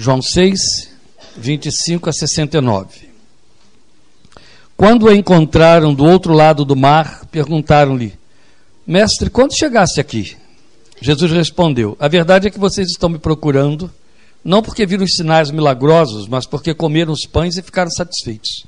João 0.00 0.22
6, 0.22 0.60
25 1.36 2.08
a 2.08 2.12
69. 2.12 3.08
Quando 4.76 5.06
o 5.06 5.12
encontraram 5.12 5.92
do 5.92 6.04
outro 6.04 6.32
lado 6.32 6.64
do 6.64 6.76
mar, 6.76 7.26
perguntaram-lhe: 7.32 8.16
Mestre, 8.86 9.28
quando 9.28 9.58
chegaste 9.58 10.00
aqui? 10.00 10.36
Jesus 11.00 11.32
respondeu: 11.32 11.96
A 11.98 12.06
verdade 12.06 12.46
é 12.46 12.50
que 12.50 12.60
vocês 12.60 12.90
estão 12.90 13.08
me 13.08 13.18
procurando, 13.18 13.92
não 14.44 14.62
porque 14.62 14.86
viram 14.86 15.02
os 15.02 15.16
sinais 15.16 15.50
milagrosos, 15.50 16.28
mas 16.28 16.46
porque 16.46 16.72
comeram 16.72 17.12
os 17.12 17.26
pães 17.26 17.56
e 17.56 17.62
ficaram 17.62 17.90
satisfeitos. 17.90 18.66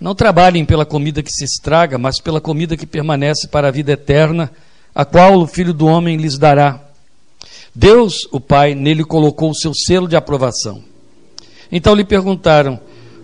Não 0.00 0.14
trabalhem 0.14 0.64
pela 0.64 0.86
comida 0.86 1.24
que 1.24 1.32
se 1.32 1.42
estraga, 1.42 1.98
mas 1.98 2.20
pela 2.20 2.40
comida 2.40 2.76
que 2.76 2.86
permanece 2.86 3.48
para 3.48 3.66
a 3.66 3.72
vida 3.72 3.90
eterna, 3.90 4.52
a 4.94 5.04
qual 5.04 5.40
o 5.40 5.46
Filho 5.48 5.74
do 5.74 5.86
Homem 5.86 6.16
lhes 6.16 6.38
dará. 6.38 6.89
Deus, 7.74 8.28
o 8.32 8.40
Pai, 8.40 8.74
nele 8.74 9.04
colocou 9.04 9.50
o 9.50 9.54
seu 9.54 9.72
selo 9.74 10.08
de 10.08 10.16
aprovação. 10.16 10.82
Então 11.70 11.94
lhe 11.94 12.04
perguntaram: 12.04 12.80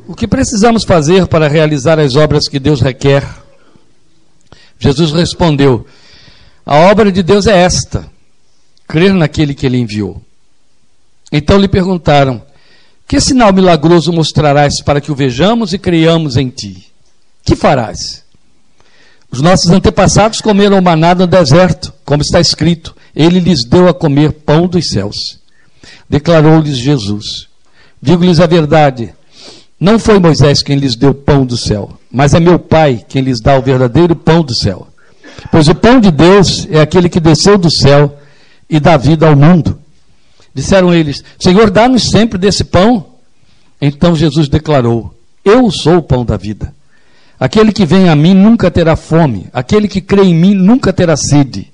o 0.07 0.15
que 0.15 0.29
precisamos 0.29 0.85
fazer 0.85 1.27
para 1.27 1.49
realizar 1.49 1.99
as 1.99 2.15
obras 2.15 2.47
que 2.47 2.61
Deus 2.61 2.81
requer? 2.81 3.27
Jesus 4.79 5.13
respondeu: 5.13 5.85
A 6.65 6.77
obra 6.77 7.11
de 7.11 7.23
Deus 7.23 7.47
é 7.47 7.59
esta: 7.59 8.09
crer 8.87 9.13
naquele 9.13 9.53
que 9.53 9.67
ele 9.67 9.79
enviou. 9.79 10.23
Então 11.33 11.59
lhe 11.59 11.67
perguntaram: 11.67 12.41
Que 13.09 13.21
sinal 13.21 13.53
milagroso 13.53 14.13
mostrarás 14.13 14.81
para 14.81 15.01
que 15.01 15.11
o 15.11 15.15
vejamos 15.15 15.73
e 15.73 15.79
creiamos 15.79 16.37
em 16.37 16.49
ti? 16.49 16.87
Que 17.45 17.57
farás? 17.57 18.25
Os 19.29 19.41
nossos 19.41 19.71
antepassados 19.71 20.41
comeram 20.41 20.81
maná 20.81 21.17
no 21.17 21.27
deserto, 21.27 21.93
como 22.05 22.23
está 22.23 22.41
escrito: 22.41 22.96
Ele 23.17 23.41
lhes 23.41 23.65
deu 23.65 23.89
a 23.89 23.95
comer 23.95 24.31
pão 24.31 24.69
dos 24.69 24.91
céus. 24.91 25.41
Declarou-lhes 26.09 26.77
Jesus: 26.77 27.49
Digo-lhes 28.01 28.39
a 28.39 28.47
verdade 28.47 29.13
não 29.79 29.99
foi 29.99 30.19
Moisés 30.19 30.63
quem 30.63 30.79
lhes 30.79 30.97
deu 30.97 31.13
pão 31.13 31.45
do 31.45 31.57
céu, 31.57 31.99
mas 32.11 32.33
é 32.33 32.41
meu 32.41 32.59
Pai 32.59 33.05
quem 33.07 33.21
lhes 33.21 33.41
dá 33.41 33.59
o 33.59 33.63
verdadeiro 33.63 34.17
pão 34.17 34.43
do 34.43 34.55
céu. 34.55 34.89
Pois 35.51 35.69
o 35.69 35.75
pão 35.75 36.01
de 36.01 36.11
Deus 36.11 36.67
é 36.71 36.81
aquele 36.81 37.11
que 37.11 37.21
desceu 37.21 37.59
do 37.59 37.71
céu 37.71 38.19
e 38.71 38.81
dá 38.81 38.97
vida 38.97 39.29
ao 39.29 39.37
mundo. 39.37 39.79
Disseram 40.55 40.95
eles: 40.95 41.23
Senhor, 41.39 41.71
dá-nos 41.71 42.09
sempre 42.09 42.39
desse 42.39 42.65
pão. 42.65 43.05
Então 43.79 44.17
Jesus 44.17 44.49
declarou: 44.49 45.15
Eu 45.45 45.71
sou 45.71 45.99
o 45.99 46.03
pão 46.03 46.25
da 46.25 46.39
vida. 46.39 46.75
Aquele 47.39 47.71
que 47.71 47.85
vem 47.85 48.09
a 48.09 48.17
mim 48.17 48.33
nunca 48.33 48.71
terá 48.71 48.97
fome, 48.97 49.47
aquele 49.53 49.89
que 49.89 50.01
crê 50.01 50.23
em 50.23 50.35
mim 50.35 50.55
nunca 50.55 50.91
terá 50.91 51.19
sede. 51.19 51.71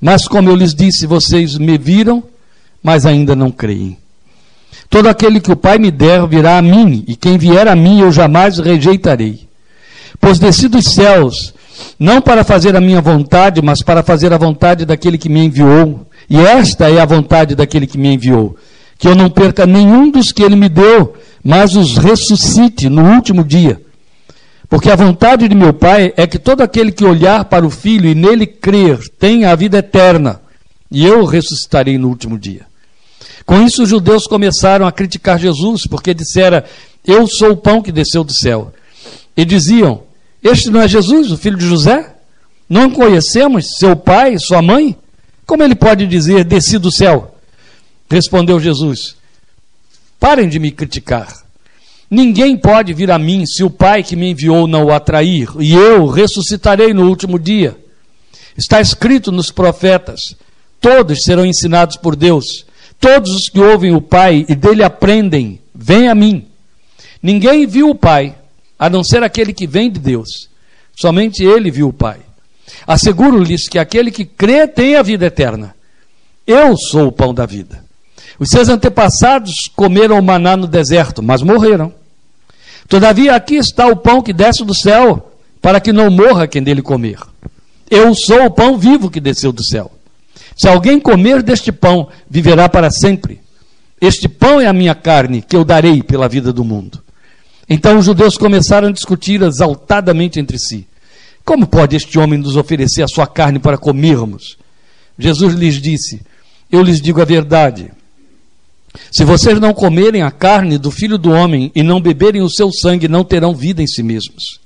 Mas, 0.00 0.26
como 0.28 0.50
eu 0.50 0.56
lhes 0.56 0.74
disse, 0.74 1.06
vocês 1.06 1.56
me 1.56 1.78
viram, 1.78 2.22
mas 2.82 3.06
ainda 3.06 3.34
não 3.34 3.50
creem. 3.50 3.96
Todo 4.90 5.08
aquele 5.08 5.40
que 5.40 5.52
o 5.52 5.56
Pai 5.56 5.78
me 5.78 5.90
der 5.90 6.26
virá 6.26 6.58
a 6.58 6.62
mim, 6.62 7.04
e 7.08 7.16
quem 7.16 7.38
vier 7.38 7.66
a 7.66 7.74
mim 7.74 8.00
eu 8.00 8.12
jamais 8.12 8.58
rejeitarei. 8.58 9.48
Pois 10.20 10.38
desci 10.38 10.68
dos 10.68 10.94
céus, 10.94 11.54
não 11.98 12.20
para 12.20 12.44
fazer 12.44 12.76
a 12.76 12.80
minha 12.80 13.00
vontade, 13.00 13.60
mas 13.62 13.82
para 13.82 14.02
fazer 14.02 14.32
a 14.32 14.38
vontade 14.38 14.84
daquele 14.84 15.18
que 15.18 15.28
me 15.28 15.44
enviou. 15.44 16.06
E 16.28 16.38
esta 16.38 16.90
é 16.90 17.00
a 17.00 17.04
vontade 17.04 17.54
daquele 17.54 17.86
que 17.86 17.98
me 17.98 18.14
enviou: 18.14 18.56
que 18.98 19.08
eu 19.08 19.14
não 19.14 19.28
perca 19.28 19.66
nenhum 19.66 20.10
dos 20.10 20.32
que 20.32 20.42
ele 20.42 20.56
me 20.56 20.68
deu, 20.68 21.14
mas 21.42 21.74
os 21.74 21.96
ressuscite 21.96 22.88
no 22.88 23.02
último 23.14 23.44
dia. 23.44 23.80
Porque 24.68 24.90
a 24.90 24.96
vontade 24.96 25.48
de 25.48 25.54
meu 25.54 25.72
Pai 25.72 26.12
é 26.16 26.26
que 26.26 26.38
todo 26.38 26.62
aquele 26.62 26.90
que 26.90 27.04
olhar 27.04 27.44
para 27.44 27.66
o 27.66 27.70
Filho 27.70 28.08
e 28.08 28.14
nele 28.14 28.46
crer 28.46 28.98
tenha 29.18 29.50
a 29.50 29.54
vida 29.54 29.78
eterna, 29.78 30.40
e 30.90 31.04
eu 31.04 31.24
ressuscitarei 31.24 31.98
no 31.98 32.08
último 32.08 32.38
dia. 32.38 32.66
Com 33.44 33.62
isso, 33.62 33.82
os 33.82 33.88
judeus 33.88 34.26
começaram 34.26 34.86
a 34.86 34.92
criticar 34.92 35.38
Jesus, 35.38 35.86
porque 35.86 36.14
dissera: 36.14 36.64
Eu 37.06 37.26
sou 37.26 37.52
o 37.52 37.56
pão 37.56 37.82
que 37.82 37.92
desceu 37.92 38.24
do 38.24 38.32
céu. 38.32 38.72
E 39.36 39.44
diziam: 39.44 40.02
Este 40.42 40.70
não 40.70 40.80
é 40.80 40.88
Jesus, 40.88 41.30
o 41.30 41.36
filho 41.36 41.58
de 41.58 41.66
José? 41.66 42.14
Não 42.68 42.90
conhecemos 42.90 43.76
seu 43.78 43.94
pai, 43.94 44.38
sua 44.38 44.62
mãe? 44.62 44.96
Como 45.44 45.62
ele 45.62 45.74
pode 45.74 46.06
dizer: 46.06 46.44
Desci 46.44 46.78
do 46.78 46.90
céu? 46.90 47.36
Respondeu 48.10 48.58
Jesus: 48.58 49.16
Parem 50.18 50.48
de 50.48 50.58
me 50.58 50.70
criticar. 50.70 51.43
Ninguém 52.10 52.56
pode 52.56 52.92
vir 52.92 53.10
a 53.10 53.18
mim 53.18 53.46
se 53.46 53.64
o 53.64 53.70
Pai 53.70 54.02
que 54.02 54.16
me 54.16 54.30
enviou 54.30 54.66
não 54.66 54.84
o 54.84 54.92
atrair, 54.92 55.48
e 55.58 55.72
eu 55.72 56.06
ressuscitarei 56.06 56.92
no 56.92 57.08
último 57.08 57.38
dia. 57.38 57.76
Está 58.56 58.80
escrito 58.80 59.32
nos 59.32 59.50
profetas: 59.50 60.20
todos 60.80 61.22
serão 61.22 61.44
ensinados 61.44 61.96
por 61.96 62.14
Deus. 62.14 62.66
Todos 63.00 63.32
os 63.32 63.48
que 63.48 63.60
ouvem 63.60 63.94
o 63.94 64.00
Pai 64.00 64.46
e 64.48 64.54
dele 64.54 64.82
aprendem, 64.82 65.60
vêm 65.74 66.08
a 66.08 66.14
mim. 66.14 66.46
Ninguém 67.22 67.66
viu 67.66 67.90
o 67.90 67.94
Pai, 67.94 68.34
a 68.78 68.88
não 68.88 69.02
ser 69.04 69.22
aquele 69.22 69.52
que 69.52 69.66
vem 69.66 69.90
de 69.90 69.98
Deus. 69.98 70.48
Somente 70.96 71.44
ele 71.44 71.70
viu 71.70 71.88
o 71.88 71.92
Pai. 71.92 72.20
Asseguro-lhes 72.86 73.68
que 73.68 73.78
aquele 73.78 74.10
que 74.10 74.24
crê 74.24 74.66
tem 74.66 74.96
a 74.96 75.02
vida 75.02 75.26
eterna. 75.26 75.74
Eu 76.46 76.76
sou 76.76 77.08
o 77.08 77.12
pão 77.12 77.34
da 77.34 77.46
vida. 77.46 77.83
Os 78.38 78.48
seus 78.48 78.68
antepassados 78.68 79.70
comeram 79.74 80.18
o 80.18 80.22
maná 80.22 80.56
no 80.56 80.66
deserto, 80.66 81.22
mas 81.22 81.42
morreram. 81.42 81.92
Todavia, 82.88 83.34
aqui 83.34 83.56
está 83.56 83.86
o 83.86 83.96
pão 83.96 84.20
que 84.20 84.32
desce 84.32 84.64
do 84.64 84.74
céu, 84.74 85.32
para 85.62 85.80
que 85.80 85.92
não 85.92 86.10
morra 86.10 86.46
quem 86.46 86.62
dele 86.62 86.82
comer. 86.82 87.18
Eu 87.90 88.14
sou 88.14 88.46
o 88.46 88.50
pão 88.50 88.76
vivo 88.76 89.10
que 89.10 89.20
desceu 89.20 89.52
do 89.52 89.64
céu. 89.64 89.90
Se 90.56 90.68
alguém 90.68 91.00
comer 91.00 91.42
deste 91.42 91.72
pão, 91.72 92.08
viverá 92.28 92.68
para 92.68 92.90
sempre. 92.90 93.40
Este 94.00 94.28
pão 94.28 94.60
é 94.60 94.66
a 94.66 94.72
minha 94.72 94.94
carne, 94.94 95.42
que 95.42 95.56
eu 95.56 95.64
darei 95.64 96.02
pela 96.02 96.28
vida 96.28 96.52
do 96.52 96.64
mundo. 96.64 97.02
Então 97.68 97.98
os 97.98 98.04
judeus 98.04 98.36
começaram 98.36 98.88
a 98.88 98.92
discutir 98.92 99.42
exaltadamente 99.42 100.38
entre 100.38 100.58
si: 100.58 100.86
Como 101.44 101.66
pode 101.66 101.96
este 101.96 102.18
homem 102.18 102.38
nos 102.38 102.56
oferecer 102.56 103.02
a 103.02 103.08
sua 103.08 103.26
carne 103.26 103.58
para 103.58 103.78
comermos? 103.78 104.58
Jesus 105.18 105.54
lhes 105.54 105.80
disse: 105.80 106.20
Eu 106.70 106.82
lhes 106.82 107.00
digo 107.00 107.22
a 107.22 107.24
verdade. 107.24 107.90
Se 109.10 109.24
vocês 109.24 109.58
não 109.60 109.72
comerem 109.72 110.22
a 110.22 110.30
carne 110.30 110.78
do 110.78 110.90
filho 110.90 111.18
do 111.18 111.30
homem 111.30 111.70
e 111.74 111.82
não 111.82 112.00
beberem 112.00 112.42
o 112.42 112.50
seu 112.50 112.70
sangue, 112.72 113.08
não 113.08 113.24
terão 113.24 113.54
vida 113.54 113.82
em 113.82 113.86
si 113.86 114.02
mesmos. 114.02 114.60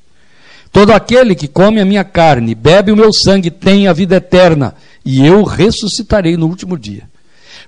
Todo 0.70 0.92
aquele 0.92 1.34
que 1.34 1.48
come 1.48 1.80
a 1.80 1.84
minha 1.84 2.04
carne, 2.04 2.54
bebe 2.54 2.92
o 2.92 2.96
meu 2.96 3.12
sangue, 3.12 3.50
tem 3.50 3.88
a 3.88 3.92
vida 3.92 4.16
eterna, 4.16 4.74
e 5.04 5.26
eu 5.26 5.42
ressuscitarei 5.42 6.36
no 6.36 6.46
último 6.46 6.78
dia. 6.78 7.04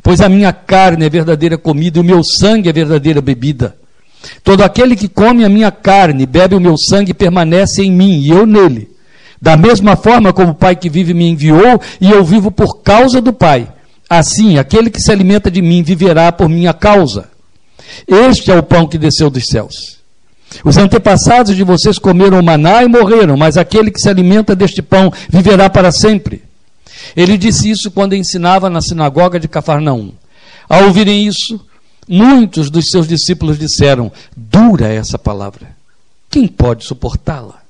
Pois 0.02 0.20
a 0.20 0.28
minha 0.28 0.52
carne 0.52 1.06
é 1.06 1.10
verdadeira 1.10 1.58
comida 1.58 1.98
e 1.98 2.00
o 2.00 2.04
meu 2.04 2.22
sangue 2.22 2.68
é 2.68 2.72
verdadeira 2.72 3.20
bebida. 3.20 3.76
Todo 4.44 4.62
aquele 4.62 4.94
que 4.94 5.08
come 5.08 5.44
a 5.44 5.48
minha 5.48 5.70
carne, 5.70 6.26
bebe 6.26 6.54
o 6.54 6.60
meu 6.60 6.76
sangue, 6.76 7.14
permanece 7.14 7.82
em 7.82 7.90
mim 7.90 8.20
e 8.20 8.30
eu 8.30 8.46
nele. 8.46 8.90
Da 9.40 9.56
mesma 9.56 9.96
forma 9.96 10.32
como 10.32 10.50
o 10.50 10.54
Pai 10.54 10.76
que 10.76 10.90
vive 10.90 11.14
me 11.14 11.26
enviou 11.26 11.80
e 12.00 12.10
eu 12.10 12.22
vivo 12.22 12.50
por 12.50 12.82
causa 12.82 13.20
do 13.20 13.32
Pai. 13.32 13.66
Assim, 14.10 14.58
aquele 14.58 14.90
que 14.90 15.00
se 15.00 15.12
alimenta 15.12 15.48
de 15.48 15.62
mim 15.62 15.84
viverá 15.84 16.32
por 16.32 16.48
minha 16.48 16.74
causa. 16.74 17.30
Este 18.08 18.50
é 18.50 18.58
o 18.58 18.62
pão 18.62 18.88
que 18.88 18.98
desceu 18.98 19.30
dos 19.30 19.46
céus. 19.46 20.00
Os 20.64 20.76
antepassados 20.76 21.54
de 21.54 21.62
vocês 21.62 21.96
comeram 21.96 22.42
maná 22.42 22.82
e 22.82 22.88
morreram, 22.88 23.36
mas 23.36 23.56
aquele 23.56 23.88
que 23.88 24.00
se 24.00 24.08
alimenta 24.08 24.56
deste 24.56 24.82
pão 24.82 25.12
viverá 25.28 25.70
para 25.70 25.92
sempre. 25.92 26.42
Ele 27.14 27.38
disse 27.38 27.70
isso 27.70 27.88
quando 27.88 28.16
ensinava 28.16 28.68
na 28.68 28.80
sinagoga 28.80 29.38
de 29.38 29.46
Cafarnaum. 29.46 30.12
Ao 30.68 30.86
ouvirem 30.86 31.28
isso, 31.28 31.64
muitos 32.08 32.68
dos 32.68 32.90
seus 32.90 33.06
discípulos 33.06 33.60
disseram: 33.60 34.10
Dura 34.36 34.88
essa 34.88 35.20
palavra. 35.20 35.68
Quem 36.28 36.48
pode 36.48 36.84
suportá-la? 36.84 37.60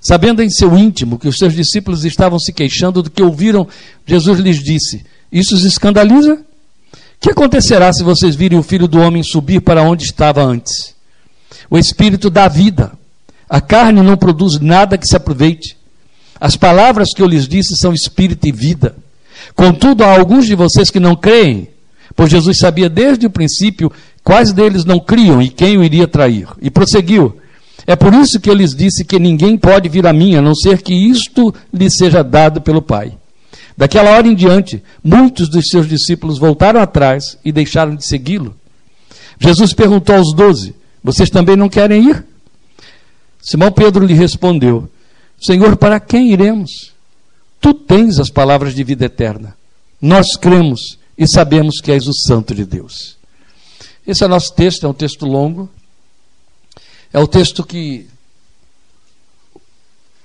Sabendo 0.00 0.42
em 0.42 0.48
seu 0.48 0.78
íntimo 0.78 1.18
que 1.18 1.28
os 1.28 1.36
seus 1.36 1.52
discípulos 1.52 2.06
estavam 2.06 2.38
se 2.38 2.54
queixando 2.54 3.02
do 3.02 3.10
que 3.10 3.22
ouviram, 3.22 3.68
Jesus 4.06 4.40
lhes 4.40 4.62
disse: 4.62 5.04
Isso 5.32 5.54
os 5.54 5.64
escandaliza? 5.64 6.34
O 6.34 6.38
que 7.20 7.30
acontecerá 7.30 7.92
se 7.92 8.02
vocês 8.02 8.34
virem 8.34 8.58
o 8.58 8.62
filho 8.62 8.86
do 8.86 9.00
homem 9.00 9.22
subir 9.22 9.60
para 9.60 9.82
onde 9.82 10.04
estava 10.04 10.42
antes? 10.42 10.94
O 11.70 11.78
espírito 11.78 12.28
dá 12.28 12.48
vida. 12.48 12.92
A 13.48 13.60
carne 13.60 14.02
não 14.02 14.16
produz 14.16 14.60
nada 14.60 14.98
que 14.98 15.06
se 15.06 15.16
aproveite. 15.16 15.76
As 16.40 16.56
palavras 16.56 17.14
que 17.14 17.22
eu 17.22 17.26
lhes 17.26 17.46
disse 17.46 17.76
são 17.76 17.94
espírito 17.94 18.46
e 18.46 18.52
vida. 18.52 18.96
Contudo, 19.54 20.04
há 20.04 20.18
alguns 20.18 20.46
de 20.46 20.54
vocês 20.54 20.90
que 20.90 21.00
não 21.00 21.14
creem, 21.14 21.68
pois 22.16 22.30
Jesus 22.30 22.58
sabia 22.58 22.88
desde 22.88 23.26
o 23.26 23.30
princípio 23.30 23.90
quais 24.24 24.52
deles 24.52 24.84
não 24.84 24.98
criam 24.98 25.40
e 25.40 25.48
quem 25.48 25.78
o 25.78 25.84
iria 25.84 26.08
trair. 26.08 26.48
E 26.60 26.70
prosseguiu: 26.70 27.36
É 27.86 27.94
por 27.94 28.12
isso 28.12 28.40
que 28.40 28.50
eu 28.50 28.54
lhes 28.54 28.74
disse 28.74 29.04
que 29.04 29.18
ninguém 29.18 29.56
pode 29.56 29.88
vir 29.88 30.06
a 30.06 30.12
mim, 30.12 30.34
a 30.34 30.42
não 30.42 30.54
ser 30.54 30.82
que 30.82 30.94
isto 30.94 31.54
lhe 31.72 31.88
seja 31.88 32.22
dado 32.22 32.60
pelo 32.60 32.82
Pai. 32.82 33.12
Daquela 33.76 34.10
hora 34.10 34.26
em 34.26 34.34
diante, 34.34 34.82
muitos 35.02 35.48
dos 35.48 35.68
seus 35.68 35.88
discípulos 35.88 36.38
voltaram 36.38 36.80
atrás 36.80 37.38
e 37.44 37.50
deixaram 37.50 37.96
de 37.96 38.06
segui-lo. 38.06 38.54
Jesus 39.38 39.72
perguntou 39.72 40.14
aos 40.14 40.34
doze: 40.34 40.74
Vocês 41.02 41.30
também 41.30 41.56
não 41.56 41.68
querem 41.68 42.10
ir? 42.10 42.24
Simão 43.40 43.72
Pedro 43.72 44.04
lhe 44.04 44.14
respondeu: 44.14 44.88
Senhor, 45.40 45.76
para 45.76 45.98
quem 45.98 46.32
iremos? 46.32 46.92
Tu 47.60 47.74
tens 47.74 48.18
as 48.18 48.30
palavras 48.30 48.74
de 48.74 48.84
vida 48.84 49.06
eterna. 49.06 49.56
Nós 50.00 50.36
cremos 50.36 50.98
e 51.16 51.26
sabemos 51.26 51.80
que 51.80 51.92
és 51.92 52.06
o 52.06 52.12
Santo 52.12 52.54
de 52.54 52.64
Deus. 52.64 53.16
Esse 54.06 54.22
é 54.22 54.26
o 54.26 54.28
nosso 54.28 54.54
texto, 54.54 54.84
é 54.84 54.88
um 54.88 54.94
texto 54.94 55.26
longo. 55.26 55.70
É 57.12 57.18
o 57.18 57.26
texto 57.26 57.64
que 57.64 58.06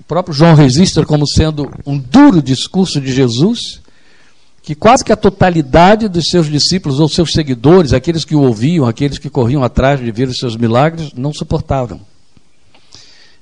próprio 0.07 0.33
João 0.33 0.55
registra 0.55 1.05
como 1.05 1.27
sendo 1.27 1.69
um 1.85 1.97
duro 1.97 2.41
discurso 2.41 3.01
de 3.01 3.13
Jesus, 3.13 3.81
que 4.63 4.73
quase 4.73 5.03
que 5.03 5.11
a 5.11 5.17
totalidade 5.17 6.07
dos 6.07 6.25
seus 6.29 6.47
discípulos 6.47 6.99
ou 6.99 7.09
seus 7.09 7.31
seguidores, 7.31 7.93
aqueles 7.93 8.23
que 8.23 8.35
o 8.35 8.41
ouviam, 8.41 8.85
aqueles 8.85 9.17
que 9.17 9.29
corriam 9.29 9.63
atrás 9.63 9.99
de 9.99 10.09
ver 10.11 10.27
os 10.27 10.37
seus 10.37 10.55
milagres, 10.55 11.11
não 11.13 11.33
suportavam. 11.33 11.99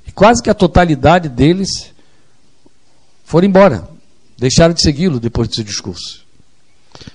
E 0.08 0.12
quase 0.12 0.42
que 0.42 0.50
a 0.50 0.54
totalidade 0.54 1.30
deles 1.30 1.92
foram 3.24 3.48
embora, 3.48 3.88
deixaram 4.38 4.74
de 4.74 4.82
segui-lo 4.82 5.20
depois 5.20 5.48
desse 5.48 5.64
discurso. 5.64 6.26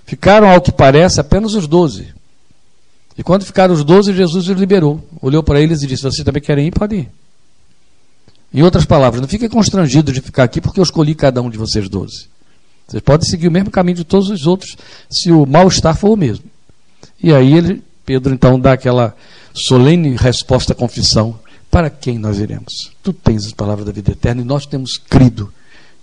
Ficaram, 0.05 0.49
ao 0.49 0.61
que 0.61 0.73
parece, 0.73 1.20
apenas 1.20 1.55
os 1.55 1.67
doze. 1.67 2.12
E 3.17 3.23
quando 3.23 3.44
ficaram 3.44 3.75
os 3.75 3.85
doze, 3.85 4.12
Jesus 4.12 4.49
os 4.49 4.58
liberou. 4.58 5.02
Olhou 5.20 5.43
para 5.43 5.61
eles 5.61 5.82
e 5.82 5.87
disse: 5.87 6.02
Vocês 6.02 6.25
também 6.25 6.43
querem 6.43 6.69
ir? 6.69 6.70
Podem 6.70 7.00
ir. 7.00 7.19
Em 8.52 8.62
outras 8.62 8.85
palavras, 8.85 9.20
não 9.20 9.29
fiquem 9.29 9.49
constrangidos 9.49 10.12
de 10.12 10.20
ficar 10.20 10.44
aqui 10.44 10.61
porque 10.61 10.81
eu 10.81 10.85
escolhi 10.85 11.14
cada 11.14 11.41
um 11.41 11.49
de 11.49 11.56
vocês 11.56 11.88
doze. 11.88 12.29
Vocês 12.87 13.02
podem 13.02 13.29
seguir 13.29 13.47
o 13.47 13.52
mesmo 13.52 13.70
caminho 13.70 13.99
de 13.99 14.05
todos 14.05 14.29
os 14.29 14.47
outros 14.47 14.76
se 15.08 15.31
o 15.31 15.47
mal-estar 15.47 15.97
for 15.97 16.11
o 16.11 16.17
mesmo. 16.17 16.44
E 17.23 17.32
aí 17.32 17.52
ele, 17.55 17.82
Pedro 18.05 18.35
então 18.35 18.58
dá 18.58 18.73
aquela 18.73 19.14
solene 19.55 20.17
resposta 20.17 20.73
à 20.73 20.76
confissão: 20.76 21.38
Para 21.70 21.88
quem 21.88 22.19
nós 22.19 22.38
iremos? 22.41 22.91
Tu 23.02 23.12
tens 23.12 23.47
as 23.47 23.52
palavras 23.52 23.87
da 23.87 23.93
vida 23.93 24.11
eterna 24.11 24.43
e 24.43 24.44
nós 24.44 24.67
temos 24.67 24.97
crido 24.97 25.52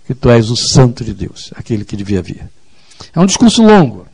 que 0.06 0.14
tu 0.14 0.30
és 0.30 0.48
o 0.48 0.56
Santo 0.56 1.04
de 1.04 1.12
Deus, 1.12 1.50
aquele 1.54 1.84
que 1.84 1.94
devia 1.94 2.22
vir. 2.22 2.48
É 3.14 3.20
um 3.20 3.26
discurso 3.26 3.62
longo. 3.62 4.06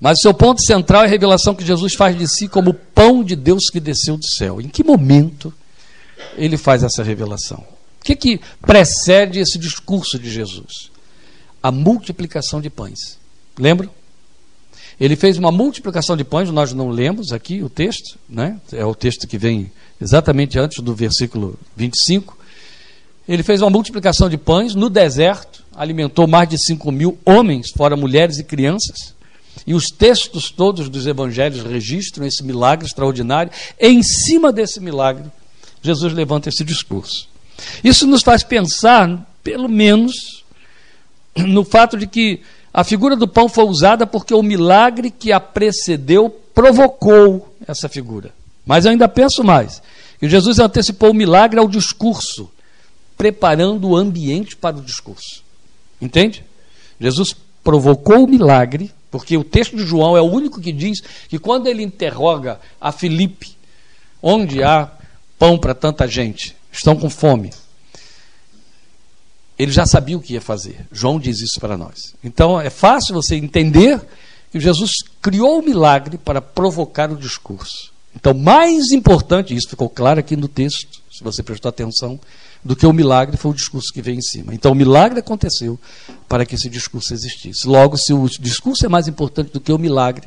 Mas 0.00 0.18
o 0.18 0.22
seu 0.22 0.34
ponto 0.34 0.60
central 0.60 1.02
é 1.02 1.06
a 1.06 1.08
revelação 1.08 1.54
que 1.54 1.64
Jesus 1.64 1.94
faz 1.94 2.18
de 2.18 2.26
si 2.26 2.48
como 2.48 2.74
pão 2.74 3.22
de 3.22 3.36
Deus 3.36 3.70
que 3.70 3.78
desceu 3.78 4.16
do 4.16 4.26
céu. 4.26 4.60
Em 4.60 4.68
que 4.68 4.82
momento 4.82 5.54
ele 6.36 6.56
faz 6.56 6.82
essa 6.82 7.02
revelação? 7.02 7.58
O 8.00 8.04
que, 8.04 8.14
que 8.14 8.40
precede 8.60 9.40
esse 9.40 9.58
discurso 9.58 10.18
de 10.18 10.30
Jesus? 10.30 10.90
A 11.62 11.72
multiplicação 11.72 12.60
de 12.60 12.70
pães. 12.70 13.18
Lembram? 13.58 13.90
Ele 14.98 15.16
fez 15.16 15.36
uma 15.36 15.52
multiplicação 15.52 16.16
de 16.16 16.24
pães, 16.24 16.50
nós 16.50 16.72
não 16.72 16.88
lemos 16.88 17.32
aqui 17.32 17.62
o 17.62 17.68
texto, 17.68 18.18
né? 18.28 18.58
é 18.72 18.84
o 18.84 18.94
texto 18.94 19.26
que 19.26 19.36
vem 19.36 19.70
exatamente 20.00 20.58
antes 20.58 20.82
do 20.82 20.94
versículo 20.94 21.58
25. 21.76 22.36
Ele 23.28 23.42
fez 23.42 23.60
uma 23.60 23.70
multiplicação 23.70 24.28
de 24.28 24.38
pães 24.38 24.74
no 24.74 24.88
deserto, 24.88 25.64
alimentou 25.74 26.26
mais 26.26 26.48
de 26.48 26.56
5 26.56 26.90
mil 26.90 27.18
homens, 27.26 27.70
fora 27.76 27.96
mulheres 27.96 28.38
e 28.38 28.44
crianças. 28.44 29.14
E 29.66 29.74
os 29.74 29.86
textos 29.86 30.50
todos 30.50 30.88
dos 30.88 31.06
evangelhos 31.06 31.62
registram 31.62 32.26
esse 32.26 32.42
milagre 32.42 32.86
extraordinário. 32.86 33.50
Em 33.78 34.02
cima 34.02 34.52
desse 34.52 34.80
milagre, 34.80 35.24
Jesus 35.86 36.12
levanta 36.12 36.48
esse 36.48 36.64
discurso. 36.64 37.28
Isso 37.82 38.06
nos 38.06 38.22
faz 38.22 38.42
pensar, 38.42 39.26
pelo 39.42 39.68
menos, 39.68 40.44
no 41.36 41.64
fato 41.64 41.96
de 41.96 42.06
que 42.06 42.40
a 42.72 42.84
figura 42.84 43.16
do 43.16 43.26
pão 43.26 43.48
foi 43.48 43.64
usada 43.64 44.06
porque 44.06 44.34
o 44.34 44.42
milagre 44.42 45.10
que 45.10 45.32
a 45.32 45.40
precedeu 45.40 46.28
provocou 46.54 47.56
essa 47.66 47.88
figura. 47.88 48.30
Mas 48.66 48.84
eu 48.84 48.90
ainda 48.90 49.08
penso 49.08 49.42
mais, 49.42 49.80
que 50.18 50.28
Jesus 50.28 50.58
antecipou 50.58 51.10
o 51.10 51.14
milagre 51.14 51.58
ao 51.58 51.68
discurso 51.68 52.50
preparando 53.16 53.88
o 53.88 53.96
ambiente 53.96 54.56
para 54.56 54.76
o 54.76 54.82
discurso. 54.82 55.42
Entende? 56.00 56.44
Jesus 57.00 57.34
provocou 57.64 58.24
o 58.24 58.28
milagre, 58.28 58.92
porque 59.10 59.36
o 59.36 59.44
texto 59.44 59.76
de 59.76 59.84
João 59.84 60.16
é 60.16 60.20
o 60.20 60.30
único 60.30 60.60
que 60.60 60.72
diz 60.72 61.00
que 61.28 61.38
quando 61.38 61.66
ele 61.66 61.82
interroga 61.82 62.60
a 62.80 62.92
Filipe, 62.92 63.56
onde 64.22 64.62
há 64.62 64.90
pão 65.38 65.58
para 65.58 65.74
tanta 65.74 66.06
gente, 66.06 66.56
estão 66.72 66.96
com 66.96 67.10
fome, 67.10 67.52
ele 69.58 69.72
já 69.72 69.86
sabia 69.86 70.16
o 70.16 70.20
que 70.20 70.34
ia 70.34 70.40
fazer. 70.40 70.86
João 70.92 71.18
diz 71.18 71.40
isso 71.40 71.58
para 71.58 71.76
nós. 71.76 72.14
Então 72.22 72.60
é 72.60 72.70
fácil 72.70 73.14
você 73.14 73.36
entender 73.36 74.00
que 74.50 74.60
Jesus 74.60 74.92
criou 75.20 75.60
o 75.60 75.62
milagre 75.62 76.18
para 76.18 76.40
provocar 76.40 77.10
o 77.10 77.16
discurso. 77.16 77.92
Então, 78.14 78.32
mais 78.32 78.92
importante, 78.92 79.54
isso 79.54 79.68
ficou 79.68 79.90
claro 79.90 80.20
aqui 80.20 80.36
no 80.36 80.48
texto, 80.48 81.02
se 81.12 81.22
você 81.22 81.42
prestou 81.42 81.68
atenção, 81.68 82.18
do 82.64 82.74
que 82.74 82.86
o 82.86 82.92
milagre 82.92 83.36
foi 83.36 83.50
o 83.50 83.54
discurso 83.54 83.92
que 83.92 84.00
veio 84.00 84.16
em 84.16 84.22
cima. 84.22 84.54
Então, 84.54 84.72
o 84.72 84.74
milagre 84.74 85.20
aconteceu 85.20 85.78
para 86.26 86.46
que 86.46 86.54
esse 86.54 86.70
discurso 86.70 87.12
existisse. 87.12 87.68
Logo, 87.68 87.96
se 87.98 88.14
o 88.14 88.26
discurso 88.40 88.86
é 88.86 88.88
mais 88.88 89.06
importante 89.06 89.52
do 89.52 89.60
que 89.60 89.70
o 89.70 89.78
milagre, 89.78 90.26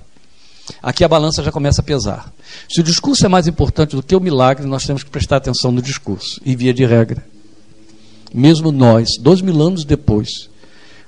aqui 0.82 1.04
a 1.04 1.08
balança 1.08 1.44
já 1.44 1.52
começa 1.52 1.82
a 1.82 1.84
pesar. 1.84 2.34
Se 2.70 2.80
o 2.80 2.84
discurso 2.84 3.26
é 3.26 3.30
mais 3.30 3.48
importante 3.48 3.96
do 3.96 4.04
que 4.04 4.16
o 4.16 4.20
milagre, 4.20 4.66
nós 4.66 4.86
temos 4.86 5.04
que 5.04 5.10
prestar 5.10 5.38
atenção 5.38 5.72
no 5.72 5.82
discurso, 5.82 6.42
e 6.46 6.56
via 6.56 6.74
de 6.74 6.86
regra. 6.86 7.26
Mesmo 8.34 8.72
nós, 8.72 9.18
dois 9.20 9.42
mil 9.42 9.62
anos 9.62 9.84
depois, 9.84 10.50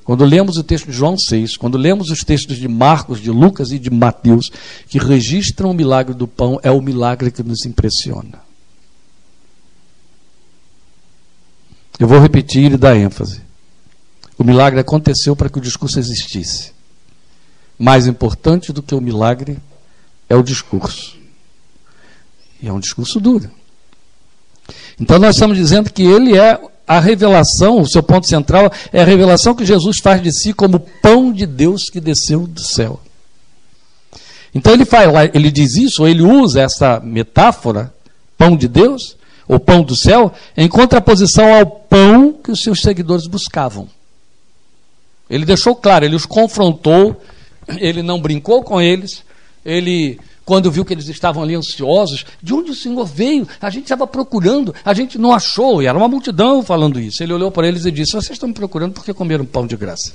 quando 0.04 0.26
lemos 0.26 0.58
o 0.58 0.64
texto 0.64 0.88
de 0.88 0.92
João 0.92 1.18
6, 1.18 1.58
quando 1.58 1.78
lemos 1.78 2.10
os 2.10 2.22
textos 2.22 2.58
de 2.58 2.68
Marcos, 2.68 3.22
de 3.22 3.30
Lucas 3.30 3.72
e 3.72 3.78
de 3.78 3.90
Mateus, 3.90 4.50
que 4.88 4.98
registram 4.98 5.70
o 5.70 5.74
milagre 5.74 6.14
do 6.14 6.28
pão, 6.28 6.60
é 6.64 6.72
o 6.72 6.82
milagre 6.82 7.32
que 7.32 7.44
nos 7.44 7.66
impressiona. 7.66 8.42
Eu 12.00 12.08
vou 12.08 12.20
repetir 12.20 12.72
e 12.72 12.78
dar 12.78 12.98
ênfase. 12.98 13.42
O 14.38 14.44
milagre 14.44 14.80
aconteceu 14.80 15.36
para 15.36 15.50
que 15.50 15.60
o 15.60 15.62
discurso 15.62 16.00
existisse. 16.00 16.72
Mais 17.82 18.06
importante 18.06 18.72
do 18.72 18.84
que 18.84 18.94
o 18.94 19.02
milagre 19.02 19.58
é 20.30 20.36
o 20.36 20.44
discurso. 20.44 21.18
E 22.62 22.68
é 22.68 22.72
um 22.72 22.80
discurso 22.80 23.20
duro. 23.20 23.50
Então 25.00 25.18
nós 25.18 25.36
estamos 25.36 25.58
dizendo 25.58 25.92
que 25.92 26.04
ele 26.04 26.38
é 26.38 26.62
a 26.88 27.00
revelação, 27.00 27.82
o 27.82 27.88
seu 27.88 28.04
ponto 28.04 28.28
central 28.28 28.72
é 28.94 29.02
a 29.02 29.06
revelação 29.06 29.56
que 29.56 29.66
Jesus 29.66 29.98
faz 29.98 30.22
de 30.22 30.32
si 30.32 30.54
como 30.54 30.80
pão 31.02 31.34
de 31.34 31.48
Deus 31.48 31.90
que 31.90 32.00
desceu 32.00 32.46
do 32.46 32.62
céu. 32.62 33.00
Então 34.54 34.74
ele 34.74 34.86
faz, 34.86 35.10
ele 35.34 35.50
diz 35.50 35.76
isso, 35.76 36.04
ou 36.04 36.08
ele 36.08 36.22
usa 36.22 36.62
essa 36.62 37.00
metáfora, 37.00 37.92
pão 38.38 38.56
de 38.56 38.68
Deus, 38.68 39.18
o 39.48 39.58
pão 39.58 39.82
do 39.82 39.96
céu, 39.96 40.32
em 40.56 40.68
contraposição 40.68 41.52
ao 41.52 41.66
pão 41.66 42.32
que 42.32 42.52
os 42.52 42.62
seus 42.62 42.80
seguidores 42.80 43.26
buscavam. 43.26 43.90
Ele 45.28 45.46
deixou 45.46 45.76
claro, 45.76 46.06
ele 46.06 46.16
os 46.16 46.28
confrontou, 46.28 47.20
ele 47.68 48.02
não 48.02 48.20
brincou 48.20 48.64
com 48.64 48.82
eles, 48.82 49.24
ele, 49.64 50.20
quando 50.46 50.72
viu 50.72 50.84
que 50.84 50.94
eles 50.94 51.08
estavam 51.08 51.44
ali 51.44 51.56
ansiosos, 51.56 52.26
de 52.42 52.54
onde 52.54 52.72
o 52.72 52.76
Senhor 52.76 53.06
veio? 53.06 53.48
A 53.62 53.70
gente 53.70 53.84
estava 53.84 54.08
procurando, 54.08 54.74
a 54.84 54.94
gente 54.94 55.18
não 55.18 55.34
achou, 55.34 55.82
e 55.82 55.88
era 55.88 55.98
uma 55.98 56.08
multidão 56.08 56.64
falando 56.64 57.00
isso. 57.00 57.22
Ele 57.22 57.34
olhou 57.34 57.52
para 57.52 57.68
eles 57.68 57.86
e 57.86 57.92
disse: 57.92 58.14
Vocês 58.14 58.32
estão 58.32 58.50
me 58.50 58.56
procurando 58.56 58.94
porque 58.94 59.14
comeram 59.14 59.46
pão 59.46 59.68
de 59.68 59.78
graça 59.78 60.14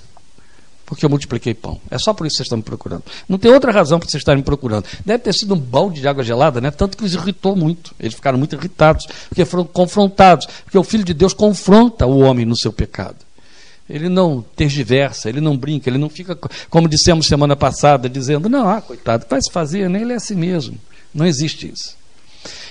porque 0.87 1.05
eu 1.05 1.11
multipliquei 1.11 1.53
pão. 1.53 1.81
É 1.91 1.99
só 1.99 2.15
por 2.15 2.27
isso 2.27 2.35
que 2.35 2.37
vocês 2.39 2.47
estão 2.47 2.59
me 2.59 2.63
procurando. 2.63 3.03
Não 3.29 3.37
tem 3.37 3.53
outra 3.53 3.73
razão 3.73 3.99
para 3.99 4.09
vocês 4.09 4.21
estarem 4.21 4.39
me 4.39 4.45
procurando. 4.45 4.87
Deve 5.05 5.19
ter 5.19 5.35
sido 5.35 5.55
um 5.55 5.59
balde 5.59 6.01
de 6.01 6.07
água 6.07 6.23
gelada, 6.23 6.61
né? 6.61 6.71
Tanto 6.71 6.97
que 6.97 7.05
os 7.05 7.13
irritou 7.13 7.57
muito. 7.57 7.93
Eles 7.99 8.15
ficaram 8.15 8.39
muito 8.39 8.55
irritados, 8.55 9.05
porque 9.29 9.45
foram 9.45 9.65
confrontados. 9.65 10.47
Porque 10.65 10.79
o 10.79 10.85
Filho 10.85 11.03
de 11.03 11.13
Deus 11.13 11.35
confronta 11.35 12.07
o 12.07 12.21
homem 12.21 12.47
no 12.47 12.57
seu 12.57 12.73
pecado. 12.73 13.26
Ele 13.89 14.09
não 14.09 14.45
tergiversa, 14.55 15.29
ele 15.29 15.41
não 15.41 15.57
brinca, 15.57 15.89
ele 15.89 15.99
não 15.99 16.09
fica, 16.09 16.37
como 16.69 16.89
dissemos 16.89 17.27
semana 17.27 17.55
passada, 17.55 18.09
dizendo, 18.09 18.49
não, 18.49 18.69
ah, 18.69 18.81
coitado, 18.81 19.27
vai 19.29 19.41
se 19.41 19.51
fazer, 19.51 19.89
nem 19.89 20.03
ele 20.03 20.13
é 20.13 20.17
assim 20.17 20.35
mesmo. 20.35 20.77
Não 21.15 21.25
existe 21.25 21.71
isso. 21.73 21.97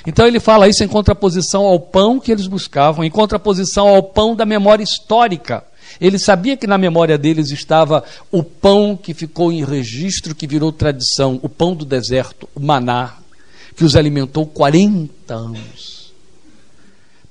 Então 0.06 0.28
ele 0.28 0.40
fala 0.40 0.68
isso 0.68 0.84
em 0.84 0.88
contraposição 0.88 1.64
ao 1.64 1.80
pão 1.80 2.20
que 2.20 2.32
eles 2.32 2.48
buscavam, 2.48 3.04
em 3.04 3.10
contraposição 3.10 3.88
ao 3.88 4.04
pão 4.04 4.36
da 4.36 4.46
memória 4.46 4.84
histórica 4.84 5.64
ele 6.00 6.20
sabia 6.20 6.58
que 6.58 6.68
na 6.68 6.78
memória 6.78 7.18
deles 7.18 7.52
estava 7.52 8.04
o 8.32 8.44
pão 8.44 8.98
que 9.02 9.14
ficou 9.14 9.52
em 9.52 9.64
registro, 9.64 10.36
que 10.36 10.48
virou 10.48 10.72
tradição, 10.72 11.40
o 11.42 11.50
pão 11.50 11.74
do 11.74 11.86
deserto, 11.86 12.50
o 12.54 12.60
maná, 12.60 13.16
que 13.76 13.84
os 13.84 13.96
alimentou 13.96 14.46
40 14.46 15.34
anos. 15.34 15.95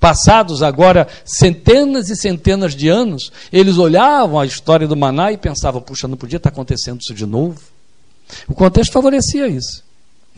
Passados 0.04 0.62
agora 0.62 1.08
centenas 1.25 2.11
e 2.11 2.16
centenas 2.16 2.75
de 2.75 2.90
anos, 2.90 3.32
eles 3.50 3.78
olhavam 3.78 4.38
a 4.38 4.44
história 4.44 4.87
do 4.87 4.94
maná 4.94 5.32
e 5.32 5.38
pensavam: 5.38 5.80
puxa, 5.80 6.06
não 6.06 6.14
podia 6.14 6.37
estar 6.37 6.50
acontecendo 6.50 7.00
isso 7.00 7.14
de 7.14 7.25
novo? 7.25 7.58
O 8.46 8.52
contexto 8.52 8.92
favorecia 8.92 9.49
isso. 9.49 9.82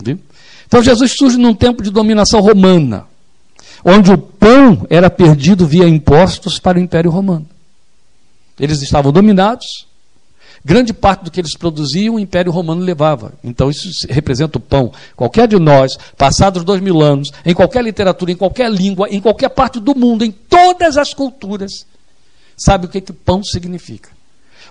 Viu? 0.01 0.17
Então 0.65 0.81
Jesus 0.81 1.17
surge 1.17 1.35
num 1.35 1.53
tempo 1.53 1.83
de 1.83 1.91
dominação 1.91 2.39
romana, 2.39 3.07
onde 3.83 4.09
o 4.09 4.17
pão 4.17 4.87
era 4.89 5.09
perdido 5.09 5.67
via 5.67 5.85
impostos 5.85 6.59
para 6.59 6.77
o 6.77 6.81
Império 6.81 7.11
Romano. 7.11 7.45
Eles 8.57 8.81
estavam 8.81 9.11
dominados. 9.11 9.85
Grande 10.67 10.91
parte 10.91 11.23
do 11.23 11.31
que 11.31 11.39
eles 11.39 11.55
produziam 11.57 12.15
o 12.15 12.19
Império 12.19 12.51
Romano 12.51 12.81
levava. 12.81 13.31
Então 13.41 13.69
isso 13.69 13.87
representa 14.09 14.57
o 14.57 14.61
pão. 14.61 14.91
Qualquer 15.15 15.47
de 15.47 15.57
nós, 15.57 15.95
passados 16.17 16.65
dois 16.65 16.81
mil 16.81 17.01
anos, 17.01 17.31
em 17.45 17.53
qualquer 17.53 17.81
literatura, 17.81 18.33
em 18.33 18.35
qualquer 18.35 18.69
língua, 18.69 19.07
em 19.09 19.21
qualquer 19.21 19.47
parte 19.47 19.79
do 19.79 19.95
mundo, 19.95 20.25
em 20.25 20.31
todas 20.31 20.97
as 20.97 21.13
culturas, 21.13 21.71
sabe 22.57 22.85
o 22.85 22.89
que, 22.89 22.99
que 22.99 23.13
pão 23.13 23.41
significa. 23.41 24.09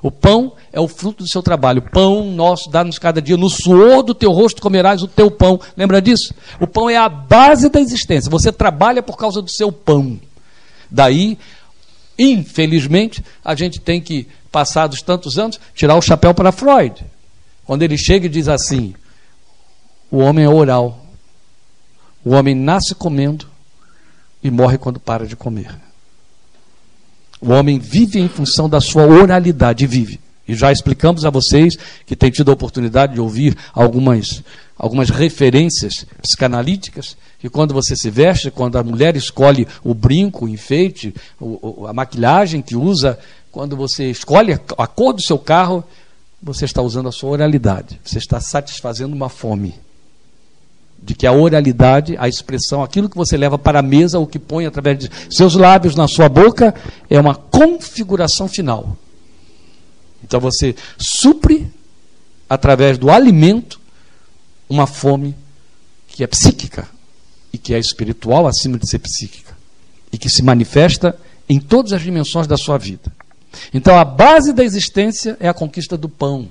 O 0.03 0.11
pão 0.11 0.53
é 0.71 0.79
o 0.79 0.87
fruto 0.87 1.25
do 1.25 1.31
seu 1.31 1.43
trabalho. 1.43 1.81
Pão 1.81 2.31
nosso 2.31 2.69
dá-nos 2.69 2.99
cada 2.99 3.23
dia. 3.23 3.38
No 3.38 3.49
suor 3.49 4.03
do 4.03 4.15
teu 4.15 4.33
rosto 4.33 4.61
comerás 4.61 5.03
o 5.03 5.09
teu 5.09 5.31
pão. 5.31 5.59
Lembra 5.79 6.03
disso? 6.03 6.35
O 6.61 6.67
pão 6.67 6.91
é 6.91 6.99
a 6.99 7.09
base 7.09 7.71
da 7.71 7.81
existência. 7.81 8.31
Você 8.31 8.53
trabalha 8.53 9.03
por 9.03 9.17
causa 9.17 9.41
do 9.41 9.50
seu 9.50 9.73
pão. 9.73 10.21
Daí, 10.91 11.38
infelizmente, 12.19 13.25
a 13.43 13.55
gente 13.55 13.81
tem 13.81 13.99
que, 13.99 14.29
passados 14.57 15.03
tantos 15.03 15.39
anos, 15.39 15.61
tirar 15.75 15.97
o 15.97 16.01
chapéu 16.01 16.33
para 16.33 16.51
Freud. 16.51 17.05
Quando 17.63 17.83
ele 17.83 17.99
chega 17.99 18.25
e 18.25 18.31
diz 18.31 18.49
assim: 18.49 18.95
o 20.11 20.17
homem 20.17 20.47
é 20.47 20.49
oral. 20.49 21.05
O 22.25 22.31
homem 22.31 22.55
nasce 22.55 22.95
comendo 22.95 23.47
e 24.43 24.51
morre 24.51 24.79
quando 24.79 24.99
para 24.99 25.27
de 25.27 25.37
comer. 25.37 25.77
O 27.39 27.51
homem 27.51 27.79
vive 27.79 28.19
em 28.19 28.31
função 28.31 28.67
da 28.67 28.81
sua 28.81 29.03
oralidade, 29.03 29.87
vive. 29.87 30.19
E 30.49 30.55
já 30.55 30.73
explicamos 30.73 31.27
a 31.27 31.31
vocês 31.31 31.77
que 32.07 32.17
têm 32.17 32.31
tido 32.31 32.51
a 32.51 32.55
oportunidade 32.55 33.13
de 33.13 33.21
ouvir 33.21 33.55
algumas, 33.75 34.43
algumas 34.78 35.11
referências 35.11 36.06
psicanalíticas, 36.21 37.16
que 37.38 37.49
quando 37.49 37.73
você 37.73 37.97
se 37.97 38.11
veste, 38.11 38.50
quando 38.50 38.76
a 38.76 38.83
mulher 38.83 39.16
escolhe 39.16 39.66
o 39.83 39.95
brinco, 39.95 40.45
o 40.45 40.49
enfeite, 40.49 41.14
a 41.88 41.92
maquilhagem 41.92 42.61
que 42.61 42.76
usa, 42.76 43.18
quando 43.50 43.76
você 43.76 44.11
escolhe 44.11 44.52
a 44.52 44.87
cor 44.87 45.14
do 45.14 45.23
seu 45.23 45.38
carro, 45.38 45.83
você 46.42 46.66
está 46.66 46.83
usando 46.83 47.09
a 47.09 47.12
sua 47.12 47.30
oralidade, 47.30 47.99
você 48.04 48.18
está 48.18 48.40
satisfazendo 48.40 49.14
uma 49.14 49.28
fome 49.28 49.75
de 51.02 51.14
que 51.14 51.26
a 51.26 51.33
oralidade, 51.33 52.16
a 52.18 52.28
expressão, 52.28 52.83
aquilo 52.83 53.09
que 53.09 53.16
você 53.16 53.37
leva 53.37 53.59
para 53.59 53.78
a 53.78 53.83
mesa, 53.83 54.18
o 54.18 54.26
que 54.26 54.38
põe 54.38 54.66
através 54.66 54.99
de 54.99 55.11
seus 55.30 55.54
lábios 55.54 55.95
na 55.95 56.09
sua 56.09 56.28
boca, 56.28 56.75
é 57.09 57.21
uma 57.21 57.35
configuração 57.35 58.49
final. 58.49 58.97
Então 60.25 60.40
você 60.40 60.75
supre, 60.99 61.71
através 62.49 62.99
do 62.99 63.11
alimento, 63.11 63.80
uma 64.69 64.87
fome 64.87 65.35
que 66.09 66.25
é 66.25 66.27
psíquica 66.27 66.89
e 67.53 67.59
que 67.59 67.75
é 67.75 67.79
espiritual 67.79 68.47
acima 68.47 68.79
de 68.79 68.89
ser 68.89 68.99
psíquica 68.99 69.57
e 70.13 70.19
que 70.19 70.29
se 70.29 70.43
manifesta 70.43 71.19
em 71.49 71.61
todas 71.61 71.93
as 71.93 72.03
dimensões 72.03 72.47
da 72.47 72.57
sua 72.57 72.79
vida. 72.79 73.13
Então 73.73 73.99
a 73.99 74.05
base 74.05 74.53
da 74.53 74.65
existência 74.65 75.37
é 75.41 75.49
a 75.49 75.55
conquista 75.55 75.97
do 75.97 76.09
pão. 76.09 76.49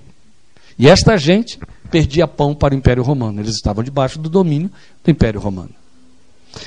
E 0.78 0.90
esta 0.90 1.18
gente 1.18 1.60
perdia 1.90 2.28
pão 2.28 2.54
para 2.54 2.74
o 2.74 2.78
Império 2.78 3.04
Romano. 3.04 3.40
Eles 3.40 3.56
estavam 3.56 3.84
debaixo 3.84 4.20
do 4.20 4.30
domínio 4.30 4.70
do 5.04 5.12
Império 5.12 5.40
Romano. 5.40 5.74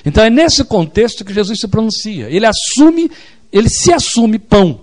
Então 0.05 0.25
é 0.25 0.31
nesse 0.31 0.65
contexto 0.65 1.25
que 1.25 1.33
Jesus 1.33 1.59
se 1.61 1.69
pronuncia. 1.69 2.29
Ele 2.31 2.47
assume, 2.47 3.11
ele 3.53 3.69
se 3.69 3.93
assume 3.93 4.39
pão. 4.39 4.81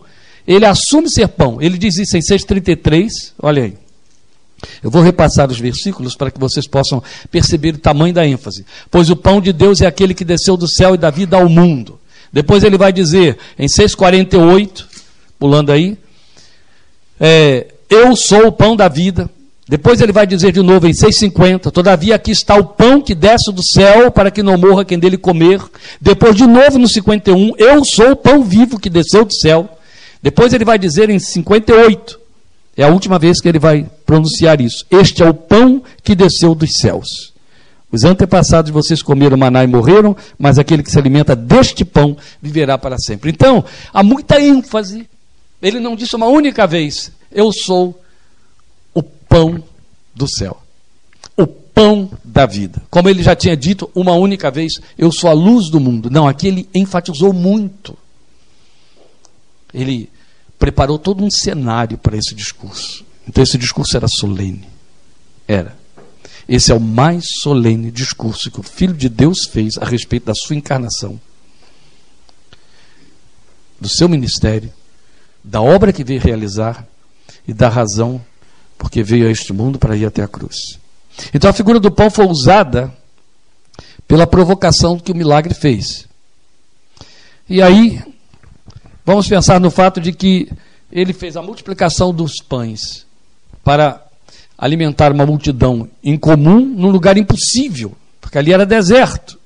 Ele 0.48 0.66
assume 0.66 1.10
ser 1.10 1.28
pão. 1.28 1.62
Ele 1.62 1.78
diz 1.78 1.98
isso 1.98 2.18
em 2.18 2.22
6,33. 2.22 3.34
Olha 3.42 3.64
aí. 3.64 3.85
Eu 4.82 4.90
vou 4.90 5.02
repassar 5.02 5.50
os 5.50 5.60
versículos 5.60 6.16
para 6.16 6.32
que 6.32 6.40
vocês 6.40 6.68
possam 6.68 7.04
perceber 7.30 7.76
o 7.76 7.80
tamanho 7.80 8.14
da 8.14 8.26
ênfase. 8.26 8.66
Pois 8.90 9.10
o 9.10 9.16
pão 9.16 9.42
de 9.42 9.52
Deus 9.52 9.82
é 9.82 9.86
aquele 9.86 10.14
que 10.14 10.24
desceu 10.24 10.56
do 10.56 10.68
céu 10.68 10.96
e 10.96 10.98
da 10.98 11.10
vida 11.10 11.38
ao 11.38 11.50
mundo. 11.50 12.00
Depois 12.32 12.64
ele 12.64 12.78
vai 12.78 12.92
dizer, 12.92 13.38
em 13.58 13.68
6,48, 13.68 14.86
pulando 15.40 15.72
aí, 15.72 15.98
é, 17.20 17.68
eu 17.90 18.16
sou 18.16 18.48
o 18.48 18.52
pão 18.52 18.76
da 18.76 18.88
vida. 18.88 19.30
Depois 19.68 20.00
ele 20.00 20.12
vai 20.12 20.28
dizer 20.28 20.52
de 20.52 20.62
novo 20.62 20.88
em 20.88 20.92
6,50: 20.92 21.72
Todavia 21.72 22.16
aqui 22.16 22.32
está 22.32 22.56
o 22.56 22.64
pão 22.64 23.02
que 23.02 23.16
desce 23.16 23.52
do 23.52 23.64
céu 23.64 24.12
para 24.12 24.30
que 24.30 24.44
não 24.44 24.58
morra 24.58 24.86
quem 24.86 25.00
dele 25.00 25.18
comer. 25.18 25.60
Depois, 26.00 26.36
de 26.36 26.46
novo 26.46 26.78
no 26.78 26.88
51, 26.88 27.54
Eu 27.58 27.84
sou 27.84 28.12
o 28.12 28.16
pão 28.16 28.44
vivo 28.44 28.80
que 28.80 28.90
desceu 28.90 29.26
do 29.26 29.34
céu. 29.34 29.70
Depois 30.22 30.54
ele 30.54 30.66
vai 30.66 30.78
dizer 30.78 31.10
em 31.10 31.20
58, 31.20 32.20
é 32.78 32.84
a 32.84 32.90
última 32.90 33.18
vez 33.18 33.40
que 33.40 33.48
ele 33.48 33.60
vai 33.60 33.90
pronunciar 34.06 34.60
isso: 34.62 34.86
Este 34.90 35.24
é 35.24 35.30
o 35.30 35.34
pão 35.34 35.84
que 36.04 36.16
desceu 36.16 36.54
dos 36.54 36.74
céus. 36.78 37.34
Os 37.92 38.04
antepassados 38.04 38.70
de 38.70 38.74
vocês 38.74 39.02
comeram 39.02 39.38
maná 39.38 39.64
e 39.64 39.68
morreram, 39.68 40.18
mas 40.38 40.60
aquele 40.60 40.84
que 40.84 40.92
se 40.92 41.00
alimenta 41.00 41.36
deste 41.36 41.86
pão 41.86 42.18
viverá 42.42 42.78
para 42.78 42.98
sempre. 42.98 43.30
Então, 43.30 43.64
há 43.94 44.04
muita 44.04 44.42
ênfase. 44.42 45.08
Ele 45.62 45.80
não 45.80 45.96
disse 45.96 46.16
uma 46.16 46.28
única 46.28 46.68
vez: 46.68 47.12
Eu 47.32 47.52
sou 47.54 48.00
pão 49.36 49.62
do 50.16 50.28
céu. 50.28 50.58
O 51.36 51.46
pão 51.46 52.10
da 52.24 52.46
vida. 52.46 52.82
Como 52.90 53.10
ele 53.10 53.22
já 53.22 53.36
tinha 53.36 53.56
dito 53.58 53.90
uma 53.94 54.14
única 54.14 54.50
vez, 54.50 54.80
eu 54.98 55.12
sou 55.12 55.30
a 55.30 55.34
luz 55.34 55.70
do 55.70 55.80
mundo. 55.80 56.10
Não, 56.10 56.26
aqui 56.26 56.48
ele 56.48 56.70
enfatizou 56.74 57.34
muito. 57.34 57.98
Ele 59.74 60.10
preparou 60.58 60.98
todo 60.98 61.24
um 61.24 61.30
cenário 61.30 61.98
para 61.98 62.18
esse 62.18 62.34
discurso. 62.34 63.06
Então 63.28 63.44
esse 63.44 63.58
discurso 63.58 63.96
era 63.96 64.08
solene. 64.08 64.68
Era. 65.48 65.76
Esse 66.48 66.72
é 66.72 66.76
o 66.76 66.80
mais 66.80 67.26
solene 67.42 67.92
discurso 67.92 68.52
que 68.52 68.60
o 68.60 68.64
Filho 68.64 68.94
de 68.94 69.10
Deus 69.10 69.46
fez 69.46 69.78
a 69.78 69.86
respeito 69.86 70.26
da 70.26 70.36
sua 70.36 70.56
encarnação, 70.56 71.20
do 73.80 73.90
seu 73.90 74.08
ministério, 74.08 74.72
da 75.44 75.62
obra 75.62 75.92
que 75.92 76.04
veio 76.04 76.22
realizar 76.22 76.88
e 77.48 77.54
da 77.54 77.68
razão 77.68 78.24
porque 78.78 79.04
veio 79.04 79.28
a 79.28 79.32
este 79.32 79.54
mundo 79.54 79.80
para 79.80 79.96
ir 79.96 80.06
até 80.06 80.22
a 80.22 80.28
cruz. 80.28 80.80
Então 81.34 81.50
a 81.50 81.54
figura 81.54 81.80
do 81.80 81.92
pão 81.92 82.10
foi 82.10 82.26
usada 82.28 82.94
pela 84.08 84.28
provocação 84.28 85.00
que 85.00 85.12
o 85.12 85.16
milagre 85.16 85.54
fez. 85.54 86.08
E 87.50 87.62
aí, 87.62 88.02
vamos 89.06 89.28
pensar 89.28 89.60
no 89.60 89.70
fato 89.70 90.02
de 90.02 90.12
que 90.12 90.50
ele 90.92 91.14
fez 91.14 91.38
a 91.38 91.42
multiplicação 91.42 92.14
dos 92.14 92.38
pães 92.38 93.06
para 93.64 94.02
alimentar 94.58 95.12
uma 95.12 95.26
multidão 95.26 95.90
incomum 96.04 96.60
num 96.60 96.90
lugar 96.90 97.18
impossível, 97.18 97.94
porque 98.22 98.38
ali 98.38 98.54
era 98.54 98.66
deserto. 98.66 99.38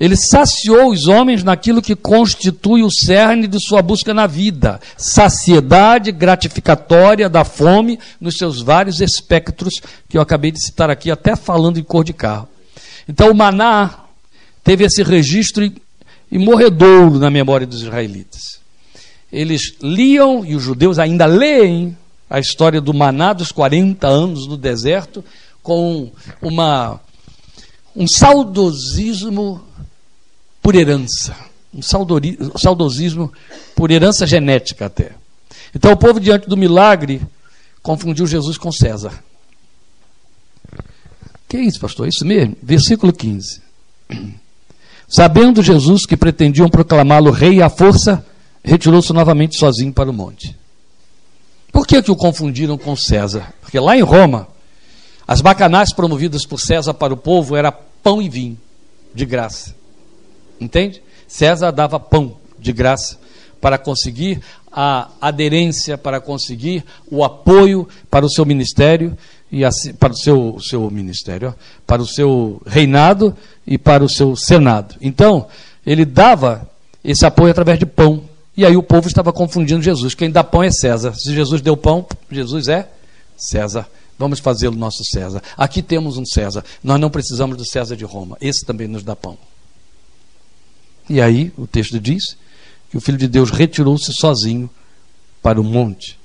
Ele 0.00 0.16
saciou 0.16 0.92
os 0.92 1.08
homens 1.08 1.42
naquilo 1.42 1.82
que 1.82 1.96
constitui 1.96 2.82
o 2.82 2.90
cerne 2.90 3.48
de 3.48 3.58
sua 3.60 3.82
busca 3.82 4.14
na 4.14 4.28
vida, 4.28 4.80
saciedade 4.96 6.12
gratificatória 6.12 7.28
da 7.28 7.44
fome 7.44 7.98
nos 8.20 8.36
seus 8.36 8.62
vários 8.62 9.00
espectros, 9.00 9.80
que 10.08 10.16
eu 10.16 10.22
acabei 10.22 10.52
de 10.52 10.64
citar 10.64 10.88
aqui, 10.88 11.10
até 11.10 11.34
falando 11.34 11.78
em 11.78 11.82
cor 11.82 12.04
de 12.04 12.12
carro. 12.12 12.48
Então 13.08 13.30
o 13.30 13.34
maná 13.34 14.04
teve 14.62 14.84
esse 14.84 15.02
registro 15.02 15.68
imorredouro 16.30 17.18
na 17.18 17.30
memória 17.30 17.66
dos 17.66 17.82
israelitas. 17.82 18.57
Eles 19.32 19.76
liam, 19.82 20.44
e 20.44 20.56
os 20.56 20.62
judeus 20.62 20.98
ainda 20.98 21.26
leem, 21.26 21.96
a 22.30 22.38
história 22.38 22.80
do 22.80 22.92
maná 22.92 23.32
dos 23.32 23.52
40 23.52 24.06
anos 24.06 24.46
no 24.46 24.56
deserto, 24.56 25.24
com 25.62 26.10
uma, 26.42 27.00
um 27.96 28.06
saudosismo 28.06 29.62
por 30.62 30.74
herança, 30.74 31.36
um 31.72 31.80
saudosismo 32.58 33.32
por 33.74 33.90
herança 33.90 34.26
genética 34.26 34.86
até. 34.86 35.12
Então 35.74 35.92
o 35.92 35.96
povo, 35.96 36.20
diante 36.20 36.48
do 36.48 36.56
milagre, 36.56 37.20
confundiu 37.82 38.26
Jesus 38.26 38.58
com 38.58 38.72
César. 38.72 39.22
Que 41.48 41.56
é 41.56 41.60
isso, 41.60 41.80
pastor? 41.80 42.06
É 42.06 42.08
isso 42.10 42.26
mesmo? 42.26 42.56
Versículo 42.62 43.12
15. 43.12 43.62
Sabendo 45.08 45.62
Jesus 45.62 46.04
que 46.04 46.16
pretendiam 46.16 46.68
proclamá-lo 46.68 47.30
rei 47.30 47.62
à 47.62 47.70
força, 47.70 48.24
retirou-se 48.68 49.12
novamente 49.12 49.58
sozinho 49.58 49.92
para 49.92 50.10
o 50.10 50.12
monte. 50.12 50.54
Por 51.72 51.86
que, 51.86 52.02
que 52.02 52.10
o 52.10 52.16
confundiram 52.16 52.76
com 52.76 52.94
César? 52.94 53.52
Porque 53.60 53.78
lá 53.78 53.96
em 53.96 54.02
Roma, 54.02 54.48
as 55.26 55.40
bacanais 55.40 55.92
promovidas 55.92 56.44
por 56.44 56.60
César 56.60 56.94
para 56.94 57.12
o 57.12 57.16
povo 57.16 57.56
era 57.56 57.72
pão 57.72 58.20
e 58.20 58.28
vinho, 58.28 58.58
de 59.14 59.24
graça. 59.24 59.74
Entende? 60.60 61.02
César 61.26 61.70
dava 61.70 61.98
pão 61.98 62.36
de 62.58 62.72
graça 62.72 63.18
para 63.60 63.78
conseguir 63.78 64.40
a 64.70 65.08
aderência, 65.20 65.98
para 65.98 66.20
conseguir 66.20 66.84
o 67.10 67.24
apoio 67.24 67.88
para 68.10 68.24
o 68.24 68.30
seu 68.30 68.44
ministério 68.44 69.16
e 69.50 69.64
assim, 69.64 69.92
para 69.94 70.12
o 70.12 70.16
seu, 70.16 70.58
seu 70.60 70.90
ministério, 70.90 71.54
para 71.86 72.02
o 72.02 72.06
seu 72.06 72.60
reinado 72.66 73.36
e 73.66 73.78
para 73.78 74.04
o 74.04 74.08
seu 74.08 74.36
senado. 74.36 74.94
Então, 75.00 75.46
ele 75.86 76.04
dava 76.04 76.70
esse 77.02 77.24
apoio 77.24 77.50
através 77.50 77.78
de 77.78 77.86
pão. 77.86 78.22
E 78.58 78.66
aí 78.66 78.76
o 78.76 78.82
povo 78.82 79.06
estava 79.06 79.32
confundindo 79.32 79.80
Jesus. 79.80 80.16
Quem 80.16 80.32
dá 80.32 80.42
pão 80.42 80.64
é 80.64 80.70
César. 80.72 81.14
Se 81.14 81.32
Jesus 81.32 81.60
deu 81.60 81.76
pão, 81.76 82.04
Jesus 82.28 82.66
é 82.66 82.90
César. 83.36 83.88
Vamos 84.18 84.40
fazê-lo 84.40 84.74
nosso 84.74 85.04
César. 85.04 85.40
Aqui 85.56 85.80
temos 85.80 86.16
um 86.16 86.26
César. 86.26 86.64
Nós 86.82 86.98
não 87.00 87.08
precisamos 87.08 87.56
do 87.56 87.64
César 87.64 87.96
de 87.96 88.04
Roma. 88.04 88.36
Esse 88.40 88.66
também 88.66 88.88
nos 88.88 89.04
dá 89.04 89.14
pão. 89.14 89.38
E 91.08 91.20
aí 91.20 91.52
o 91.56 91.68
texto 91.68 92.00
diz 92.00 92.36
que 92.90 92.96
o 92.96 93.00
Filho 93.00 93.16
de 93.16 93.28
Deus 93.28 93.52
retirou-se 93.52 94.12
sozinho 94.12 94.68
para 95.40 95.60
o 95.60 95.64
monte, 95.64 96.18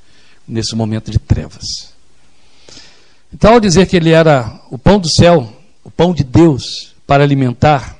nesse 0.47 0.75
momento 0.75 1.11
de 1.11 1.19
trevas. 1.19 1.93
Então, 3.31 3.53
ao 3.53 3.59
dizer 3.59 3.85
que 3.85 3.95
ele 3.95 4.09
era 4.09 4.59
o 4.71 4.77
pão 4.79 4.97
do 4.97 5.07
céu, 5.07 5.55
o 5.83 5.91
pão 5.91 6.11
de 6.15 6.23
Deus 6.23 6.95
para 7.05 7.23
alimentar, 7.23 7.95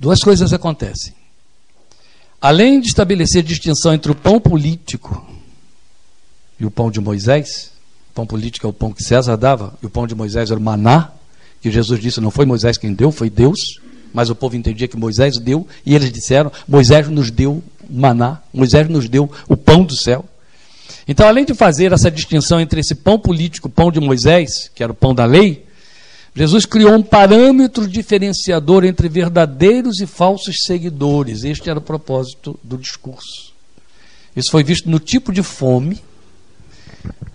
duas 0.00 0.18
coisas 0.18 0.52
acontecem. 0.52 1.21
Além 2.42 2.80
de 2.80 2.88
estabelecer 2.88 3.44
distinção 3.44 3.94
entre 3.94 4.10
o 4.10 4.16
pão 4.16 4.40
político 4.40 5.24
e 6.58 6.66
o 6.66 6.72
pão 6.72 6.90
de 6.90 7.00
Moisés. 7.00 7.70
O 8.10 8.14
pão 8.14 8.26
político 8.26 8.66
é 8.66 8.70
o 8.70 8.72
pão 8.72 8.92
que 8.92 9.02
César 9.02 9.36
dava, 9.36 9.78
e 9.80 9.86
o 9.86 9.90
pão 9.90 10.08
de 10.08 10.14
Moisés 10.14 10.50
era 10.50 10.58
o 10.58 10.62
maná, 10.62 11.12
que 11.60 11.70
Jesus 11.70 12.00
disse: 12.00 12.20
não 12.20 12.32
foi 12.32 12.44
Moisés 12.44 12.76
quem 12.76 12.92
deu, 12.92 13.12
foi 13.12 13.30
Deus. 13.30 13.58
Mas 14.12 14.28
o 14.28 14.34
povo 14.34 14.56
entendia 14.56 14.88
que 14.88 14.96
Moisés 14.96 15.38
deu, 15.38 15.66
e 15.86 15.94
eles 15.94 16.12
disseram: 16.12 16.50
Moisés 16.66 17.08
nos 17.08 17.30
deu 17.30 17.62
maná, 17.88 18.42
Moisés 18.52 18.88
nos 18.88 19.08
deu 19.08 19.30
o 19.48 19.56
pão 19.56 19.84
do 19.84 19.96
céu. 19.96 20.24
Então, 21.06 21.28
além 21.28 21.44
de 21.44 21.54
fazer 21.54 21.92
essa 21.92 22.10
distinção 22.10 22.60
entre 22.60 22.80
esse 22.80 22.96
pão 22.96 23.20
político, 23.20 23.68
pão 23.68 23.90
de 23.90 24.00
Moisés, 24.00 24.68
que 24.74 24.82
era 24.82 24.92
o 24.92 24.96
pão 24.96 25.14
da 25.14 25.24
lei, 25.24 25.64
Jesus 26.34 26.64
criou 26.64 26.94
um 26.94 27.02
parâmetro 27.02 27.86
diferenciador 27.86 28.84
entre 28.84 29.08
verdadeiros 29.08 30.00
e 30.00 30.06
falsos 30.06 30.56
seguidores. 30.64 31.44
Este 31.44 31.68
era 31.68 31.78
o 31.78 31.82
propósito 31.82 32.58
do 32.62 32.78
discurso. 32.78 33.52
Isso 34.34 34.50
foi 34.50 34.64
visto 34.64 34.88
no 34.88 34.98
tipo 34.98 35.30
de 35.30 35.42
fome 35.42 36.00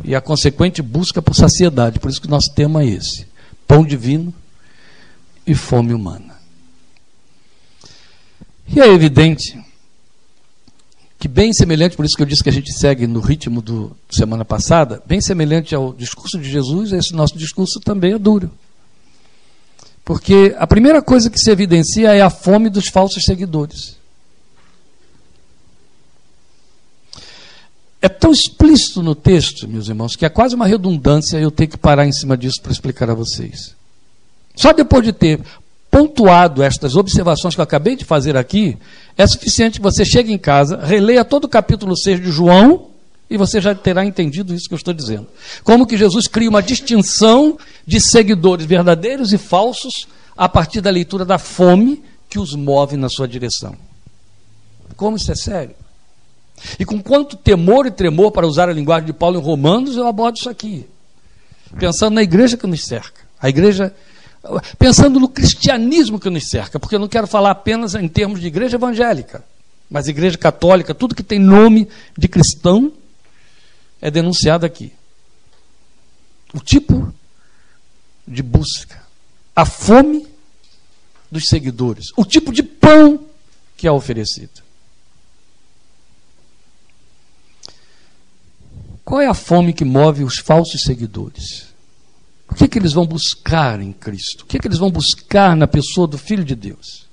e 0.04 0.16
a 0.16 0.22
consequente 0.22 0.82
busca 0.82 1.22
por 1.22 1.36
saciedade. 1.36 2.00
Por 2.00 2.10
isso 2.10 2.22
que 2.22 2.28
nosso 2.28 2.52
tema 2.56 2.82
é 2.82 2.88
esse: 2.88 3.28
pão 3.68 3.86
divino 3.86 4.34
e 5.46 5.54
fome 5.54 5.94
humana. 5.94 6.36
E 8.68 8.82
é 8.82 8.88
evidente 8.88 9.64
que, 11.20 11.28
bem 11.28 11.54
semelhante, 11.54 11.96
por 11.96 12.06
isso 12.06 12.16
que 12.16 12.24
eu 12.24 12.28
disse 12.28 12.44
que 12.44 12.50
a 12.50 12.54
gente 12.54 12.74
segue 12.74 13.06
no 13.08 13.20
ritmo 13.20 13.62
do 13.62 13.96
semana 14.10 14.44
passada, 14.44 15.02
bem 15.06 15.22
semelhante 15.22 15.74
ao 15.74 15.94
discurso 15.94 16.40
de 16.40 16.50
Jesus, 16.50 16.92
esse 16.92 17.14
nosso 17.14 17.38
discurso 17.38 17.80
também 17.80 18.14
é 18.14 18.20
duro. 18.20 18.52
Porque 20.08 20.56
a 20.58 20.66
primeira 20.66 21.02
coisa 21.02 21.30
que 21.30 21.38
se 21.38 21.52
evidencia 21.52 22.16
é 22.16 22.22
a 22.22 22.30
fome 22.30 22.70
dos 22.70 22.88
falsos 22.88 23.26
seguidores. 23.26 23.98
É 28.02 28.08
tão 28.08 28.32
explícito 28.32 29.04
no 29.04 29.14
texto, 29.14 29.68
meus 29.68 29.90
irmãos, 29.90 30.16
que 30.16 30.26
é 30.26 30.30
quase 30.30 30.56
uma 30.56 30.66
redundância 30.66 31.38
eu 31.38 31.52
ter 31.52 31.68
que 31.68 31.78
parar 31.78 32.08
em 32.08 32.14
cima 32.14 32.38
disso 32.38 32.62
para 32.62 32.72
explicar 32.72 33.10
a 33.10 33.14
vocês. 33.14 33.76
Só 34.56 34.72
depois 34.72 35.04
de 35.04 35.12
ter 35.12 35.42
pontuado 35.92 36.64
estas 36.64 36.96
observações 36.96 37.54
que 37.54 37.60
eu 37.60 37.64
acabei 37.64 37.98
de 37.98 38.06
fazer 38.06 38.38
aqui, 38.38 38.78
é 39.18 39.28
suficiente 39.28 39.78
que 39.78 39.84
você 39.84 40.06
chegue 40.06 40.32
em 40.32 40.38
casa, 40.38 40.78
releia 40.78 41.26
todo 41.26 41.44
o 41.44 41.50
capítulo 41.50 41.98
6 41.98 42.22
de 42.22 42.32
João 42.32 42.92
e 43.30 43.38
você 43.38 43.60
já 43.60 43.76
terá 43.76 44.06
entendido 44.06 44.54
isso 44.54 44.68
que 44.68 44.74
eu 44.74 44.78
estou 44.78 44.94
dizendo. 44.94 45.28
Como 45.64 45.86
que 45.86 45.98
Jesus 45.98 46.28
cria 46.28 46.50
uma 46.50 46.64
distinção 46.64 47.58
de 47.86 48.00
seguidores 48.00 48.66
verdadeiros 48.66 49.34
e 49.34 49.38
falsos 49.38 50.08
a 50.38 50.48
partir 50.48 50.82
da 50.82 50.90
leitura 50.90 51.26
da 51.26 51.38
fome 51.38 52.04
que 52.30 52.40
os 52.40 52.54
move 52.54 52.96
na 52.96 53.10
sua 53.10 53.28
direção. 53.28 53.76
Como 54.96 55.18
isso 55.18 55.32
é 55.32 55.36
sério? 55.36 55.76
E 56.80 56.86
com 56.86 57.02
quanto 57.02 57.36
temor 57.36 57.86
e 57.86 57.92
tremor, 57.92 58.32
para 58.32 58.48
usar 58.48 58.70
a 58.70 58.74
linguagem 58.74 59.06
de 59.08 59.14
Paulo 59.14 59.40
em 59.40 59.42
Romanos, 59.42 59.96
eu 59.96 60.08
abordo 60.08 60.38
isso 60.38 60.50
aqui. 60.50 60.86
Pensando 61.78 62.16
na 62.16 62.24
igreja 62.24 62.58
que 62.58 62.68
nos 62.68 62.86
cerca. 62.86 63.22
A 63.40 63.50
igreja. 63.50 63.94
Pensando 64.80 65.20
no 65.20 65.28
cristianismo 65.28 66.20
que 66.20 66.30
nos 66.30 66.48
cerca, 66.48 66.80
porque 66.80 66.96
eu 66.96 67.00
não 67.00 67.08
quero 67.08 67.28
falar 67.28 67.52
apenas 67.52 67.96
em 67.96 68.08
termos 68.08 68.40
de 68.40 68.48
igreja 68.48 68.78
evangélica, 68.78 69.44
mas 69.90 70.08
igreja 70.08 70.38
católica, 70.38 70.94
tudo 70.94 71.16
que 71.16 71.24
tem 71.24 71.38
nome 71.38 71.88
de 72.18 72.28
cristão 72.28 72.92
é 74.02 74.12
denunciado 74.12 74.66
aqui. 74.66 74.94
O 76.54 76.60
tipo 76.60 77.14
de 78.28 78.42
busca, 78.42 79.02
a 79.56 79.66
fome 79.66 80.28
dos 81.32 81.46
seguidores, 81.46 82.08
o 82.16 82.26
tipo 82.26 82.54
de 82.54 82.64
pão 82.64 83.26
que 83.76 83.88
é 83.88 83.92
oferecido. 83.92 84.62
Qual 89.04 89.22
é 89.22 89.28
a 89.28 89.34
fome 89.34 89.72
que 89.72 89.86
move 89.86 90.24
os 90.24 90.38
falsos 90.38 90.82
seguidores? 90.82 91.68
O 92.50 92.56
que, 92.56 92.66
é 92.66 92.68
que 92.68 92.78
eles 92.78 92.94
vão 92.94 93.06
buscar 93.06 93.80
em 93.82 93.94
Cristo? 93.94 94.42
O 94.42 94.46
que, 94.46 94.58
é 94.58 94.60
que 94.60 94.68
eles 94.68 94.80
vão 94.80 94.92
buscar 94.92 95.56
na 95.56 95.68
pessoa 95.68 96.08
do 96.08 96.18
Filho 96.18 96.44
de 96.44 96.56
Deus? 96.56 97.08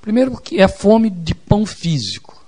Primeiro, 0.00 0.30
porque 0.32 0.56
é 0.56 0.64
a 0.64 0.68
fome 0.68 1.10
de 1.10 1.34
pão 1.34 1.66
físico. 1.66 2.44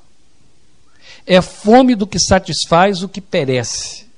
É 1.27 1.41
fome 1.41 1.95
do 1.95 2.07
que 2.07 2.19
satisfaz 2.19 3.03
o 3.03 3.09
que 3.09 3.21
perece. 3.21 4.11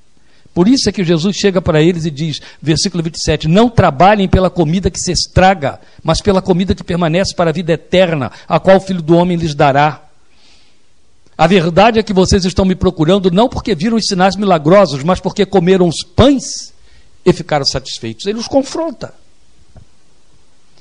Por 0.54 0.68
isso 0.68 0.88
é 0.88 0.92
que 0.92 1.02
Jesus 1.02 1.36
chega 1.36 1.62
para 1.62 1.80
eles 1.80 2.04
e 2.04 2.10
diz, 2.10 2.40
versículo 2.60 3.02
27, 3.02 3.48
não 3.48 3.70
trabalhem 3.70 4.28
pela 4.28 4.50
comida 4.50 4.90
que 4.90 5.00
se 5.00 5.10
estraga, 5.10 5.80
mas 6.02 6.20
pela 6.20 6.42
comida 6.42 6.74
que 6.74 6.84
permanece 6.84 7.34
para 7.34 7.50
a 7.50 7.52
vida 7.52 7.72
eterna, 7.72 8.30
a 8.46 8.60
qual 8.60 8.76
o 8.76 8.80
Filho 8.80 9.00
do 9.00 9.16
Homem 9.16 9.36
lhes 9.36 9.54
dará. 9.54 10.02
A 11.38 11.46
verdade 11.46 11.98
é 11.98 12.02
que 12.02 12.12
vocês 12.12 12.44
estão 12.44 12.66
me 12.66 12.74
procurando 12.74 13.30
não 13.30 13.48
porque 13.48 13.74
viram 13.74 13.96
os 13.96 14.06
sinais 14.06 14.36
milagrosos, 14.36 15.02
mas 15.02 15.20
porque 15.20 15.46
comeram 15.46 15.88
os 15.88 16.02
pães 16.02 16.72
e 17.24 17.32
ficaram 17.32 17.64
satisfeitos. 17.64 18.26
Ele 18.26 18.38
os 18.38 18.46
confronta. 18.46 19.14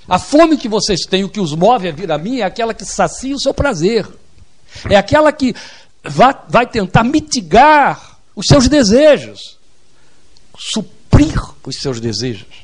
A 0.07 0.19
fome 0.19 0.57
que 0.57 0.67
vocês 0.67 1.01
têm, 1.05 1.23
o 1.23 1.29
que 1.29 1.39
os 1.39 1.55
move 1.55 1.88
a 1.88 1.91
vir 1.91 2.12
a 2.12 2.17
mim, 2.17 2.39
é 2.39 2.43
aquela 2.43 2.73
que 2.73 2.84
sacia 2.84 3.34
o 3.34 3.39
seu 3.39 3.53
prazer. 3.53 4.05
É 4.89 4.95
aquela 4.97 5.31
que 5.31 5.55
vai, 6.03 6.65
tentar 6.65 7.03
mitigar 7.03 8.19
os 8.35 8.47
seus 8.47 8.67
desejos, 8.67 9.57
suprir 10.57 11.39
os 11.63 11.75
seus 11.77 11.99
desejos. 11.99 12.61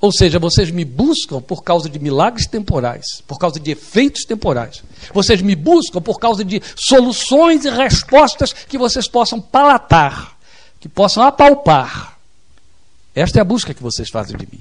Ou 0.00 0.12
seja, 0.12 0.38
vocês 0.38 0.70
me 0.70 0.84
buscam 0.84 1.40
por 1.40 1.62
causa 1.64 1.88
de 1.88 1.98
milagres 1.98 2.46
temporais, 2.46 3.22
por 3.26 3.38
causa 3.38 3.58
de 3.58 3.70
efeitos 3.70 4.24
temporais. 4.24 4.82
Vocês 5.14 5.40
me 5.40 5.56
buscam 5.56 6.02
por 6.02 6.18
causa 6.18 6.44
de 6.44 6.60
soluções 6.76 7.64
e 7.64 7.70
respostas 7.70 8.52
que 8.52 8.76
vocês 8.76 9.08
possam 9.08 9.40
palatar, 9.40 10.36
que 10.78 10.90
possam 10.90 11.22
apalpar. 11.22 12.18
Esta 13.14 13.38
é 13.38 13.40
a 13.40 13.44
busca 13.44 13.72
que 13.72 13.82
vocês 13.82 14.10
fazem 14.10 14.36
de 14.36 14.46
mim. 14.52 14.60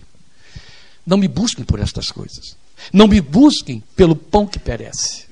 Não 1.05 1.17
me 1.17 1.27
busquem 1.27 1.65
por 1.65 1.79
estas 1.81 2.09
coisas. 2.09 2.55
Não 2.93 3.07
me 3.07 3.19
busquem 3.19 3.83
pelo 3.97 4.15
pão 4.15 4.47
que 4.47 4.59
perece. 4.59 5.25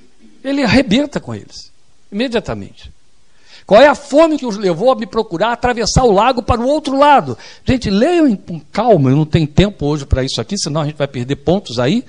Ele 0.43 0.63
arrebenta 0.63 1.21
com 1.21 1.33
eles, 1.33 1.70
imediatamente. 2.11 2.91
Qual 3.65 3.81
é 3.81 3.87
a 3.87 3.95
fome 3.95 4.37
que 4.37 4.45
os 4.45 4.57
levou 4.57 4.91
a 4.91 4.95
me 4.95 5.05
procurar 5.05 5.53
atravessar 5.53 6.03
o 6.03 6.11
lago 6.11 6.41
para 6.41 6.59
o 6.59 6.67
outro 6.67 6.97
lado? 6.97 7.37
Gente, 7.63 7.89
leiam 7.89 8.35
com 8.35 8.59
calma, 8.59 9.09
eu 9.09 9.15
não 9.15 9.25
tenho 9.25 9.47
tempo 9.47 9.85
hoje 9.85 10.05
para 10.05 10.23
isso 10.23 10.41
aqui, 10.41 10.57
senão 10.57 10.81
a 10.81 10.85
gente 10.85 10.97
vai 10.97 11.07
perder 11.07 11.37
pontos 11.37 11.79
aí. 11.79 12.03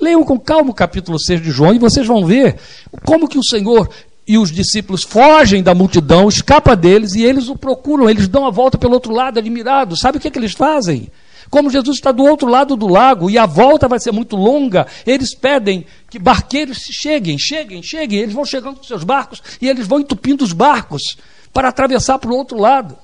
Leiam 0.00 0.22
com 0.22 0.38
calma 0.38 0.70
o 0.70 0.74
capítulo 0.74 1.18
6 1.18 1.42
de 1.42 1.50
João 1.50 1.74
e 1.74 1.78
vocês 1.78 2.06
vão 2.06 2.24
ver 2.24 2.56
como 3.04 3.26
que 3.26 3.38
o 3.38 3.42
Senhor 3.42 3.90
e 4.28 4.38
os 4.38 4.52
discípulos 4.52 5.02
fogem 5.02 5.62
da 5.62 5.74
multidão, 5.74 6.28
escapa 6.28 6.76
deles 6.76 7.14
e 7.14 7.24
eles 7.24 7.48
o 7.48 7.56
procuram, 7.56 8.08
eles 8.08 8.28
dão 8.28 8.46
a 8.46 8.50
volta 8.50 8.76
pelo 8.76 8.92
outro 8.92 9.12
lado, 9.12 9.38
admirados. 9.38 10.00
Sabe 10.00 10.18
o 10.18 10.20
que, 10.20 10.28
é 10.28 10.30
que 10.30 10.38
eles 10.38 10.52
fazem? 10.52 11.10
Como 11.50 11.70
Jesus 11.70 11.96
está 11.96 12.12
do 12.12 12.24
outro 12.24 12.48
lado 12.48 12.76
do 12.76 12.86
lago 12.86 13.30
e 13.30 13.38
a 13.38 13.46
volta 13.46 13.88
vai 13.88 13.98
ser 13.98 14.12
muito 14.12 14.36
longa, 14.36 14.86
eles 15.06 15.34
pedem 15.34 15.86
que 16.10 16.18
barqueiros 16.18 16.78
cheguem, 16.78 17.38
cheguem, 17.38 17.82
cheguem. 17.82 18.20
Eles 18.20 18.34
vão 18.34 18.44
chegando 18.44 18.76
com 18.76 18.84
seus 18.84 19.04
barcos 19.04 19.42
e 19.60 19.68
eles 19.68 19.86
vão 19.86 20.00
entupindo 20.00 20.44
os 20.44 20.52
barcos 20.52 21.16
para 21.52 21.68
atravessar 21.68 22.18
para 22.18 22.30
o 22.30 22.36
outro 22.36 22.58
lado. 22.58 22.96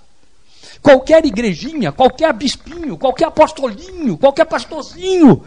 Qualquer 0.82 1.24
igrejinha, 1.24 1.92
qualquer 1.92 2.32
bispinho, 2.34 2.98
qualquer 2.98 3.26
apostolinho, 3.26 4.18
qualquer 4.18 4.44
pastorzinho 4.44 5.42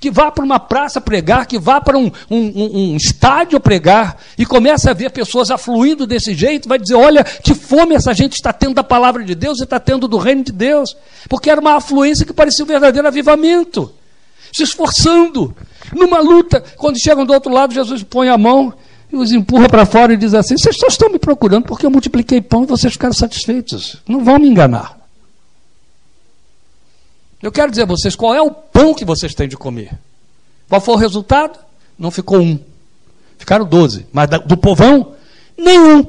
que 0.00 0.10
vá 0.10 0.30
para 0.30 0.42
uma 0.42 0.58
praça 0.58 0.98
pregar, 0.98 1.46
que 1.46 1.58
vá 1.58 1.78
para 1.78 1.98
um, 1.98 2.10
um, 2.30 2.92
um, 2.92 2.96
estádio 2.96 3.60
pregar, 3.60 4.16
e 4.38 4.46
começa 4.46 4.90
a 4.90 4.94
ver 4.94 5.10
pessoas 5.10 5.50
afluindo 5.50 6.06
desse 6.06 6.34
jeito, 6.34 6.68
vai 6.68 6.78
dizer: 6.78 6.94
olha, 6.94 7.22
que 7.22 7.54
fome 7.54 7.94
essa 7.94 8.14
gente 8.14 8.32
está 8.32 8.50
tendo 8.50 8.74
da 8.74 8.82
palavra 8.82 9.22
de 9.22 9.34
Deus 9.34 9.60
e 9.60 9.64
está 9.64 9.78
tendo 9.78 10.08
do 10.08 10.16
reino 10.16 10.42
de 10.42 10.52
Deus. 10.52 10.96
Porque 11.28 11.50
era 11.50 11.60
uma 11.60 11.76
afluência 11.76 12.24
que 12.24 12.32
parecia 12.32 12.64
um 12.64 12.68
verdadeiro 12.68 13.06
avivamento, 13.06 13.92
se 14.50 14.62
esforçando, 14.62 15.54
numa 15.92 16.20
luta. 16.20 16.64
Quando 16.78 16.98
chegam 16.98 17.26
do 17.26 17.34
outro 17.34 17.52
lado, 17.52 17.74
Jesus 17.74 18.02
põe 18.02 18.30
a 18.30 18.38
mão 18.38 18.72
e 19.12 19.16
os 19.16 19.32
empurra 19.32 19.68
para 19.68 19.84
fora 19.84 20.14
e 20.14 20.16
diz 20.16 20.32
assim: 20.32 20.56
vocês 20.56 20.78
só 20.78 20.86
estão 20.86 21.10
me 21.10 21.18
procurando 21.18 21.64
porque 21.64 21.84
eu 21.84 21.90
multipliquei 21.90 22.40
pão 22.40 22.62
e 22.62 22.66
vocês 22.66 22.94
ficaram 22.94 23.12
satisfeitos. 23.12 23.96
Não 24.08 24.24
vão 24.24 24.38
me 24.38 24.48
enganar. 24.48 24.99
Eu 27.42 27.50
quero 27.50 27.70
dizer 27.70 27.82
a 27.82 27.86
vocês 27.86 28.14
qual 28.14 28.34
é 28.34 28.42
o 28.42 28.50
pão 28.50 28.94
que 28.94 29.04
vocês 29.04 29.34
têm 29.34 29.48
de 29.48 29.56
comer. 29.56 29.98
Qual 30.68 30.80
foi 30.80 30.94
o 30.94 30.98
resultado? 30.98 31.58
Não 31.98 32.10
ficou 32.10 32.40
um. 32.40 32.58
Ficaram 33.38 33.64
doze. 33.64 34.06
Mas 34.12 34.28
do 34.46 34.56
povão, 34.56 35.14
nenhum. 35.56 36.04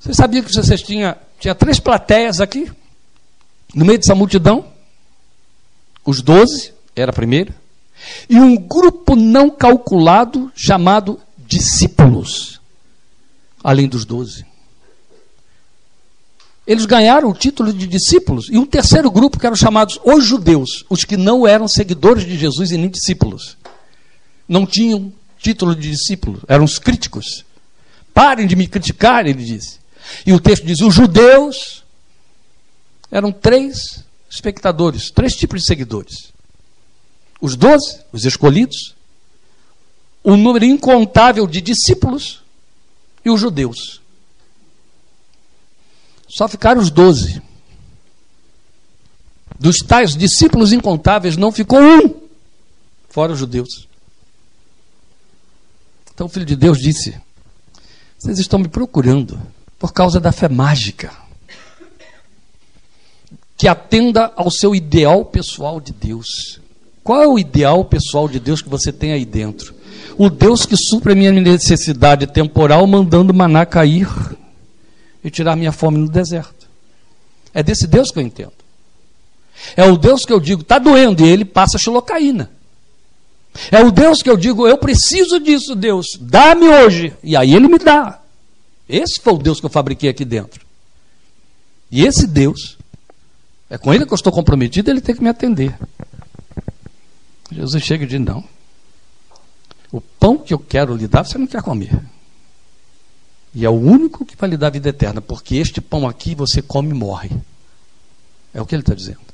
Você 0.00 0.14
sabia 0.14 0.42
que 0.42 0.52
vocês 0.52 0.82
tinham 0.82 1.14
tinha 1.38 1.54
três 1.54 1.78
plateias 1.78 2.40
aqui? 2.40 2.70
No 3.74 3.84
meio 3.84 3.98
dessa 3.98 4.14
multidão? 4.14 4.64
Os 6.04 6.22
doze, 6.22 6.72
era 6.96 7.10
a 7.10 7.14
primeira. 7.14 7.54
E 8.28 8.36
um 8.40 8.56
grupo 8.56 9.14
não 9.14 9.50
calculado 9.50 10.50
chamado 10.56 11.20
discípulos. 11.36 12.60
Além 13.62 13.88
dos 13.88 14.04
doze 14.04 14.46
eles 16.68 16.84
ganharam 16.84 17.30
o 17.30 17.34
título 17.34 17.72
de 17.72 17.86
discípulos. 17.86 18.50
E 18.50 18.58
um 18.58 18.66
terceiro 18.66 19.10
grupo, 19.10 19.40
que 19.40 19.46
eram 19.46 19.56
chamados 19.56 19.98
os 20.04 20.22
judeus, 20.22 20.84
os 20.90 21.02
que 21.02 21.16
não 21.16 21.46
eram 21.46 21.66
seguidores 21.66 22.26
de 22.26 22.36
Jesus 22.36 22.70
e 22.70 22.76
nem 22.76 22.90
discípulos. 22.90 23.56
Não 24.46 24.66
tinham 24.66 25.10
título 25.38 25.74
de 25.74 25.90
discípulos, 25.90 26.42
eram 26.46 26.64
os 26.64 26.78
críticos. 26.78 27.42
parem 28.12 28.46
de 28.46 28.54
me 28.54 28.66
criticar, 28.66 29.26
ele 29.26 29.42
disse. 29.42 29.78
E 30.26 30.32
o 30.34 30.38
texto 30.38 30.66
diz: 30.66 30.82
os 30.82 30.94
judeus 30.94 31.82
eram 33.10 33.32
três 33.32 34.04
espectadores, 34.28 35.10
três 35.10 35.34
tipos 35.34 35.62
de 35.62 35.66
seguidores: 35.66 36.34
os 37.40 37.56
doze, 37.56 38.00
os 38.12 38.26
escolhidos, 38.26 38.94
um 40.22 40.36
número 40.36 40.66
incontável 40.66 41.46
de 41.46 41.62
discípulos 41.62 42.42
e 43.24 43.30
os 43.30 43.40
judeus. 43.40 44.02
Só 46.28 46.46
ficaram 46.46 46.80
os 46.80 46.90
doze. 46.90 47.42
Dos 49.58 49.78
tais 49.78 50.14
discípulos 50.14 50.72
incontáveis 50.72 51.36
não 51.36 51.50
ficou 51.50 51.80
um, 51.80 52.14
fora 53.08 53.32
os 53.32 53.38
judeus. 53.38 53.88
Então 56.14 56.26
o 56.26 56.30
Filho 56.30 56.44
de 56.44 56.54
Deus 56.54 56.78
disse: 56.78 57.16
Vocês 58.18 58.38
estão 58.38 58.58
me 58.58 58.68
procurando 58.68 59.40
por 59.78 59.92
causa 59.92 60.20
da 60.20 60.30
fé 60.30 60.48
mágica, 60.48 61.10
que 63.56 63.66
atenda 63.66 64.32
ao 64.36 64.50
seu 64.50 64.74
ideal 64.74 65.24
pessoal 65.24 65.80
de 65.80 65.92
Deus. 65.92 66.60
Qual 67.02 67.22
é 67.22 67.26
o 67.26 67.38
ideal 67.38 67.84
pessoal 67.84 68.28
de 68.28 68.38
Deus 68.38 68.60
que 68.60 68.68
você 68.68 68.92
tem 68.92 69.12
aí 69.12 69.24
dentro? 69.24 69.74
O 70.16 70.28
Deus 70.28 70.66
que 70.66 70.76
supra 70.76 71.12
a 71.12 71.16
minha 71.16 71.32
necessidade 71.32 72.26
temporal, 72.26 72.86
mandando 72.86 73.32
maná 73.32 73.64
cair 73.64 74.08
e 75.28 75.30
tirar 75.30 75.54
minha 75.54 75.72
fome 75.72 75.98
no 75.98 76.08
deserto. 76.08 76.68
É 77.54 77.62
desse 77.62 77.86
Deus 77.86 78.10
que 78.10 78.18
eu 78.18 78.22
entendo. 78.22 78.52
É 79.76 79.84
o 79.84 79.96
Deus 79.96 80.24
que 80.24 80.32
eu 80.32 80.40
digo, 80.40 80.62
está 80.62 80.78
doendo, 80.78 81.24
e 81.24 81.28
ele 81.28 81.44
passa 81.44 81.78
xilocaína. 81.78 82.50
É 83.70 83.82
o 83.82 83.90
Deus 83.90 84.22
que 84.22 84.30
eu 84.30 84.36
digo, 84.36 84.66
eu 84.66 84.78
preciso 84.78 85.38
disso, 85.40 85.74
Deus, 85.74 86.06
dá-me 86.20 86.66
hoje. 86.68 87.12
E 87.22 87.36
aí 87.36 87.54
ele 87.54 87.68
me 87.68 87.78
dá. 87.78 88.20
Esse 88.88 89.20
foi 89.20 89.34
o 89.34 89.38
Deus 89.38 89.60
que 89.60 89.66
eu 89.66 89.70
fabriquei 89.70 90.08
aqui 90.08 90.24
dentro. 90.24 90.64
E 91.90 92.04
esse 92.04 92.26
Deus, 92.26 92.78
é 93.68 93.76
com 93.76 93.92
ele 93.92 94.06
que 94.06 94.12
eu 94.12 94.16
estou 94.16 94.32
comprometido, 94.32 94.90
ele 94.90 95.00
tem 95.00 95.14
que 95.14 95.22
me 95.22 95.28
atender. 95.28 95.76
Jesus 97.50 97.82
chega 97.82 98.04
e 98.04 98.06
diz: 98.06 98.20
Não. 98.20 98.44
O 99.90 100.00
pão 100.00 100.38
que 100.38 100.52
eu 100.52 100.58
quero 100.58 100.94
lhe 100.94 101.08
dar, 101.08 101.24
você 101.24 101.38
não 101.38 101.46
quer 101.46 101.62
comer. 101.62 101.98
E 103.54 103.64
é 103.64 103.70
o 103.70 103.72
único 103.72 104.24
que 104.24 104.36
vai 104.36 104.50
lhe 104.50 104.56
dar 104.56 104.70
vida 104.70 104.88
eterna, 104.88 105.20
porque 105.20 105.56
este 105.56 105.80
pão 105.80 106.06
aqui 106.06 106.34
você 106.34 106.60
come 106.60 106.90
e 106.90 106.94
morre. 106.94 107.30
É 108.52 108.60
o 108.60 108.66
que 108.66 108.74
ele 108.74 108.82
está 108.82 108.94
dizendo. 108.94 109.28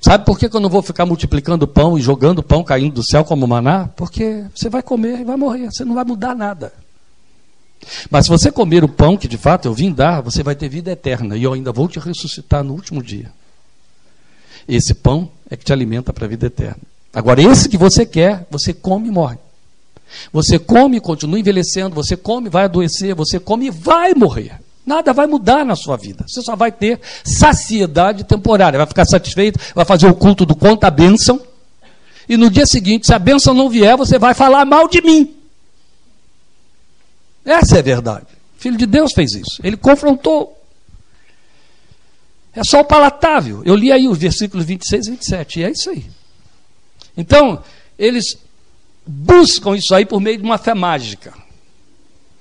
Sabe 0.00 0.24
por 0.24 0.38
que, 0.38 0.46
eu 0.46 0.60
não 0.60 0.68
vou 0.68 0.82
ficar 0.82 1.04
multiplicando 1.04 1.66
pão 1.66 1.98
e 1.98 2.02
jogando 2.02 2.42
pão 2.42 2.62
caindo 2.62 2.94
do 2.94 3.04
céu 3.04 3.24
como 3.24 3.46
maná? 3.46 3.88
Porque 3.96 4.44
você 4.54 4.68
vai 4.68 4.82
comer 4.82 5.20
e 5.20 5.24
vai 5.24 5.36
morrer, 5.36 5.66
você 5.66 5.84
não 5.84 5.94
vai 5.94 6.04
mudar 6.04 6.34
nada. 6.34 6.72
Mas 8.10 8.24
se 8.24 8.30
você 8.30 8.50
comer 8.50 8.84
o 8.84 8.88
pão 8.88 9.16
que 9.16 9.28
de 9.28 9.36
fato 9.36 9.66
eu 9.66 9.74
vim 9.74 9.92
dar, 9.92 10.20
você 10.20 10.42
vai 10.42 10.54
ter 10.54 10.68
vida 10.68 10.90
eterna 10.90 11.36
e 11.36 11.42
eu 11.42 11.52
ainda 11.52 11.72
vou 11.72 11.88
te 11.88 11.98
ressuscitar 11.98 12.62
no 12.62 12.72
último 12.72 13.02
dia. 13.02 13.30
Esse 14.66 14.94
pão 14.94 15.30
é 15.50 15.56
que 15.56 15.64
te 15.64 15.72
alimenta 15.72 16.12
para 16.12 16.24
a 16.24 16.28
vida 16.28 16.46
eterna. 16.46 16.80
Agora, 17.12 17.42
esse 17.42 17.68
que 17.68 17.76
você 17.76 18.06
quer, 18.06 18.46
você 18.50 18.72
come 18.72 19.08
e 19.08 19.10
morre. 19.10 19.38
Você 20.32 20.58
come 20.58 20.96
e 20.96 21.00
continua 21.00 21.38
envelhecendo, 21.38 21.94
você 21.94 22.16
come 22.16 22.48
vai 22.48 22.64
adoecer, 22.64 23.14
você 23.14 23.38
come 23.38 23.66
e 23.66 23.70
vai 23.70 24.14
morrer. 24.14 24.60
Nada 24.86 25.12
vai 25.12 25.26
mudar 25.26 25.64
na 25.64 25.74
sua 25.74 25.96
vida. 25.96 26.24
Você 26.28 26.42
só 26.42 26.54
vai 26.54 26.70
ter 26.70 27.00
saciedade 27.24 28.24
temporária. 28.24 28.78
Vai 28.78 28.86
ficar 28.86 29.06
satisfeito, 29.06 29.58
vai 29.74 29.84
fazer 29.84 30.06
o 30.06 30.14
culto 30.14 30.44
do 30.44 30.54
conta 30.54 30.88
a 30.88 30.90
bênção. 30.90 31.40
E 32.28 32.36
no 32.36 32.50
dia 32.50 32.66
seguinte, 32.66 33.06
se 33.06 33.14
a 33.14 33.18
bênção 33.18 33.54
não 33.54 33.70
vier, 33.70 33.96
você 33.96 34.18
vai 34.18 34.34
falar 34.34 34.64
mal 34.64 34.88
de 34.88 35.00
mim. 35.00 35.34
Essa 37.44 37.76
é 37.76 37.78
a 37.78 37.82
verdade. 37.82 38.26
O 38.58 38.60
Filho 38.60 38.76
de 38.76 38.86
Deus 38.86 39.12
fez 39.12 39.34
isso. 39.34 39.60
Ele 39.62 39.76
confrontou. 39.76 40.58
É 42.54 42.62
só 42.62 42.80
o 42.80 42.84
palatável. 42.84 43.62
Eu 43.64 43.74
li 43.74 43.90
aí 43.90 44.06
os 44.06 44.16
versículos 44.16 44.64
26 44.64 45.06
e 45.06 45.10
27. 45.12 45.60
E 45.60 45.64
é 45.64 45.70
isso 45.70 45.90
aí. 45.90 46.06
Então, 47.16 47.62
eles 47.98 48.38
buscam 49.06 49.76
isso 49.76 49.94
aí 49.94 50.06
por 50.06 50.20
meio 50.20 50.38
de 50.38 50.44
uma 50.44 50.58
fé 50.58 50.74
mágica. 50.74 51.32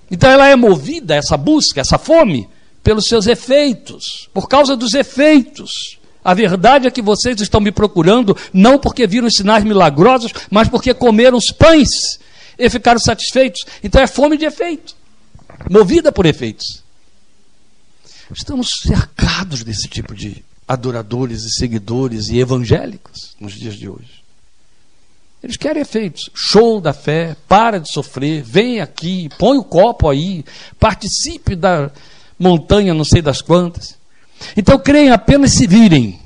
Então 0.09 0.29
ela 0.29 0.47
é 0.47 0.55
movida, 0.55 1.15
essa 1.15 1.35
busca, 1.35 1.81
essa 1.81 1.97
fome, 1.97 2.47
pelos 2.83 3.05
seus 3.05 3.27
efeitos, 3.27 4.29
por 4.33 4.47
causa 4.47 4.75
dos 4.75 4.93
efeitos. 4.93 5.97
A 6.23 6.33
verdade 6.33 6.87
é 6.87 6.91
que 6.91 7.01
vocês 7.01 7.41
estão 7.41 7.59
me 7.59 7.71
procurando 7.71 8.37
não 8.53 8.79
porque 8.79 9.05
viram 9.05 9.29
sinais 9.29 9.63
milagrosos, 9.63 10.31
mas 10.49 10.69
porque 10.69 10.93
comeram 10.93 11.37
os 11.37 11.51
pães 11.51 12.19
e 12.57 12.69
ficaram 12.69 12.99
satisfeitos. 12.99 13.61
Então 13.83 14.01
é 14.01 14.07
fome 14.07 14.37
de 14.37 14.45
efeito, 14.45 14.95
movida 15.69 16.11
por 16.11 16.25
efeitos. 16.25 16.81
Estamos 18.33 18.69
cercados 18.81 19.63
desse 19.63 19.87
tipo 19.87 20.15
de 20.15 20.43
adoradores 20.67 21.43
e 21.43 21.51
seguidores 21.51 22.29
e 22.29 22.39
evangélicos 22.39 23.35
nos 23.39 23.53
dias 23.53 23.75
de 23.75 23.89
hoje. 23.89 24.22
Eles 25.43 25.57
querem 25.57 25.81
efeitos. 25.81 26.29
Show 26.33 26.79
da 26.79 26.93
fé, 26.93 27.35
para 27.47 27.79
de 27.79 27.91
sofrer, 27.91 28.41
vem 28.41 28.79
aqui, 28.79 29.29
põe 29.37 29.57
o 29.57 29.63
copo 29.63 30.09
aí, 30.09 30.45
participe 30.79 31.55
da 31.55 31.91
montanha, 32.39 32.93
não 32.93 33.03
sei 33.03 33.21
das 33.21 33.41
quantas. 33.41 33.97
Então 34.55 34.79
creem 34.79 35.11
apenas 35.11 35.51
se 35.51 35.67
virem. 35.67 36.19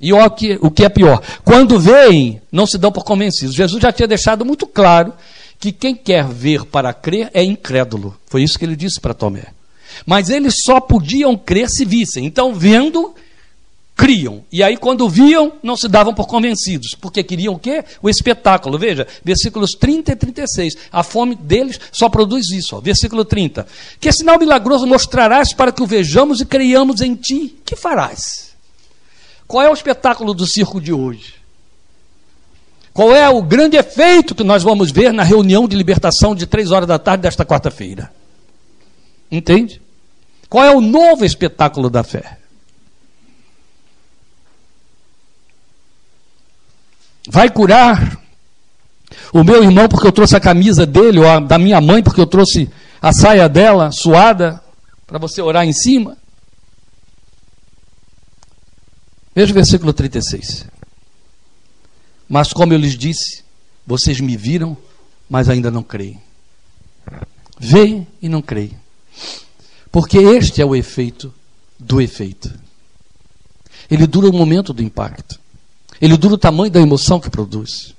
E 0.00 0.12
o 0.12 0.30
que, 0.30 0.58
o 0.60 0.70
que 0.70 0.84
é 0.84 0.88
pior, 0.88 1.22
quando 1.44 1.78
veem, 1.78 2.40
não 2.50 2.66
se 2.66 2.78
dão 2.78 2.90
por 2.90 3.04
convencidos. 3.04 3.54
Jesus 3.54 3.80
já 3.80 3.92
tinha 3.92 4.08
deixado 4.08 4.44
muito 4.44 4.66
claro 4.66 5.12
que 5.58 5.70
quem 5.70 5.94
quer 5.94 6.26
ver 6.26 6.64
para 6.64 6.92
crer 6.92 7.30
é 7.32 7.42
incrédulo. 7.42 8.16
Foi 8.26 8.42
isso 8.42 8.58
que 8.58 8.64
ele 8.64 8.76
disse 8.76 9.00
para 9.00 9.14
Tomé. 9.14 9.46
Mas 10.04 10.28
eles 10.28 10.62
só 10.62 10.80
podiam 10.80 11.36
crer 11.36 11.70
se 11.70 11.84
vissem. 11.84 12.26
Então, 12.26 12.54
vendo, 12.54 13.14
criam. 13.96 14.44
E 14.50 14.62
aí, 14.62 14.76
quando 14.76 15.08
viam, 15.08 15.52
não 15.62 15.76
se 15.76 15.88
davam 15.88 16.14
por 16.14 16.26
convencidos, 16.26 16.94
porque 17.00 17.22
queriam 17.22 17.54
o 17.54 17.58
quê? 17.58 17.84
O 18.02 18.10
espetáculo. 18.10 18.78
Veja, 18.78 19.06
versículos 19.22 19.72
30 19.72 20.12
e 20.12 20.16
36. 20.16 20.74
A 20.90 21.02
fome 21.02 21.34
deles 21.34 21.80
só 21.92 22.08
produz 22.08 22.50
isso. 22.50 22.76
Ó. 22.76 22.80
Versículo 22.80 23.24
30. 23.24 23.66
Que 24.00 24.12
sinal 24.12 24.38
milagroso 24.38 24.86
mostrarás 24.86 25.52
para 25.52 25.72
que 25.72 25.82
o 25.82 25.86
vejamos 25.86 26.40
e 26.40 26.46
creiamos 26.46 27.00
em 27.00 27.14
ti? 27.14 27.56
Que 27.64 27.76
farás? 27.76 28.52
Qual 29.46 29.62
é 29.62 29.70
o 29.70 29.74
espetáculo 29.74 30.34
do 30.34 30.46
circo 30.46 30.80
de 30.80 30.92
hoje? 30.92 31.34
Qual 32.92 33.14
é 33.14 33.28
o 33.28 33.42
grande 33.42 33.76
efeito 33.76 34.34
que 34.34 34.44
nós 34.44 34.62
vamos 34.62 34.90
ver 34.90 35.12
na 35.12 35.24
reunião 35.24 35.66
de 35.66 35.76
libertação 35.76 36.34
de 36.34 36.46
três 36.46 36.70
horas 36.70 36.86
da 36.86 36.98
tarde 36.98 37.22
desta 37.22 37.44
quarta-feira? 37.44 38.12
Entende? 39.30 39.82
Qual 40.48 40.64
é 40.64 40.74
o 40.74 40.80
novo 40.80 41.24
espetáculo 41.24 41.90
da 41.90 42.04
fé? 42.04 42.38
Vai 47.28 47.50
curar 47.50 48.20
o 49.32 49.42
meu 49.42 49.62
irmão 49.62 49.88
porque 49.88 50.06
eu 50.06 50.12
trouxe 50.12 50.36
a 50.36 50.40
camisa 50.40 50.86
dele, 50.86 51.18
ou 51.18 51.28
a, 51.28 51.40
da 51.40 51.58
minha 51.58 51.80
mãe 51.80 52.02
porque 52.02 52.20
eu 52.20 52.26
trouxe 52.26 52.70
a 53.00 53.12
saia 53.12 53.48
dela 53.48 53.90
suada, 53.90 54.62
para 55.06 55.18
você 55.18 55.42
orar 55.42 55.64
em 55.64 55.72
cima. 55.72 56.16
Veja 59.34 59.50
o 59.50 59.54
versículo 59.54 59.92
36. 59.92 60.66
Mas 62.28 62.52
como 62.52 62.72
eu 62.72 62.78
lhes 62.78 62.96
disse, 62.96 63.44
vocês 63.86 64.20
me 64.20 64.36
viram, 64.36 64.76
mas 65.28 65.48
ainda 65.48 65.70
não 65.70 65.82
creem. 65.82 66.20
Veem 67.58 68.06
e 68.22 68.28
não 68.28 68.40
creem. 68.40 68.78
Porque 69.90 70.18
este 70.18 70.62
é 70.62 70.64
o 70.64 70.74
efeito 70.74 71.32
do 71.78 72.00
efeito. 72.00 72.52
Ele 73.90 74.06
dura 74.06 74.28
o 74.28 74.32
momento 74.32 74.72
do 74.72 74.82
impacto. 74.82 75.38
Ele 76.00 76.16
dura 76.16 76.34
o 76.34 76.38
tamanho 76.38 76.70
da 76.70 76.80
emoção 76.80 77.20
que 77.20 77.30
produz. 77.30 77.94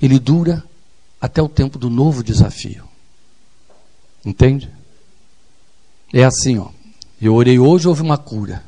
Ele 0.00 0.18
dura 0.18 0.62
até 1.20 1.40
o 1.42 1.48
tempo 1.48 1.78
do 1.78 1.88
novo 1.88 2.22
desafio. 2.22 2.84
Entende? 4.24 4.70
É 6.12 6.24
assim, 6.24 6.58
ó. 6.58 6.68
Eu 7.20 7.34
orei 7.34 7.58
hoje, 7.58 7.88
houve 7.88 8.02
uma 8.02 8.18
cura. 8.18 8.62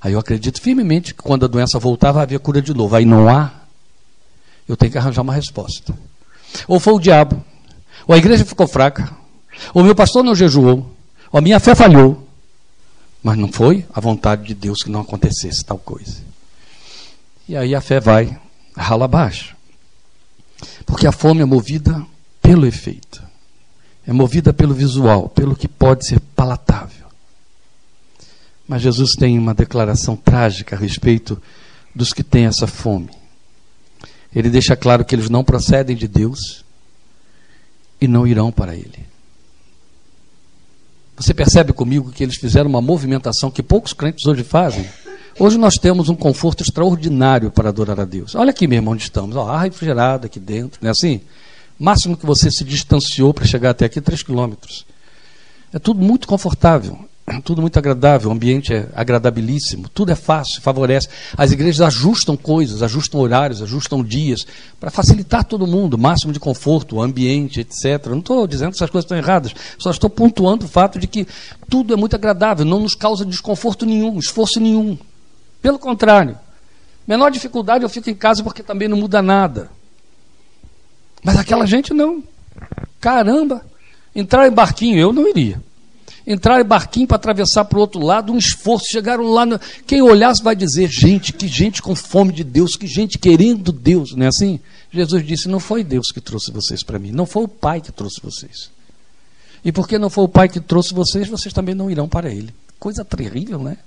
Aí 0.00 0.12
eu 0.12 0.18
acredito 0.18 0.60
firmemente 0.60 1.14
que 1.14 1.22
quando 1.22 1.44
a 1.44 1.48
doença 1.48 1.78
voltar, 1.78 2.12
vai 2.12 2.24
haver 2.24 2.40
cura 2.40 2.60
de 2.60 2.74
novo. 2.74 2.94
Aí 2.94 3.04
não 3.04 3.28
há, 3.28 3.52
eu 4.68 4.76
tenho 4.76 4.90
que 4.90 4.98
arranjar 4.98 5.22
uma 5.22 5.32
resposta. 5.32 5.96
Ou 6.66 6.80
foi 6.80 6.92
o 6.92 6.98
diabo, 6.98 7.42
ou 8.06 8.14
a 8.14 8.18
igreja 8.18 8.44
ficou 8.44 8.66
fraca, 8.66 9.16
ou 9.72 9.82
meu 9.82 9.94
pastor 9.94 10.22
não 10.22 10.34
jejuou, 10.34 10.90
ou 11.30 11.38
a 11.38 11.40
minha 11.40 11.60
fé 11.60 11.74
falhou. 11.74 12.28
Mas 13.22 13.38
não 13.38 13.50
foi 13.50 13.86
a 13.94 14.00
vontade 14.00 14.44
de 14.44 14.54
Deus 14.54 14.82
que 14.82 14.90
não 14.90 15.00
acontecesse 15.00 15.64
tal 15.64 15.78
coisa. 15.78 16.31
E 17.52 17.56
aí 17.56 17.74
a 17.74 17.82
fé 17.82 18.00
vai 18.00 18.34
rala 18.74 19.04
abaixo. 19.04 19.54
Porque 20.86 21.06
a 21.06 21.12
fome 21.12 21.42
é 21.42 21.44
movida 21.44 22.02
pelo 22.40 22.64
efeito. 22.64 23.22
É 24.06 24.12
movida 24.12 24.54
pelo 24.54 24.72
visual, 24.72 25.28
pelo 25.28 25.54
que 25.54 25.68
pode 25.68 26.06
ser 26.06 26.18
palatável. 26.34 27.06
Mas 28.66 28.80
Jesus 28.80 29.12
tem 29.12 29.38
uma 29.38 29.52
declaração 29.52 30.16
trágica 30.16 30.74
a 30.74 30.78
respeito 30.78 31.42
dos 31.94 32.14
que 32.14 32.24
têm 32.24 32.46
essa 32.46 32.66
fome. 32.66 33.10
Ele 34.34 34.48
deixa 34.48 34.74
claro 34.74 35.04
que 35.04 35.14
eles 35.14 35.28
não 35.28 35.44
procedem 35.44 35.94
de 35.94 36.08
Deus 36.08 36.64
e 38.00 38.08
não 38.08 38.26
irão 38.26 38.50
para 38.50 38.74
Ele. 38.74 39.06
Você 41.18 41.34
percebe 41.34 41.74
comigo 41.74 42.10
que 42.10 42.22
eles 42.22 42.36
fizeram 42.36 42.70
uma 42.70 42.80
movimentação 42.80 43.50
que 43.50 43.62
poucos 43.62 43.92
crentes 43.92 44.24
hoje 44.24 44.42
fazem? 44.42 44.88
Hoje 45.38 45.56
nós 45.56 45.74
temos 45.74 46.08
um 46.08 46.14
conforto 46.14 46.62
extraordinário 46.62 47.50
para 47.50 47.70
adorar 47.70 47.98
a 47.98 48.04
Deus. 48.04 48.34
Olha 48.34 48.50
aqui, 48.50 48.66
meu 48.66 48.76
irmão, 48.76 48.92
onde 48.92 49.04
estamos. 49.04 49.34
Ó, 49.34 49.48
ar 49.48 49.62
refrigerado 49.62 50.26
aqui 50.26 50.38
dentro, 50.38 50.78
não 50.82 50.88
é 50.88 50.90
assim? 50.90 51.20
Máximo 51.78 52.16
que 52.16 52.26
você 52.26 52.50
se 52.50 52.64
distanciou 52.64 53.32
para 53.32 53.46
chegar 53.46 53.70
até 53.70 53.86
aqui, 53.86 54.00
3 54.00 54.22
quilômetros. 54.22 54.84
É 55.72 55.78
tudo 55.78 56.00
muito 56.00 56.28
confortável, 56.28 56.98
tudo 57.44 57.62
muito 57.62 57.78
agradável, 57.78 58.28
o 58.28 58.32
ambiente 58.32 58.74
é 58.74 58.88
agradabilíssimo, 58.94 59.88
tudo 59.88 60.12
é 60.12 60.14
fácil, 60.14 60.60
favorece. 60.60 61.08
As 61.34 61.50
igrejas 61.50 61.80
ajustam 61.80 62.36
coisas, 62.36 62.82
ajustam 62.82 63.18
horários, 63.18 63.62
ajustam 63.62 64.04
dias, 64.04 64.46
para 64.78 64.90
facilitar 64.90 65.44
todo 65.44 65.66
mundo, 65.66 65.96
máximo 65.96 66.30
de 66.30 66.38
conforto, 66.38 67.00
ambiente, 67.00 67.60
etc. 67.60 68.06
Não 68.08 68.18
estou 68.18 68.46
dizendo 68.46 68.72
que 68.72 68.76
essas 68.76 68.90
coisas 68.90 69.06
estão 69.06 69.16
erradas, 69.16 69.54
só 69.78 69.90
estou 69.90 70.10
pontuando 70.10 70.66
o 70.66 70.68
fato 70.68 70.98
de 70.98 71.06
que 71.06 71.26
tudo 71.70 71.94
é 71.94 71.96
muito 71.96 72.14
agradável, 72.14 72.66
não 72.66 72.80
nos 72.80 72.94
causa 72.94 73.24
desconforto 73.24 73.86
nenhum, 73.86 74.18
esforço 74.18 74.60
nenhum. 74.60 74.98
Pelo 75.62 75.78
contrário, 75.78 76.36
menor 77.06 77.30
dificuldade 77.30 77.84
eu 77.84 77.88
fico 77.88 78.10
em 78.10 78.14
casa 78.14 78.42
porque 78.42 78.62
também 78.62 78.88
não 78.88 78.96
muda 78.96 79.22
nada. 79.22 79.70
Mas 81.22 81.38
aquela 81.38 81.64
gente 81.64 81.94
não. 81.94 82.22
Caramba, 83.00 83.64
entrar 84.14 84.48
em 84.48 84.50
barquinho, 84.50 84.98
eu 84.98 85.12
não 85.12 85.28
iria. 85.28 85.62
Entrar 86.26 86.60
em 86.60 86.64
barquinho 86.64 87.06
para 87.06 87.16
atravessar 87.16 87.64
para 87.64 87.78
o 87.78 87.80
outro 87.80 88.00
lado, 88.00 88.32
um 88.32 88.38
esforço. 88.38 88.86
Chegaram 88.90 89.24
lá, 89.24 89.46
no... 89.46 89.58
quem 89.86 90.02
olhasse 90.02 90.42
vai 90.42 90.54
dizer: 90.54 90.88
gente, 90.88 91.32
que 91.32 91.46
gente 91.46 91.80
com 91.80 91.94
fome 91.94 92.32
de 92.32 92.44
Deus, 92.44 92.76
que 92.76 92.86
gente 92.86 93.18
querendo 93.18 93.72
Deus, 93.72 94.14
não 94.14 94.24
é 94.26 94.28
assim? 94.28 94.60
Jesus 94.92 95.24
disse: 95.24 95.48
não 95.48 95.60
foi 95.60 95.84
Deus 95.84 96.10
que 96.12 96.20
trouxe 96.20 96.50
vocês 96.50 96.82
para 96.82 96.98
mim, 96.98 97.12
não 97.12 97.26
foi 97.26 97.44
o 97.44 97.48
Pai 97.48 97.80
que 97.80 97.92
trouxe 97.92 98.20
vocês. 98.20 98.70
E 99.64 99.70
porque 99.70 99.96
não 99.96 100.10
foi 100.10 100.24
o 100.24 100.28
Pai 100.28 100.48
que 100.48 100.60
trouxe 100.60 100.92
vocês, 100.92 101.28
vocês 101.28 101.54
também 101.54 101.74
não 101.74 101.90
irão 101.90 102.08
para 102.08 102.30
Ele. 102.30 102.52
Coisa 102.78 103.04
terrível, 103.04 103.60
né? 103.60 103.78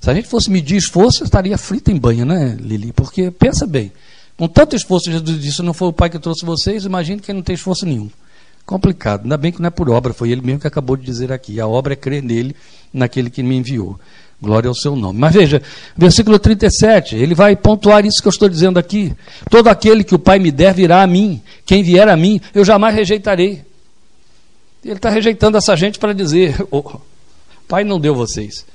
Se 0.00 0.10
a 0.10 0.14
gente 0.14 0.28
fosse 0.28 0.50
medir 0.50 0.76
esforço, 0.76 1.22
eu 1.22 1.24
estaria 1.24 1.56
frita 1.58 1.90
em 1.90 1.96
banho, 1.96 2.24
né, 2.24 2.56
Lili? 2.60 2.92
Porque, 2.92 3.30
pensa 3.30 3.66
bem, 3.66 3.92
com 4.36 4.46
tanto 4.46 4.76
esforço, 4.76 5.10
Jesus 5.10 5.40
disse, 5.40 5.62
não 5.62 5.72
foi 5.72 5.88
o 5.88 5.92
Pai 5.92 6.10
que 6.10 6.18
trouxe 6.18 6.44
vocês, 6.44 6.84
imagine 6.84 7.20
quem 7.20 7.34
não 7.34 7.42
tem 7.42 7.54
esforço 7.54 7.86
nenhum. 7.86 8.10
Complicado. 8.64 9.22
Ainda 9.22 9.36
bem 9.36 9.52
que 9.52 9.60
não 9.60 9.68
é 9.68 9.70
por 9.70 9.88
obra, 9.88 10.12
foi 10.12 10.30
ele 10.30 10.42
mesmo 10.42 10.60
que 10.60 10.66
acabou 10.66 10.96
de 10.96 11.04
dizer 11.04 11.32
aqui. 11.32 11.60
A 11.60 11.66
obra 11.66 11.92
é 11.92 11.96
crer 11.96 12.22
nele, 12.22 12.54
naquele 12.92 13.30
que 13.30 13.42
me 13.42 13.56
enviou. 13.56 13.98
Glória 14.42 14.68
ao 14.68 14.74
seu 14.74 14.94
nome. 14.94 15.18
Mas 15.18 15.32
veja, 15.32 15.62
versículo 15.96 16.38
37, 16.38 17.16
ele 17.16 17.34
vai 17.34 17.56
pontuar 17.56 18.04
isso 18.04 18.20
que 18.20 18.28
eu 18.28 18.30
estou 18.30 18.48
dizendo 18.48 18.78
aqui. 18.78 19.14
Todo 19.48 19.68
aquele 19.68 20.04
que 20.04 20.14
o 20.14 20.18
Pai 20.18 20.38
me 20.38 20.50
der 20.50 20.74
virá 20.74 21.02
a 21.02 21.06
mim. 21.06 21.40
Quem 21.64 21.82
vier 21.82 22.08
a 22.08 22.16
mim, 22.16 22.40
eu 22.52 22.64
jamais 22.64 22.94
rejeitarei. 22.94 23.64
Ele 24.84 24.94
está 24.94 25.08
rejeitando 25.08 25.56
essa 25.56 25.74
gente 25.74 25.98
para 25.98 26.12
dizer: 26.12 26.56
oh, 26.70 26.98
Pai 27.66 27.82
não 27.82 27.98
deu 27.98 28.14
vocês 28.14 28.66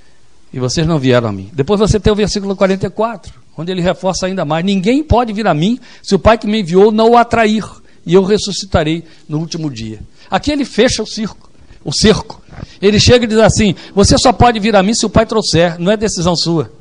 e 0.53 0.59
vocês 0.59 0.85
não 0.85 0.99
vieram 0.99 1.29
a 1.29 1.31
mim. 1.31 1.49
Depois 1.53 1.79
você 1.79 1.99
tem 1.99 2.11
o 2.11 2.15
versículo 2.15 2.55
44, 2.55 3.33
onde 3.57 3.71
ele 3.71 3.81
reforça 3.81 4.25
ainda 4.25 4.43
mais: 4.43 4.65
Ninguém 4.65 5.03
pode 5.03 5.31
vir 5.33 5.47
a 5.47 5.53
mim 5.53 5.79
se 6.03 6.13
o 6.15 6.19
Pai 6.19 6.37
que 6.37 6.47
me 6.47 6.61
enviou 6.61 6.91
não 6.91 7.11
o 7.11 7.17
atrair, 7.17 7.63
e 8.05 8.13
eu 8.13 8.23
ressuscitarei 8.23 9.03
no 9.27 9.39
último 9.39 9.69
dia. 9.69 9.99
Aqui 10.29 10.51
ele 10.51 10.65
fecha 10.65 11.01
o 11.01 11.07
circo, 11.07 11.49
o 11.83 11.93
cerco. 11.93 12.41
Ele 12.81 12.99
chega 12.99 13.25
e 13.25 13.27
diz 13.27 13.37
assim: 13.37 13.75
Você 13.95 14.17
só 14.17 14.33
pode 14.33 14.59
vir 14.59 14.75
a 14.75 14.83
mim 14.83 14.93
se 14.93 15.05
o 15.05 15.09
Pai 15.09 15.25
trouxer, 15.25 15.79
não 15.79 15.91
é 15.91 15.97
decisão 15.97 16.35
sua. 16.35 16.71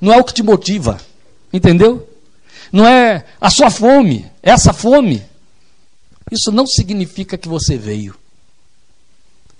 Não 0.00 0.12
é 0.12 0.18
o 0.18 0.24
que 0.24 0.34
te 0.34 0.42
motiva, 0.42 0.98
entendeu? 1.52 2.06
Não 2.72 2.86
é 2.86 3.24
a 3.40 3.50
sua 3.50 3.70
fome, 3.70 4.26
essa 4.42 4.72
fome. 4.72 5.22
Isso 6.30 6.52
não 6.52 6.66
significa 6.66 7.36
que 7.36 7.48
você 7.48 7.76
veio 7.76 8.14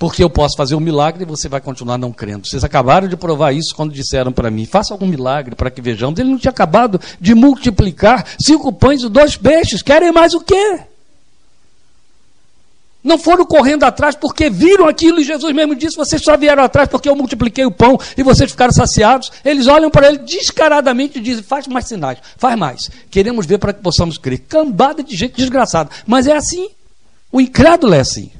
porque 0.01 0.25
eu 0.25 0.31
posso 0.31 0.57
fazer 0.57 0.75
um 0.75 0.81
milagre 0.81 1.25
e 1.25 1.27
você 1.27 1.47
vai 1.47 1.61
continuar 1.61 1.99
não 1.99 2.11
crendo. 2.11 2.49
Vocês 2.49 2.65
acabaram 2.65 3.07
de 3.07 3.19
provar 3.19 3.53
isso 3.53 3.77
quando 3.77 3.93
disseram 3.93 4.33
para 4.33 4.51
mim: 4.51 4.65
faça 4.65 4.95
algum 4.95 5.07
milagre 5.07 5.55
para 5.55 5.71
que 5.71 5.83
vejamos. 5.83 6.19
Ele 6.19 6.31
não 6.31 6.39
tinha 6.39 6.51
acabado 6.51 6.99
de 7.21 7.35
multiplicar 7.35 8.27
cinco 8.41 8.73
pães 8.73 9.03
e 9.03 9.11
dois 9.11 9.37
peixes. 9.37 9.83
Querem 9.83 10.11
mais 10.11 10.33
o 10.33 10.41
quê? 10.41 10.81
Não 13.05 13.19
foram 13.19 13.45
correndo 13.45 13.85
atrás 13.85 14.17
porque 14.17 14.49
viram 14.49 14.89
aquilo 14.89 15.21
e 15.21 15.25
Jesus 15.25 15.55
mesmo 15.55 15.75
disse: 15.75 15.99
vocês 15.99 16.23
só 16.23 16.35
vieram 16.35 16.65
atrás 16.65 16.89
porque 16.89 17.09
eu 17.09 17.15
multipliquei 17.15 17.67
o 17.67 17.71
pão 17.71 18.01
e 18.17 18.23
vocês 18.23 18.51
ficaram 18.51 18.73
saciados. 18.73 19.31
Eles 19.45 19.67
olham 19.67 19.91
para 19.91 20.09
ele 20.09 20.19
descaradamente 20.19 21.19
e 21.19 21.21
dizem: 21.21 21.43
faz 21.43 21.67
mais 21.67 21.87
sinais, 21.87 22.17
faz 22.39 22.59
mais. 22.59 22.91
Queremos 23.11 23.45
ver 23.45 23.59
para 23.59 23.75
que 23.75 23.83
possamos 23.83 24.17
crer. 24.17 24.39
Cambada 24.49 25.03
de 25.03 25.15
gente 25.15 25.35
desgraçada. 25.35 25.91
Mas 26.07 26.27
é 26.27 26.35
assim. 26.35 26.71
O 27.31 27.39
incrédulo 27.39 27.93
é 27.93 28.01
assim. 28.01 28.31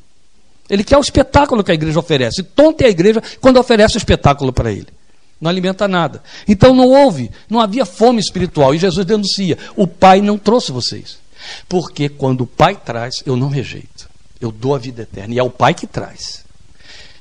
Ele 0.71 0.85
quer 0.85 0.97
o 0.97 1.01
espetáculo 1.01 1.65
que 1.65 1.73
a 1.73 1.75
igreja 1.75 1.99
oferece. 1.99 2.45
Tonta 2.45 2.85
é 2.85 2.87
a 2.87 2.91
igreja 2.91 3.21
quando 3.41 3.59
oferece 3.59 3.97
o 3.97 3.99
espetáculo 3.99 4.53
para 4.53 4.71
ele. 4.71 4.87
Não 5.41 5.51
alimenta 5.51 5.89
nada. 5.89 6.23
Então 6.47 6.75
não 6.75 6.89
houve, 6.89 7.31
não 7.49 7.61
havia 7.61 7.85
fome 7.85 8.21
espiritual. 8.21 8.75
E 8.75 8.79
Jesus 8.79 9.05
denuncia: 9.05 9.59
o 9.75 9.87
Pai 9.87 10.21
não 10.21 10.39
trouxe 10.39 10.71
vocês. 10.71 11.19
Porque 11.69 12.09
quando 12.09 12.43
o 12.43 12.47
Pai 12.47 12.77
traz, 12.77 13.23
eu 13.27 13.37
não 13.37 13.49
rejeito. 13.49 14.09
Eu 14.41 14.53
dou 14.53 14.75
a 14.75 14.79
vida 14.79 15.03
eterna. 15.03 15.35
E 15.35 15.39
é 15.39 15.43
o 15.43 15.51
Pai 15.51 15.75
que 15.75 15.87
traz. 15.87 16.45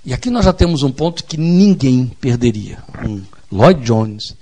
E 0.06 0.14
aqui 0.14 0.30
nós 0.30 0.46
já 0.46 0.54
temos 0.54 0.84
um 0.84 0.92
ponto 0.92 1.24
que 1.24 1.38
ninguém 1.38 2.12
perderia. 2.20 2.80
Um 3.06 3.24
Lloyd 3.52 3.82
Jones, 3.82 4.36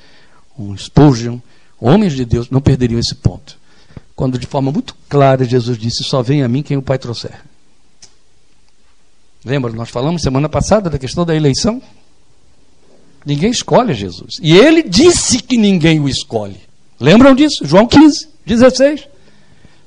um 0.58 0.76
Spurgeon, 0.76 1.40
homens 1.80 2.14
de 2.14 2.26
Deus 2.26 2.50
não 2.50 2.62
perderiam 2.62 3.00
esse 3.00 3.16
ponto. 3.16 3.58
Quando 4.16 4.38
de 4.40 4.48
forma 4.48 4.72
muito 4.72 4.96
clara 5.08 5.46
Jesus 5.46 5.78
disse: 5.78 6.04
Só 6.04 6.22
vem 6.22 6.44
a 6.44 6.48
mim 6.48 6.64
quem 6.64 6.78
o 6.78 6.82
Pai 6.82 6.98
trouxer. 6.98 7.40
Lembra, 9.48 9.72
nós 9.72 9.90
falamos 9.90 10.22
semana 10.22 10.50
passada 10.50 10.90
da 10.90 11.00
questão 11.00 11.26
da 11.26 11.34
eleição? 11.34 11.82
Ninguém 13.26 13.50
escolhe 13.50 13.94
Jesus. 13.94 14.40
E 14.42 14.58
ele 14.58 14.84
disse 14.84 15.40
que 15.40 15.56
ninguém 15.56 16.02
o 16.02 16.10
escolhe. 16.10 16.60
Lembram 17.00 17.34
disso? 17.34 17.66
João 17.66 17.88
15, 17.88 18.28
16. 18.46 19.08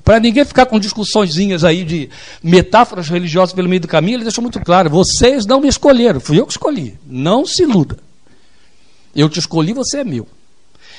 Para 0.03 0.19
ninguém 0.19 0.43
ficar 0.45 0.65
com 0.65 0.79
discussõezinhas 0.79 1.63
aí 1.63 1.83
de 1.83 2.09
metáforas 2.41 3.07
religiosas 3.07 3.53
pelo 3.53 3.69
meio 3.69 3.81
do 3.81 3.87
caminho, 3.87 4.15
ele 4.15 4.23
deixou 4.23 4.41
muito 4.41 4.59
claro: 4.61 4.89
vocês 4.89 5.45
não 5.45 5.61
me 5.61 5.67
escolheram, 5.67 6.19
fui 6.19 6.39
eu 6.39 6.47
que 6.47 6.53
escolhi. 6.53 6.97
Não 7.05 7.45
se 7.45 7.61
iluda. 7.61 7.99
Eu 9.15 9.29
te 9.29 9.37
escolhi, 9.37 9.73
você 9.73 9.99
é 9.99 10.03
meu. 10.03 10.27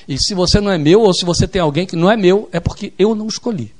E 0.06 0.16
se 0.22 0.34
você 0.34 0.60
não 0.60 0.70
é 0.70 0.78
meu, 0.78 1.00
ou 1.00 1.12
se 1.12 1.24
você 1.24 1.48
tem 1.48 1.60
alguém 1.60 1.84
que 1.84 1.96
não 1.96 2.08
é 2.08 2.16
meu, 2.16 2.48
é 2.52 2.60
porque 2.60 2.92
eu 2.96 3.12
não 3.16 3.26
escolhi. 3.26 3.74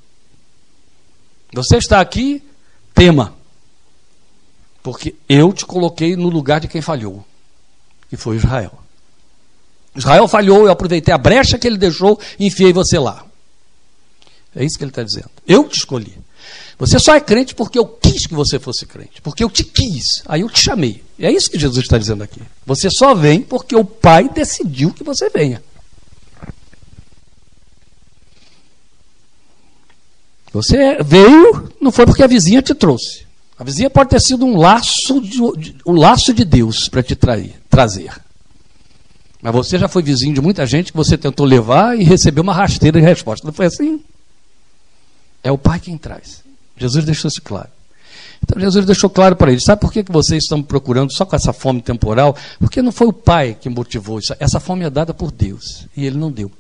Você 1.53 1.77
está 1.77 2.01
aqui, 2.01 2.43
tema. 2.93 3.42
Porque 4.83 5.15
eu 5.29 5.53
te 5.53 5.65
coloquei 5.65 6.17
no 6.17 6.29
lugar 6.29 6.61
de 6.61 6.69
quem 6.69 6.83
falhou, 6.83 7.25
que 8.11 8.17
foi 8.17 8.37
Israel. 8.37 8.79
Israel 9.95 10.27
falhou, 10.27 10.65
eu 10.65 10.73
aproveitei 10.73 11.13
a 11.13 11.19
brecha 11.19 11.59
que 11.59 11.67
ele 11.67 11.79
deixou 11.79 12.19
e 12.39 12.47
enfiei 12.47 12.73
você 12.73 12.99
lá. 12.99 13.25
É 14.55 14.65
isso 14.65 14.77
que 14.77 14.85
ele 14.85 14.91
está 14.91 15.03
dizendo. 15.03 15.31
Eu 15.47 15.69
te 15.69 15.79
escolhi. 15.79 16.17
Você 16.79 16.99
só 16.99 17.15
é 17.15 17.21
crente 17.21 17.55
porque 17.55 17.79
eu 17.79 17.87
quis 17.87 18.27
que 18.27 18.35
você 18.35 18.59
fosse 18.59 18.85
crente, 18.87 19.23
porque 19.23 19.45
eu 19.45 19.51
te 19.51 19.63
quis, 19.63 20.23
aí 20.27 20.41
eu 20.41 20.51
te 20.51 20.61
chamei. 20.61 21.03
É 21.19 21.31
isso 21.31 21.51
que 21.51 21.59
Jesus 21.59 21.85
está 21.85 21.97
dizendo 21.97 22.25
aqui. 22.25 22.41
Você 22.67 22.91
só 22.91 23.15
vem 23.15 23.41
porque 23.41 23.77
o 23.77 23.85
Pai 23.85 24.29
decidiu 24.29 24.93
que 24.93 25.05
você 25.05 25.31
venha. 25.31 25.63
Você 30.53 31.03
veio, 31.03 31.73
não 31.81 31.93
foi 31.93 32.05
porque 32.05 32.23
a 32.23 32.27
vizinha 32.27 32.61
te 32.61 32.75
trouxe. 32.75 33.27
A 33.63 33.65
vizinha 33.65 33.89
pode 33.89 34.11
ter 34.11 34.21
sido 34.21 34.45
um 34.45 34.57
laço 34.57 35.21
de, 35.21 35.41
um 35.87 35.93
laço 35.93 36.35
de 36.35 36.45
Deus 36.45 36.89
para 36.89 37.01
te 37.01 37.15
trair, 37.15 37.55
trazer. 37.71 38.13
Mas 39.41 39.53
você 39.53 39.79
já 39.79 39.87
foi 39.87 40.03
vizinho 40.03 40.35
de 40.35 40.41
muita 40.41 40.67
gente 40.67 40.91
que 40.91 40.97
você 40.97 41.17
tentou 41.17 41.47
levar 41.47 41.97
e 41.97 42.03
recebeu 42.03 42.43
uma 42.43 42.53
rasteira 42.53 43.01
de 43.01 43.07
resposta. 43.07 43.47
Não 43.47 43.53
foi 43.53 43.67
assim? 43.67 44.03
É 45.45 45.53
o 45.53 45.57
Pai 45.57 45.79
quem 45.79 45.97
traz. 45.97 46.43
Jesus 46.77 47.05
deixou 47.05 47.29
isso 47.29 47.41
claro. 47.41 47.69
Então 48.43 48.61
Jesus 48.61 48.85
deixou 48.85 49.09
claro 49.09 49.37
para 49.37 49.53
eles: 49.53 49.63
sabe 49.63 49.81
por 49.81 49.93
que, 49.93 50.03
que 50.03 50.11
vocês 50.11 50.43
estão 50.43 50.61
procurando 50.61 51.13
só 51.13 51.25
com 51.25 51.37
essa 51.37 51.53
fome 51.53 51.81
temporal? 51.81 52.37
Porque 52.59 52.83
não 52.83 52.91
foi 52.91 53.07
o 53.07 53.13
Pai 53.13 53.57
que 53.61 53.69
motivou 53.69 54.19
isso. 54.19 54.35
Essa 54.41 54.59
fome 54.59 54.85
é 54.85 54.91
dada 54.91 55.15
por 55.15 55.31
Deus 55.31 55.87
e 55.97 56.05
Ele 56.05 56.19
não 56.19 56.33
deu. 56.33 56.51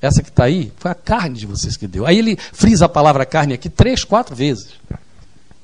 Essa 0.00 0.22
que 0.22 0.28
está 0.28 0.44
aí 0.44 0.72
foi 0.76 0.92
a 0.92 0.94
carne 0.94 1.40
de 1.40 1.46
vocês 1.46 1.76
que 1.76 1.88
deu. 1.88 2.06
Aí 2.06 2.18
ele 2.18 2.36
frisa 2.36 2.86
a 2.86 2.88
palavra 2.88 3.26
carne 3.26 3.54
aqui 3.54 3.68
três, 3.68 4.04
quatro 4.04 4.34
vezes 4.36 4.74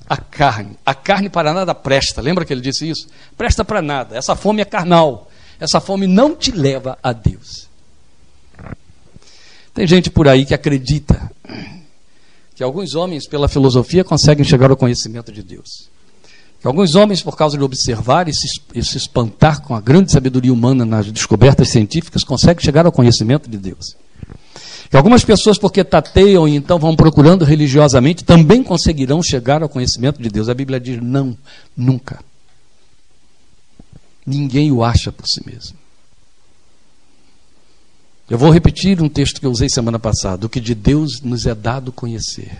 a 0.08 0.16
carne. 0.16 0.76
A 0.86 0.94
carne 0.94 1.28
para 1.28 1.52
nada 1.52 1.74
presta. 1.74 2.20
Lembra 2.20 2.44
que 2.44 2.52
ele 2.52 2.60
disse 2.60 2.88
isso? 2.88 3.08
Presta 3.36 3.64
para 3.64 3.82
nada. 3.82 4.16
Essa 4.16 4.34
fome 4.34 4.62
é 4.62 4.64
carnal. 4.64 5.30
Essa 5.60 5.80
fome 5.80 6.06
não 6.06 6.34
te 6.34 6.50
leva 6.50 6.98
a 7.02 7.12
Deus. 7.12 7.68
Tem 9.74 9.86
gente 9.86 10.10
por 10.10 10.26
aí 10.26 10.44
que 10.46 10.54
acredita 10.54 11.30
que 12.54 12.62
alguns 12.64 12.94
homens, 12.94 13.28
pela 13.28 13.48
filosofia, 13.48 14.02
conseguem 14.02 14.44
chegar 14.44 14.70
ao 14.70 14.76
conhecimento 14.76 15.30
de 15.30 15.42
Deus. 15.42 15.88
Que 16.60 16.66
alguns 16.66 16.96
homens, 16.96 17.22
por 17.22 17.36
causa 17.36 17.56
de 17.56 17.62
observar 17.62 18.28
e 18.28 18.34
se, 18.34 18.48
e 18.74 18.82
se 18.82 18.96
espantar 18.96 19.62
com 19.62 19.76
a 19.76 19.80
grande 19.80 20.10
sabedoria 20.10 20.52
humana 20.52 20.84
nas 20.84 21.10
descobertas 21.12 21.68
científicas, 21.68 22.24
conseguem 22.24 22.64
chegar 22.64 22.86
ao 22.86 22.90
conhecimento 22.90 23.48
de 23.48 23.56
Deus. 23.56 23.94
Que 24.90 24.96
algumas 24.96 25.22
pessoas, 25.22 25.58
porque 25.58 25.84
tateiam 25.84 26.48
e 26.48 26.56
então 26.56 26.78
vão 26.78 26.96
procurando 26.96 27.44
religiosamente, 27.44 28.24
também 28.24 28.62
conseguirão 28.62 29.22
chegar 29.22 29.62
ao 29.62 29.68
conhecimento 29.68 30.20
de 30.20 30.30
Deus. 30.30 30.48
A 30.48 30.54
Bíblia 30.54 30.80
diz: 30.80 31.00
não, 31.02 31.36
nunca. 31.76 32.20
Ninguém 34.24 34.72
o 34.72 34.82
acha 34.82 35.12
por 35.12 35.26
si 35.26 35.42
mesmo. 35.46 35.76
Eu 38.30 38.36
vou 38.36 38.50
repetir 38.50 39.02
um 39.02 39.08
texto 39.08 39.40
que 39.40 39.46
eu 39.46 39.50
usei 39.50 39.68
semana 39.68 39.98
passada: 39.98 40.46
o 40.46 40.48
que 40.48 40.60
de 40.60 40.74
Deus 40.74 41.20
nos 41.20 41.46
é 41.46 41.54
dado 41.54 41.92
conhecer. 41.92 42.58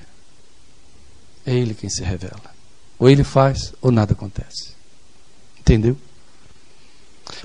É 1.47 1.55
Ele 1.55 1.75
quem 1.75 1.89
se 1.89 2.03
revela. 2.03 2.57
Ou 2.99 3.09
Ele 3.09 3.25
faz, 3.25 3.73
ou 3.81 3.91
nada 3.91 4.13
acontece. 4.13 4.73
Entendeu? 5.59 5.97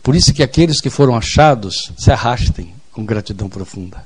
Por 0.01 0.15
isso 0.15 0.33
que 0.33 0.43
aqueles 0.43 0.81
que 0.81 0.89
foram 0.89 1.15
achados 1.15 1.91
se 1.97 2.11
arrastem 2.11 2.73
com 2.91 3.05
gratidão 3.05 3.49
profunda. 3.49 4.05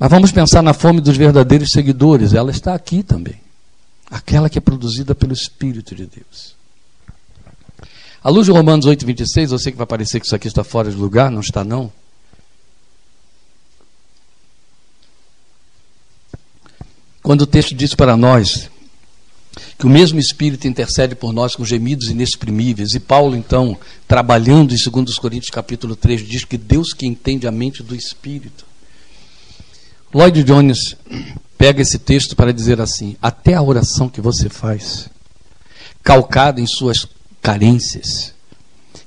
Mas 0.00 0.10
vamos 0.10 0.32
pensar 0.32 0.62
na 0.62 0.72
fome 0.72 0.98
dos 0.98 1.18
verdadeiros 1.18 1.72
seguidores, 1.72 2.32
ela 2.32 2.50
está 2.50 2.74
aqui 2.74 3.02
também. 3.02 3.38
Aquela 4.10 4.48
que 4.48 4.56
é 4.56 4.60
produzida 4.60 5.14
pelo 5.14 5.34
Espírito 5.34 5.94
de 5.94 6.06
Deus. 6.06 6.56
A 8.24 8.30
luz 8.30 8.46
de 8.46 8.52
Romanos 8.52 8.86
8, 8.86 9.04
26, 9.04 9.52
eu 9.52 9.58
sei 9.58 9.72
que 9.72 9.76
vai 9.76 9.86
parecer 9.86 10.18
que 10.18 10.24
isso 10.24 10.34
aqui 10.34 10.48
está 10.48 10.64
fora 10.64 10.90
de 10.90 10.96
lugar, 10.96 11.30
não 11.30 11.40
está 11.42 11.62
não. 11.62 11.92
Quando 17.22 17.42
o 17.42 17.46
texto 17.46 17.74
diz 17.74 17.94
para 17.94 18.16
nós 18.16 18.70
que 19.78 19.84
o 19.84 19.90
mesmo 19.90 20.18
Espírito 20.18 20.66
intercede 20.66 21.14
por 21.14 21.30
nós 21.30 21.54
com 21.54 21.64
gemidos 21.64 22.08
inexprimíveis, 22.08 22.94
e 22.94 23.00
Paulo, 23.00 23.36
então, 23.36 23.76
trabalhando 24.08 24.74
em 24.74 24.78
2 24.90 25.18
Coríntios 25.18 25.50
capítulo 25.50 25.94
3, 25.94 26.26
diz 26.26 26.44
que 26.46 26.56
Deus 26.56 26.94
que 26.94 27.06
entende 27.06 27.46
a 27.46 27.52
mente 27.52 27.82
do 27.82 27.94
Espírito. 27.94 28.69
Lloyd 30.12 30.42
Jones 30.42 30.96
pega 31.56 31.82
esse 31.82 31.98
texto 31.98 32.34
para 32.34 32.52
dizer 32.52 32.80
assim: 32.80 33.16
até 33.22 33.54
a 33.54 33.62
oração 33.62 34.08
que 34.08 34.20
você 34.20 34.48
faz, 34.48 35.08
calcada 36.02 36.60
em 36.60 36.66
suas 36.66 37.06
carências, 37.40 38.34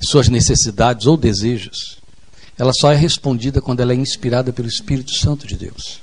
suas 0.02 0.30
necessidades 0.30 1.06
ou 1.06 1.18
desejos, 1.18 1.98
ela 2.58 2.72
só 2.74 2.92
é 2.92 2.96
respondida 2.96 3.62
quando 3.62 3.82
ela 3.82 3.92
é 3.92 3.96
inspirada 3.96 4.54
pelo 4.54 4.68
Espírito 4.68 5.12
Santo 5.12 5.46
de 5.46 5.58
Deus. 5.58 6.02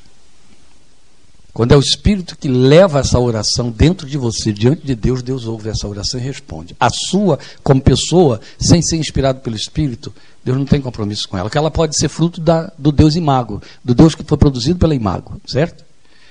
Quando 1.52 1.72
é 1.72 1.76
o 1.76 1.80
Espírito 1.80 2.36
que 2.38 2.48
leva 2.48 3.00
essa 3.00 3.18
oração 3.18 3.70
dentro 3.70 4.06
de 4.06 4.16
você, 4.16 4.52
diante 4.52 4.86
de 4.86 4.94
Deus, 4.94 5.22
Deus 5.22 5.46
ouve 5.46 5.68
essa 5.68 5.88
oração 5.88 6.20
e 6.20 6.22
responde. 6.22 6.76
A 6.78 6.88
sua, 6.90 7.38
como 7.62 7.80
pessoa, 7.80 8.40
sem 8.58 8.80
ser 8.80 8.96
inspirado 8.98 9.40
pelo 9.40 9.56
Espírito, 9.56 10.14
Deus 10.44 10.57
não 10.57 10.64
tem 10.64 10.81
compromisso 10.81 11.29
com 11.29 11.37
ela. 11.37 11.48
Porque 11.48 11.59
ela 11.59 11.70
pode 11.70 11.96
ser 11.98 12.09
fruto 12.09 12.40
da, 12.40 12.72
do 12.79 12.90
Deus 12.90 13.14
imago, 13.14 13.62
do 13.85 13.94
Deus 13.94 14.14
que 14.14 14.24
foi 14.24 14.38
produzido 14.38 14.79
pela 14.79 14.94
imago, 14.94 15.40
certo? 15.46 15.85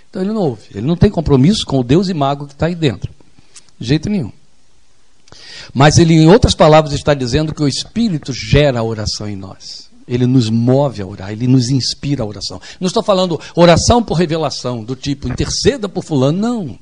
Então 0.10 0.22
ele 0.22 0.32
não 0.32 0.42
ouve. 0.42 0.64
Ele 0.74 0.88
não 0.88 0.96
tem 0.96 1.10
compromisso 1.10 1.66
com 1.66 1.80
o 1.80 1.84
Deus 1.84 2.10
imago 2.10 2.48
que 2.48 2.54
está 2.54 2.66
aí 2.66 2.76
dentro. 2.76 3.12
De 3.80 3.88
jeito 3.88 4.10
nenhum. 4.10 4.32
Mas 5.74 6.00
ele, 6.00 6.14
em 6.14 6.28
outras 6.28 6.56
palavras, 6.56 6.94
está 6.94 7.14
dizendo 7.14 7.54
que 7.54 7.62
o 7.62 7.68
Espírito 7.68 8.34
gera 8.34 8.80
a 8.80 8.84
oração 8.84 9.30
em 9.30 9.36
nós. 9.36 9.88
Ele 10.08 10.26
nos 10.26 10.50
move 10.50 11.04
a 11.04 11.06
orar, 11.06 11.32
ele 11.32 11.48
nos 11.48 11.70
inspira 11.70 12.24
a 12.24 12.26
oração. 12.26 12.60
Não 12.80 12.88
estou 12.88 13.04
falando 13.04 13.40
oração 13.54 14.02
por 14.02 14.16
revelação, 14.16 14.84
do 14.84 14.96
tipo 14.96 15.28
interceda 15.28 15.88
por 15.88 16.04
fulano, 16.04 16.40
não. 16.40 16.80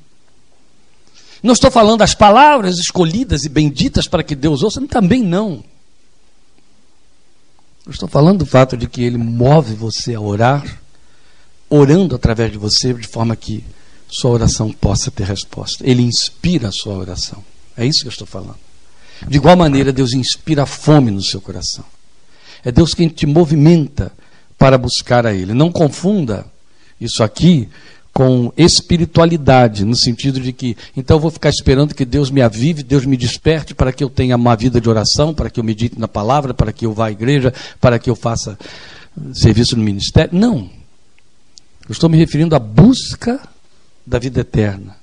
Não 1.44 1.54
estou 1.54 1.70
falando 1.70 2.02
as 2.02 2.16
palavras 2.16 2.80
escolhidas 2.80 3.44
e 3.44 3.50
benditas 3.50 4.08
para 4.08 4.24
que 4.24 4.34
Deus 4.34 4.64
ouça, 4.64 4.82
também 4.88 5.22
não. 5.22 5.62
Eu 7.88 7.92
estou 7.92 8.10
falando 8.10 8.40
do 8.40 8.46
fato 8.46 8.76
de 8.76 8.86
que 8.86 9.02
ele 9.02 9.18
move 9.18 9.74
você 9.74 10.14
a 10.14 10.20
orar, 10.20 10.82
orando 11.70 12.18
através 12.18 12.52
de 12.52 12.58
você, 12.58 12.94
de 12.94 13.08
forma 13.08 13.34
que 13.34 13.64
sua 14.10 14.32
oração 14.32 14.74
possa 14.74 15.10
ter 15.10 15.24
resposta. 15.24 15.90
Ele 15.90 16.02
inspira 16.02 16.68
a 16.68 16.72
sua 16.72 16.98
oração. 16.98 17.42
É 17.78 17.86
isso 17.86 18.02
que 18.02 18.08
eu 18.08 18.12
estou 18.12 18.28
falando. 18.28 18.60
De 19.26 19.38
igual 19.38 19.56
maneira, 19.56 19.94
Deus 19.94 20.12
inspira 20.12 20.64
a 20.64 20.66
fome 20.66 21.12
no 21.12 21.24
seu 21.24 21.40
coração. 21.40 21.86
É 22.62 22.74
Deus 22.74 22.94
quem 22.94 23.08
te 23.08 23.26
movimenta 23.26 24.12
para 24.58 24.78
buscar 24.78 25.26
a 25.26 25.34
Ele. 25.34 25.54
Não 25.54 25.72
confunda 25.72 26.46
isso 27.00 27.24
aqui 27.24 27.70
com 28.18 28.52
espiritualidade, 28.58 29.86
no 29.86 29.96
sentido 29.96 30.40
de 30.40 30.52
que, 30.52 30.76
então 30.98 31.18
eu 31.18 31.22
vou 31.22 31.30
ficar 31.30 31.52
esperando 31.52 31.94
que 31.94 32.04
Deus 32.04 32.32
me 32.32 32.42
avive, 32.42 32.82
Deus 32.82 33.06
me 33.06 33.16
desperte 33.16 33.76
para 33.76 33.94
que 33.94 34.04
eu 34.04 34.10
tenha 34.10 34.36
uma 34.36 34.56
vida 34.56 34.82
de 34.82 34.90
oração, 34.90 35.36
para 35.36 35.52
que 35.52 35.60
eu 35.60 35.64
medite 35.64 36.00
na 36.00 36.08
palavra, 36.08 36.52
para 36.52 36.74
que 36.74 36.84
eu 36.84 36.94
vá 36.94 37.10
à 37.10 37.12
igreja, 37.12 37.54
para 37.80 38.00
que 38.00 38.10
eu 38.10 38.16
faça 38.16 38.58
serviço 39.36 39.78
no 39.78 39.84
ministério. 39.84 40.32
Não. 40.36 40.68
Eu 41.88 41.92
estou 41.92 42.10
me 42.10 42.18
referindo 42.18 42.56
à 42.56 42.60
busca 42.60 43.40
da 44.04 44.18
vida 44.18 44.40
eterna, 44.40 44.96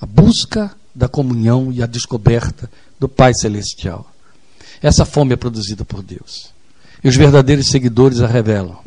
a 0.00 0.06
busca 0.06 0.70
da 0.94 1.08
comunhão 1.08 1.72
e 1.72 1.82
a 1.82 1.86
descoberta 1.86 2.70
do 2.96 3.08
Pai 3.08 3.34
Celestial. 3.34 4.08
Essa 4.80 5.04
fome 5.04 5.32
é 5.32 5.36
produzida 5.36 5.84
por 5.84 6.00
Deus. 6.00 6.52
E 7.02 7.08
os 7.08 7.16
verdadeiros 7.16 7.66
seguidores 7.66 8.20
a 8.20 8.28
revelam. 8.28 8.78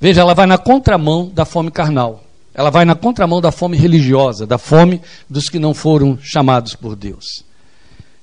Veja, 0.00 0.20
ela 0.20 0.34
vai 0.34 0.46
na 0.46 0.58
contramão 0.58 1.30
da 1.32 1.44
fome 1.44 1.70
carnal. 1.70 2.24
Ela 2.54 2.70
vai 2.70 2.84
na 2.84 2.94
contramão 2.94 3.40
da 3.40 3.52
fome 3.52 3.76
religiosa, 3.76 4.46
da 4.46 4.58
fome 4.58 5.00
dos 5.28 5.48
que 5.48 5.58
não 5.58 5.74
foram 5.74 6.18
chamados 6.20 6.74
por 6.74 6.96
Deus. 6.96 7.44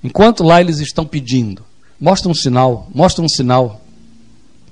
Enquanto 0.03 0.43
lá 0.43 0.61
eles 0.61 0.79
estão 0.79 1.05
pedindo, 1.05 1.63
mostra 1.99 2.29
um 2.29 2.33
sinal, 2.33 2.87
mostra 2.93 3.23
um 3.23 3.29
sinal 3.29 3.81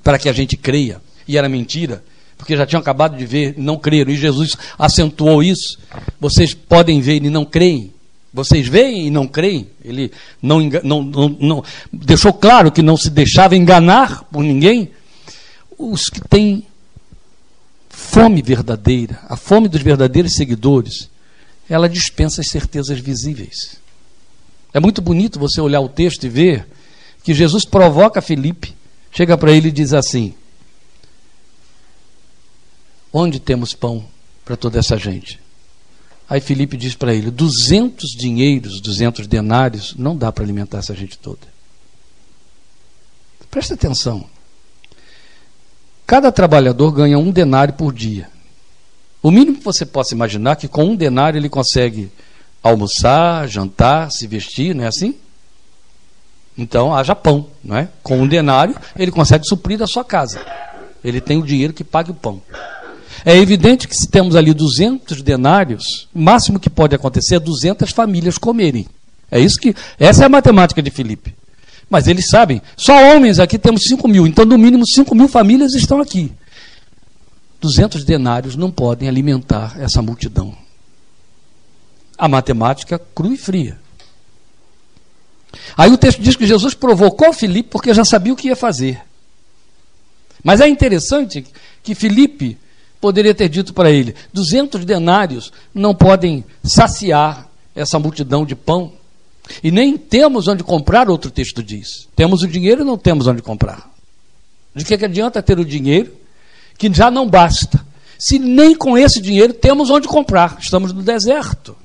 para 0.04 0.20
que 0.20 0.30
a 0.30 0.34
gente 0.34 0.58
creia. 0.58 1.02
E 1.28 1.38
era 1.38 1.48
mentira, 1.48 2.04
porque 2.38 2.58
já 2.58 2.66
tinham 2.66 2.82
acabado 2.82 3.18
de 3.18 3.26
ver 3.26 3.56
e 3.58 3.62
não 3.62 3.78
creram. 3.78 4.12
E 4.12 4.18
Jesus 4.18 4.58
acentuou 4.78 5.42
isso. 5.42 5.80
Vocês 6.20 6.54
podem 6.54 7.00
ver 7.00 7.24
e 7.24 7.30
não 7.30 7.46
creem. 7.46 7.94
Vocês 8.34 8.68
veem 8.68 9.08
e 9.08 9.10
não 9.12 9.28
creem? 9.28 9.68
Ele 9.84 10.12
não, 10.42 10.60
não, 10.84 11.04
não, 11.04 11.38
não, 11.40 11.64
deixou 11.92 12.34
claro 12.34 12.72
que 12.72 12.82
não 12.82 12.98
se 12.98 13.10
deixava 13.10 13.56
enganar 13.56 14.24
por 14.26 14.44
ninguém. 14.44 14.90
Os 15.78 16.10
que 16.10 16.20
têm 16.28 16.66
fome 17.94 18.42
verdadeira, 18.42 19.20
a 19.30 19.38
fome 19.38 19.68
dos 19.68 19.82
verdadeiros 19.82 20.34
seguidores, 20.34 21.10
ela 21.70 21.88
dispensa 21.88 22.42
as 22.42 22.50
certezas 22.50 23.00
visíveis. 23.00 23.78
É 24.74 24.80
muito 24.80 25.02
bonito 25.02 25.40
você 25.40 25.62
olhar 25.62 25.80
o 25.80 25.88
texto 25.88 26.24
e 26.24 26.30
ver 26.30 26.68
que 27.24 27.34
Jesus 27.34 27.64
provoca 27.64 28.22
Felipe, 28.22 28.74
chega 29.12 29.38
para 29.38 29.52
ele 29.52 29.68
e 29.68 29.72
diz 29.72 29.94
assim: 29.94 30.34
Onde 33.12 33.40
temos 33.40 33.76
pão 33.76 34.04
para 34.44 34.58
toda 34.58 34.80
essa 34.80 34.98
gente? 34.98 35.40
Aí 36.28 36.42
Felipe 36.42 36.76
diz 36.76 36.96
para 36.96 37.14
ele: 37.14 37.30
200 37.30 38.10
dinheiros, 38.10 38.82
200 38.82 39.28
denários, 39.28 39.94
não 39.96 40.18
dá 40.18 40.32
para 40.32 40.44
alimentar 40.44 40.80
essa 40.80 40.96
gente 40.96 41.18
toda. 41.20 41.54
Presta 43.52 43.76
atenção. 43.76 44.28
Cada 46.06 46.32
trabalhador 46.32 46.92
ganha 46.92 47.18
um 47.18 47.32
denário 47.32 47.74
por 47.74 47.94
dia. 47.94 48.30
O 49.22 49.32
mínimo 49.32 49.58
que 49.58 49.64
você 49.64 49.86
possa 49.86 50.14
imaginar 50.14 50.52
é 50.52 50.56
que 50.56 50.68
com 50.68 50.84
um 50.84 50.96
denário 50.96 51.38
ele 51.38 51.50
consegue 51.50 52.12
almoçar, 52.62 53.48
jantar, 53.48 54.12
se 54.12 54.28
vestir, 54.28 54.76
não 54.76 54.84
é 54.84 54.88
assim? 54.88 55.16
Então 56.58 56.94
haja 56.94 57.16
pão, 57.16 57.48
não 57.64 57.78
é? 57.78 57.88
Com 58.02 58.22
um 58.22 58.28
denário 58.28 58.76
ele 58.98 59.12
consegue 59.12 59.46
suprir 59.48 59.82
a 59.82 59.88
sua 59.88 60.04
casa. 60.04 60.46
Ele 61.04 61.22
tem 61.22 61.38
o 61.38 61.46
dinheiro 61.46 61.74
que 61.74 61.84
pague 61.84 62.12
o 62.12 62.16
pão. 62.16 62.42
É 63.26 63.38
evidente 63.38 63.88
que 63.88 63.96
se 63.96 64.08
temos 64.08 64.36
ali 64.36 64.54
200 64.54 65.22
denários, 65.22 66.10
o 66.14 66.20
máximo 66.20 66.60
que 66.60 66.70
pode 66.70 66.94
acontecer 66.94 67.36
é 67.36 67.40
200 67.40 67.92
famílias 67.92 68.38
comerem. 68.38 68.86
É 69.32 69.40
isso 69.40 69.60
que 69.60 69.74
essa 69.98 70.24
é 70.24 70.26
a 70.26 70.30
matemática 70.30 70.82
de 70.82 70.92
Filipe. 70.92 71.34
Mas 71.94 72.08
eles 72.08 72.28
sabem, 72.28 72.60
só 72.76 72.92
homens 72.92 73.38
aqui 73.38 73.56
temos 73.60 73.84
5 73.84 74.08
mil, 74.08 74.26
então 74.26 74.44
no 74.46 74.58
mínimo 74.58 74.84
5 74.84 75.14
mil 75.14 75.28
famílias 75.28 75.76
estão 75.76 76.02
aqui. 76.02 76.32
200 77.62 78.04
denários 78.04 78.56
não 78.56 78.72
podem 78.72 79.08
alimentar 79.08 79.80
essa 79.80 80.02
multidão. 80.02 80.58
A 82.18 82.28
matemática 82.28 83.00
crua 83.14 83.36
e 83.36 83.38
fria. 83.38 83.80
Aí 85.78 85.92
o 85.92 85.98
texto 86.00 86.20
diz 86.20 86.36
que 86.36 86.48
Jesus 86.48 86.74
provocou 86.74 87.32
Filipe 87.32 87.70
porque 87.70 87.94
já 87.94 88.04
sabia 88.04 88.34
o 88.34 88.36
que 88.36 88.48
ia 88.48 88.56
fazer. 88.56 89.00
Mas 90.44 90.62
é 90.62 90.68
interessante 90.68 91.46
que 91.84 91.94
Filipe 91.94 92.58
poderia 93.00 93.36
ter 93.36 93.50
dito 93.50 93.72
para 93.72 93.92
ele: 93.92 94.16
200 94.34 94.84
denários 94.84 95.54
não 95.72 95.94
podem 95.94 96.44
saciar 96.64 97.48
essa 97.76 98.00
multidão 98.00 98.48
de 98.48 98.56
pão. 98.56 98.94
E 99.64 99.72
nem 99.72 99.98
temos 99.98 100.48
onde 100.48 100.64
comprar, 100.64 101.10
outro 101.10 101.30
texto 101.30 101.62
diz. 101.62 102.08
Temos 102.16 102.42
o 102.44 102.48
dinheiro 102.48 102.82
e 102.82 102.86
não 102.86 102.98
temos 102.98 103.28
onde 103.28 103.42
comprar. 103.42 103.92
De 104.76 104.84
que, 104.84 104.98
que 104.98 105.06
adianta 105.06 105.42
ter 105.42 105.60
o 105.60 105.66
dinheiro 105.66 106.16
que 106.78 106.92
já 106.94 107.12
não 107.12 107.28
basta? 107.28 107.86
Se 108.18 108.40
nem 108.40 108.76
com 108.76 108.98
esse 108.98 109.22
dinheiro 109.22 109.54
temos 109.54 109.90
onde 109.90 110.08
comprar. 110.08 110.58
Estamos 110.60 110.94
no 110.94 111.04
deserto. 111.04 111.76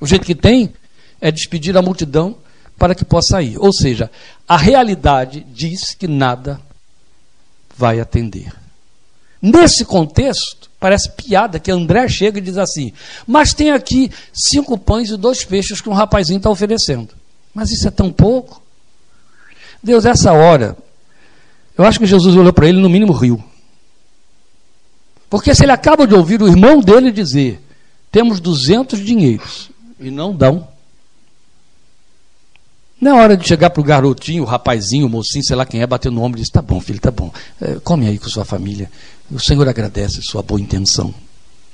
O 0.00 0.06
jeito 0.06 0.24
que 0.24 0.34
tem 0.34 0.72
é 1.20 1.30
despedir 1.30 1.76
a 1.76 1.82
multidão 1.82 2.36
para 2.78 2.94
que 2.94 3.04
possa 3.04 3.40
ir. 3.42 3.58
Ou 3.58 3.72
seja, 3.72 4.10
a 4.48 4.56
realidade 4.56 5.46
diz 5.52 5.94
que 5.94 6.08
nada 6.08 6.60
vai 7.76 8.00
atender. 8.00 8.63
Nesse 9.46 9.84
contexto, 9.84 10.70
parece 10.80 11.10
piada 11.10 11.60
que 11.60 11.70
André 11.70 12.08
chega 12.08 12.38
e 12.38 12.40
diz 12.40 12.56
assim: 12.56 12.94
Mas 13.26 13.52
tem 13.52 13.72
aqui 13.72 14.10
cinco 14.32 14.78
pães 14.78 15.10
e 15.10 15.18
dois 15.18 15.44
peixes 15.44 15.82
que 15.82 15.88
um 15.90 15.92
rapazinho 15.92 16.38
está 16.38 16.48
oferecendo. 16.48 17.10
Mas 17.52 17.70
isso 17.70 17.86
é 17.86 17.90
tão 17.90 18.10
pouco. 18.10 18.62
Deus, 19.82 20.06
essa 20.06 20.32
hora, 20.32 20.74
eu 21.76 21.84
acho 21.84 21.98
que 21.98 22.06
Jesus 22.06 22.34
olhou 22.34 22.54
para 22.54 22.66
ele, 22.66 22.80
no 22.80 22.88
mínimo 22.88 23.12
riu. 23.12 23.44
Porque 25.28 25.54
se 25.54 25.62
ele 25.62 25.72
acaba 25.72 26.06
de 26.06 26.14
ouvir 26.14 26.40
o 26.40 26.48
irmão 26.48 26.80
dele 26.80 27.12
dizer: 27.12 27.60
Temos 28.10 28.40
200 28.40 28.98
dinheiros 29.04 29.70
e 30.00 30.10
não 30.10 30.34
dão. 30.34 30.66
É 33.04 33.12
hora 33.12 33.36
de 33.36 33.46
chegar 33.46 33.68
para 33.68 33.82
o 33.82 33.84
garotinho, 33.84 34.44
o 34.44 34.46
rapazinho, 34.46 35.04
o 35.04 35.10
mocinho, 35.10 35.44
sei 35.44 35.54
lá 35.54 35.66
quem 35.66 35.82
é, 35.82 35.86
bater 35.86 36.10
no 36.10 36.22
ombro 36.22 36.38
e 36.38 36.40
dizer: 36.40 36.52
Tá 36.52 36.62
bom, 36.62 36.80
filho, 36.80 36.98
tá 36.98 37.10
bom. 37.10 37.30
É, 37.60 37.74
come 37.84 38.08
aí 38.08 38.18
com 38.18 38.30
sua 38.30 38.46
família. 38.46 38.90
O 39.30 39.40
Senhor 39.40 39.68
agradece 39.68 40.20
sua 40.22 40.42
boa 40.42 40.60
intenção. 40.60 41.14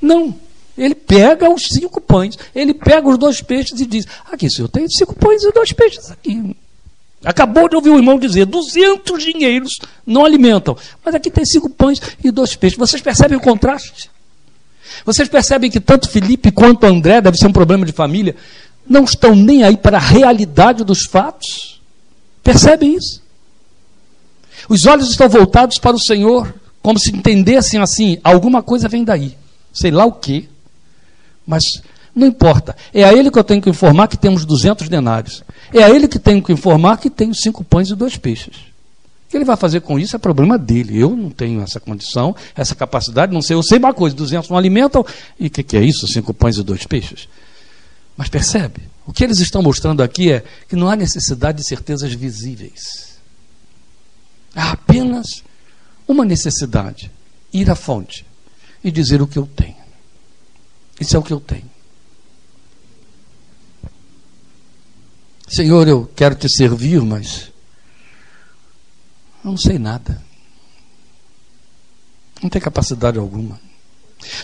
Não. 0.00 0.34
Ele 0.78 0.94
pega 0.94 1.50
os 1.50 1.66
cinco 1.66 2.00
pães, 2.00 2.38
ele 2.54 2.72
pega 2.72 3.08
os 3.08 3.18
dois 3.18 3.42
peixes 3.42 3.78
e 3.80 3.86
diz: 3.86 4.06
Aqui, 4.30 4.48
senhor, 4.48 4.68
tem 4.68 4.88
cinco 4.88 5.14
pães 5.14 5.42
e 5.42 5.52
dois 5.52 5.72
peixes 5.72 6.10
aqui. 6.10 6.56
Acabou 7.22 7.68
de 7.68 7.76
ouvir 7.76 7.90
o 7.90 7.98
irmão 7.98 8.18
dizer: 8.18 8.46
200 8.46 9.22
dinheiros 9.22 9.78
não 10.06 10.24
alimentam. 10.24 10.76
Mas 11.04 11.14
aqui 11.14 11.30
tem 11.30 11.44
cinco 11.44 11.68
pães 11.68 12.00
e 12.24 12.30
dois 12.30 12.56
peixes. 12.56 12.78
Vocês 12.78 13.02
percebem 13.02 13.36
o 13.36 13.40
contraste? 13.40 14.10
Vocês 15.04 15.28
percebem 15.28 15.70
que 15.70 15.80
tanto 15.80 16.08
Felipe 16.08 16.50
quanto 16.50 16.86
André, 16.86 17.20
deve 17.20 17.36
ser 17.36 17.46
um 17.46 17.52
problema 17.52 17.84
de 17.84 17.92
família, 17.92 18.36
não 18.86 19.04
estão 19.04 19.34
nem 19.34 19.62
aí 19.62 19.76
para 19.76 19.98
a 19.98 20.00
realidade 20.00 20.84
dos 20.84 21.04
fatos? 21.04 21.80
Percebem 22.42 22.96
isso? 22.96 23.22
Os 24.68 24.86
olhos 24.86 25.10
estão 25.10 25.28
voltados 25.28 25.78
para 25.78 25.96
o 25.96 26.00
Senhor, 26.00 26.54
como 26.82 26.98
se 26.98 27.14
entendessem 27.14 27.80
assim: 27.80 28.18
alguma 28.22 28.62
coisa 28.62 28.88
vem 28.88 29.04
daí, 29.04 29.36
sei 29.72 29.90
lá 29.90 30.04
o 30.04 30.12
que, 30.12 30.48
mas 31.46 31.64
não 32.14 32.26
importa. 32.26 32.76
É 32.92 33.04
a 33.04 33.12
ele 33.12 33.30
que 33.30 33.38
eu 33.38 33.44
tenho 33.44 33.62
que 33.62 33.70
informar 33.70 34.08
que 34.08 34.16
temos 34.16 34.44
200 34.44 34.88
denários. 34.88 35.42
É 35.72 35.82
a 35.82 35.90
ele 35.90 36.08
que 36.08 36.18
tenho 36.18 36.42
que 36.42 36.52
informar 36.52 36.98
que 36.98 37.08
tenho 37.08 37.34
cinco 37.34 37.62
pães 37.62 37.88
e 37.90 37.94
dois 37.94 38.16
peixes. 38.16 38.56
O 39.26 39.30
que 39.30 39.36
ele 39.36 39.44
vai 39.44 39.56
fazer 39.56 39.80
com 39.80 39.98
isso 39.98 40.16
é 40.16 40.18
problema 40.18 40.58
dele. 40.58 40.98
Eu 40.98 41.10
não 41.14 41.30
tenho 41.30 41.62
essa 41.62 41.78
condição, 41.78 42.34
essa 42.56 42.74
capacidade, 42.74 43.32
não 43.32 43.40
sei. 43.40 43.54
Eu 43.54 43.62
sei 43.62 43.78
uma 43.78 43.94
coisa: 43.94 44.16
200 44.16 44.50
não 44.50 44.58
alimentam. 44.58 45.06
E 45.38 45.46
o 45.46 45.50
que, 45.50 45.62
que 45.62 45.76
é 45.76 45.82
isso? 45.82 46.08
Cinco 46.08 46.34
pães 46.34 46.56
e 46.56 46.62
dois 46.64 46.84
peixes? 46.84 47.28
Mas 48.16 48.28
percebe? 48.28 48.82
O 49.06 49.12
que 49.12 49.24
eles 49.24 49.38
estão 49.38 49.62
mostrando 49.62 50.02
aqui 50.02 50.32
é 50.32 50.44
que 50.68 50.76
não 50.76 50.88
há 50.88 50.96
necessidade 50.96 51.58
de 51.58 51.66
certezas 51.66 52.12
visíveis. 52.12 53.18
Há 54.54 54.72
apenas 54.72 55.44
uma 56.10 56.24
necessidade: 56.24 57.10
ir 57.52 57.70
à 57.70 57.74
fonte 57.74 58.26
e 58.82 58.90
dizer 58.90 59.22
o 59.22 59.26
que 59.26 59.38
eu 59.38 59.46
tenho. 59.46 59.76
Isso 61.00 61.16
é 61.16 61.18
o 61.18 61.22
que 61.22 61.32
eu 61.32 61.40
tenho. 61.40 61.70
Senhor, 65.48 65.88
eu 65.88 66.06
quero 66.14 66.34
te 66.34 66.48
servir, 66.48 67.00
mas 67.02 67.50
não 69.42 69.56
sei 69.56 69.78
nada. 69.78 70.22
Não 72.42 72.48
tenho 72.48 72.64
capacidade 72.64 73.18
alguma. 73.18 73.60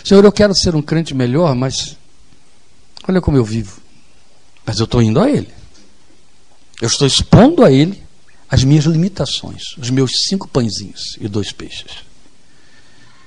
Senhor, 0.05 0.25
eu 0.25 0.33
quero 0.33 0.55
ser 0.55 0.75
um 0.75 0.83
crente 0.83 1.15
melhor, 1.15 1.55
mas 1.55 1.97
olha 3.07 3.21
como 3.21 3.37
eu 3.37 3.45
vivo. 3.45 3.81
Mas 4.65 4.79
eu 4.79 4.85
estou 4.85 5.01
indo 5.01 5.21
a 5.21 5.31
Ele. 5.31 5.53
Eu 6.81 6.89
estou 6.89 7.07
expondo 7.07 7.65
a 7.65 7.71
Ele 7.71 8.06
as 8.51 8.65
minhas 8.65 8.85
limitações, 8.85 9.77
os 9.77 9.91
meus 9.91 10.27
cinco 10.27 10.49
pãezinhos 10.49 11.17
e 11.21 11.29
dois 11.29 11.53
peixes. 11.53 12.05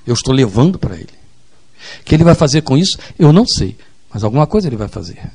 Eu 0.06 0.14
estou 0.14 0.34
levando 0.34 0.78
para 0.78 0.94
Ele. 0.94 1.20
O 2.00 2.04
que 2.04 2.14
Ele 2.14 2.24
vai 2.24 2.34
fazer 2.34 2.62
com 2.62 2.76
isso, 2.76 2.98
eu 3.18 3.32
não 3.32 3.46
sei, 3.46 3.76
mas 4.12 4.24
alguma 4.24 4.46
coisa 4.46 4.68
Ele 4.68 4.76
vai 4.76 4.88
fazer. 4.88 5.30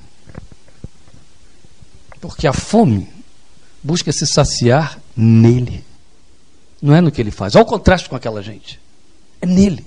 Porque 2.19 2.47
a 2.47 2.53
fome 2.53 3.07
busca 3.83 4.11
se 4.11 4.25
saciar 4.25 4.99
nele. 5.15 5.83
Não 6.81 6.95
é 6.95 6.99
no 6.99 7.11
que 7.11 7.21
ele 7.21 7.29
faz. 7.29 7.55
Olha 7.55 7.63
o 7.63 7.67
contraste 7.67 8.09
com 8.09 8.15
aquela 8.15 8.41
gente. 8.41 8.79
É 9.39 9.45
nele. 9.45 9.85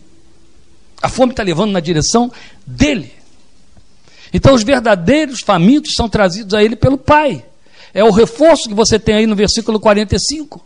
A 1.02 1.08
fome 1.08 1.32
está 1.32 1.42
levando 1.42 1.72
na 1.72 1.80
direção 1.80 2.30
dele. 2.64 3.12
Então 4.32 4.54
os 4.54 4.62
verdadeiros 4.62 5.40
famintos 5.40 5.94
são 5.96 6.08
trazidos 6.08 6.54
a 6.54 6.62
ele 6.62 6.76
pelo 6.76 6.96
Pai. 6.96 7.44
É 7.92 8.04
o 8.04 8.10
reforço 8.10 8.68
que 8.68 8.74
você 8.74 8.98
tem 8.98 9.14
aí 9.14 9.26
no 9.26 9.36
versículo 9.36 9.80
45. 9.80 10.64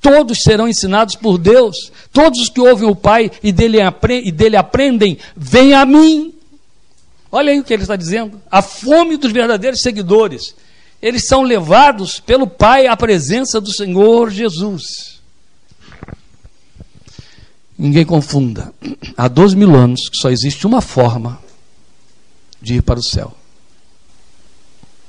Todos 0.00 0.42
serão 0.42 0.68
ensinados 0.68 1.16
por 1.16 1.38
Deus. 1.38 1.90
Todos 2.12 2.40
os 2.40 2.48
que 2.48 2.60
ouvem 2.60 2.88
o 2.88 2.94
Pai 2.94 3.30
e 3.42 3.52
dele, 3.52 3.78
e 4.22 4.32
dele 4.32 4.56
aprendem, 4.56 5.18
vêm 5.36 5.74
a 5.74 5.84
mim. 5.86 6.34
Olha 7.32 7.52
aí 7.52 7.58
o 7.58 7.64
que 7.64 7.72
ele 7.72 7.82
está 7.82 7.96
dizendo. 7.96 8.40
A 8.50 8.62
fome 8.62 9.16
dos 9.16 9.32
verdadeiros 9.32 9.80
seguidores 9.80 10.54
eles 11.04 11.26
são 11.26 11.42
levados 11.42 12.18
pelo 12.18 12.46
Pai 12.46 12.86
à 12.86 12.96
presença 12.96 13.60
do 13.60 13.70
Senhor 13.70 14.30
Jesus. 14.30 15.20
Ninguém 17.76 18.06
confunda. 18.06 18.72
Há 19.14 19.28
dois 19.28 19.52
mil 19.52 19.76
anos 19.76 20.08
que 20.08 20.16
só 20.16 20.30
existe 20.30 20.66
uma 20.66 20.80
forma 20.80 21.38
de 22.58 22.76
ir 22.76 22.82
para 22.82 22.98
o 22.98 23.02
céu: 23.02 23.36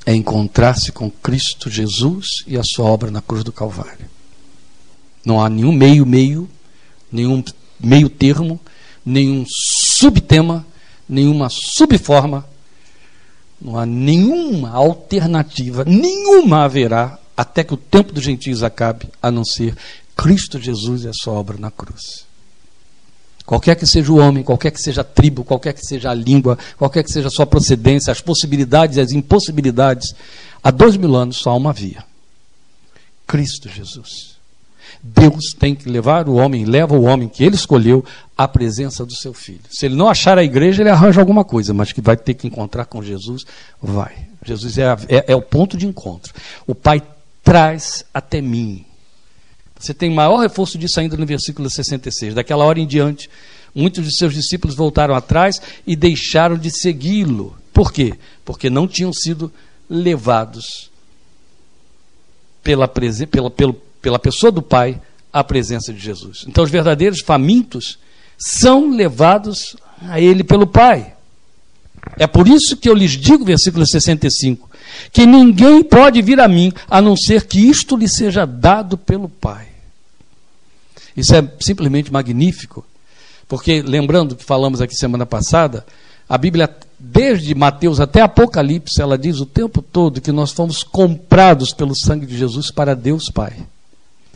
é 0.06 0.14
encontrar-se 0.14 0.92
com 0.92 1.10
Cristo 1.10 1.70
Jesus 1.70 2.26
e 2.46 2.58
a 2.58 2.64
sua 2.64 2.86
obra 2.86 3.10
na 3.10 3.22
cruz 3.22 3.44
do 3.44 3.52
Calvário. 3.52 4.10
Não 5.26 5.42
há 5.42 5.50
nenhum 5.50 5.72
meio, 5.72 6.06
meio, 6.06 6.50
nenhum 7.12 7.44
meio 7.80 8.10
termo, 8.10 8.60
nenhum 9.06 9.44
subtema, 9.48 10.66
nenhuma 11.10 11.50
subforma 11.50 12.46
não 13.60 13.78
há 13.78 13.86
nenhuma 13.86 14.72
alternativa, 14.72 15.84
nenhuma 15.86 16.64
haverá 16.64 17.18
até 17.36 17.64
que 17.64 17.74
o 17.74 17.78
tempo 17.78 18.14
dos 18.14 18.24
gentios 18.24 18.64
acabe, 18.64 19.08
a 19.22 19.32
não 19.32 19.44
ser 19.44 19.76
Cristo 20.16 20.60
Jesus 20.60 21.04
e 21.04 21.08
a 21.08 21.14
sua 21.14 21.34
obra 21.34 21.58
na 21.58 21.72
cruz. 21.72 22.26
Qualquer 23.46 23.76
que 23.76 23.86
seja 23.86 24.12
o 24.12 24.18
homem, 24.18 24.44
qualquer 24.44 24.72
que 24.72 24.82
seja 24.82 25.02
a 25.02 25.04
tribo, 25.04 25.44
qualquer 25.44 25.74
que 25.74 25.86
seja 25.86 26.10
a 26.10 26.14
língua, 26.14 26.58
qualquer 26.78 27.04
que 27.04 27.12
seja 27.12 27.28
a 27.28 27.32
sua 27.32 27.46
procedência, 27.46 28.12
as 28.12 28.20
possibilidades 28.20 28.98
e 28.98 29.02
as 29.02 29.12
impossibilidades, 29.12 30.16
há 30.64 30.72
dois 30.72 30.98
mil 30.98 31.16
anos 31.16 31.38
só 31.38 31.56
uma 31.56 31.72
via: 31.72 32.04
Cristo 33.28 33.70
Jesus. 33.70 34.36
Deus 35.08 35.54
tem 35.60 35.76
que 35.76 35.88
levar 35.88 36.28
o 36.28 36.34
homem, 36.34 36.66
leva 36.66 36.96
o 36.96 37.04
homem 37.04 37.28
que 37.28 37.44
ele 37.44 37.54
escolheu 37.54 38.04
à 38.36 38.48
presença 38.48 39.06
do 39.06 39.14
seu 39.14 39.36
filho. 39.36 39.62
Se 39.70 39.86
ele 39.86 39.96
não 39.96 40.10
achar 40.10 40.36
a 40.36 40.44
igreja, 40.44 40.82
ele 40.82 40.90
arranja 40.90 41.22
alguma 41.22 41.44
coisa, 41.44 41.76
mas 41.76 41.92
que 41.92 42.02
vai 42.02 42.18
ter 42.18 42.34
que 42.34 42.48
encontrar 42.48 42.86
com 42.86 43.04
Jesus, 43.04 43.44
vai. 43.80 44.28
Jesus 44.44 44.80
é, 44.80 44.86
é, 45.08 45.26
é 45.28 45.36
o 45.36 45.44
ponto 45.44 45.78
de 45.78 45.86
encontro. 45.86 46.34
O 46.66 46.74
Pai 46.74 47.04
traz 47.44 48.04
até 48.12 48.42
mim. 48.42 48.84
Você 49.86 49.94
tem 49.94 50.10
maior 50.10 50.38
reforço 50.38 50.80
disso 50.80 51.00
ainda 51.00 51.16
no 51.16 51.28
versículo 51.28 51.70
66. 51.70 52.34
Daquela 52.34 52.66
hora 52.66 52.80
em 52.80 52.88
diante, 52.88 53.30
muitos 53.74 54.04
de 54.04 54.18
seus 54.18 54.34
discípulos 54.34 54.76
voltaram 54.76 55.14
atrás 55.14 55.62
e 55.86 55.96
deixaram 55.96 56.58
de 56.58 56.72
segui-lo. 56.72 57.56
Por 57.72 57.94
quê? 57.94 58.16
Porque 58.44 58.68
não 58.68 58.88
tinham 58.88 59.14
sido 59.14 59.54
levados 59.88 60.90
pela, 62.64 62.88
pela, 62.88 63.52
pelo, 63.52 63.74
pela 64.02 64.18
pessoa 64.18 64.52
do 64.52 64.64
Pai, 64.64 65.00
à 65.32 65.44
presença 65.44 65.94
de 65.94 66.00
Jesus. 66.00 66.46
Então, 66.48 66.64
os 66.64 66.72
verdadeiros 66.72 67.22
famintos 67.22 68.00
são 68.40 68.90
levados 68.90 69.76
a 70.02 70.20
Ele 70.20 70.44
pelo 70.44 70.66
Pai. 70.66 71.14
É 72.18 72.26
por 72.26 72.48
isso 72.48 72.76
que 72.76 72.90
eu 72.90 72.96
lhes 72.96 73.12
digo, 73.12 73.46
versículo 73.46 73.86
65, 73.86 74.68
que 75.12 75.28
ninguém 75.28 75.84
pode 75.84 76.24
vir 76.24 76.40
a 76.40 76.48
mim 76.48 76.74
a 76.90 77.00
não 77.00 77.16
ser 77.16 77.46
que 77.46 77.60
isto 77.60 77.96
lhe 77.96 78.10
seja 78.10 78.48
dado 78.48 78.98
pelo 78.98 79.30
Pai. 79.30 79.75
Isso 81.16 81.36
é 81.36 81.48
simplesmente 81.60 82.12
magnífico, 82.12 82.86
porque 83.48 83.82
lembrando 83.82 84.36
que 84.36 84.44
falamos 84.44 84.82
aqui 84.82 84.96
semana 84.96 85.26
passada, 85.26 85.86
a 86.28 86.38
Bíblia, 86.38 86.70
desde 86.98 87.54
Mateus 87.54 88.00
até 88.00 88.22
Apocalipse, 88.22 89.02
ela 89.02 89.18
diz 89.18 89.40
o 89.40 89.46
tempo 89.46 89.82
todo 89.82 90.20
que 90.20 90.32
nós 90.32 90.52
fomos 90.52 90.84
comprados 90.84 91.72
pelo 91.72 91.96
sangue 91.96 92.26
de 92.26 92.38
Jesus 92.38 92.72
para 92.72 92.96
Deus 92.96 93.30
Pai. 93.30 93.54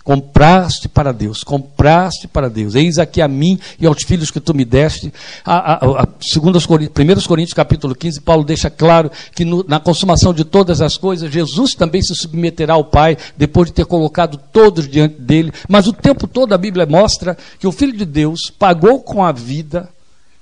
Compraste 0.10 0.89
para 0.89 1.12
Deus, 1.12 1.43
compraste 1.43 2.28
para 2.28 2.49
Deus. 2.49 2.74
Eis 2.74 2.97
aqui 2.97 3.22
a 3.22 3.28
mim 3.28 3.60
e 3.80 3.86
aos 3.86 4.01
filhos 4.01 4.32
que 4.32 4.39
tu 4.39 4.55
me 4.55 4.66
deste. 4.66 5.14
A, 5.45 5.74
a, 5.74 6.01
a, 6.01 6.07
segundas, 6.20 6.66
1 6.66 7.28
Coríntios 7.28 7.53
capítulo 7.53 7.93
15, 7.93 8.22
Paulo 8.22 8.43
deixa 8.43 8.72
claro 8.72 9.12
que 9.36 9.45
no, 9.45 9.64
na 9.68 9.80
consumação 9.80 10.34
de 10.34 10.43
todas 10.43 10.82
as 10.82 10.97
coisas, 10.97 11.32
Jesus 11.32 11.76
também 11.76 12.01
se 12.01 12.16
submeterá 12.16 12.74
ao 12.74 12.86
Pai, 12.86 13.20
depois 13.38 13.68
de 13.68 13.76
ter 13.76 13.86
colocado 13.86 14.39
todos 14.51 14.89
diante 14.89 15.22
dele. 15.22 15.53
Mas 15.68 15.86
o 15.86 15.93
tempo 15.93 16.26
todo 16.26 16.53
a 16.53 16.57
Bíblia 16.57 16.88
mostra 16.88 17.38
que 17.60 17.68
o 17.68 17.72
Filho 17.72 17.95
de 17.95 18.05
Deus 18.05 18.51
pagou 18.57 19.01
com 19.01 19.24
a 19.24 19.32
vida 19.32 19.89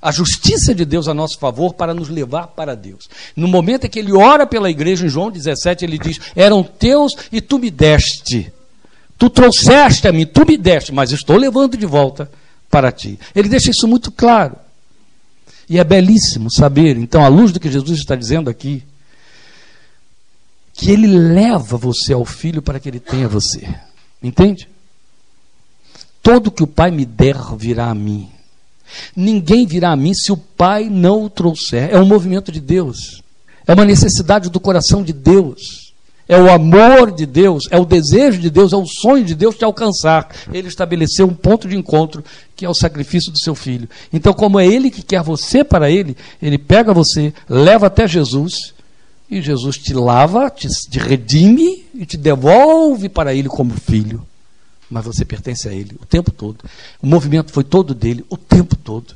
a 0.01 0.13
justiça 0.13 0.74
de 0.74 0.86
Deus 0.86 1.09
a 1.09 1.13
nosso 1.13 1.38
favor 1.38 1.74
para 1.74 1.93
nos 1.93 2.07
levar 2.07 2.47
para 2.47 2.74
Deus. 2.74 3.09
No 3.36 3.49
momento 3.49 3.86
em 3.86 3.89
que 3.89 3.99
ele 3.99 4.13
ora 4.13 4.47
pela 4.47 4.70
igreja, 4.70 5.05
em 5.05 5.09
João 5.09 5.30
17, 5.30 5.84
ele 5.84 5.97
diz: 5.97 6.22
Eram 6.38 6.63
teus 6.63 7.11
e 7.34 7.41
tu 7.41 7.59
me 7.59 7.70
deste 7.70 8.55
Tu 9.18 9.30
trouxeste 9.30 10.07
a 10.07 10.11
mim, 10.11 10.26
tu 10.26 10.45
me 10.45 10.57
deste, 10.57 10.91
mas 10.91 11.11
estou 11.11 11.38
levando 11.38 11.76
de 11.76 11.86
volta 11.86 12.30
para 12.70 12.91
ti. 12.91 13.20
Ele 13.34 13.49
deixa 13.49 13.72
isso 13.72 13.88
muito 13.88 14.11
claro. 14.11 14.55
E 15.70 15.80
é 15.80 15.84
belíssimo 15.84 16.51
saber, 16.51 16.97
então, 16.97 17.26
à 17.26 17.28
luz 17.28 17.51
do 17.51 17.59
que 17.59 17.72
Jesus 17.72 17.99
está 17.99 18.15
dizendo 18.15 18.49
aqui, 18.49 18.84
que 20.74 20.91
ele 20.91 21.07
leva 21.07 21.76
você 21.76 22.13
ao 22.13 22.24
filho 22.24 22.61
para 22.61 22.80
que 22.80 22.88
ele 22.88 22.99
tenha 22.99 23.28
você. 23.28 23.68
Entende? 24.22 24.70
Todo 26.22 26.51
que 26.51 26.63
o 26.63 26.68
Pai 26.68 26.91
me 26.91 27.05
der 27.05 27.36
virá 27.57 27.89
a 27.89 27.95
mim. 27.95 28.30
Ninguém 29.15 29.65
virá 29.65 29.91
a 29.91 29.95
mim 29.95 30.13
se 30.13 30.32
o 30.32 30.38
Pai 30.38 30.89
não 30.89 31.24
o 31.24 31.30
trouxer. 31.30 31.89
É 31.91 31.99
um 31.99 32.05
movimento 32.05 32.51
de 32.51 32.61
Deus. 32.61 33.24
É 33.65 33.74
uma 33.74 33.84
necessidade 33.84 34.49
do 34.49 34.59
coração 34.59 35.03
de 35.03 35.11
Deus. 35.11 35.87
É 36.28 36.38
o 36.38 36.52
amor 36.52 37.12
de 37.12 37.26
Deus, 37.26 37.64
é 37.72 37.80
o 37.80 37.86
desejo 37.86 38.40
de 38.40 38.50
Deus, 38.50 38.74
é 38.74 38.76
o 38.76 38.86
sonho 38.86 39.24
de 39.24 39.34
Deus 39.34 39.56
te 39.56 39.64
alcançar. 39.64 40.30
Ele 40.52 40.68
estabeleceu 40.68 41.26
um 41.26 41.34
ponto 41.34 41.68
de 41.68 41.78
encontro, 41.78 42.24
que 42.56 42.66
é 42.66 42.70
o 42.70 42.74
sacrifício 42.74 43.32
do 43.32 43.40
seu 43.40 43.56
filho. 43.56 43.88
Então, 44.12 44.34
como 44.34 44.60
é 44.60 44.68
ele 44.68 44.92
que 44.92 45.02
quer 45.02 45.24
você 45.24 45.64
para 45.64 45.90
ele, 45.90 46.18
ele 46.42 46.58
pega 46.58 46.94
você, 46.94 47.34
leva 47.48 47.88
até 47.88 48.08
Jesus, 48.08 48.74
e 49.30 49.42
Jesus 49.42 49.78
te 49.78 49.94
lava, 49.94 50.50
te, 50.50 50.68
te 50.68 51.00
redime 51.00 51.86
e 51.94 52.06
te 52.06 52.18
devolve 52.18 53.10
para 53.10 53.34
ele 53.34 53.48
como 53.48 53.74
filho. 53.74 54.26
Mas 54.90 55.06
você 55.06 55.26
pertence 55.26 55.68
a 55.68 55.74
ele 55.74 55.98
o 56.02 56.06
tempo 56.06 56.32
todo. 56.32 56.58
O 57.02 57.08
movimento 57.08 57.52
foi 57.52 57.64
todo 57.64 57.94
dele 57.94 58.26
o 58.30 58.38
tempo 58.38 58.76
todo. 58.76 59.16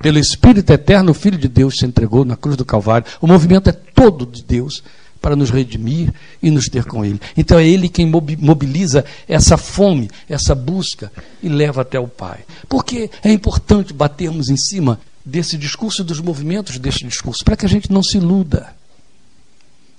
Pelo 0.00 0.18
Espírito 0.18 0.72
Eterno, 0.72 1.10
o 1.10 1.14
Filho 1.14 1.38
de 1.38 1.48
Deus 1.48 1.76
se 1.78 1.86
entregou 1.86 2.24
na 2.24 2.36
cruz 2.36 2.56
do 2.56 2.64
Calvário. 2.64 3.06
O 3.20 3.26
movimento 3.26 3.68
é 3.68 3.72
todo 3.72 4.24
de 4.26 4.42
Deus 4.42 4.82
para 5.22 5.36
nos 5.36 5.50
redimir 5.50 6.12
e 6.42 6.50
nos 6.50 6.66
ter 6.66 6.84
com 6.84 7.04
Ele. 7.04 7.20
Então 7.36 7.58
é 7.58 7.66
Ele 7.66 7.88
quem 7.88 8.04
mobiliza 8.06 9.04
essa 9.28 9.56
fome, 9.56 10.10
essa 10.28 10.54
busca 10.54 11.10
e 11.40 11.48
leva 11.48 11.82
até 11.82 11.98
o 11.98 12.08
Pai. 12.08 12.40
Porque 12.68 13.08
é 13.22 13.32
importante 13.32 13.94
batermos 13.94 14.50
em 14.50 14.56
cima 14.56 15.00
desse 15.24 15.56
discurso, 15.56 16.02
dos 16.02 16.20
movimentos 16.20 16.78
desse 16.78 17.04
discurso, 17.06 17.44
para 17.44 17.56
que 17.56 17.64
a 17.64 17.68
gente 17.68 17.92
não 17.92 18.02
se 18.02 18.18
iluda. 18.18 18.74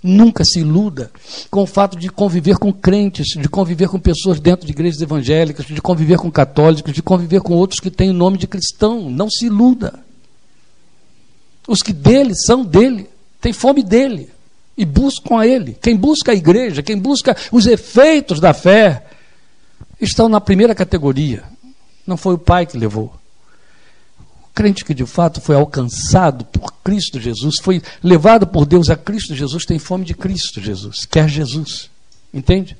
Nunca 0.04 0.44
se 0.44 0.60
iluda 0.60 1.10
com 1.50 1.64
o 1.64 1.66
fato 1.66 1.98
de 1.98 2.10
conviver 2.10 2.58
com 2.58 2.74
crentes, 2.74 3.28
de 3.28 3.48
conviver 3.48 3.88
com 3.88 3.98
pessoas 3.98 4.38
dentro 4.38 4.66
de 4.66 4.74
igrejas 4.74 5.00
evangélicas, 5.00 5.66
de 5.66 5.82
conviver 5.82 6.18
com 6.18 6.30
católicos, 6.30 6.92
de 6.92 7.02
conviver 7.02 7.40
com 7.40 7.54
outros 7.54 7.80
que 7.80 7.90
têm 7.90 8.10
o 8.10 8.14
nome 8.14 8.38
de 8.38 8.46
cristão. 8.46 9.10
Não 9.10 9.30
se 9.30 9.46
iluda. 9.46 9.98
Os 11.66 11.82
que 11.82 11.94
dele 11.94 12.36
são 12.36 12.66
dele, 12.66 13.08
têm 13.40 13.54
fome 13.54 13.82
dele 13.82 14.33
e 14.78 14.86
buscam 14.86 15.40
a 15.40 15.48
Ele. 15.48 15.78
Quem 15.82 15.96
busca 15.96 16.32
a 16.32 16.36
igreja, 16.36 16.82
quem 16.82 16.98
busca 16.98 17.36
os 17.52 17.66
efeitos 17.66 18.40
da 18.40 18.54
fé, 18.54 19.06
estão 20.02 20.28
na 20.28 20.42
primeira 20.42 20.76
categoria. 20.76 21.44
Não 22.06 22.18
foi 22.18 22.34
o 22.34 22.40
Pai 22.40 22.66
que 22.66 22.78
levou. 22.78 23.14
O 24.20 24.54
crente 24.54 24.84
que 24.84 24.94
de 24.94 25.06
fato 25.06 25.42
foi 25.42 25.56
alcançado 25.56 26.46
por 26.46 26.74
Cristo 26.84 27.20
Jesus, 27.20 27.56
foi 27.62 27.82
levado 28.04 28.46
por 28.46 28.66
Deus 28.66 28.90
a 28.90 28.96
Cristo 28.96 29.34
Jesus, 29.34 29.66
tem 29.66 29.80
fome 29.80 30.06
de 30.06 30.14
Cristo 30.14 30.62
Jesus, 30.62 31.06
quer 31.06 31.28
Jesus. 31.28 31.90
Entende? 32.34 32.76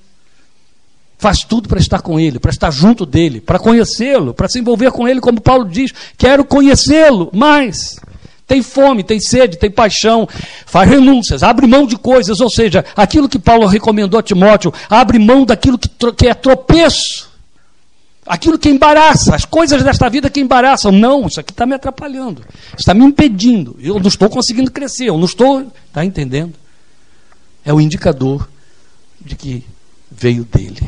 Faz 1.18 1.40
tudo 1.40 1.70
para 1.70 1.80
estar 1.80 2.02
com 2.02 2.20
Ele, 2.20 2.40
para 2.40 2.52
estar 2.52 2.72
junto 2.72 3.06
dele, 3.06 3.40
para 3.40 3.60
conhecê-lo, 3.60 4.34
para 4.34 4.50
se 4.50 4.60
envolver 4.60 4.92
com 4.92 5.08
Ele, 5.08 5.22
como 5.22 5.40
Paulo 5.40 5.66
diz: 5.66 5.94
quero 6.18 6.44
conhecê-lo 6.44 7.30
mais 7.34 7.98
tem 8.48 8.62
fome, 8.62 9.04
tem 9.04 9.20
sede, 9.20 9.58
tem 9.58 9.72
paixão, 9.72 10.28
faz 10.66 10.90
renúncias, 10.90 11.44
abre 11.44 11.66
mão 11.66 11.88
de 11.88 11.98
coisas, 11.98 12.42
ou 12.42 12.50
seja, 12.50 12.84
aquilo 12.96 13.30
que 13.30 13.40
Paulo 13.40 13.66
recomendou 13.66 14.20
a 14.20 14.24
Timóteo, 14.24 14.74
abre 14.90 15.18
mão 15.18 15.46
daquilo 15.46 15.78
que, 15.78 15.90
que 16.12 16.28
é 16.28 16.34
tropeço, 16.34 17.32
aquilo 18.26 18.60
que 18.60 18.70
embaraça, 18.70 19.36
as 19.36 19.46
coisas 19.46 19.82
desta 19.84 20.10
vida 20.10 20.30
que 20.30 20.40
embaraçam. 20.40 20.92
Não, 20.92 21.28
isso 21.28 21.40
aqui 21.40 21.52
está 21.52 21.66
me 21.66 21.76
atrapalhando, 21.76 22.44
está 22.78 22.94
me 22.94 23.06
impedindo, 23.06 23.78
eu 23.80 24.00
não 24.00 24.08
estou 24.08 24.30
conseguindo 24.30 24.72
crescer, 24.72 25.06
eu 25.06 25.18
não 25.18 25.26
estou. 25.26 25.66
Está 25.88 26.04
entendendo? 26.04 26.54
É 27.66 27.74
o 27.74 27.80
indicador 27.80 28.50
de 29.22 29.36
que 29.36 29.64
veio 30.12 30.44
dele. 30.44 30.86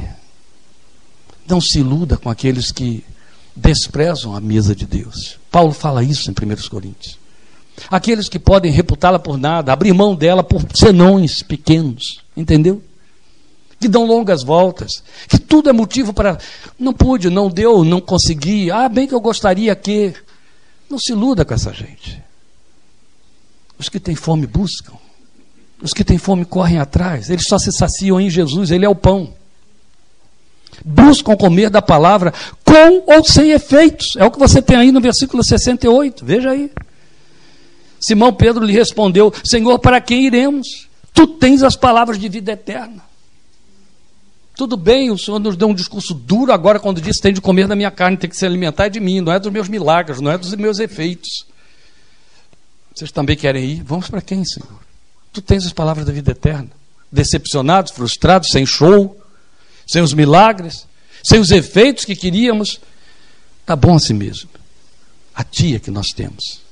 Não 1.48 1.62
se 1.62 1.80
iluda 1.80 2.18
com 2.18 2.30
aqueles 2.30 2.72
que 2.72 3.04
desprezam 3.56 4.36
a 4.36 4.42
mesa 4.42 4.76
de 4.76 4.86
Deus. 4.86 5.38
Paulo 5.50 5.72
fala 5.72 6.04
isso 6.04 6.30
em 6.30 6.34
1 6.34 6.70
Coríntios. 6.70 7.25
Aqueles 7.90 8.30
que 8.30 8.40
podem 8.40 8.72
reputá-la 8.72 9.20
por 9.20 9.38
nada, 9.38 9.74
abrir 9.74 9.94
mão 9.94 10.16
dela 10.16 10.44
por 10.44 10.62
senões 10.74 11.44
pequenos, 11.44 12.22
entendeu? 12.36 12.82
Que 13.80 13.88
dão 13.88 14.06
longas 14.06 14.44
voltas, 14.44 15.04
que 15.28 15.38
tudo 15.38 15.70
é 15.70 15.74
motivo 15.74 16.14
para. 16.14 16.38
Não 16.80 16.94
pude, 16.94 17.30
não 17.30 17.50
deu, 17.50 17.84
não 17.84 18.00
consegui. 18.00 18.72
Ah, 18.72 18.88
bem 18.88 19.08
que 19.08 19.14
eu 19.14 19.20
gostaria 19.20 19.76
que. 19.76 20.14
Não 20.90 20.98
se 20.98 21.12
iluda 21.12 21.44
com 21.44 21.54
essa 21.54 21.74
gente. 21.74 22.24
Os 23.78 23.90
que 23.90 24.00
têm 24.00 24.16
fome 24.16 24.48
buscam. 24.48 24.94
Os 25.82 25.94
que 25.94 26.04
têm 26.04 26.18
fome 26.18 26.46
correm 26.46 26.80
atrás. 26.80 27.30
Eles 27.30 27.46
só 27.48 27.60
se 27.60 27.72
saciam 27.72 28.20
em 28.20 28.30
Jesus, 28.30 28.72
Ele 28.72 28.86
é 28.86 28.90
o 28.90 28.96
pão. 28.96 29.34
Buscam 30.84 31.36
comer 31.36 31.70
da 31.70 31.82
palavra 31.82 32.34
com 32.64 33.04
ou 33.06 33.24
sem 33.24 33.52
efeitos. 33.52 34.16
É 34.18 34.26
o 34.26 34.32
que 34.32 34.40
você 34.40 34.62
tem 34.62 34.78
aí 34.78 34.92
no 34.92 35.02
versículo 35.02 35.44
68. 35.44 36.26
Veja 36.26 36.52
aí. 36.52 36.72
Simão 38.06 38.32
Pedro 38.32 38.64
lhe 38.64 38.74
respondeu: 38.74 39.34
Senhor, 39.44 39.80
para 39.80 40.00
quem 40.00 40.28
iremos? 40.28 40.88
Tu 41.12 41.26
tens 41.26 41.64
as 41.64 41.76
palavras 41.76 42.20
de 42.20 42.30
vida 42.30 42.52
eterna. 42.52 43.04
Tudo 44.56 44.78
bem, 44.78 45.10
o 45.10 45.18
Senhor 45.18 45.40
nos 45.40 45.58
deu 45.58 45.68
um 45.68 45.74
discurso 45.74 46.14
duro 46.14 46.52
agora 46.52 46.80
quando 46.80 47.02
disse: 47.02 47.20
tem 47.20 47.34
de 47.34 47.42
comer 47.42 47.68
da 47.68 47.76
minha 47.76 47.90
carne, 47.90 48.16
tem 48.16 48.30
que 48.30 48.38
se 48.38 48.46
alimentar 48.46 48.90
de 48.90 49.00
mim, 49.00 49.22
não 49.22 49.34
é 49.34 49.40
dos 49.40 49.52
meus 49.52 49.68
milagres, 49.68 50.22
não 50.22 50.32
é 50.32 50.38
dos 50.38 50.54
meus 50.54 50.78
efeitos. 50.78 51.48
Vocês 52.94 53.12
também 53.12 53.36
querem 53.36 53.66
ir? 53.66 53.84
Vamos 53.84 54.08
para 54.08 54.22
quem, 54.22 54.46
Senhor? 54.46 54.80
Tu 55.34 55.42
tens 55.42 55.66
as 55.66 55.74
palavras 55.74 56.06
da 56.06 56.14
vida 56.14 56.32
eterna. 56.32 56.70
Decepcionados, 57.12 57.92
frustrados, 57.92 58.50
sem 58.50 58.68
show, 58.68 59.20
sem 59.88 60.04
os 60.04 60.14
milagres, 60.14 60.88
sem 61.24 61.40
os 61.40 61.50
efeitos 61.50 62.06
que 62.06 62.16
queríamos. 62.16 62.80
Tá 63.66 63.76
bom 63.76 63.96
assim 63.96 64.14
mesmo. 64.14 64.50
A 65.34 65.44
tia 65.44 65.80
que 65.80 65.90
nós 65.90 66.10
temos. 66.10 66.65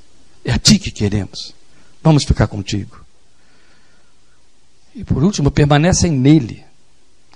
É 0.43 0.51
a 0.51 0.59
ti 0.59 0.77
que 0.77 0.91
queremos. 0.91 1.53
Vamos 2.03 2.23
ficar 2.23 2.47
contigo. 2.47 3.03
E 4.95 5.03
por 5.03 5.23
último, 5.23 5.49
permanecem 5.49 6.11
nele, 6.11 6.63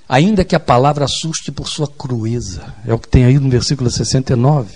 ainda 0.08 0.45
que 0.45 0.55
a 0.55 0.60
palavra 0.60 1.05
assuste 1.05 1.51
por 1.51 1.68
sua 1.68 1.88
crueza. 1.88 2.74
É 2.86 2.93
o 2.93 2.99
que 2.99 3.08
tem 3.08 3.26
aí 3.26 3.39
no 3.39 3.49
versículo 3.49 3.89
69. 3.89 4.76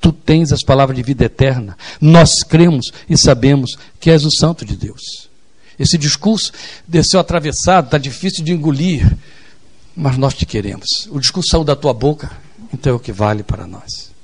Tu 0.00 0.12
tens 0.12 0.52
as 0.52 0.62
palavras 0.62 0.96
de 0.96 1.02
vida 1.02 1.24
eterna. 1.24 1.76
Nós 2.00 2.42
cremos 2.42 2.92
e 3.08 3.16
sabemos 3.16 3.76
que 3.98 4.10
és 4.10 4.24
o 4.24 4.30
Santo 4.30 4.64
de 4.64 4.76
Deus. 4.76 5.28
Esse 5.78 5.98
discurso 5.98 6.52
desceu 6.86 7.18
atravessado, 7.18 7.86
está 7.86 7.98
difícil 7.98 8.44
de 8.44 8.52
engolir, 8.52 9.16
mas 9.94 10.16
nós 10.16 10.34
te 10.34 10.46
queremos. 10.46 11.08
O 11.10 11.18
discurso 11.18 11.50
saiu 11.50 11.64
da 11.64 11.74
tua 11.74 11.92
boca, 11.92 12.30
então 12.72 12.92
é 12.92 12.96
o 12.96 13.00
que 13.00 13.12
vale 13.12 13.42
para 13.42 13.66
nós. 13.66 14.15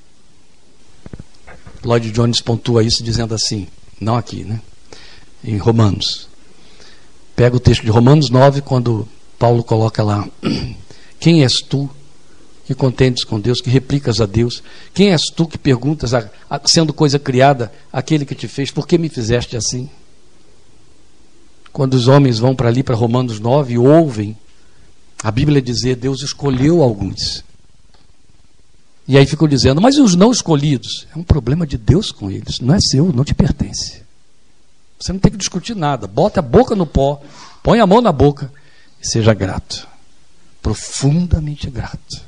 Lloyd 1.84 2.10
Jones 2.10 2.40
pontua 2.40 2.82
isso 2.82 3.02
dizendo 3.02 3.34
assim, 3.34 3.66
não 4.00 4.16
aqui, 4.16 4.44
né? 4.44 4.60
Em 5.44 5.56
Romanos. 5.56 6.28
Pega 7.34 7.56
o 7.56 7.60
texto 7.60 7.82
de 7.82 7.90
Romanos 7.90 8.30
9, 8.30 8.60
quando 8.60 9.08
Paulo 9.38 9.64
coloca 9.64 10.02
lá: 10.02 10.28
Quem 11.18 11.42
és 11.42 11.60
tu 11.60 11.90
que 12.64 12.74
contendes 12.74 13.24
com 13.24 13.40
Deus, 13.40 13.60
que 13.60 13.70
replicas 13.70 14.20
a 14.20 14.26
Deus? 14.26 14.62
Quem 14.94 15.10
és 15.10 15.22
tu 15.34 15.46
que 15.46 15.58
perguntas, 15.58 16.14
a, 16.14 16.30
a, 16.48 16.60
sendo 16.64 16.92
coisa 16.92 17.18
criada, 17.18 17.72
aquele 17.92 18.24
que 18.24 18.34
te 18.34 18.46
fez, 18.46 18.70
por 18.70 18.86
que 18.86 18.98
me 18.98 19.08
fizeste 19.08 19.56
assim? 19.56 19.90
Quando 21.72 21.94
os 21.94 22.06
homens 22.06 22.38
vão 22.38 22.54
para 22.54 22.68
ali, 22.68 22.82
para 22.82 22.94
Romanos 22.94 23.40
9, 23.40 23.74
e 23.74 23.78
ouvem 23.78 24.36
a 25.22 25.30
Bíblia 25.30 25.60
dizer: 25.60 25.96
Deus 25.96 26.22
escolheu 26.22 26.82
alguns 26.82 27.42
e 29.06 29.18
aí 29.18 29.26
ficam 29.26 29.48
dizendo, 29.48 29.80
mas 29.80 29.98
os 29.98 30.14
não 30.14 30.30
escolhidos? 30.30 31.06
É 31.14 31.18
um 31.18 31.24
problema 31.24 31.66
de 31.66 31.76
Deus 31.76 32.12
com 32.12 32.30
eles, 32.30 32.60
não 32.60 32.74
é 32.74 32.80
seu, 32.80 33.12
não 33.12 33.24
te 33.24 33.34
pertence. 33.34 34.02
Você 34.98 35.12
não 35.12 35.18
tem 35.18 35.32
que 35.32 35.38
discutir 35.38 35.74
nada. 35.74 36.06
Bota 36.06 36.38
a 36.38 36.42
boca 36.42 36.76
no 36.76 36.86
pó, 36.86 37.20
põe 37.62 37.80
a 37.80 37.86
mão 37.86 38.00
na 38.00 38.12
boca 38.12 38.52
e 39.02 39.06
seja 39.06 39.34
grato. 39.34 39.88
Profundamente 40.62 41.68
grato. 41.68 42.22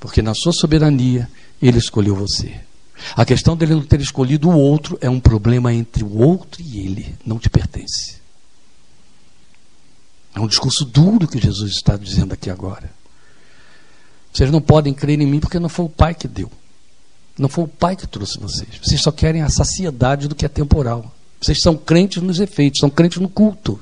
Porque 0.00 0.20
na 0.20 0.34
sua 0.34 0.52
soberania, 0.52 1.30
ele 1.62 1.78
escolheu 1.78 2.16
você. 2.16 2.60
A 3.16 3.24
questão 3.24 3.56
dele 3.56 3.74
não 3.74 3.82
ter 3.82 4.00
escolhido 4.00 4.48
o 4.48 4.58
outro 4.58 4.98
é 5.00 5.08
um 5.08 5.20
problema 5.20 5.72
entre 5.72 6.02
o 6.02 6.18
outro 6.18 6.60
e 6.60 6.80
ele, 6.80 7.14
não 7.24 7.38
te 7.38 7.48
pertence. 7.48 8.18
É 10.34 10.40
um 10.40 10.48
discurso 10.48 10.84
duro 10.84 11.28
que 11.28 11.38
Jesus 11.38 11.72
está 11.72 11.96
dizendo 11.96 12.32
aqui 12.32 12.50
agora. 12.50 12.90
Vocês 14.32 14.50
não 14.50 14.60
podem 14.60 14.94
crer 14.94 15.20
em 15.20 15.26
mim 15.26 15.40
porque 15.40 15.58
não 15.58 15.68
foi 15.68 15.86
o 15.86 15.88
Pai 15.88 16.14
que 16.14 16.28
deu. 16.28 16.50
Não 17.38 17.48
foi 17.48 17.64
o 17.64 17.68
Pai 17.68 17.96
que 17.96 18.06
trouxe 18.06 18.38
vocês. 18.38 18.68
Vocês 18.82 19.00
só 19.00 19.10
querem 19.10 19.42
a 19.42 19.48
saciedade 19.48 20.28
do 20.28 20.34
que 20.34 20.44
é 20.44 20.48
temporal. 20.48 21.12
Vocês 21.40 21.60
são 21.60 21.76
crentes 21.76 22.22
nos 22.22 22.40
efeitos, 22.40 22.80
são 22.80 22.90
crentes 22.90 23.18
no 23.18 23.28
culto. 23.28 23.78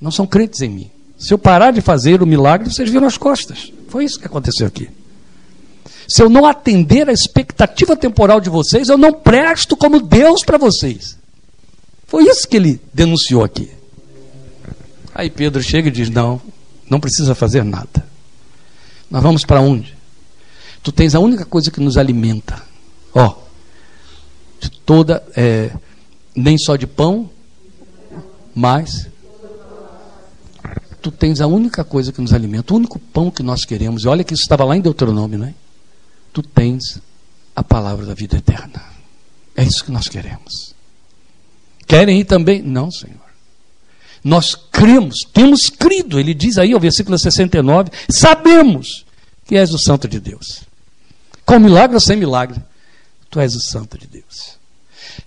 Não 0.00 0.10
são 0.10 0.26
crentes 0.26 0.60
em 0.60 0.68
mim. 0.68 0.90
Se 1.16 1.32
eu 1.32 1.38
parar 1.38 1.70
de 1.70 1.80
fazer 1.80 2.22
o 2.22 2.26
milagre, 2.26 2.70
vocês 2.70 2.90
viram 2.90 3.06
as 3.06 3.16
costas. 3.16 3.72
Foi 3.88 4.04
isso 4.04 4.18
que 4.18 4.26
aconteceu 4.26 4.66
aqui. 4.66 4.90
Se 6.08 6.22
eu 6.22 6.28
não 6.28 6.44
atender 6.44 7.08
a 7.08 7.12
expectativa 7.12 7.96
temporal 7.96 8.40
de 8.40 8.50
vocês, 8.50 8.88
eu 8.88 8.98
não 8.98 9.12
presto 9.12 9.76
como 9.76 10.00
Deus 10.00 10.42
para 10.42 10.58
vocês. 10.58 11.16
Foi 12.06 12.24
isso 12.24 12.46
que 12.46 12.56
ele 12.56 12.80
denunciou 12.92 13.42
aqui. 13.42 13.70
Aí 15.14 15.30
Pedro 15.30 15.62
chega 15.62 15.88
e 15.88 15.92
diz: 15.92 16.10
Não, 16.10 16.40
não 16.90 17.00
precisa 17.00 17.34
fazer 17.34 17.64
nada. 17.64 18.04
Nós 19.10 19.22
vamos 19.22 19.44
para 19.44 19.60
onde? 19.60 19.96
Tu 20.82 20.92
tens 20.92 21.14
a 21.14 21.20
única 21.20 21.44
coisa 21.44 21.70
que 21.70 21.80
nos 21.80 21.96
alimenta. 21.96 22.62
Ó, 23.14 23.36
de 24.60 24.70
toda, 24.70 25.22
é, 25.36 25.70
nem 26.34 26.58
só 26.58 26.76
de 26.76 26.86
pão, 26.86 27.30
mas 28.54 29.08
tu 31.00 31.10
tens 31.10 31.40
a 31.40 31.46
única 31.46 31.84
coisa 31.84 32.12
que 32.12 32.20
nos 32.20 32.32
alimenta, 32.32 32.72
o 32.72 32.76
único 32.76 32.98
pão 32.98 33.30
que 33.30 33.42
nós 33.42 33.64
queremos. 33.64 34.04
E 34.04 34.08
olha 34.08 34.24
que 34.24 34.34
isso 34.34 34.42
estava 34.42 34.64
lá 34.64 34.76
em 34.76 34.80
Deuteronômio, 34.80 35.38
não 35.38 35.46
é? 35.46 35.54
Tu 36.32 36.42
tens 36.42 37.00
a 37.54 37.62
palavra 37.62 38.04
da 38.04 38.14
vida 38.14 38.36
eterna. 38.36 38.82
É 39.56 39.62
isso 39.62 39.84
que 39.84 39.92
nós 39.92 40.08
queremos. 40.08 40.74
Querem 41.86 42.20
ir 42.20 42.24
também? 42.24 42.62
Não, 42.62 42.90
Senhor. 42.90 43.23
Nós 44.24 44.54
cremos, 44.54 45.18
temos 45.34 45.68
crido, 45.68 46.18
ele 46.18 46.32
diz 46.32 46.56
aí, 46.56 46.74
o 46.74 46.80
versículo 46.80 47.18
69, 47.18 47.90
sabemos 48.08 49.04
que 49.44 49.54
és 49.54 49.70
o 49.74 49.78
Santo 49.78 50.08
de 50.08 50.18
Deus. 50.18 50.62
Com 51.44 51.58
milagre 51.58 51.94
ou 51.94 52.00
sem 52.00 52.16
milagre, 52.16 52.58
tu 53.30 53.38
és 53.38 53.54
o 53.54 53.60
Santo 53.60 53.98
de 53.98 54.06
Deus. 54.06 54.56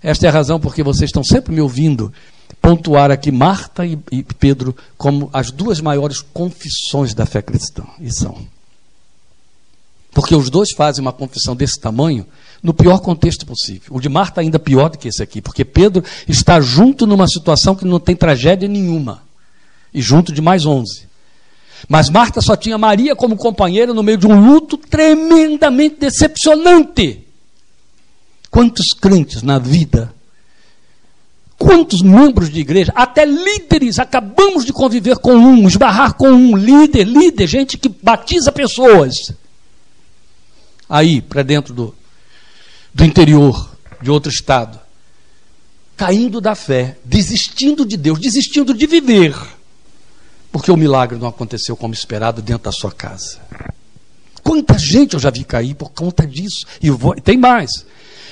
Esta 0.02 0.26
é 0.26 0.28
a 0.28 0.32
razão 0.32 0.58
porque 0.58 0.82
vocês 0.82 1.08
estão 1.08 1.22
sempre 1.22 1.54
me 1.54 1.60
ouvindo 1.60 2.12
pontuar 2.60 3.12
aqui 3.12 3.30
Marta 3.30 3.86
e, 3.86 3.96
e 4.10 4.22
Pedro 4.22 4.76
como 4.96 5.30
as 5.32 5.52
duas 5.52 5.80
maiores 5.80 6.20
confissões 6.20 7.14
da 7.14 7.24
fé 7.24 7.40
cristã. 7.40 7.84
E 8.00 8.12
são. 8.12 8.46
Porque 10.10 10.34
os 10.34 10.50
dois 10.50 10.72
fazem 10.72 11.02
uma 11.02 11.12
confissão 11.12 11.54
desse 11.54 11.78
tamanho 11.78 12.26
no 12.62 12.74
pior 12.74 13.00
contexto 13.00 13.46
possível. 13.46 13.88
O 13.90 14.00
de 14.00 14.08
Marta 14.08 14.40
ainda 14.40 14.58
pior 14.58 14.90
do 14.90 14.98
que 14.98 15.08
esse 15.08 15.22
aqui, 15.22 15.40
porque 15.40 15.64
Pedro 15.64 16.02
está 16.26 16.60
junto 16.60 17.06
numa 17.06 17.28
situação 17.28 17.74
que 17.74 17.84
não 17.84 18.00
tem 18.00 18.16
tragédia 18.16 18.68
nenhuma. 18.68 19.22
E 19.92 20.02
junto 20.02 20.32
de 20.32 20.42
mais 20.42 20.66
onze. 20.66 21.08
Mas 21.88 22.10
Marta 22.10 22.40
só 22.40 22.56
tinha 22.56 22.76
Maria 22.76 23.14
como 23.14 23.36
companheira 23.36 23.94
no 23.94 24.02
meio 24.02 24.18
de 24.18 24.26
um 24.26 24.52
luto 24.52 24.76
tremendamente 24.76 25.96
decepcionante. 26.00 27.24
Quantos 28.50 28.92
crentes 28.92 29.42
na 29.42 29.58
vida, 29.58 30.12
quantos 31.56 32.02
membros 32.02 32.50
de 32.50 32.60
igreja, 32.60 32.92
até 32.94 33.24
líderes, 33.24 33.98
acabamos 33.98 34.64
de 34.64 34.72
conviver 34.72 35.18
com 35.18 35.34
um, 35.34 35.68
esbarrar 35.68 36.14
com 36.14 36.28
um 36.28 36.56
líder, 36.56 37.04
líder, 37.04 37.46
gente 37.46 37.76
que 37.76 37.88
batiza 37.88 38.50
pessoas. 38.50 39.32
Aí, 40.88 41.20
para 41.20 41.42
dentro 41.42 41.74
do, 41.74 41.94
do 42.92 43.04
interior 43.04 43.70
de 44.00 44.10
outro 44.10 44.30
estado, 44.30 44.78
caindo 45.96 46.40
da 46.40 46.54
fé, 46.54 46.98
desistindo 47.04 47.84
de 47.84 47.96
Deus, 47.96 48.20
desistindo 48.20 48.72
de 48.72 48.86
viver, 48.86 49.34
porque 50.50 50.70
o 50.70 50.76
milagre 50.76 51.18
não 51.18 51.28
aconteceu 51.28 51.76
como 51.76 51.92
esperado 51.92 52.40
dentro 52.40 52.64
da 52.64 52.72
sua 52.72 52.92
casa. 52.92 53.38
Quanta 54.42 54.78
gente 54.78 55.14
eu 55.14 55.20
já 55.20 55.30
vi 55.30 55.44
cair 55.44 55.74
por 55.74 55.90
conta 55.90 56.26
disso. 56.26 56.64
E 56.82 56.88
vou, 56.88 57.14
tem 57.14 57.36
mais. 57.36 57.84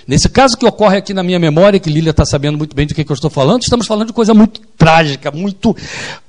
Nesse 0.07 0.29
caso 0.29 0.57
que 0.57 0.65
ocorre 0.65 0.97
aqui 0.97 1.13
na 1.13 1.23
minha 1.23 1.39
memória, 1.39 1.79
que 1.79 1.91
Lília 1.91 2.11
está 2.11 2.25
sabendo 2.25 2.57
muito 2.57 2.75
bem 2.75 2.87
de 2.87 2.95
que, 2.95 3.05
que 3.05 3.13
eu 3.13 3.15
estou 3.15 3.29
falando, 3.29 3.63
estamos 3.63 3.87
falando 3.87 4.07
de 4.07 4.13
coisa 4.15 4.33
muito 4.33 4.61
trágica, 4.79 5.31
muito 5.31 5.77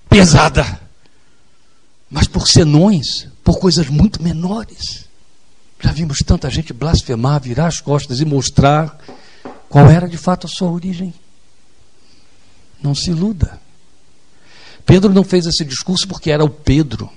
pesada. 0.09 0.81
Mas 2.09 2.27
por 2.27 2.47
senões, 2.47 3.27
por 3.43 3.59
coisas 3.59 3.87
muito 3.87 4.21
menores. 4.21 5.06
Já 5.79 5.91
vimos 5.91 6.19
tanta 6.25 6.49
gente 6.49 6.73
blasfemar, 6.73 7.41
virar 7.41 7.67
as 7.67 7.79
costas 7.79 8.19
e 8.19 8.25
mostrar 8.25 8.97
qual 9.69 9.89
era 9.89 10.07
de 10.07 10.17
fato 10.17 10.47
a 10.47 10.49
sua 10.49 10.71
origem. 10.71 11.13
Não 12.81 12.95
se 12.95 13.11
iluda. 13.11 13.59
Pedro 14.85 15.13
não 15.13 15.23
fez 15.23 15.45
esse 15.45 15.65
discurso 15.65 16.07
porque 16.07 16.31
era 16.31 16.43
o 16.43 16.49
Pedro. 16.49 17.09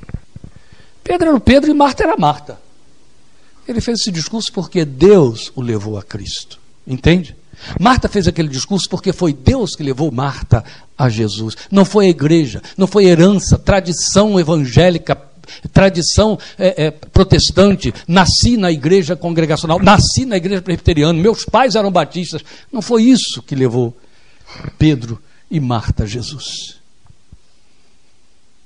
Pedro 1.02 1.28
era 1.28 1.36
o 1.36 1.40
Pedro 1.40 1.70
e 1.70 1.74
Marta 1.74 2.02
era 2.02 2.16
Marta. 2.16 2.60
Ele 3.66 3.80
fez 3.80 4.00
esse 4.00 4.10
discurso 4.10 4.52
porque 4.52 4.84
Deus 4.84 5.52
o 5.54 5.62
levou 5.62 5.96
a 5.96 6.02
Cristo. 6.02 6.58
Entende? 6.86 7.36
Marta 7.78 8.08
fez 8.08 8.26
aquele 8.26 8.48
discurso 8.48 8.88
porque 8.88 9.12
foi 9.12 9.32
Deus 9.32 9.76
que 9.76 9.82
levou 9.82 10.10
Marta 10.10 10.64
a 10.98 11.08
Jesus. 11.08 11.56
Não 11.70 11.84
foi 11.84 12.06
a 12.06 12.10
igreja, 12.10 12.62
não 12.76 12.86
foi 12.86 13.04
herança, 13.04 13.58
tradição 13.58 14.40
evangélica 14.40 15.29
tradição 15.72 16.38
é, 16.58 16.86
é, 16.86 16.90
protestante, 16.90 17.92
nasci 18.06 18.56
na 18.56 18.70
igreja 18.70 19.16
congregacional, 19.16 19.78
nasci 19.78 20.24
na 20.24 20.36
igreja 20.36 20.62
presbiteriana, 20.62 21.18
meus 21.18 21.44
pais 21.44 21.74
eram 21.74 21.90
batistas. 21.90 22.42
Não 22.72 22.82
foi 22.82 23.04
isso 23.04 23.42
que 23.42 23.54
levou 23.54 23.96
Pedro 24.78 25.20
e 25.50 25.60
Marta 25.60 26.04
a 26.04 26.06
Jesus. 26.06 26.80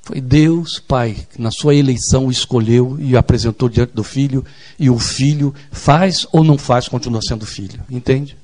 Foi 0.03 0.21
Deus, 0.21 0.79
Pai, 0.79 1.27
que 1.33 1.41
na 1.41 1.51
sua 1.51 1.75
eleição 1.75 2.31
escolheu 2.31 2.99
e 3.01 3.17
apresentou 3.17 3.71
diante 3.71 3.95
do 3.95 4.05
filho, 4.05 4.45
e 4.79 4.91
o 4.91 4.99
filho 4.99 5.55
faz 5.73 6.27
ou 6.31 6.45
não 6.45 6.59
faz, 6.59 6.89
continua 6.89 7.23
sendo 7.23 7.47
filho. 7.47 7.83
Entende? 7.89 8.37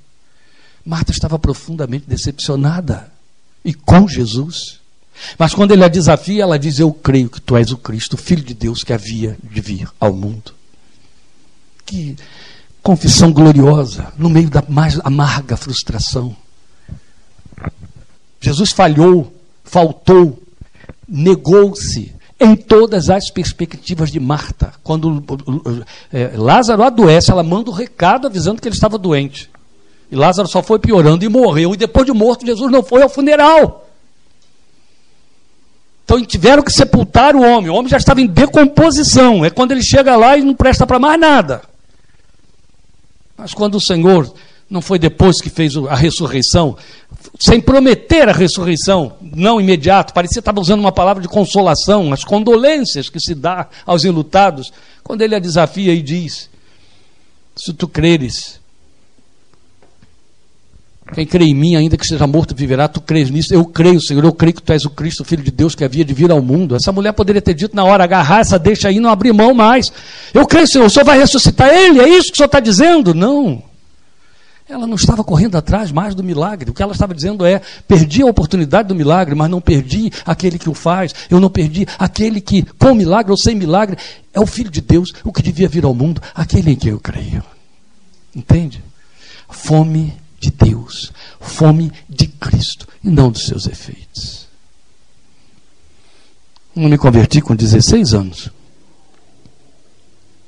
Marta 0.85 1.13
estava 1.13 1.39
profundamente 1.39 2.07
decepcionada 2.09 3.13
e 3.63 3.75
com 3.75 4.09
Jesus. 4.09 4.80
Mas 5.39 5.55
quando 5.55 5.73
ele 5.73 5.85
a 5.85 5.89
desafia, 5.89 6.43
ela 6.43 6.59
diz: 6.59 6.79
Eu 6.79 6.93
creio 6.93 7.29
que 7.29 7.41
tu 7.41 7.57
és 7.57 7.71
o 7.73 7.77
Cristo, 7.77 8.15
o 8.15 8.19
Filho 8.19 8.43
de 8.43 8.55
Deus 8.55 8.83
que 8.83 8.93
havia 8.93 9.37
de 9.43 9.61
vir 9.61 9.89
ao 9.99 10.13
mundo. 10.13 10.53
Que 11.85 12.17
confissão 12.83 13.33
gloriosa, 13.33 14.13
no 14.17 14.31
meio 14.31 14.49
da 14.49 14.63
mais 14.69 14.99
amarga 15.05 15.57
frustração. 15.57 16.35
Jesus 18.41 18.73
falhou, 18.73 19.33
faltou, 19.65 20.43
negou-se 21.07 22.15
em 22.41 22.57
todas 22.57 23.11
as 23.11 23.31
perspectivas 23.31 24.11
de 24.11 24.19
Marta. 24.19 24.73
Quando 24.83 25.23
é, 26.11 26.33
Lázaro 26.37 26.83
adoece, 26.83 27.31
ela 27.31 27.43
manda 27.43 27.71
o 27.71 27.73
um 27.73 27.77
recado 27.77 28.27
avisando 28.27 28.63
que 28.63 28.67
ele 28.67 28.75
estava 28.75 28.97
doente. 28.97 29.51
E 30.11 30.17
Lázaro 30.17 30.49
só 30.49 30.63
foi 30.63 30.79
piorando 30.79 31.25
e 31.25 31.29
morreu. 31.29 31.75
E 31.75 31.77
depois 31.77 32.07
de 32.07 32.13
morto, 32.13 32.47
Jesus 32.47 32.73
não 32.73 32.83
foi 32.83 33.03
ao 33.03 33.09
funeral. 33.11 33.90
Então 36.11 36.27
tiveram 36.27 36.61
que 36.61 36.73
sepultar 36.73 37.37
o 37.37 37.41
homem. 37.41 37.71
O 37.71 37.75
homem 37.75 37.89
já 37.89 37.97
estava 37.97 38.21
em 38.21 38.27
decomposição. 38.27 39.45
É 39.45 39.51
quando 39.51 39.71
ele 39.71 39.83
chega 39.83 40.17
lá 40.17 40.37
e 40.37 40.43
não 40.43 40.57
presta 40.57 40.85
para 40.85 40.99
mais 40.99 41.21
nada. 41.21 41.63
Mas 43.39 43.55
quando 43.55 43.77
o 43.77 43.81
Senhor 43.81 44.35
não 44.69 44.83
foi 44.83 44.99
depois 44.99 45.41
que 45.41 45.49
fez 45.49 45.77
a 45.77 45.95
ressurreição, 45.95 46.77
sem 47.39 47.61
prometer 47.61 48.29
a 48.29 48.33
ressurreição, 48.33 49.13
não 49.21 49.61
imediato, 49.61 50.13
parecia 50.13 50.41
estava 50.41 50.61
usando 50.61 50.81
uma 50.81 50.91
palavra 50.91 51.23
de 51.23 51.29
consolação, 51.29 52.13
as 52.13 52.25
condolências 52.25 53.09
que 53.09 53.21
se 53.21 53.33
dá 53.33 53.69
aos 53.87 54.05
enlutados, 54.05 54.73
quando 55.05 55.23
ele 55.23 55.37
a 55.37 55.39
desafia 55.39 55.95
e 55.95 56.03
diz: 56.03 56.51
Se 57.55 57.73
tu 57.73 57.87
creres, 57.87 58.60
quem 61.13 61.27
crê 61.27 61.45
em 61.47 61.55
mim, 61.55 61.75
ainda 61.75 61.97
que 61.97 62.07
seja 62.07 62.27
morto, 62.27 62.55
viverá. 62.55 62.87
Tu 62.87 63.01
crês 63.01 63.31
nisso? 63.31 63.53
Eu 63.53 63.65
creio, 63.65 64.01
Senhor. 64.01 64.25
Eu 64.25 64.33
creio 64.33 64.55
que 64.55 64.63
tu 64.63 64.73
és 64.73 64.85
o 64.85 64.91
Cristo, 64.91 65.23
o 65.23 65.25
Filho 65.25 65.43
de 65.43 65.51
Deus, 65.51 65.75
que 65.75 65.85
havia 65.85 66.05
de 66.05 66.15
vir 66.15 66.31
ao 66.31 66.41
mundo. 66.41 66.77
Essa 66.77 66.93
mulher 66.93 67.13
poderia 67.13 67.43
ter 67.43 67.55
dito 67.55 67.75
na 67.75 67.85
hora: 67.85 68.05
agarrar 68.05 68.41
essa 68.41 68.59
deixa 68.59 68.89
aí, 68.89 69.01
não 69.01 69.11
abrir 69.11 69.33
mão 69.33 69.53
mais. 69.53 69.91
Eu 70.33 70.47
creio, 70.47 70.69
Senhor. 70.69 70.87
O 70.87 70.91
Senhor 70.91 71.05
vai 71.05 71.19
ressuscitar 71.19 71.69
ele? 71.69 72.01
É 72.01 72.09
isso 72.09 72.29
que 72.29 72.35
o 72.35 72.37
Senhor 72.37 72.47
está 72.47 72.61
dizendo? 72.61 73.13
Não. 73.13 73.61
Ela 74.69 74.87
não 74.87 74.95
estava 74.95 75.25
correndo 75.25 75.57
atrás 75.57 75.91
mais 75.91 76.15
do 76.15 76.23
milagre. 76.23 76.71
O 76.71 76.73
que 76.73 76.81
ela 76.81 76.93
estava 76.93 77.13
dizendo 77.13 77.45
é: 77.45 77.61
perdi 77.89 78.23
a 78.23 78.27
oportunidade 78.27 78.87
do 78.87 78.95
milagre, 78.95 79.35
mas 79.35 79.51
não 79.51 79.61
perdi 79.61 80.13
aquele 80.25 80.61
que 80.61 80.71
o 80.71 80.75
faz. 80.75 81.13
Eu 81.29 81.41
não 81.41 81.51
perdi 81.51 81.89
aquele 81.99 82.41
que, 82.41 82.63
com 82.79 82.95
milagre 82.95 83.33
ou 83.33 83.37
sem 83.37 83.57
milagre, 83.57 83.97
é 84.33 84.39
o 84.39 84.47
Filho 84.47 84.71
de 84.71 84.81
Deus, 84.81 85.13
o 85.25 85.33
que 85.33 85.43
devia 85.43 85.69
vir 85.69 85.85
ao 85.85 85.93
mundo, 85.93 86.23
aquele 86.33 86.71
em 86.71 86.77
quem 86.77 86.93
eu 86.93 87.01
creio. 87.01 87.43
Entende? 88.35 88.81
Fome 89.49 90.15
de 90.41 90.51
Deus, 90.51 91.13
fome 91.39 91.93
de 92.09 92.27
Cristo 92.27 92.89
e 93.05 93.11
não 93.11 93.31
dos 93.31 93.45
seus 93.45 93.67
efeitos. 93.67 94.49
Eu 96.75 96.89
me 96.89 96.97
converti 96.97 97.43
com 97.43 97.55
16 97.55 98.15
anos. 98.15 98.51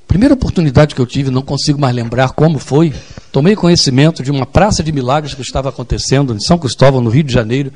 Primeira 0.08 0.34
oportunidade 0.34 0.94
que 0.94 1.00
eu 1.00 1.06
tive, 1.06 1.30
não 1.30 1.42
consigo 1.42 1.80
mais 1.80 1.94
lembrar 1.94 2.30
como 2.30 2.58
foi. 2.58 2.92
Tomei 3.30 3.54
conhecimento 3.54 4.22
de 4.22 4.30
uma 4.30 4.46
praça 4.46 4.82
de 4.82 4.92
milagres 4.92 5.34
que 5.34 5.42
estava 5.42 5.68
acontecendo 5.68 6.34
em 6.34 6.40
São 6.40 6.58
Cristóvão, 6.58 7.00
no 7.00 7.10
Rio 7.10 7.24
de 7.24 7.32
Janeiro. 7.32 7.72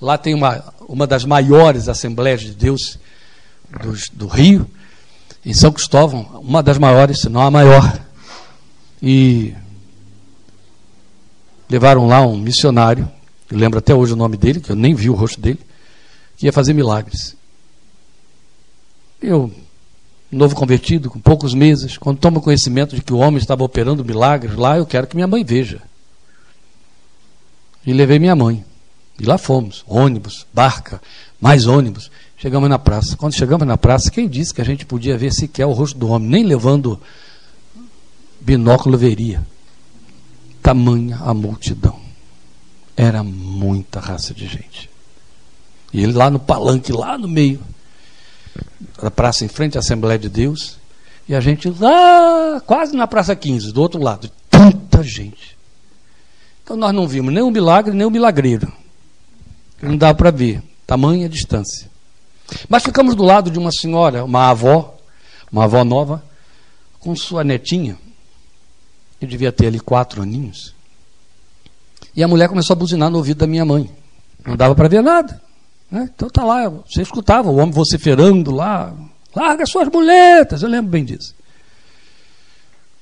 Lá 0.00 0.16
tem 0.16 0.34
uma, 0.34 0.72
uma 0.88 1.06
das 1.06 1.24
maiores 1.24 1.88
Assembleias 1.88 2.40
de 2.40 2.52
Deus 2.52 2.98
do, 3.82 3.94
do 4.12 4.26
Rio, 4.26 4.68
em 5.44 5.52
São 5.52 5.72
Cristóvão, 5.72 6.40
uma 6.42 6.62
das 6.62 6.78
maiores, 6.78 7.20
se 7.20 7.28
não 7.28 7.40
a 7.40 7.50
maior. 7.50 8.00
E 9.02 9.54
levaram 11.68 12.06
lá 12.06 12.20
um 12.26 12.36
missionário, 12.36 13.08
lembro 13.50 13.78
até 13.78 13.94
hoje 13.94 14.12
o 14.12 14.16
nome 14.16 14.36
dele, 14.36 14.60
que 14.60 14.70
eu 14.70 14.76
nem 14.76 14.94
vi 14.94 15.10
o 15.10 15.14
rosto 15.14 15.40
dele, 15.40 15.60
que 16.36 16.46
ia 16.46 16.52
fazer 16.52 16.72
milagres. 16.72 17.36
Eu, 19.20 19.52
novo 20.30 20.54
convertido, 20.54 21.10
com 21.10 21.18
poucos 21.18 21.52
meses, 21.54 21.98
quando 21.98 22.18
tomo 22.18 22.40
conhecimento 22.40 22.94
de 22.94 23.02
que 23.02 23.12
o 23.12 23.18
homem 23.18 23.38
estava 23.38 23.64
operando 23.64 24.04
milagres 24.04 24.56
lá, 24.56 24.78
eu 24.78 24.86
quero 24.86 25.06
que 25.06 25.16
minha 25.16 25.26
mãe 25.26 25.44
veja. 25.44 25.82
E 27.84 27.92
levei 27.92 28.18
minha 28.18 28.36
mãe. 28.36 28.64
E 29.18 29.24
lá 29.24 29.36
fomos, 29.36 29.84
ônibus, 29.86 30.46
barca, 30.54 31.00
mais 31.40 31.66
ônibus. 31.66 32.10
Chegamos 32.36 32.68
na 32.68 32.78
praça. 32.78 33.16
Quando 33.16 33.34
chegamos 33.34 33.66
na 33.66 33.76
praça, 33.76 34.10
quem 34.10 34.28
disse 34.28 34.54
que 34.54 34.60
a 34.60 34.64
gente 34.64 34.86
podia 34.86 35.18
ver 35.18 35.32
sequer 35.32 35.66
o 35.66 35.72
rosto 35.72 35.98
do 35.98 36.08
homem? 36.08 36.28
Nem 36.28 36.44
levando 36.44 37.00
binóculo 38.40 38.96
veria. 38.96 39.44
Tamanha 40.68 41.16
a 41.22 41.32
multidão. 41.32 41.98
Era 42.94 43.24
muita 43.24 44.00
raça 44.00 44.34
de 44.34 44.46
gente. 44.46 44.90
E 45.90 46.02
ele 46.02 46.12
lá 46.12 46.28
no 46.28 46.38
palanque, 46.38 46.92
lá 46.92 47.16
no 47.16 47.26
meio 47.26 47.58
da 49.02 49.10
praça 49.10 49.46
em 49.46 49.48
frente 49.48 49.78
à 49.78 49.80
Assembleia 49.80 50.18
de 50.18 50.28
Deus, 50.28 50.76
e 51.26 51.34
a 51.34 51.40
gente 51.40 51.70
lá, 51.70 52.60
quase 52.66 52.94
na 52.94 53.06
Praça 53.06 53.34
15, 53.34 53.72
do 53.72 53.80
outro 53.80 53.98
lado. 53.98 54.30
Tanta 54.50 55.02
gente. 55.02 55.56
Então 56.62 56.76
nós 56.76 56.94
não 56.94 57.08
vimos 57.08 57.32
nem 57.32 57.42
o 57.42 57.50
milagre, 57.50 57.94
nem 57.94 58.06
o 58.06 58.10
milagreiro. 58.10 58.70
Não 59.80 59.96
dá 59.96 60.12
para 60.12 60.30
ver. 60.30 60.62
Tamanha 60.86 61.30
distância. 61.30 61.90
Mas 62.68 62.82
ficamos 62.82 63.14
do 63.14 63.22
lado 63.22 63.50
de 63.50 63.58
uma 63.58 63.72
senhora, 63.72 64.22
uma 64.22 64.50
avó, 64.50 64.98
uma 65.50 65.64
avó 65.64 65.82
nova, 65.82 66.22
com 67.00 67.16
sua 67.16 67.42
netinha, 67.42 67.96
que 69.18 69.26
devia 69.26 69.52
ter 69.52 69.66
ali 69.66 69.80
quatro 69.80 70.22
aninhos. 70.22 70.74
E 72.14 72.22
a 72.22 72.28
mulher 72.28 72.48
começou 72.48 72.74
a 72.74 72.78
buzinar 72.78 73.10
no 73.10 73.18
ouvido 73.18 73.38
da 73.38 73.46
minha 73.46 73.64
mãe. 73.64 73.90
Não 74.46 74.56
dava 74.56 74.74
para 74.74 74.88
ver 74.88 75.02
nada. 75.02 75.40
Né? 75.90 76.10
Então 76.14 76.28
tá 76.28 76.44
lá, 76.44 76.68
você 76.68 77.02
escutava 77.02 77.50
o 77.50 77.56
homem 77.56 77.70
vociferando 77.70 78.50
lá, 78.50 78.94
larga 79.34 79.64
suas 79.64 79.88
muletas, 79.88 80.62
eu 80.62 80.68
lembro 80.68 80.90
bem 80.90 81.04
disso. 81.04 81.34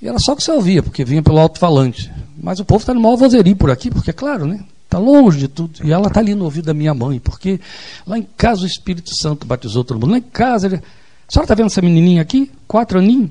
E 0.00 0.08
era 0.08 0.18
só 0.18 0.36
que 0.36 0.42
você 0.42 0.50
ouvia, 0.50 0.82
porque 0.82 1.04
vinha 1.04 1.22
pelo 1.22 1.38
alto-falante. 1.38 2.12
Mas 2.36 2.60
o 2.60 2.64
povo 2.64 2.80
está 2.80 2.92
no 2.92 3.00
maior 3.00 3.16
vozerio 3.16 3.56
por 3.56 3.70
aqui, 3.70 3.90
porque, 3.90 4.12
claro, 4.12 4.46
né? 4.46 4.64
Está 4.84 4.98
longe 4.98 5.38
de 5.38 5.48
tudo. 5.48 5.80
E 5.82 5.92
ela 5.92 6.08
está 6.08 6.20
ali 6.20 6.34
no 6.34 6.44
ouvido 6.44 6.66
da 6.66 6.74
minha 6.74 6.94
mãe, 6.94 7.18
porque 7.18 7.58
lá 8.06 8.18
em 8.18 8.28
casa 8.36 8.62
o 8.62 8.66
Espírito 8.66 9.16
Santo 9.16 9.46
batizou 9.46 9.82
todo 9.82 9.98
mundo. 9.98 10.12
Lá 10.12 10.18
em 10.18 10.22
casa, 10.22 10.66
ele... 10.66 10.76
a 10.76 10.80
senhora 11.32 11.44
está 11.44 11.54
vendo 11.54 11.66
essa 11.66 11.82
menininha 11.82 12.22
aqui? 12.22 12.52
Quatro 12.68 12.98
aninhos? 12.98 13.30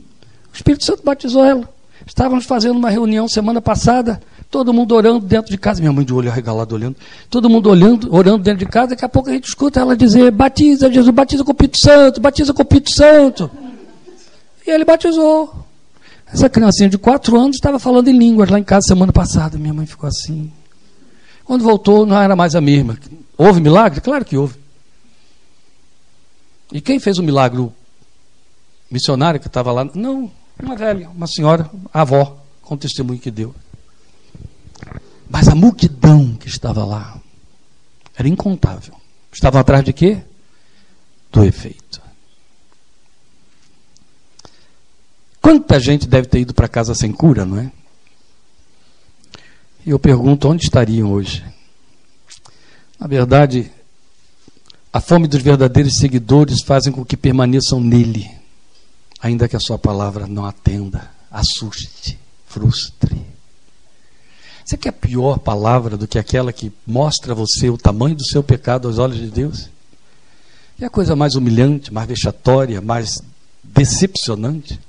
O 0.51 0.55
Espírito 0.55 0.83
Santo 0.83 1.03
batizou 1.03 1.45
ela. 1.45 1.69
Estávamos 2.05 2.45
fazendo 2.45 2.77
uma 2.77 2.89
reunião 2.89 3.27
semana 3.27 3.61
passada, 3.61 4.21
todo 4.49 4.73
mundo 4.73 4.93
orando 4.95 5.25
dentro 5.25 5.51
de 5.51 5.57
casa, 5.57 5.79
minha 5.79 5.93
mãe 5.93 6.05
de 6.05 6.13
olho 6.13 6.29
arregalado 6.29 6.75
olhando, 6.75 6.95
todo 7.29 7.49
mundo 7.49 7.69
olhando, 7.69 8.13
orando 8.13 8.39
dentro 8.39 8.59
de 8.59 8.71
casa, 8.71 8.89
daqui 8.89 9.05
a 9.05 9.09
pouco 9.09 9.29
a 9.29 9.33
gente 9.33 9.47
escuta 9.47 9.79
ela 9.79 9.95
dizer, 9.95 10.31
batiza 10.31 10.91
Jesus, 10.91 11.13
batiza 11.13 11.43
com 11.43 11.51
o 11.51 11.53
Espírito 11.53 11.79
Santo, 11.79 12.21
batiza 12.21 12.53
com 12.53 12.61
o 12.61 12.63
Espírito 12.63 12.91
Santo. 12.91 13.51
E 14.65 14.71
ele 14.71 14.83
batizou. 14.83 15.65
Essa 16.31 16.49
criancinha 16.49 16.89
de 16.89 16.97
quatro 16.97 17.39
anos 17.39 17.55
estava 17.55 17.77
falando 17.79 18.07
em 18.07 18.17
línguas 18.17 18.49
lá 18.49 18.59
em 18.59 18.63
casa 18.63 18.87
semana 18.87 19.13
passada. 19.13 19.57
Minha 19.57 19.73
mãe 19.73 19.85
ficou 19.85 20.07
assim. 20.07 20.51
Quando 21.43 21.63
voltou, 21.63 22.05
não 22.05 22.19
era 22.19 22.35
mais 22.35 22.55
a 22.55 22.61
mesma. 22.61 22.97
Houve 23.37 23.61
milagre? 23.61 24.01
Claro 24.01 24.25
que 24.25 24.35
houve. 24.35 24.55
E 26.71 26.81
quem 26.81 26.99
fez 26.99 27.19
o 27.19 27.23
milagre? 27.23 27.59
O 27.59 27.71
missionário 28.89 29.39
que 29.39 29.47
estava 29.47 29.71
lá? 29.71 29.87
Não, 29.93 30.31
uma 30.61 30.75
velha, 30.75 31.09
uma 31.09 31.27
senhora, 31.27 31.69
avó, 31.93 32.37
com 32.61 32.75
o 32.75 32.77
testemunho 32.77 33.19
que 33.19 33.31
deu. 33.31 33.53
Mas 35.29 35.47
a 35.47 35.55
multidão 35.55 36.35
que 36.35 36.47
estava 36.47 36.85
lá 36.85 37.19
era 38.15 38.27
incontável. 38.27 38.95
Estavam 39.31 39.59
atrás 39.59 39.83
de 39.83 39.91
quê? 39.91 40.21
Do 41.31 41.43
efeito. 41.43 42.01
Quanta 45.41 45.79
gente 45.79 46.07
deve 46.07 46.27
ter 46.27 46.39
ido 46.39 46.53
para 46.53 46.67
casa 46.67 46.95
sem 46.95 47.11
cura, 47.11 47.45
não 47.45 47.59
é? 47.59 47.71
E 49.85 49.91
eu 49.91 49.99
pergunto 49.99 50.47
onde 50.47 50.63
estariam 50.63 51.11
hoje. 51.11 51.45
Na 52.99 53.05
verdade, 53.05 53.71
a 54.91 54.99
fome 54.99 55.27
dos 55.27 55.43
verdadeiros 55.43 55.97
seguidores 55.97 56.63
fazem 56.63 56.91
com 56.91 57.05
que 57.05 57.15
permaneçam 57.15 57.79
nele, 57.79 58.31
ainda 59.21 59.47
que 59.47 59.55
a 59.55 59.59
sua 59.59 59.77
palavra 59.77 60.27
não 60.27 60.45
atenda, 60.45 61.09
assuste, 61.31 62.19
frustre. 62.47 63.21
Você 64.63 64.77
quer 64.77 64.91
pior 64.91 65.37
palavra 65.37 65.95
do 65.95 66.07
que 66.07 66.17
aquela 66.17 66.51
que 66.51 66.71
mostra 66.87 67.33
a 67.33 67.35
você 67.35 67.69
o 67.69 67.77
tamanho 67.77 68.15
do 68.15 68.25
seu 68.25 68.43
pecado 68.43 68.87
aos 68.87 68.97
olhos 68.97 69.17
de 69.17 69.29
Deus? 69.29 69.69
É 70.79 70.85
a 70.85 70.89
coisa 70.89 71.15
mais 71.15 71.35
humilhante, 71.35 71.93
mais 71.93 72.07
vexatória, 72.07 72.81
mais 72.81 73.21
decepcionante. 73.63 74.79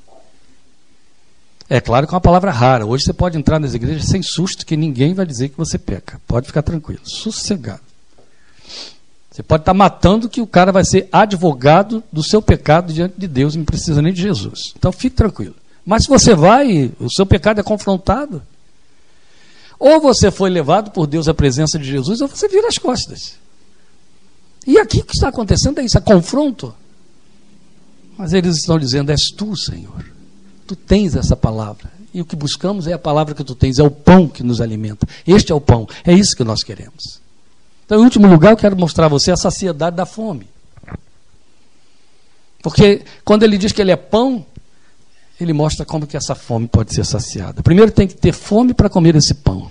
É 1.68 1.80
claro 1.80 2.06
que 2.06 2.14
é 2.14 2.16
uma 2.16 2.20
palavra 2.20 2.50
rara. 2.50 2.86
Hoje 2.86 3.04
você 3.04 3.12
pode 3.12 3.36
entrar 3.36 3.58
nas 3.58 3.74
igrejas 3.74 4.06
sem 4.06 4.22
susto, 4.22 4.64
que 4.64 4.76
ninguém 4.76 5.14
vai 5.14 5.26
dizer 5.26 5.50
que 5.50 5.58
você 5.58 5.78
peca. 5.78 6.20
Pode 6.26 6.46
ficar 6.46 6.62
tranquilo, 6.62 7.00
sossegado. 7.04 7.85
Você 9.36 9.42
pode 9.42 9.60
estar 9.60 9.74
matando 9.74 10.30
que 10.30 10.40
o 10.40 10.46
cara 10.46 10.72
vai 10.72 10.82
ser 10.82 11.10
advogado 11.12 12.02
do 12.10 12.22
seu 12.22 12.40
pecado 12.40 12.90
diante 12.90 13.16
de 13.18 13.28
Deus, 13.28 13.54
não 13.54 13.66
precisa 13.66 14.00
nem 14.00 14.10
de 14.10 14.22
Jesus. 14.22 14.72
Então 14.74 14.90
fique 14.90 15.14
tranquilo. 15.14 15.54
Mas 15.84 16.04
se 16.04 16.08
você 16.08 16.34
vai, 16.34 16.90
o 16.98 17.12
seu 17.12 17.26
pecado 17.26 17.60
é 17.60 17.62
confrontado. 17.62 18.42
Ou 19.78 20.00
você 20.00 20.30
foi 20.30 20.48
levado 20.48 20.90
por 20.90 21.06
Deus 21.06 21.28
à 21.28 21.34
presença 21.34 21.78
de 21.78 21.84
Jesus, 21.84 22.22
ou 22.22 22.28
você 22.28 22.48
vira 22.48 22.66
as 22.66 22.78
costas. 22.78 23.34
E 24.66 24.78
aqui 24.78 25.00
o 25.00 25.04
que 25.04 25.12
está 25.12 25.28
acontecendo 25.28 25.80
é 25.80 25.84
isso, 25.84 25.98
é 25.98 26.00
confronto. 26.00 26.74
Mas 28.16 28.32
eles 28.32 28.56
estão 28.56 28.78
dizendo: 28.78 29.10
És 29.10 29.30
tu, 29.36 29.54
Senhor. 29.54 30.02
Tu 30.66 30.74
tens 30.74 31.14
essa 31.14 31.36
palavra. 31.36 31.92
E 32.14 32.22
o 32.22 32.24
que 32.24 32.34
buscamos 32.34 32.86
é 32.86 32.94
a 32.94 32.98
palavra 32.98 33.34
que 33.34 33.44
tu 33.44 33.54
tens, 33.54 33.78
é 33.78 33.82
o 33.82 33.90
pão 33.90 34.28
que 34.28 34.42
nos 34.42 34.62
alimenta. 34.62 35.06
Este 35.26 35.52
é 35.52 35.54
o 35.54 35.60
pão, 35.60 35.86
é 36.06 36.14
isso 36.14 36.34
que 36.34 36.42
nós 36.42 36.62
queremos. 36.62 37.25
Então, 37.86 38.00
em 38.00 38.04
último 38.04 38.26
lugar, 38.26 38.50
eu 38.50 38.56
quero 38.56 38.76
mostrar 38.76 39.06
a 39.06 39.08
você 39.08 39.30
a 39.30 39.36
saciedade 39.36 39.96
da 39.96 40.04
fome. 40.04 40.48
Porque 42.60 43.04
quando 43.24 43.44
ele 43.44 43.56
diz 43.56 43.70
que 43.70 43.80
ele 43.80 43.92
é 43.92 43.96
pão, 43.96 44.44
ele 45.40 45.52
mostra 45.52 45.86
como 45.86 46.04
que 46.04 46.16
essa 46.16 46.34
fome 46.34 46.66
pode 46.66 46.92
ser 46.92 47.04
saciada. 47.04 47.62
Primeiro 47.62 47.92
tem 47.92 48.08
que 48.08 48.14
ter 48.14 48.32
fome 48.32 48.74
para 48.74 48.90
comer 48.90 49.14
esse 49.14 49.34
pão. 49.34 49.70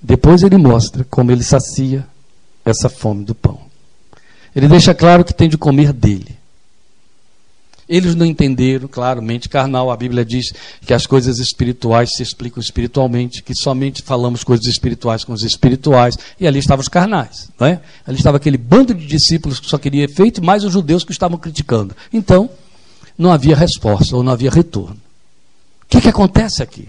Depois 0.00 0.42
ele 0.42 0.56
mostra 0.56 1.04
como 1.04 1.30
ele 1.30 1.44
sacia 1.44 2.06
essa 2.64 2.88
fome 2.88 3.22
do 3.22 3.34
pão. 3.34 3.60
Ele 4.56 4.66
deixa 4.66 4.94
claro 4.94 5.24
que 5.24 5.34
tem 5.34 5.48
de 5.48 5.58
comer 5.58 5.92
dele. 5.92 6.37
Eles 7.88 8.14
não 8.14 8.26
entenderam, 8.26 8.86
claro, 8.86 9.22
mente 9.22 9.48
carnal. 9.48 9.90
A 9.90 9.96
Bíblia 9.96 10.24
diz 10.24 10.52
que 10.84 10.92
as 10.92 11.06
coisas 11.06 11.38
espirituais 11.38 12.10
se 12.14 12.22
explicam 12.22 12.60
espiritualmente, 12.60 13.42
que 13.42 13.54
somente 13.54 14.02
falamos 14.02 14.44
coisas 14.44 14.66
espirituais 14.66 15.24
com 15.24 15.32
os 15.32 15.42
espirituais. 15.42 16.18
E 16.38 16.46
ali 16.46 16.58
estavam 16.58 16.82
os 16.82 16.88
carnais. 16.88 17.50
Não 17.58 17.66
é? 17.66 17.80
Ali 18.06 18.18
estava 18.18 18.36
aquele 18.36 18.58
bando 18.58 18.92
de 18.92 19.06
discípulos 19.06 19.58
que 19.58 19.66
só 19.68 19.78
queria 19.78 20.04
efeito, 20.04 20.44
mais 20.44 20.64
os 20.64 20.72
judeus 20.72 21.02
que 21.02 21.12
estavam 21.12 21.38
criticando. 21.38 21.96
Então, 22.12 22.50
não 23.16 23.32
havia 23.32 23.56
resposta, 23.56 24.14
ou 24.14 24.22
não 24.22 24.32
havia 24.32 24.50
retorno. 24.50 24.96
O 25.82 25.86
que, 25.88 26.02
que 26.02 26.08
acontece 26.08 26.62
aqui? 26.62 26.86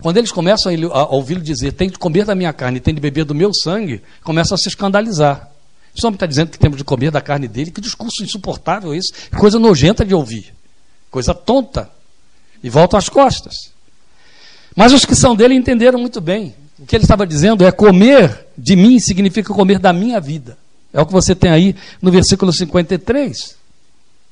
Quando 0.00 0.16
eles 0.16 0.32
começam 0.32 0.72
a 0.92 1.14
ouvi-lo 1.14 1.40
dizer, 1.40 1.72
tem 1.72 1.90
de 1.90 1.98
comer 1.98 2.24
da 2.24 2.34
minha 2.34 2.52
carne, 2.52 2.80
tem 2.80 2.94
de 2.94 3.00
beber 3.00 3.24
do 3.24 3.34
meu 3.34 3.52
sangue, 3.52 4.00
começam 4.22 4.54
a 4.54 4.58
se 4.58 4.68
escandalizar. 4.68 5.50
Esse 5.98 6.06
homem 6.06 6.14
está 6.14 6.26
dizendo 6.26 6.50
que 6.50 6.58
temos 6.60 6.78
de 6.78 6.84
comer 6.84 7.10
da 7.10 7.20
carne 7.20 7.48
dele. 7.48 7.72
Que 7.72 7.80
discurso 7.80 8.22
insuportável 8.22 8.94
esse. 8.94 9.12
Coisa 9.36 9.58
nojenta 9.58 10.04
de 10.04 10.14
ouvir. 10.14 10.54
Coisa 11.10 11.34
tonta. 11.34 11.90
E 12.62 12.70
voltam 12.70 12.96
às 12.96 13.08
costas. 13.08 13.72
Mas 14.76 14.92
os 14.92 15.04
que 15.04 15.16
são 15.16 15.34
dele 15.34 15.54
entenderam 15.54 15.98
muito 15.98 16.20
bem. 16.20 16.54
O 16.78 16.86
que 16.86 16.94
ele 16.94 17.02
estava 17.02 17.26
dizendo 17.26 17.66
é 17.66 17.72
comer 17.72 18.46
de 18.56 18.76
mim 18.76 19.00
significa 19.00 19.52
comer 19.52 19.80
da 19.80 19.92
minha 19.92 20.20
vida. 20.20 20.56
É 20.92 21.00
o 21.00 21.06
que 21.06 21.12
você 21.12 21.34
tem 21.34 21.50
aí 21.50 21.74
no 22.00 22.12
versículo 22.12 22.52
53. 22.52 23.56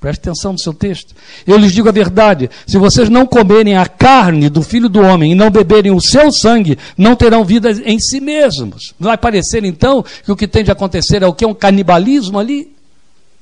Preste 0.06 0.20
atenção 0.20 0.52
no 0.52 0.58
seu 0.60 0.72
texto. 0.72 1.16
Eu 1.44 1.56
lhes 1.56 1.72
digo 1.72 1.88
a 1.88 1.92
verdade: 1.92 2.48
se 2.64 2.78
vocês 2.78 3.08
não 3.08 3.26
comerem 3.26 3.76
a 3.76 3.88
carne 3.88 4.48
do 4.48 4.62
filho 4.62 4.88
do 4.88 5.00
homem 5.00 5.32
e 5.32 5.34
não 5.34 5.50
beberem 5.50 5.90
o 5.90 6.00
seu 6.00 6.30
sangue, 6.30 6.78
não 6.96 7.16
terão 7.16 7.44
vida 7.44 7.72
em 7.84 7.98
si 7.98 8.20
mesmos. 8.20 8.94
Vai 9.00 9.18
parecer 9.18 9.64
então 9.64 10.04
que 10.24 10.30
o 10.30 10.36
que 10.36 10.46
tem 10.46 10.62
de 10.62 10.70
acontecer 10.70 11.24
é 11.24 11.26
o 11.26 11.32
que? 11.32 11.44
Um 11.44 11.52
canibalismo 11.52 12.38
ali? 12.38 12.72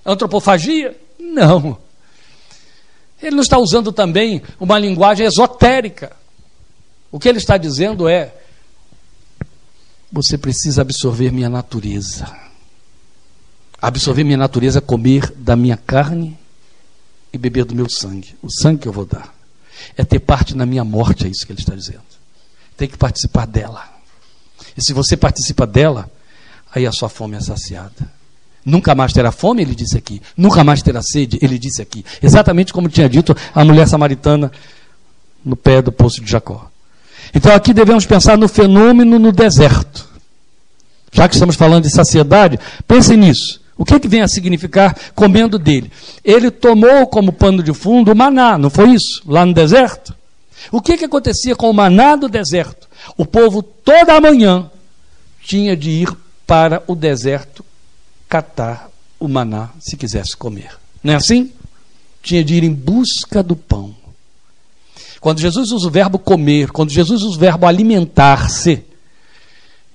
Antropofagia? 0.07 0.99
Não. 1.21 1.77
Ele 3.23 3.37
não 3.37 3.43
está 3.43 3.59
usando 3.59 3.93
também 3.93 4.41
uma 4.59 4.79
linguagem 4.79 5.27
esotérica. 5.27 6.12
O 7.12 7.21
que 7.21 7.29
ele 7.29 7.37
está 7.37 7.59
dizendo 7.59 8.09
é: 8.09 8.35
você 10.11 10.39
precisa 10.39 10.81
absorver 10.81 11.31
minha 11.31 11.51
natureza. 11.51 12.27
Absorver 13.83 14.25
minha 14.25 14.39
natureza 14.39 14.79
é 14.79 14.81
comer 14.81 15.31
da 15.37 15.55
minha 15.55 15.77
carne 15.77 16.39
e 17.35 17.39
beber 17.39 17.64
do 17.64 17.74
meu 17.74 17.91
sangue, 17.91 18.37
o 18.41 18.49
sangue 18.49 18.82
que 18.82 18.89
eu 18.89 18.93
vou 18.93 19.05
dar. 19.05 19.35
É 19.97 20.05
ter 20.05 20.20
parte 20.20 20.57
na 20.57 20.64
minha 20.64 20.85
morte, 20.85 21.26
é 21.26 21.28
isso 21.28 21.45
que 21.45 21.53
ele 21.53 21.59
está 21.59 21.74
dizendo. 21.74 22.05
Tem 22.76 22.87
que 22.87 22.97
participar 22.97 23.45
dela. 23.45 23.89
E 24.76 24.82
se 24.82 24.93
você 24.93 25.16
participa 25.16 25.66
dela, 25.66 26.09
aí 26.72 26.87
a 26.87 26.93
sua 26.93 27.09
fome 27.09 27.37
é 27.37 27.41
saciada. 27.41 28.09
Nunca 28.64 28.95
mais 28.95 29.12
terá 29.12 29.32
fome, 29.32 29.62
ele 29.62 29.74
disse 29.74 29.99
aqui. 29.99 30.22
Nunca 30.37 30.62
mais 30.62 30.80
terá 30.80 31.03
sede, 31.03 31.37
ele 31.43 31.59
disse 31.59 31.82
aqui. 31.82 32.05
Exatamente 32.22 32.72
como 32.72 32.89
tinha 32.89 33.09
dito 33.09 33.37
a 33.53 33.64
mulher 33.64 33.89
samaritana 33.89 34.53
no 35.45 35.57
pé 35.57 35.82
do 35.82 35.91
poço 35.91 36.22
de 36.22 36.30
Jacó. 36.30 36.70
Então 37.35 37.53
aqui 37.53 37.74
devemos 37.74 38.07
pensar 38.07 38.39
no 38.39 38.47
fenômeno 38.47 39.18
no 39.18 39.32
deserto. 39.32 40.09
Já 41.11 41.28
que 41.28 41.35
estamos 41.35 41.57
falando 41.57 41.82
de 41.82 41.91
saciedade, 41.91 42.61
pensem 42.87 43.16
nisso. 43.16 43.61
O 43.77 43.85
que, 43.85 43.99
que 43.99 44.09
vem 44.09 44.22
a 44.22 44.29
significar 44.29 44.97
comendo 45.14 45.59
dele? 45.59 45.91
Ele 46.25 46.51
tomou 46.51 47.07
como 47.07 47.33
pano 47.33 47.62
de 47.62 47.72
fundo 47.72 48.12
o 48.12 48.16
maná, 48.16 48.57
não 48.57 48.70
foi 48.70 48.91
isso? 48.91 49.22
Lá 49.27 49.45
no 49.45 49.53
deserto? 49.53 50.14
O 50.70 50.81
que, 50.81 50.97
que 50.97 51.05
acontecia 51.05 51.57
com 51.57 51.68
o 51.68 51.75
maná 51.75 52.16
do 52.16 52.29
deserto? 52.29 52.89
O 53.16 53.27
povo 53.27 53.62
toda 53.62 54.20
manhã 54.20 54.70
tinha 55.43 55.77
de 55.77 55.91
ir 55.91 56.16
para 56.47 56.83
o 56.87 56.95
deserto 56.95 57.64
catar 58.29 58.91
o 59.18 59.29
maná 59.29 59.70
se 59.81 59.97
quisesse 59.97 60.37
comer. 60.37 60.77
Não 61.03 61.12
é 61.12 61.16
assim? 61.16 61.53
Tinha 62.22 62.45
de 62.45 62.55
ir 62.55 62.64
em 62.64 62.72
busca 62.72 63.43
do 63.43 63.57
pão. 63.57 63.95
Quando 65.20 65.41
Jesus 65.41 65.70
usa 65.70 65.89
o 65.89 65.91
verbo 65.91 66.18
comer, 66.18 66.70
quando 66.70 66.91
Jesus 66.91 67.22
usa 67.22 67.37
o 67.37 67.41
verbo 67.41 67.66
alimentar-se, 67.66 68.85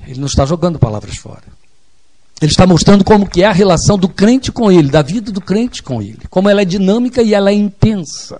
ele 0.07 0.19
não 0.19 0.27
está 0.27 0.45
jogando 0.45 0.79
palavras 0.79 1.17
fora. 1.17 1.58
Ele 2.41 2.51
está 2.51 2.65
mostrando 2.65 3.03
como 3.03 3.29
que 3.29 3.43
é 3.43 3.45
a 3.45 3.51
relação 3.51 3.97
do 3.97 4.07
crente 4.07 4.51
com 4.51 4.71
ele, 4.71 4.89
da 4.89 5.01
vida 5.01 5.31
do 5.31 5.41
crente 5.41 5.83
com 5.83 6.01
ele, 6.01 6.21
como 6.29 6.47
ela 6.49 6.61
é 6.61 6.65
dinâmica 6.65 7.21
e 7.21 7.33
ela 7.33 7.49
é 7.49 7.53
intensa. 7.53 8.39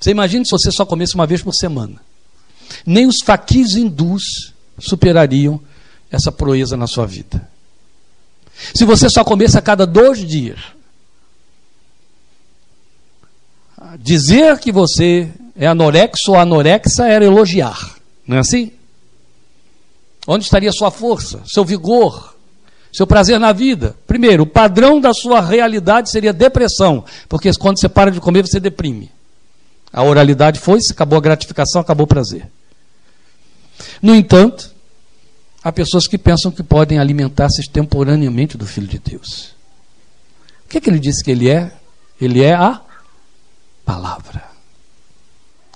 Você 0.00 0.10
imagina 0.10 0.44
se 0.44 0.50
você 0.50 0.70
só 0.70 0.84
comesse 0.84 1.14
uma 1.14 1.26
vez 1.26 1.42
por 1.42 1.54
semana. 1.54 2.00
Nem 2.84 3.06
os 3.06 3.20
faquis 3.24 3.74
hindus 3.76 4.52
superariam 4.78 5.60
essa 6.10 6.32
proeza 6.32 6.76
na 6.76 6.86
sua 6.86 7.06
vida. 7.06 7.48
Se 8.74 8.84
você 8.84 9.08
só 9.08 9.22
comesse 9.22 9.56
a 9.56 9.62
cada 9.62 9.86
dois 9.86 10.26
dias, 10.26 10.58
dizer 13.98 14.58
que 14.58 14.72
você 14.72 15.30
é 15.56 15.66
anorexo 15.66 16.32
ou 16.32 16.36
anorexa 16.36 17.06
era 17.06 17.24
elogiar, 17.24 17.96
não 18.26 18.36
é 18.36 18.40
assim? 18.40 18.72
Onde 20.30 20.44
estaria 20.44 20.70
sua 20.70 20.90
força, 20.90 21.40
seu 21.46 21.64
vigor, 21.64 22.36
seu 22.92 23.06
prazer 23.06 23.40
na 23.40 23.50
vida? 23.50 23.96
Primeiro, 24.06 24.42
o 24.42 24.46
padrão 24.46 25.00
da 25.00 25.14
sua 25.14 25.40
realidade 25.40 26.10
seria 26.10 26.34
depressão, 26.34 27.02
porque 27.30 27.50
quando 27.54 27.80
você 27.80 27.88
para 27.88 28.10
de 28.10 28.20
comer, 28.20 28.46
você 28.46 28.60
deprime. 28.60 29.10
A 29.90 30.02
oralidade 30.02 30.60
foi-se, 30.60 30.92
acabou 30.92 31.16
a 31.16 31.22
gratificação, 31.22 31.80
acabou 31.80 32.04
o 32.04 32.06
prazer. 32.06 32.46
No 34.02 34.14
entanto, 34.14 34.70
há 35.64 35.72
pessoas 35.72 36.06
que 36.06 36.18
pensam 36.18 36.52
que 36.52 36.62
podem 36.62 36.98
alimentar-se 36.98 37.66
temporaneamente 37.70 38.58
do 38.58 38.66
Filho 38.66 38.86
de 38.86 38.98
Deus. 38.98 39.54
O 40.66 40.68
que, 40.68 40.76
é 40.76 40.80
que 40.82 40.90
ele 40.90 40.98
disse 40.98 41.24
que 41.24 41.30
ele 41.30 41.48
é? 41.48 41.72
Ele 42.20 42.42
é 42.42 42.52
a 42.52 42.82
palavra. 43.82 44.44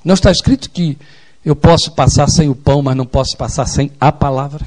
Não 0.05 0.13
está 0.13 0.31
escrito 0.31 0.69
que 0.69 0.99
eu 1.45 1.57
posso 1.57 1.93
passar 1.93 2.29
sem 2.29 2.49
o 2.49 2.55
pão, 2.55 2.83
mas 2.83 2.97
não 2.97 3.07
posso 3.07 3.37
passar 3.37 3.67
sem 3.67 3.91
a 4.01 4.13
palavra? 4.13 4.65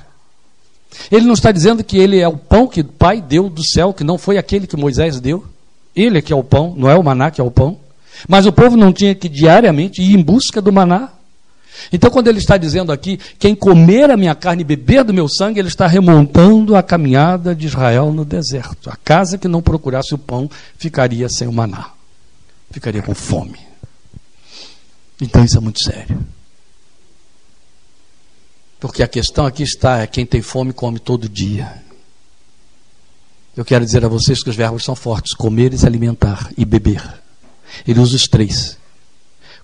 Ele 1.12 1.26
não 1.26 1.34
está 1.34 1.52
dizendo 1.52 1.84
que 1.84 1.98
ele 1.98 2.20
é 2.20 2.28
o 2.28 2.38
pão 2.38 2.68
que 2.68 2.82
o 2.82 2.86
Pai 2.86 3.22
deu 3.22 3.50
do 3.50 3.64
céu, 3.64 3.94
que 3.94 4.04
não 4.04 4.18
foi 4.18 4.38
aquele 4.38 4.68
que 4.68 4.78
Moisés 4.78 5.20
deu. 5.20 5.46
Ele 5.96 6.18
é 6.18 6.22
que 6.22 6.34
é 6.34 6.36
o 6.36 6.44
pão, 6.44 6.74
não 6.76 6.90
é 6.90 6.96
o 6.96 7.04
maná 7.04 7.32
que 7.32 7.40
é 7.40 7.44
o 7.44 7.52
pão. 7.52 7.78
Mas 8.28 8.46
o 8.46 8.52
povo 8.52 8.76
não 8.78 8.92
tinha 8.92 9.14
que 9.14 9.30
diariamente 9.30 10.02
ir 10.02 10.16
em 10.16 10.22
busca 10.22 10.62
do 10.62 10.72
maná. 10.72 11.10
Então, 11.92 12.10
quando 12.10 12.28
ele 12.28 12.40
está 12.40 12.58
dizendo 12.58 12.92
aqui, 12.92 13.20
quem 13.38 13.54
comer 13.54 14.10
a 14.10 14.18
minha 14.18 14.34
carne 14.34 14.62
e 14.62 14.66
beber 14.66 15.04
do 15.04 15.14
meu 15.14 15.28
sangue, 15.28 15.60
ele 15.60 15.68
está 15.68 15.86
remontando 15.86 16.76
a 16.76 16.82
caminhada 16.82 17.54
de 17.54 17.68
Israel 17.68 18.12
no 18.12 18.24
deserto. 18.24 18.90
A 18.90 18.96
casa 18.96 19.38
que 19.38 19.48
não 19.48 19.62
procurasse 19.62 20.14
o 20.14 20.18
pão 20.18 20.50
ficaria 20.78 21.28
sem 21.28 21.48
o 21.48 21.54
maná, 21.54 21.92
ficaria 22.72 23.02
com 23.02 23.14
fome. 23.14 23.60
Então, 25.22 25.44
isso 25.44 25.58
é 25.58 25.62
muito 25.62 25.82
sério. 25.82 26.26
Porque 28.86 29.02
a 29.02 29.08
questão 29.08 29.48
aqui 29.48 29.64
está: 29.64 30.02
é 30.02 30.08
quem 30.08 30.28
tem 30.28 30.44
fome 30.44 30.72
come 30.72 31.00
todo 31.00 31.28
dia. 31.28 31.82
Eu 33.58 33.66
quero 33.66 33.84
dizer 33.84 34.06
a 34.06 34.08
vocês 34.08 34.44
que 34.44 34.50
os 34.52 34.56
verbos 34.56 34.84
são 34.84 34.96
fortes: 34.96 35.34
comer 35.34 35.74
e 35.74 35.78
se 35.78 35.88
alimentar 35.88 36.52
e 36.56 36.64
beber. 36.64 37.02
Ele 37.88 38.00
usa 38.00 38.16
os 38.16 38.28
três. 38.28 38.78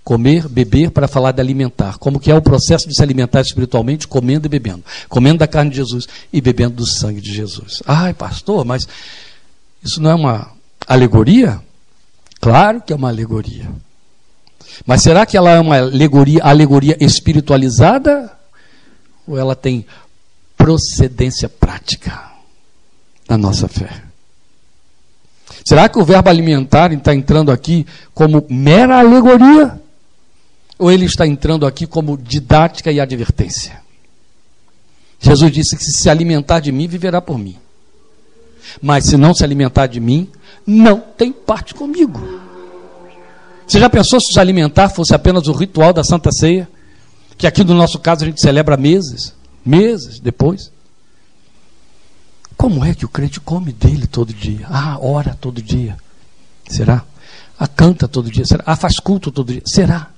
Comer, 0.04 0.48
beber 0.48 0.90
para 0.90 1.08
falar 1.08 1.34
de 1.34 1.40
alimentar. 1.40 2.00
Como 2.00 2.20
que 2.20 2.32
é 2.32 2.36
o 2.36 2.42
processo 2.42 2.90
de 2.90 2.96
se 2.96 3.04
alimentar 3.04 3.42
espiritualmente? 3.42 4.08
Comendo 4.08 4.48
e 4.48 4.50
bebendo. 4.50 4.84
Comendo 5.08 5.38
da 5.38 5.48
carne 5.48 5.70
de 5.70 5.76
Jesus 5.76 6.08
e 6.34 6.42
bebendo 6.42 6.78
do 6.78 6.88
sangue 6.88 7.22
de 7.22 7.32
Jesus. 7.32 7.84
Ai, 7.86 8.16
pastor, 8.16 8.66
mas 8.66 8.88
isso 9.84 10.02
não 10.02 10.10
é 10.10 10.16
uma 10.16 10.52
alegoria? 10.88 11.62
Claro 12.40 12.82
que 12.82 12.92
é 12.92 12.96
uma 12.96 13.10
alegoria. 13.10 13.70
Mas 14.84 15.04
será 15.04 15.28
que 15.28 15.38
ela 15.38 15.52
é 15.52 15.60
uma 15.60 15.78
alegoria, 15.78 16.42
alegoria 16.44 16.98
espiritualizada? 17.00 18.41
Ou 19.28 19.38
ela 19.38 19.56
tem 19.56 19.86
procedência 20.58 21.48
prática 21.48 22.32
na 23.28 23.38
nossa 23.38 23.68
fé? 23.68 24.04
Será 25.66 25.88
que 25.88 26.00
o 26.00 26.04
verbo 26.06 26.30
alimentar 26.30 26.92
está 26.92 27.14
entrando 27.14 27.52
aqui 27.52 27.86
como 28.14 28.46
mera 28.50 29.00
alegoria? 29.00 29.80
Ou 30.78 30.92
ele 30.92 31.06
está 31.06 31.28
entrando 31.28 31.66
aqui 31.66 31.86
como 31.86 32.18
didática 32.18 32.92
e 32.92 33.00
advertência? 33.00 33.82
Jesus 35.20 35.52
disse 35.52 35.78
que 35.78 35.84
se 35.84 35.92
se 35.92 36.10
alimentar 36.10 36.60
de 36.60 36.72
mim, 36.72 36.88
viverá 36.88 37.22
por 37.22 37.38
mim. 37.38 37.56
Mas 38.82 39.06
se 39.06 39.18
não 39.18 39.34
se 39.34 39.44
alimentar 39.44 39.86
de 39.86 40.00
mim, 40.00 40.28
não 40.66 41.00
tem 41.00 41.32
parte 41.32 41.76
comigo. 41.76 42.20
Você 43.68 43.80
já 43.80 43.90
pensou 43.90 44.20
se 44.20 44.34
se 44.34 44.40
alimentar 44.40 44.90
fosse 44.90 45.14
apenas 45.14 45.48
o 45.48 45.54
ritual 45.54 45.94
da 45.94 46.04
Santa 46.04 46.32
Ceia? 46.32 46.68
Que 47.42 47.48
aqui 47.48 47.64
no 47.64 47.74
nosso 47.74 47.98
caso 47.98 48.24
a 48.24 48.28
gente 48.28 48.39
celebra 48.39 48.78
meses, 48.78 49.34
meses 49.66 50.20
depois. 50.20 50.72
Como 52.56 52.86
é 52.86 52.94
que 52.94 53.04
o 53.04 53.10
crente 53.10 53.39
come 53.39 53.74
dele 53.74 54.06
todo 54.06 54.32
dia? 54.32 54.68
Ah, 54.70 55.00
ora 55.02 55.34
todo 55.34 55.60
dia. 55.60 55.98
Será? 56.70 57.04
Ah, 57.58 57.68
canta 57.68 58.08
todo 58.08 58.30
dia. 58.30 58.46
Será? 58.46 58.64
Ah, 58.68 58.76
faz 58.76 59.00
culto 59.00 59.32
todo 59.32 59.52
dia. 59.52 59.64
Será? 59.66 60.12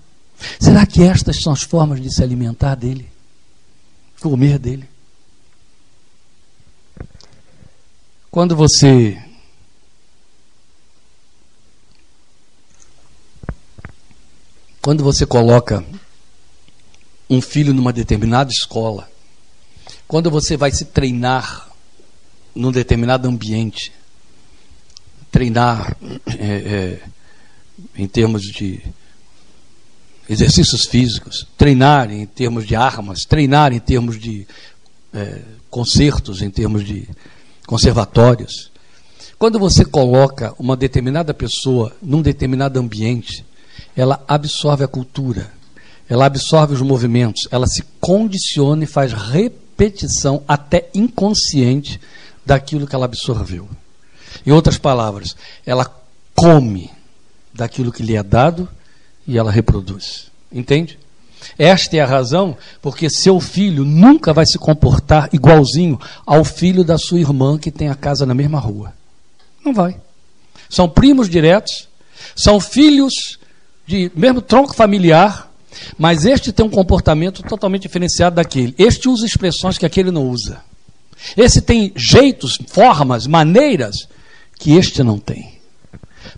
Será 0.60 0.86
que 0.86 1.02
estas 1.02 1.38
são 1.40 1.54
as 1.54 1.64
formas 1.64 2.02
de 2.02 2.14
se 2.14 2.22
alimentar 2.22 2.76
dele? 2.76 3.10
Comer 4.20 4.60
dele? 4.60 4.90
Quando 8.30 8.54
você 8.54 9.18
quando 14.82 15.02
você 15.06 15.26
coloca 15.26 15.86
um 17.30 17.42
filho 17.42 17.74
numa 17.74 17.94
determinada 17.94 18.52
escola, 18.52 19.10
quando 20.08 20.30
você 20.30 20.56
vai 20.56 20.72
se 20.72 20.86
treinar 20.86 21.70
num 22.56 22.72
determinado 22.72 23.28
ambiente, 23.28 23.92
treinar 25.32 25.98
é, 26.28 26.46
é, 26.46 27.00
em 27.96 28.08
termos 28.08 28.44
de 28.44 28.82
exercícios 30.30 30.86
físicos, 30.86 31.48
treinar 31.58 32.12
em 32.12 32.26
termos 32.26 32.66
de 32.66 32.76
armas, 32.76 33.24
treinar 33.28 33.74
em 33.74 33.80
termos 33.80 34.20
de 34.20 34.48
é, 35.14 35.42
concertos, 35.70 36.42
em 36.42 36.50
termos 36.50 36.86
de 36.86 37.10
conservatórios. 37.66 38.72
Quando 39.38 39.60
você 39.60 39.84
coloca 39.84 40.54
uma 40.60 40.78
determinada 40.78 41.34
pessoa 41.34 41.96
num 42.02 42.22
determinado 42.22 42.80
ambiente, 42.80 43.44
ela 43.96 44.24
absorve 44.28 44.84
a 44.84 44.88
cultura, 44.88 45.52
ela 46.10 46.26
absorve 46.26 46.74
os 46.74 46.82
movimentos, 46.82 47.48
ela 47.52 47.68
se 47.68 47.84
condiciona 48.00 48.84
e 48.84 48.88
faz 48.88 49.14
repetição 49.14 50.44
até 50.48 50.90
inconsciente 50.94 52.00
daquilo 52.46 52.86
que 52.86 52.96
ela 52.96 53.06
absorveu. 53.06 53.68
Em 54.46 54.52
outras 54.52 54.78
palavras, 54.78 55.36
ela 55.66 55.90
come 56.36 56.90
daquilo 57.54 57.92
que 57.92 58.04
lhe 58.04 58.16
é 58.16 58.24
dado 58.24 58.68
e 59.28 59.38
ela 59.38 59.52
reproduz. 59.52 60.32
Entende? 60.52 61.00
Esta 61.58 61.98
é 61.98 62.00
a 62.00 62.06
razão 62.06 62.58
porque 62.82 63.10
seu 63.10 63.40
filho 63.40 63.84
nunca 63.84 64.34
vai 64.34 64.46
se 64.46 64.58
comportar 64.58 65.30
igualzinho 65.34 66.00
ao 66.26 66.44
filho 66.44 66.84
da 66.84 66.98
sua 66.98 67.20
irmã 67.20 67.58
que 67.58 67.72
tem 67.72 67.90
a 67.90 67.96
casa 67.96 68.26
na 68.26 68.34
mesma 68.34 68.60
rua. 68.60 68.94
Não 69.64 69.74
vai. 69.74 69.96
São 70.70 70.90
primos 70.90 71.30
diretos, 71.30 71.88
são 72.36 72.60
filhos 72.60 73.38
de 73.86 74.12
mesmo 74.16 74.42
tronco 74.42 74.74
familiar, 74.74 75.52
mas 75.98 76.26
este 76.26 76.52
tem 76.52 76.66
um 76.66 76.70
comportamento 76.70 77.44
totalmente 77.44 77.84
diferenciado 77.84 78.36
daquele. 78.36 78.74
Este 78.78 79.10
usa 79.10 79.26
expressões 79.26 79.78
que 79.78 79.86
aquele 79.86 80.12
não 80.12 80.28
usa. 80.30 80.62
Esse 81.38 81.62
tem 81.62 81.92
jeitos, 81.96 82.58
formas, 82.68 83.28
maneiras 83.28 84.08
que 84.60 84.74
este 84.74 85.04
não 85.04 85.18
tem. 85.18 85.54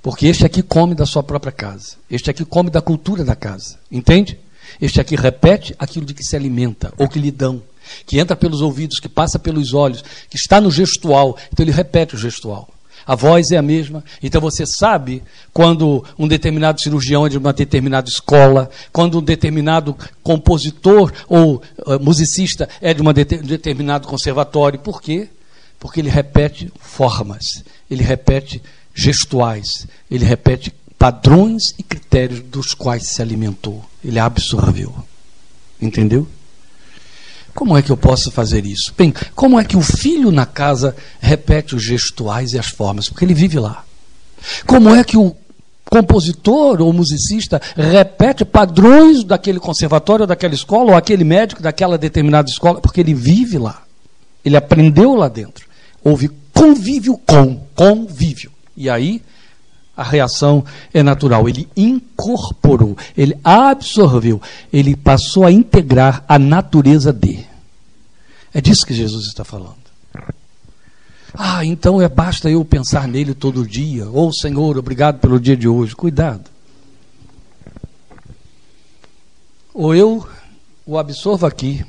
Porque 0.01 0.27
este 0.27 0.45
aqui 0.45 0.61
come 0.61 0.95
da 0.95 1.05
sua 1.05 1.23
própria 1.23 1.51
casa. 1.51 1.95
Este 2.09 2.29
aqui 2.29 2.45
come 2.45 2.69
da 2.69 2.81
cultura 2.81 3.23
da 3.23 3.35
casa. 3.35 3.77
Entende? 3.91 4.37
Este 4.81 4.99
aqui 4.99 5.15
repete 5.15 5.75
aquilo 5.79 6.05
de 6.05 6.13
que 6.13 6.23
se 6.23 6.35
alimenta 6.35 6.93
ou 6.97 7.07
que 7.07 7.19
lhe 7.19 7.31
dão. 7.31 7.61
que 8.05 8.17
entra 8.19 8.35
pelos 8.35 8.61
ouvidos, 8.61 8.99
que 8.99 9.07
passa 9.07 9.37
pelos 9.37 9.73
olhos, 9.73 10.03
que 10.29 10.37
está 10.37 10.59
no 10.59 10.71
gestual. 10.71 11.37
Então 11.51 11.63
ele 11.63 11.71
repete 11.71 12.15
o 12.15 12.17
gestual. 12.17 12.67
A 13.05 13.15
voz 13.15 13.51
é 13.51 13.57
a 13.57 13.61
mesma. 13.61 14.03
Então 14.21 14.41
você 14.41 14.65
sabe 14.65 15.21
quando 15.53 16.03
um 16.17 16.27
determinado 16.27 16.81
cirurgião 16.81 17.25
é 17.25 17.29
de 17.29 17.37
uma 17.37 17.53
determinada 17.53 18.09
escola, 18.09 18.69
quando 18.91 19.19
um 19.19 19.23
determinado 19.23 19.95
compositor 20.23 21.11
ou 21.27 21.61
uh, 21.85 21.99
musicista 22.01 22.67
é 22.81 22.93
de 22.93 23.01
um 23.01 23.13
de 23.13 23.23
determinado 23.23 24.07
conservatório. 24.07 24.79
Por 24.79 25.01
quê? 25.01 25.27
Porque 25.79 25.99
ele 25.99 26.09
repete 26.09 26.71
formas, 26.79 27.63
ele 27.91 28.03
repete 28.03 28.61
gestuais, 28.93 29.87
ele 30.09 30.25
repete 30.25 30.73
padrões 30.97 31.75
e 31.77 31.83
critérios 31.83 32.39
dos 32.41 32.73
quais 32.73 33.07
se 33.07 33.21
alimentou. 33.21 33.85
Ele 34.03 34.17
absorveu. 34.17 34.95
Entendeu? 35.79 36.27
Como 37.55 37.77
é 37.77 37.81
que 37.81 37.89
eu 37.89 37.95
posso 37.95 38.29
fazer 38.29 38.65
isso? 38.65 38.93
Bem, 38.97 39.13
como 39.33 39.57
é 39.57 39.63
que 39.63 39.77
o 39.77 39.81
filho 39.81 40.29
na 40.29 40.45
casa 40.45 40.93
repete 41.21 41.73
os 41.73 41.81
gestuais 41.81 42.51
e 42.51 42.59
as 42.59 42.67
formas? 42.67 43.07
Porque 43.07 43.23
ele 43.23 43.33
vive 43.33 43.57
lá. 43.57 43.85
Como 44.67 44.93
é 44.93 45.05
que 45.05 45.15
o 45.15 45.33
compositor 45.85 46.81
ou 46.81 46.91
musicista 46.91 47.61
repete 47.77 48.43
padrões 48.43 49.23
daquele 49.23 49.57
conservatório, 49.57 50.27
daquela 50.27 50.53
escola, 50.53 50.91
ou 50.91 50.97
aquele 50.97 51.23
médico 51.23 51.61
daquela 51.61 51.97
determinada 51.97 52.49
escola? 52.49 52.81
Porque 52.81 52.99
ele 52.99 53.13
vive 53.13 53.57
lá. 53.57 53.83
Ele 54.43 54.57
aprendeu 54.57 55.15
lá 55.15 55.29
dentro. 55.29 55.65
Houve 56.03 56.29
convívio 56.53 57.17
com, 57.25 57.61
convívio. 57.73 58.51
E 58.75 58.89
aí 58.89 59.21
a 59.95 60.03
reação 60.03 60.63
é 60.93 61.01
natural. 61.01 61.47
Ele 61.47 61.67
incorporou, 61.75 62.97
ele 63.15 63.37
absorveu, 63.43 64.41
ele 64.71 64.95
passou 64.95 65.45
a 65.45 65.51
integrar 65.51 66.23
a 66.27 66.37
natureza 66.37 67.13
de. 67.13 67.45
É 68.53 68.59
disso 68.61 68.85
que 68.85 68.93
Jesus 68.93 69.27
está 69.27 69.43
falando. 69.43 69.85
Ah, 71.33 71.65
então 71.65 72.01
é 72.01 72.07
basta 72.07 72.49
eu 72.49 72.63
pensar 72.63 73.07
nele 73.07 73.33
todo 73.33 73.67
dia. 73.67 74.09
Ou 74.09 74.29
oh, 74.29 74.33
Senhor, 74.33 74.77
obrigado 74.77 75.19
pelo 75.19 75.39
dia 75.39 75.55
de 75.55 75.67
hoje. 75.67 75.95
Cuidado. 75.95 76.49
Ou 79.73 79.93
eu 79.93 80.25
o 80.85 80.97
absorvo 80.97 81.45
aqui. 81.45 81.85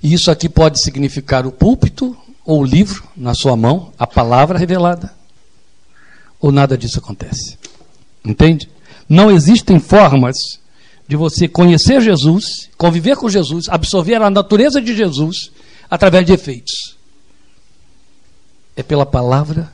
E 0.00 0.14
isso 0.14 0.30
aqui 0.30 0.48
pode 0.48 0.80
significar 0.80 1.46
o 1.46 1.52
púlpito 1.52 2.16
ou 2.44 2.60
o 2.60 2.64
livro 2.64 3.02
na 3.16 3.34
sua 3.34 3.56
mão, 3.56 3.92
a 3.98 4.06
palavra 4.06 4.58
revelada 4.58 5.23
ou 6.44 6.52
nada 6.52 6.76
disso 6.76 6.98
acontece. 6.98 7.56
Entende? 8.22 8.68
Não 9.08 9.30
existem 9.30 9.80
formas 9.80 10.36
de 11.08 11.16
você 11.16 11.48
conhecer 11.48 12.02
Jesus, 12.02 12.68
conviver 12.76 13.16
com 13.16 13.30
Jesus, 13.30 13.66
absorver 13.70 14.20
a 14.20 14.28
natureza 14.28 14.78
de 14.78 14.94
Jesus 14.94 15.50
através 15.88 16.26
de 16.26 16.34
efeitos. 16.34 16.98
É 18.76 18.82
pela 18.82 19.06
palavra 19.06 19.72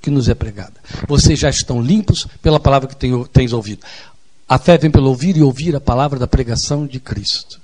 que 0.00 0.08
nos 0.08 0.30
é 0.30 0.34
pregada. 0.34 0.80
Vocês 1.06 1.38
já 1.38 1.50
estão 1.50 1.82
limpos 1.82 2.26
pela 2.40 2.58
palavra 2.58 2.88
que 2.88 2.96
tens 3.30 3.52
ouvido. 3.52 3.84
A 4.48 4.56
fé 4.56 4.78
vem 4.78 4.90
pelo 4.90 5.10
ouvir 5.10 5.36
e 5.36 5.42
ouvir 5.42 5.76
a 5.76 5.80
palavra 5.80 6.18
da 6.18 6.26
pregação 6.26 6.86
de 6.86 6.98
Cristo. 6.98 7.60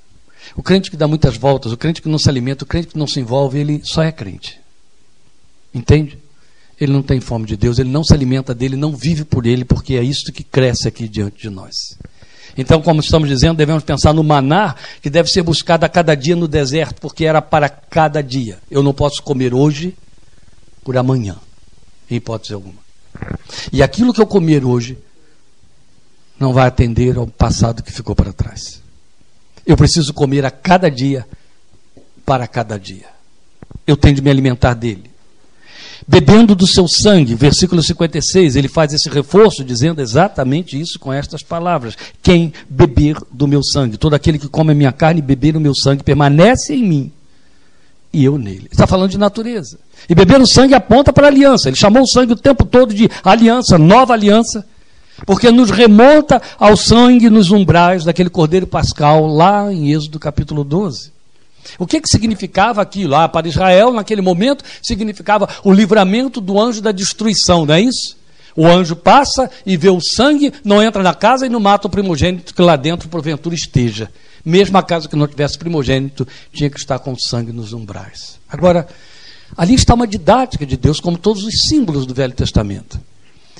O 0.54 0.62
crente 0.62 0.90
que 0.90 0.98
dá 0.98 1.08
muitas 1.08 1.38
voltas, 1.38 1.72
o 1.72 1.78
crente 1.78 2.02
que 2.02 2.10
não 2.10 2.18
se 2.18 2.28
alimenta, 2.28 2.64
o 2.64 2.66
crente 2.66 2.88
que 2.88 2.98
não 2.98 3.06
se 3.06 3.20
envolve, 3.20 3.58
ele 3.58 3.80
só 3.84 4.02
é 4.02 4.12
crente. 4.12 4.60
Entende? 5.72 6.18
Ele 6.84 6.92
não 6.92 7.02
tem 7.02 7.20
fome 7.20 7.46
de 7.46 7.56
Deus, 7.56 7.78
ele 7.78 7.90
não 7.90 8.04
se 8.04 8.14
alimenta 8.14 8.54
dele, 8.54 8.76
não 8.76 8.94
vive 8.94 9.24
por 9.24 9.46
ele, 9.46 9.64
porque 9.64 9.94
é 9.94 10.02
isso 10.02 10.32
que 10.32 10.42
cresce 10.42 10.86
aqui 10.86 11.08
diante 11.08 11.42
de 11.42 11.50
nós. 11.50 11.74
Então, 12.56 12.80
como 12.80 13.00
estamos 13.00 13.28
dizendo, 13.28 13.56
devemos 13.56 13.82
pensar 13.82 14.12
no 14.12 14.22
maná 14.22 14.76
que 15.02 15.10
deve 15.10 15.28
ser 15.28 15.42
buscado 15.42 15.84
a 15.84 15.88
cada 15.88 16.14
dia 16.14 16.36
no 16.36 16.46
deserto, 16.46 17.00
porque 17.00 17.24
era 17.24 17.42
para 17.42 17.68
cada 17.68 18.22
dia. 18.22 18.58
Eu 18.70 18.82
não 18.82 18.94
posso 18.94 19.22
comer 19.22 19.52
hoje 19.52 19.94
por 20.84 20.96
amanhã, 20.96 21.36
em 22.08 22.16
hipótese 22.16 22.54
alguma. 22.54 22.78
E 23.72 23.82
aquilo 23.82 24.12
que 24.12 24.20
eu 24.20 24.26
comer 24.26 24.64
hoje 24.64 24.96
não 26.38 26.52
vai 26.52 26.66
atender 26.66 27.16
ao 27.16 27.26
passado 27.26 27.82
que 27.82 27.92
ficou 27.92 28.14
para 28.14 28.32
trás. 28.32 28.82
Eu 29.66 29.76
preciso 29.76 30.12
comer 30.12 30.44
a 30.44 30.50
cada 30.50 30.90
dia 30.90 31.26
para 32.24 32.46
cada 32.46 32.78
dia. 32.78 33.06
Eu 33.86 33.96
tenho 33.96 34.14
de 34.14 34.22
me 34.22 34.30
alimentar 34.30 34.74
dele 34.74 35.13
bebendo 36.06 36.54
do 36.54 36.66
seu 36.66 36.86
sangue. 36.86 37.34
Versículo 37.34 37.82
56, 37.82 38.56
ele 38.56 38.68
faz 38.68 38.92
esse 38.92 39.08
reforço 39.08 39.64
dizendo 39.64 40.00
exatamente 40.00 40.80
isso 40.80 40.98
com 40.98 41.12
estas 41.12 41.42
palavras: 41.42 41.96
Quem 42.22 42.52
beber 42.68 43.16
do 43.32 43.46
meu 43.46 43.62
sangue, 43.62 43.96
todo 43.96 44.14
aquele 44.14 44.38
que 44.38 44.48
come 44.48 44.72
a 44.72 44.74
minha 44.74 44.92
carne 44.92 45.20
e 45.20 45.22
beber 45.22 45.56
o 45.56 45.60
meu 45.60 45.74
sangue, 45.74 46.02
permanece 46.02 46.74
em 46.74 46.82
mim 46.82 47.12
e 48.14 48.24
eu 48.24 48.38
nele. 48.38 48.68
Está 48.70 48.86
falando 48.86 49.10
de 49.10 49.18
natureza. 49.18 49.76
E 50.08 50.14
beber 50.14 50.40
o 50.40 50.46
sangue 50.46 50.72
aponta 50.72 51.12
para 51.12 51.26
a 51.26 51.30
aliança. 51.30 51.68
Ele 51.68 51.76
chamou 51.76 52.04
o 52.04 52.06
sangue 52.06 52.32
o 52.32 52.36
tempo 52.36 52.64
todo 52.64 52.94
de 52.94 53.10
aliança, 53.24 53.76
nova 53.76 54.12
aliança, 54.12 54.64
porque 55.26 55.50
nos 55.50 55.70
remonta 55.70 56.40
ao 56.58 56.76
sangue 56.76 57.28
nos 57.28 57.50
umbrais 57.50 58.04
daquele 58.04 58.30
cordeiro 58.30 58.66
pascal 58.66 59.26
lá 59.26 59.72
em 59.72 59.92
Êxodo 59.92 60.20
capítulo 60.20 60.62
12. 60.62 61.13
O 61.78 61.86
que, 61.86 62.00
que 62.00 62.08
significava 62.08 62.82
aquilo? 62.82 63.14
Ah, 63.14 63.28
para 63.28 63.48
Israel, 63.48 63.92
naquele 63.92 64.20
momento, 64.20 64.64
significava 64.82 65.48
o 65.62 65.72
livramento 65.72 66.40
do 66.40 66.60
anjo 66.60 66.80
da 66.80 66.92
destruição, 66.92 67.66
não 67.66 67.74
é 67.74 67.80
isso? 67.80 68.16
O 68.56 68.66
anjo 68.66 68.94
passa 68.94 69.50
e 69.66 69.76
vê 69.76 69.90
o 69.90 70.00
sangue, 70.00 70.52
não 70.64 70.82
entra 70.82 71.02
na 71.02 71.14
casa 71.14 71.46
e 71.46 71.48
não 71.48 71.58
mata 71.58 71.88
o 71.88 71.90
primogênito 71.90 72.54
que 72.54 72.62
lá 72.62 72.76
dentro, 72.76 73.08
porventura, 73.08 73.54
esteja. 73.54 74.10
Mesmo 74.44 74.76
a 74.78 74.82
casa 74.82 75.08
que 75.08 75.16
não 75.16 75.26
tivesse 75.26 75.58
primogênito, 75.58 76.26
tinha 76.52 76.70
que 76.70 76.78
estar 76.78 76.98
com 76.98 77.12
o 77.12 77.20
sangue 77.20 77.50
nos 77.50 77.72
umbrais. 77.72 78.38
Agora, 78.48 78.86
ali 79.56 79.74
está 79.74 79.94
uma 79.94 80.06
didática 80.06 80.64
de 80.64 80.76
Deus, 80.76 81.00
como 81.00 81.18
todos 81.18 81.44
os 81.44 81.62
símbolos 81.68 82.06
do 82.06 82.14
Velho 82.14 82.34
Testamento. 82.34 83.00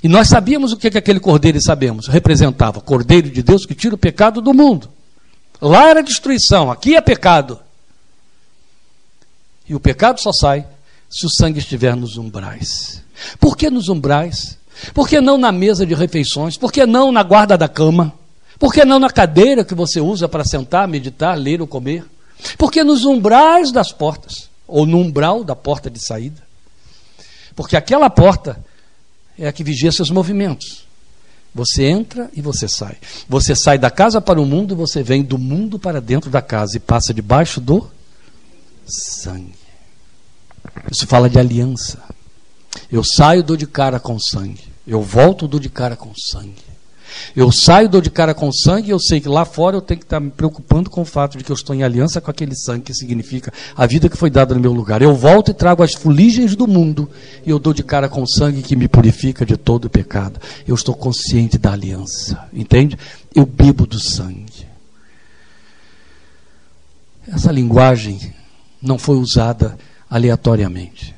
E 0.03 0.09
nós 0.09 0.29
sabíamos 0.29 0.73
o 0.73 0.77
que, 0.77 0.91
que 0.91 0.99
aquele 0.99 1.19
cordeiro, 1.19 1.61
sabemos, 1.61 2.07
representava. 2.07 2.81
Cordeiro 2.81 3.31
de 3.31 3.43
Deus 3.43 3.65
que 3.65 3.75
tira 3.75 3.95
o 3.95 3.99
pecado 3.99 4.41
do 4.43 4.53
mundo. 4.53 4.91
Lá 5.61 5.89
era 5.89 6.03
destruição, 6.03 6.71
aqui 6.71 6.95
é 6.95 7.01
pecado. 7.01 7.59
E 9.69 9.75
o 9.75 9.81
pecado 9.81 10.21
só 10.21 10.33
sai 10.33 10.67
se 11.11 11.27
o 11.27 11.31
sangue 11.31 11.59
estiver 11.59 11.97
nos 11.97 12.17
umbrais. 12.17 13.03
Por 13.39 13.57
que 13.57 13.71
nos 13.71 13.89
umbrais? 13.89 14.59
Por 14.93 15.09
que 15.09 15.21
não 15.21 15.39
na 15.39 15.53
mesa 15.53 15.87
de 15.87 15.95
refeições? 15.95 16.57
Por 16.57 16.73
que 16.73 16.85
não 16.85 17.13
na 17.13 17.23
guarda 17.23 17.57
da 17.57 17.69
cama? 17.69 18.13
Por 18.59 18.73
que 18.73 18.85
não 18.85 18.99
na 18.99 19.11
cadeira 19.11 19.65
que 19.65 19.75
você 19.75 20.01
usa 20.01 20.29
para 20.29 20.45
sentar, 20.45 20.89
meditar, 20.89 21.37
ler 21.39 21.61
ou 21.61 21.67
comer? 21.67 22.05
Por 22.59 22.71
que 22.71 22.83
nos 22.83 23.05
umbrais 23.05 23.73
das 23.73 23.93
portas? 23.93 24.51
Ou 24.67 24.87
no 24.87 24.99
umbral 24.99 25.45
da 25.45 25.55
porta 25.55 25.89
de 25.89 26.05
saída? 26.05 26.43
Porque 27.55 27.77
aquela 27.77 28.11
porta 28.11 28.65
é 29.39 29.47
a 29.47 29.53
que 29.53 29.65
vigia 29.65 29.93
seus 29.93 30.11
movimentos. 30.11 30.85
Você 31.55 31.85
entra 31.85 32.29
e 32.35 32.43
você 32.43 32.67
sai. 32.67 32.97
Você 33.29 33.55
sai 33.55 33.79
da 33.79 33.91
casa 33.91 34.21
para 34.21 34.41
o 34.41 34.47
mundo 34.47 34.75
você 34.75 35.03
vem 35.03 35.23
do 35.23 35.39
mundo 35.39 35.79
para 35.79 36.01
dentro 36.01 36.29
da 36.29 36.43
casa 36.43 36.77
e 36.77 36.81
passa 36.81 37.15
debaixo 37.15 37.61
do 37.61 37.89
sangue. 38.87 39.55
Isso 40.91 41.07
fala 41.07 41.29
de 41.29 41.39
aliança. 41.39 42.03
Eu 42.91 43.05
saio, 43.05 43.43
dou 43.43 43.57
de 43.57 43.67
cara 43.67 44.01
com 44.01 44.19
sangue. 44.19 44.65
Eu 44.87 45.03
volto, 45.03 45.49
dou 45.49 45.61
de 45.61 45.69
cara 45.69 45.97
com 45.97 46.13
sangue. 46.15 46.75
Eu 47.35 47.51
saio, 47.53 47.89
dou 47.89 48.01
de 48.01 48.11
cara 48.11 48.35
com 48.35 48.51
sangue 48.53 48.89
e 48.89 48.91
eu 48.91 48.99
sei 48.99 49.21
que 49.21 49.29
lá 49.29 49.45
fora 49.45 49.77
eu 49.77 49.81
tenho 49.81 50.01
que 50.01 50.07
estar 50.07 50.21
me 50.21 50.31
preocupando 50.31 50.91
com 50.91 51.03
o 51.03 51.05
fato 51.05 51.39
de 51.39 51.45
que 51.45 51.51
eu 51.51 51.55
estou 51.55 51.75
em 51.75 51.83
aliança 51.83 52.21
com 52.21 52.31
aquele 52.31 52.55
sangue, 52.57 52.85
que 52.85 52.95
significa 52.95 53.53
a 53.77 53.87
vida 53.87 54.09
que 54.09 54.17
foi 54.17 54.31
dada 54.31 54.55
no 54.55 54.61
meu 54.61 54.73
lugar. 54.73 55.03
Eu 55.03 55.15
volto 55.15 55.51
e 55.51 55.55
trago 55.55 55.83
as 55.83 55.95
fuligens 55.95 56.57
do 56.57 56.67
mundo 56.67 57.09
e 57.45 57.51
eu 57.51 57.59
dou 57.59 57.73
de 57.73 57.83
cara 57.83 58.09
com 58.09 58.27
sangue 58.27 58.63
que 58.63 58.77
me 58.77 58.89
purifica 58.89 59.45
de 59.45 59.57
todo 59.57 59.91
pecado. 59.91 60.41
Eu 60.67 60.75
estou 60.75 60.95
consciente 60.95 61.59
da 61.59 61.73
aliança, 61.73 62.49
entende? 62.53 62.99
Eu 63.35 63.47
bebo 63.47 63.87
do 63.87 64.01
sangue. 64.01 64.67
Essa 67.27 67.51
linguagem 67.51 68.35
não 68.85 68.99
foi 68.99 69.17
usada 69.17 69.77
aleatoriamente. 70.09 71.15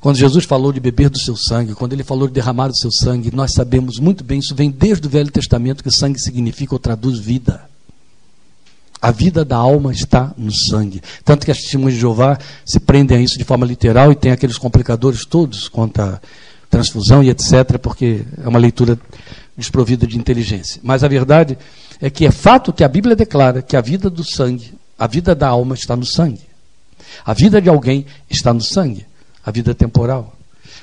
Quando 0.00 0.16
Jesus 0.16 0.44
falou 0.44 0.72
de 0.72 0.80
beber 0.80 1.10
do 1.10 1.18
seu 1.18 1.36
sangue, 1.36 1.74
quando 1.74 1.92
ele 1.92 2.04
falou 2.04 2.28
de 2.28 2.34
derramar 2.34 2.68
do 2.68 2.76
seu 2.76 2.90
sangue, 2.92 3.34
nós 3.34 3.52
sabemos 3.52 3.98
muito 3.98 4.22
bem, 4.22 4.38
isso 4.38 4.54
vem 4.54 4.70
desde 4.70 5.06
o 5.06 5.10
Velho 5.10 5.30
Testamento, 5.30 5.82
que 5.82 5.90
sangue 5.90 6.18
significa 6.18 6.74
ou 6.74 6.78
traduz 6.78 7.18
vida. 7.18 7.62
A 9.00 9.10
vida 9.10 9.44
da 9.44 9.56
alma 9.56 9.92
está 9.92 10.32
no 10.38 10.52
sangue. 10.52 11.02
Tanto 11.24 11.44
que 11.44 11.50
as 11.50 11.58
testemunhas 11.58 11.94
de 11.94 12.00
Jeová 12.00 12.38
se 12.64 12.80
prendem 12.80 13.18
a 13.18 13.20
isso 13.20 13.36
de 13.36 13.44
forma 13.44 13.66
literal 13.66 14.10
e 14.10 14.14
tem 14.14 14.32
aqueles 14.32 14.56
complicadores 14.56 15.26
todos 15.26 15.68
quanto 15.68 16.00
à 16.00 16.20
transfusão 16.70 17.22
e 17.22 17.28
etc., 17.28 17.78
porque 17.78 18.22
é 18.42 18.48
uma 18.48 18.58
leitura 18.58 18.98
desprovida 19.56 20.06
de 20.06 20.16
inteligência. 20.16 20.80
Mas 20.82 21.04
a 21.04 21.08
verdade 21.08 21.58
é 22.00 22.08
que 22.08 22.24
é 22.24 22.30
fato 22.30 22.72
que 22.72 22.82
a 22.82 22.88
Bíblia 22.88 23.14
declara 23.14 23.60
que 23.60 23.76
a 23.76 23.80
vida 23.80 24.08
do 24.08 24.24
sangue, 24.24 24.72
a 24.98 25.06
vida 25.06 25.34
da 25.34 25.48
alma 25.48 25.74
está 25.74 25.94
no 25.94 26.06
sangue. 26.06 26.53
A 27.24 27.34
vida 27.34 27.60
de 27.60 27.68
alguém 27.68 28.06
está 28.30 28.52
no 28.52 28.62
sangue, 28.62 29.06
a 29.44 29.50
vida 29.50 29.74
temporal. 29.74 30.34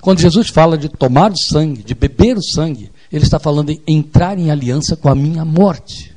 Quando 0.02 0.20
Jesus 0.20 0.50
fala 0.50 0.78
de 0.78 0.90
tomar 0.90 1.32
o 1.32 1.38
sangue, 1.38 1.84
de 1.84 1.94
beber 1.94 2.38
o 2.38 2.44
sangue, 2.44 2.92
ele 3.12 3.24
está 3.24 3.40
falando 3.40 3.70
em 3.70 3.82
entrar 3.88 4.38
em 4.38 4.50
aliança 4.50 4.96
com 4.96 5.10
a 5.10 5.16
minha 5.16 5.46
morte, 5.46 6.14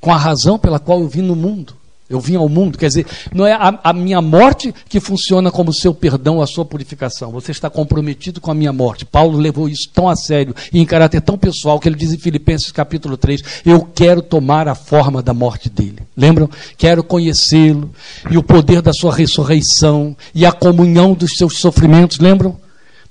com 0.00 0.12
a 0.12 0.16
razão 0.16 0.58
pela 0.58 0.78
qual 0.78 1.00
eu 1.00 1.08
vim 1.08 1.22
no 1.22 1.36
mundo. 1.36 1.74
Eu 2.10 2.18
vim 2.18 2.34
ao 2.34 2.48
mundo, 2.48 2.76
quer 2.76 2.88
dizer, 2.88 3.06
não 3.32 3.46
é 3.46 3.52
a, 3.52 3.78
a, 3.84 3.92
minha 3.92 4.20
morte 4.20 4.74
que 4.88 4.98
funciona 4.98 5.48
como 5.48 5.72
seu 5.72 5.94
perdão, 5.94 6.42
a 6.42 6.46
sua 6.46 6.64
purificação. 6.64 7.30
Você 7.30 7.52
está 7.52 7.70
comprometido 7.70 8.40
com 8.40 8.50
a 8.50 8.54
minha 8.54 8.72
morte. 8.72 9.04
Paulo 9.04 9.38
levou 9.38 9.68
isso 9.68 9.88
tão 9.94 10.08
a 10.08 10.16
sério 10.16 10.52
e 10.72 10.80
em 10.80 10.84
caráter 10.84 11.20
tão 11.20 11.38
pessoal 11.38 11.78
que 11.78 11.88
ele 11.88 11.94
diz 11.94 12.12
em 12.12 12.18
Filipenses 12.18 12.72
capítulo 12.72 13.16
3: 13.16 13.62
Eu 13.64 13.82
quero 13.82 14.22
tomar 14.22 14.66
a 14.66 14.74
forma 14.74 15.22
da 15.22 15.32
morte 15.32 15.70
dele. 15.70 16.00
Lembram? 16.16 16.50
Quero 16.76 17.04
conhecê-lo 17.04 17.88
e 18.28 18.36
o 18.36 18.42
poder 18.42 18.82
da 18.82 18.92
sua 18.92 19.14
ressurreição 19.14 20.16
e 20.34 20.44
a 20.44 20.50
comunhão 20.50 21.14
dos 21.14 21.36
seus 21.36 21.58
sofrimentos. 21.58 22.18
Lembram? 22.18 22.58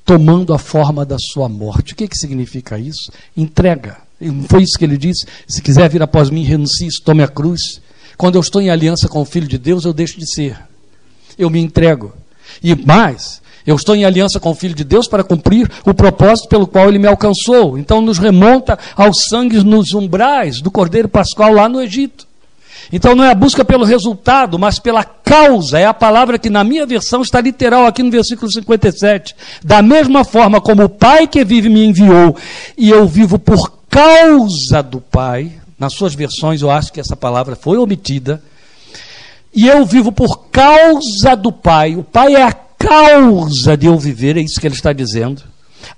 Tomando 0.04 0.54
a 0.54 0.58
forma 0.58 1.06
da 1.06 1.18
sua 1.18 1.47
morte. 1.47 1.93
O 1.93 1.95
que, 1.95 2.06
que 2.06 2.18
significa 2.18 2.78
isso? 2.78 3.14
Entrega. 3.38 3.95
Não 4.20 4.43
foi 4.43 4.64
isso 4.64 4.78
que 4.78 4.84
ele 4.84 4.97
disse? 4.97 5.26
Se 5.47 5.62
quiser 5.62 5.89
vir 5.89 6.02
após 6.02 6.30
mim, 6.30 6.43
renuncie, 6.43 6.89
tome 7.02 7.24
a 7.24 7.28
cruz. 7.30 7.80
Quando 8.20 8.36
eu 8.36 8.41
estou 8.41 8.61
em 8.61 8.70
aliança 8.70 9.07
com 9.07 9.22
o 9.22 9.26
Filho 9.26 9.47
de 9.47 9.57
Deus, 9.57 9.86
eu 9.86 9.93
deixo 9.93 10.20
de 10.20 10.30
ser. 10.30 10.59
Eu 11.38 11.49
me 11.49 11.57
entrego. 11.57 12.11
E 12.61 12.76
mais, 12.76 13.41
eu 13.65 13.78
estou 13.78 13.95
em 13.95 14.03
aliança 14.03 14.41
com 14.41 14.49
o 14.49 14.53
Filho 14.53 14.76
de 14.76 14.84
Deus 14.84 15.07
para 15.07 15.24
cumprir 15.24 15.72
o 15.86 15.93
propósito 15.93 16.49
pelo 16.49 16.67
qual 16.67 16.89
ele 16.89 16.99
me 16.99 17.07
alcançou. 17.07 17.78
Então 17.78 18.01
nos 18.01 18.17
remonta 18.17 18.78
aos 18.93 19.30
sangues 19.30 19.63
nos 19.63 19.93
umbrais 19.93 20.59
do 20.59 20.70
Cordeiro 20.70 21.07
Pascual 21.07 21.53
lá 21.53 21.70
no 21.70 21.82
Egito. 21.82 22.28
Então 22.91 23.15
não 23.15 23.24
é 23.24 23.32
a 23.32 23.34
busca 23.34 23.63
pelo 23.63 23.86
resultado, 23.86 24.59
mas 24.59 24.80
pela 24.80 25.05
causa. 25.05 25.80
É 25.80 25.86
a 25.86 25.93
palavra 25.93 26.38
que 26.38 26.49
na 26.49 26.61
minha 26.61 26.86
versão 26.86 27.22
está 27.22 27.39
literal 27.39 27.86
aqui 27.86 28.03
no 28.03 28.11
versículo 28.11 28.51
57. 28.51 29.34
Da 29.63 29.82
mesma 29.82 30.26
forma 30.26 30.59
como 30.59 30.84
o 30.84 30.89
Pai 30.89 31.26
que 31.26 31.45
vive 31.45 31.70
me 31.70 31.86
enviou 31.86 32.36
e 32.78 32.89
eu 32.89 33.07
vivo 33.07 33.39
por 33.39 33.72
causa 33.89 34.84
do 34.84 34.99
Pai, 34.99 35.53
nas 35.80 35.94
suas 35.94 36.14
versões, 36.14 36.62
eu 36.62 36.70
acho 36.70 36.92
que 36.92 37.00
essa 37.00 37.16
palavra 37.16 37.56
foi 37.56 37.78
omitida. 37.78 38.42
E 39.56 39.68
eu 39.68 39.86
vivo 39.86 40.12
por 40.12 40.50
causa 40.50 41.36
do 41.36 41.52
Pai. 41.52 41.96
O 41.96 42.04
Pai 42.04 42.36
é 42.36 42.44
a 42.44 42.52
causa 42.52 43.76
de 43.76 43.88
eu 43.88 43.98
viver, 43.98 44.38
é 44.38 44.42
isso 44.42 44.60
que 44.60 44.68
ele 44.68 44.76
está 44.76 44.94
dizendo. 44.94 45.44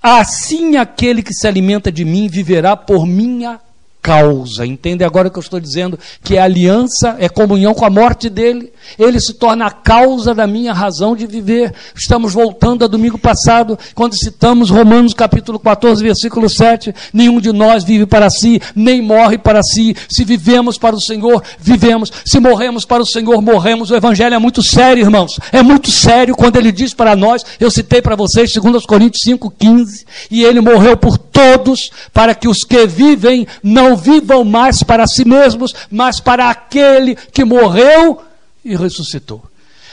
Assim 0.02 0.78
aquele 0.78 1.22
que 1.22 1.34
se 1.34 1.48
alimenta 1.48 1.92
de 1.92 2.06
mim 2.06 2.28
viverá 2.28 2.78
por 2.78 3.06
minha 3.06 3.60
causa. 4.02 4.66
Entende 4.66 5.04
agora 5.04 5.28
o 5.28 5.32
que 5.32 5.38
eu 5.38 5.44
estou 5.44 5.60
dizendo? 5.60 6.00
Que 6.24 6.38
é 6.38 6.42
aliança, 6.42 7.16
é 7.20 7.30
comunhão 7.30 7.74
com 7.74 7.86
a 7.86 7.90
morte 7.90 8.30
dele. 8.30 8.72
Ele 8.98 9.20
se 9.20 9.34
torna 9.36 9.68
a 9.68 9.72
causa 9.72 10.34
da 10.34 10.48
minha 10.48 10.74
razão 10.74 11.16
de 11.16 11.28
viver. 11.28 11.74
Estamos 11.96 12.34
voltando 12.34 12.84
a 12.84 12.88
domingo 12.88 13.18
passado, 13.18 13.78
quando 13.94 14.18
citamos 14.18 14.70
Romanos 14.70 15.14
capítulo 15.14 15.60
14, 15.60 16.04
versículo 16.04 16.50
7. 16.50 16.94
Nenhum 17.14 17.40
de 17.40 17.52
nós 17.52 17.84
vive 17.84 18.06
para 18.06 18.30
si, 18.30 18.62
nem 18.76 19.02
morre 19.02 19.38
para 19.38 19.62
si. 19.62 19.96
Se 20.10 20.24
vivemos 20.24 20.78
para 20.78 20.96
o 20.96 21.02
Senhor, 21.02 21.44
vivemos. 21.60 22.12
Se 22.26 22.40
morremos 22.40 22.86
para 22.86 23.04
o 23.04 23.06
Senhor, 23.06 23.40
morremos. 23.42 23.92
O 23.92 23.96
Evangelho 23.96 24.34
é 24.34 24.40
muito 24.40 24.64
sério, 24.64 25.04
irmãos. 25.04 25.40
É 25.52 25.62
muito 25.62 25.92
sério 25.92 26.36
quando 26.36 26.56
ele 26.56 26.72
diz 26.72 26.94
para 26.94 27.16
nós, 27.16 27.46
eu 27.60 27.70
citei 27.70 28.02
para 28.02 28.16
vocês, 28.16 28.52
2 28.52 28.86
Coríntios 28.86 29.24
5, 29.24 29.52
15, 29.52 30.06
e 30.30 30.44
ele 30.44 30.60
morreu 30.60 30.98
por 30.98 31.18
todos, 31.18 31.90
para 32.14 32.34
que 32.34 32.48
os 32.48 32.64
que 32.64 32.86
vivem 32.88 33.48
não 33.64 33.91
não 33.92 33.96
vivam 33.98 34.44
mais 34.44 34.84
para 34.84 35.06
si 35.06 35.26
mesmos, 35.26 35.74
mas 35.90 36.20
para 36.20 36.50
aquele 36.50 37.16
que 37.16 37.44
morreu 37.44 38.22
e 38.64 38.76
ressuscitou. 38.76 39.44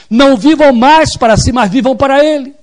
Não 0.09 0.37
vivam 0.37 0.73
mais 0.73 1.17
para 1.17 1.35
si, 1.37 1.51
mas 1.51 1.69
vivam 1.69 1.95
para 1.95 2.23
ele. 2.23 2.53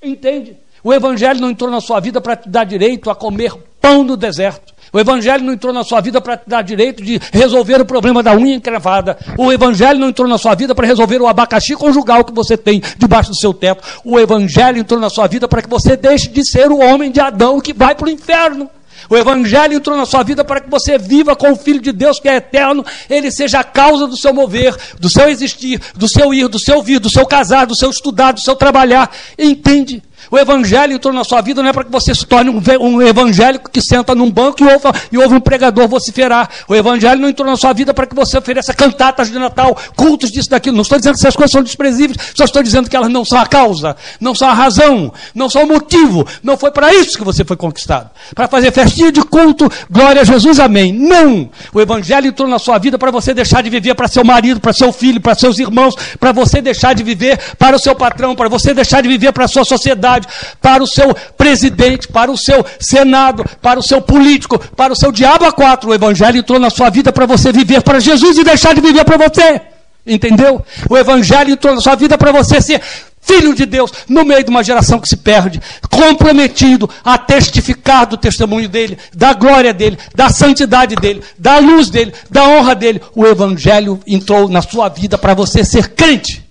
Entende? 0.00 0.56
O 0.84 0.92
Evangelho 0.92 1.40
não 1.40 1.50
entrou 1.50 1.70
na 1.70 1.80
sua 1.80 2.00
vida 2.00 2.20
para 2.20 2.36
te 2.36 2.48
dar 2.48 2.64
direito 2.64 3.10
a 3.10 3.14
comer 3.14 3.52
pão 3.80 4.04
no 4.04 4.16
deserto. 4.16 4.72
O 4.92 5.00
Evangelho 5.00 5.44
não 5.44 5.52
entrou 5.52 5.72
na 5.72 5.84
sua 5.84 6.00
vida 6.00 6.20
para 6.20 6.36
te 6.36 6.48
dar 6.48 6.62
direito 6.62 7.02
de 7.02 7.20
resolver 7.32 7.80
o 7.80 7.84
problema 7.84 8.22
da 8.22 8.34
unha 8.34 8.54
encravada. 8.54 9.16
O 9.38 9.52
Evangelho 9.52 9.98
não 9.98 10.08
entrou 10.08 10.28
na 10.28 10.38
sua 10.38 10.54
vida 10.54 10.74
para 10.74 10.86
resolver 10.86 11.20
o 11.20 11.26
abacaxi 11.26 11.74
conjugal 11.74 12.24
que 12.24 12.32
você 12.32 12.56
tem 12.56 12.82
debaixo 12.98 13.30
do 13.30 13.36
seu 13.36 13.54
teto. 13.54 13.82
O 14.04 14.18
Evangelho 14.18 14.78
entrou 14.78 15.00
na 15.00 15.08
sua 15.08 15.26
vida 15.26 15.48
para 15.48 15.62
que 15.62 15.68
você 15.68 15.96
deixe 15.96 16.28
de 16.28 16.44
ser 16.44 16.70
o 16.70 16.78
homem 16.78 17.10
de 17.10 17.20
Adão 17.20 17.60
que 17.60 17.72
vai 17.72 17.94
para 17.94 18.06
o 18.06 18.10
inferno. 18.10 18.68
O 19.12 19.16
Evangelho 19.18 19.74
entrou 19.74 19.94
na 19.94 20.06
sua 20.06 20.22
vida 20.22 20.42
para 20.42 20.58
que 20.58 20.70
você 20.70 20.96
viva 20.96 21.36
com 21.36 21.52
o 21.52 21.56
Filho 21.56 21.82
de 21.82 21.92
Deus 21.92 22.18
que 22.18 22.30
é 22.30 22.36
eterno, 22.36 22.82
ele 23.10 23.30
seja 23.30 23.60
a 23.60 23.64
causa 23.64 24.06
do 24.06 24.16
seu 24.16 24.32
mover, 24.32 24.74
do 24.98 25.10
seu 25.10 25.28
existir, 25.28 25.78
do 25.94 26.08
seu 26.08 26.32
ir, 26.32 26.48
do 26.48 26.58
seu 26.58 26.82
vir, 26.82 26.98
do 26.98 27.10
seu 27.10 27.26
casar, 27.26 27.66
do 27.66 27.76
seu 27.76 27.90
estudar, 27.90 28.32
do 28.32 28.40
seu 28.40 28.56
trabalhar. 28.56 29.14
Entende? 29.38 30.02
O 30.32 30.38
evangelho 30.38 30.94
entrou 30.94 31.12
na 31.12 31.24
sua 31.24 31.42
vida 31.42 31.62
não 31.62 31.68
é 31.68 31.74
para 31.74 31.84
que 31.84 31.92
você 31.92 32.14
se 32.14 32.24
torne 32.24 32.48
um, 32.48 32.62
um 32.80 33.02
evangélico 33.02 33.70
que 33.70 33.82
senta 33.82 34.14
num 34.14 34.30
banco 34.30 34.64
e 34.64 34.66
ouve, 34.66 34.86
e 35.12 35.18
ouve 35.18 35.34
um 35.34 35.40
pregador 35.40 35.86
vociferar. 35.86 36.48
O 36.66 36.74
evangelho 36.74 37.20
não 37.20 37.28
entrou 37.28 37.46
na 37.46 37.54
sua 37.54 37.74
vida 37.74 37.92
para 37.92 38.06
que 38.06 38.14
você 38.14 38.38
ofereça 38.38 38.72
cantatas 38.72 39.30
de 39.30 39.38
Natal, 39.38 39.76
cultos 39.94 40.30
disso, 40.30 40.48
daquilo. 40.48 40.74
Não 40.74 40.80
estou 40.80 40.96
dizendo 40.96 41.16
que 41.16 41.20
essas 41.20 41.36
coisas 41.36 41.52
são 41.52 41.62
desprezíveis, 41.62 42.16
só 42.34 42.44
estou 42.44 42.62
dizendo 42.62 42.88
que 42.88 42.96
elas 42.96 43.10
não 43.10 43.26
são 43.26 43.38
a 43.38 43.44
causa, 43.44 43.94
não 44.18 44.34
são 44.34 44.48
a 44.48 44.54
razão, 44.54 45.12
não 45.34 45.50
são 45.50 45.64
o 45.64 45.68
motivo. 45.68 46.26
Não 46.42 46.56
foi 46.56 46.70
para 46.70 46.94
isso 46.94 47.18
que 47.18 47.24
você 47.24 47.44
foi 47.44 47.58
conquistado. 47.58 48.08
Para 48.34 48.48
fazer 48.48 48.72
festinha 48.72 49.12
de 49.12 49.20
culto, 49.20 49.70
glória 49.90 50.22
a 50.22 50.24
Jesus, 50.24 50.58
amém. 50.58 50.94
Não! 50.94 51.50
O 51.74 51.80
evangelho 51.82 52.28
entrou 52.28 52.48
na 52.48 52.58
sua 52.58 52.78
vida 52.78 52.98
para 52.98 53.10
você 53.10 53.34
deixar 53.34 53.62
de 53.62 53.68
viver 53.68 53.94
para 53.94 54.08
seu 54.08 54.24
marido, 54.24 54.60
para 54.60 54.72
seu 54.72 54.94
filho, 54.94 55.20
para 55.20 55.34
seus 55.34 55.58
irmãos, 55.58 55.94
para 56.18 56.32
você 56.32 56.62
deixar 56.62 56.94
de 56.94 57.02
viver 57.02 57.38
para 57.58 57.76
o 57.76 57.78
seu 57.78 57.94
patrão, 57.94 58.34
para 58.34 58.48
você 58.48 58.72
deixar 58.72 59.02
de 59.02 59.08
viver 59.08 59.30
para 59.30 59.44
a 59.44 59.48
sua 59.48 59.62
sociedade 59.62 60.21
para 60.60 60.82
o 60.82 60.86
seu 60.86 61.14
presidente, 61.36 62.08
para 62.08 62.30
o 62.30 62.36
seu 62.36 62.64
senado, 62.78 63.44
para 63.60 63.78
o 63.78 63.82
seu 63.82 64.00
político, 64.00 64.58
para 64.58 64.92
o 64.92 64.96
seu 64.96 65.12
diabo 65.12 65.44
a 65.44 65.52
quatro. 65.52 65.90
O 65.90 65.94
evangelho 65.94 66.38
entrou 66.38 66.58
na 66.58 66.70
sua 66.70 66.90
vida 66.90 67.12
para 67.12 67.26
você 67.26 67.52
viver 67.52 67.82
para 67.82 68.00
Jesus 68.00 68.38
e 68.38 68.44
deixar 68.44 68.74
de 68.74 68.80
viver 68.80 69.04
para 69.04 69.16
você. 69.16 69.60
Entendeu? 70.06 70.64
O 70.90 70.98
evangelho 70.98 71.52
entrou 71.52 71.74
na 71.74 71.80
sua 71.80 71.94
vida 71.94 72.18
para 72.18 72.32
você 72.32 72.60
ser 72.60 72.82
filho 73.22 73.54
de 73.54 73.64
Deus 73.64 73.92
no 74.08 74.24
meio 74.24 74.42
de 74.42 74.50
uma 74.50 74.64
geração 74.64 74.98
que 74.98 75.08
se 75.08 75.16
perde, 75.16 75.60
comprometido 75.90 76.90
a 77.04 77.16
testificar 77.16 78.04
do 78.06 78.16
testemunho 78.16 78.68
dele, 78.68 78.98
da 79.14 79.32
glória 79.32 79.72
dele, 79.72 79.96
da 80.14 80.28
santidade 80.28 80.96
dele, 80.96 81.22
da 81.38 81.58
luz 81.58 81.88
dele, 81.88 82.12
da 82.28 82.48
honra 82.48 82.74
dele. 82.74 83.00
O 83.14 83.24
evangelho 83.24 84.00
entrou 84.06 84.48
na 84.48 84.60
sua 84.60 84.88
vida 84.88 85.16
para 85.16 85.34
você 85.34 85.64
ser 85.64 85.90
crente. 85.90 86.42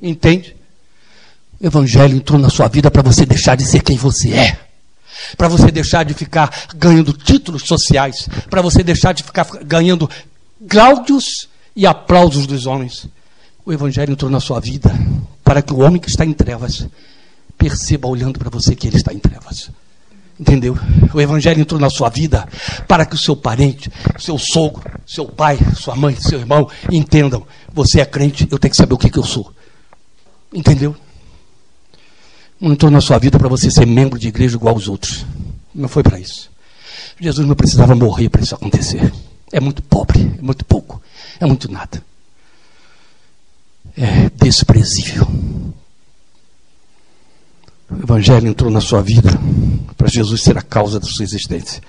Entende? 0.00 0.56
O 1.62 1.66
Evangelho 1.66 2.16
entrou 2.16 2.40
na 2.40 2.50
sua 2.50 2.66
vida 2.66 2.90
para 2.90 3.02
você 3.02 3.24
deixar 3.24 3.56
de 3.56 3.64
ser 3.64 3.82
quem 3.84 3.96
você 3.96 4.32
é. 4.32 4.58
Para 5.36 5.46
você 5.46 5.70
deixar 5.70 6.04
de 6.04 6.12
ficar 6.12 6.50
ganhando 6.74 7.12
títulos 7.12 7.62
sociais. 7.62 8.28
Para 8.50 8.60
você 8.60 8.82
deixar 8.82 9.12
de 9.12 9.22
ficar 9.22 9.46
ganhando 9.64 10.10
gláudios 10.60 11.48
e 11.76 11.86
aplausos 11.86 12.48
dos 12.48 12.66
homens. 12.66 13.06
O 13.64 13.72
Evangelho 13.72 14.10
entrou 14.10 14.28
na 14.28 14.40
sua 14.40 14.58
vida 14.58 14.90
para 15.44 15.62
que 15.62 15.72
o 15.72 15.78
homem 15.78 16.00
que 16.00 16.08
está 16.08 16.24
em 16.24 16.32
trevas 16.32 16.88
perceba 17.56 18.08
olhando 18.08 18.40
para 18.40 18.50
você 18.50 18.74
que 18.74 18.88
ele 18.88 18.96
está 18.96 19.14
em 19.14 19.20
trevas. 19.20 19.70
Entendeu? 20.40 20.76
O 21.14 21.20
Evangelho 21.20 21.60
entrou 21.60 21.78
na 21.78 21.90
sua 21.90 22.08
vida 22.08 22.48
para 22.88 23.06
que 23.06 23.14
o 23.14 23.18
seu 23.18 23.36
parente, 23.36 23.88
seu 24.18 24.36
sogro, 24.36 24.82
seu 25.06 25.26
pai, 25.26 25.56
sua 25.76 25.94
mãe, 25.94 26.16
seu 26.16 26.40
irmão 26.40 26.68
entendam: 26.90 27.46
você 27.72 28.00
é 28.00 28.04
crente, 28.04 28.48
eu 28.50 28.58
tenho 28.58 28.72
que 28.72 28.76
saber 28.76 28.94
o 28.94 28.98
que, 28.98 29.08
que 29.08 29.18
eu 29.18 29.24
sou. 29.24 29.52
Entendeu? 30.52 30.96
Não 32.62 32.74
entrou 32.74 32.92
na 32.92 33.00
sua 33.00 33.18
vida 33.18 33.40
para 33.40 33.48
você 33.48 33.68
ser 33.72 33.84
membro 33.84 34.16
de 34.16 34.28
igreja 34.28 34.54
igual 34.54 34.74
aos 34.74 34.86
outros. 34.86 35.26
Não 35.74 35.88
foi 35.88 36.04
para 36.04 36.20
isso. 36.20 36.48
Jesus 37.20 37.46
não 37.46 37.56
precisava 37.56 37.96
morrer 37.96 38.28
para 38.28 38.40
isso 38.40 38.54
acontecer. 38.54 39.12
É 39.52 39.58
muito 39.58 39.82
pobre, 39.82 40.32
é 40.38 40.42
muito 40.42 40.64
pouco, 40.64 41.02
é 41.40 41.44
muito 41.44 41.70
nada. 41.70 42.00
É 43.96 44.30
desprezível. 44.36 45.26
O 47.90 48.02
Evangelho 48.02 48.48
entrou 48.48 48.70
na 48.70 48.80
sua 48.80 49.02
vida 49.02 49.30
para 49.96 50.08
Jesus 50.08 50.40
ser 50.40 50.56
a 50.56 50.62
causa 50.62 51.00
da 51.00 51.06
sua 51.06 51.24
existência, 51.24 51.82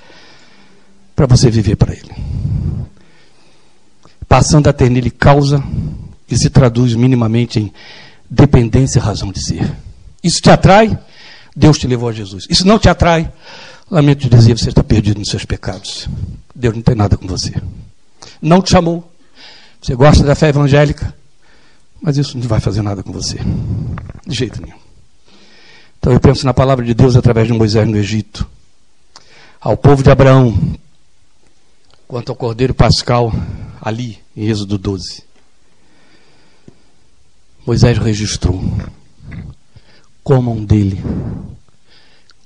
para 1.15 1.27
você 1.27 1.51
viver 1.51 1.75
para 1.75 1.93
Ele. 1.93 2.11
Passando 4.27 4.67
a 4.67 4.73
ter 4.73 4.89
nele 4.89 5.11
causa 5.11 5.63
que 6.27 6.35
se 6.35 6.49
traduz 6.49 6.95
minimamente 6.95 7.59
em 7.59 7.71
dependência 8.27 8.97
e 8.97 9.01
razão 9.01 9.31
de 9.31 9.39
ser. 9.39 9.71
Isso 10.23 10.41
te 10.41 10.49
atrai? 10.49 10.97
Deus 11.55 11.77
te 11.77 11.87
levou 11.87 12.09
a 12.09 12.13
Jesus. 12.13 12.47
Isso 12.49 12.65
não 12.65 12.79
te 12.79 12.89
atrai? 12.89 13.31
Lamento 13.91 14.21
te 14.21 14.29
dizer, 14.29 14.57
você 14.57 14.69
está 14.69 14.83
perdido 14.83 15.19
nos 15.19 15.29
seus 15.29 15.45
pecados. 15.45 16.07
Deus 16.55 16.73
não 16.73 16.81
tem 16.81 16.95
nada 16.95 17.17
com 17.17 17.27
você. 17.27 17.53
Não 18.41 18.61
te 18.61 18.71
chamou. 18.71 19.11
Você 19.81 19.95
gosta 19.95 20.23
da 20.23 20.33
fé 20.33 20.49
evangélica, 20.49 21.13
mas 22.01 22.17
isso 22.17 22.37
não 22.37 22.47
vai 22.47 22.59
fazer 22.59 22.81
nada 22.81 23.03
com 23.03 23.11
você. 23.11 23.37
De 24.25 24.35
jeito 24.35 24.61
nenhum. 24.61 24.77
Então 25.99 26.11
eu 26.13 26.19
penso 26.19 26.45
na 26.45 26.53
palavra 26.53 26.83
de 26.85 26.93
Deus 26.93 27.15
através 27.15 27.47
de 27.47 27.53
Moisés 27.53 27.87
no 27.87 27.97
Egito. 27.97 28.47
Ao 29.59 29.77
povo 29.77 30.01
de 30.01 30.09
Abraão, 30.09 30.57
quanto 32.07 32.31
ao 32.31 32.35
cordeiro 32.35 32.73
pascal, 32.73 33.31
ali, 33.81 34.19
em 34.35 34.47
Êxodo 34.47 34.77
12. 34.77 35.23
Moisés 37.65 37.97
registrou 37.97 38.61
comam 40.23 40.63
dele 40.63 41.01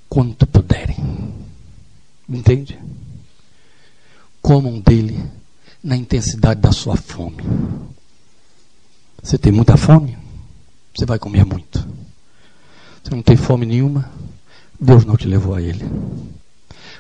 quanto 0.10 0.48
puderem. 0.48 0.98
Entende? 2.28 2.78
Comam 4.42 4.80
dele 4.80 5.24
na 5.84 5.96
intensidade 5.96 6.60
da 6.60 6.72
sua 6.72 6.98
fome. 6.98 7.44
Você 9.22 9.38
tem 9.38 9.52
muita 9.52 9.78
fome? 9.78 10.18
Você 10.96 11.06
vai 11.06 11.20
comer 11.20 11.46
muito. 11.46 11.88
Você 13.04 13.16
não 13.16 13.22
tem 13.22 13.38
fome 13.38 13.66
nenhuma? 13.66 14.10
Deus 14.80 15.06
não 15.06 15.16
te 15.16 15.28
levou 15.28 15.56
a 15.56 15.62
Ele. 15.62 15.86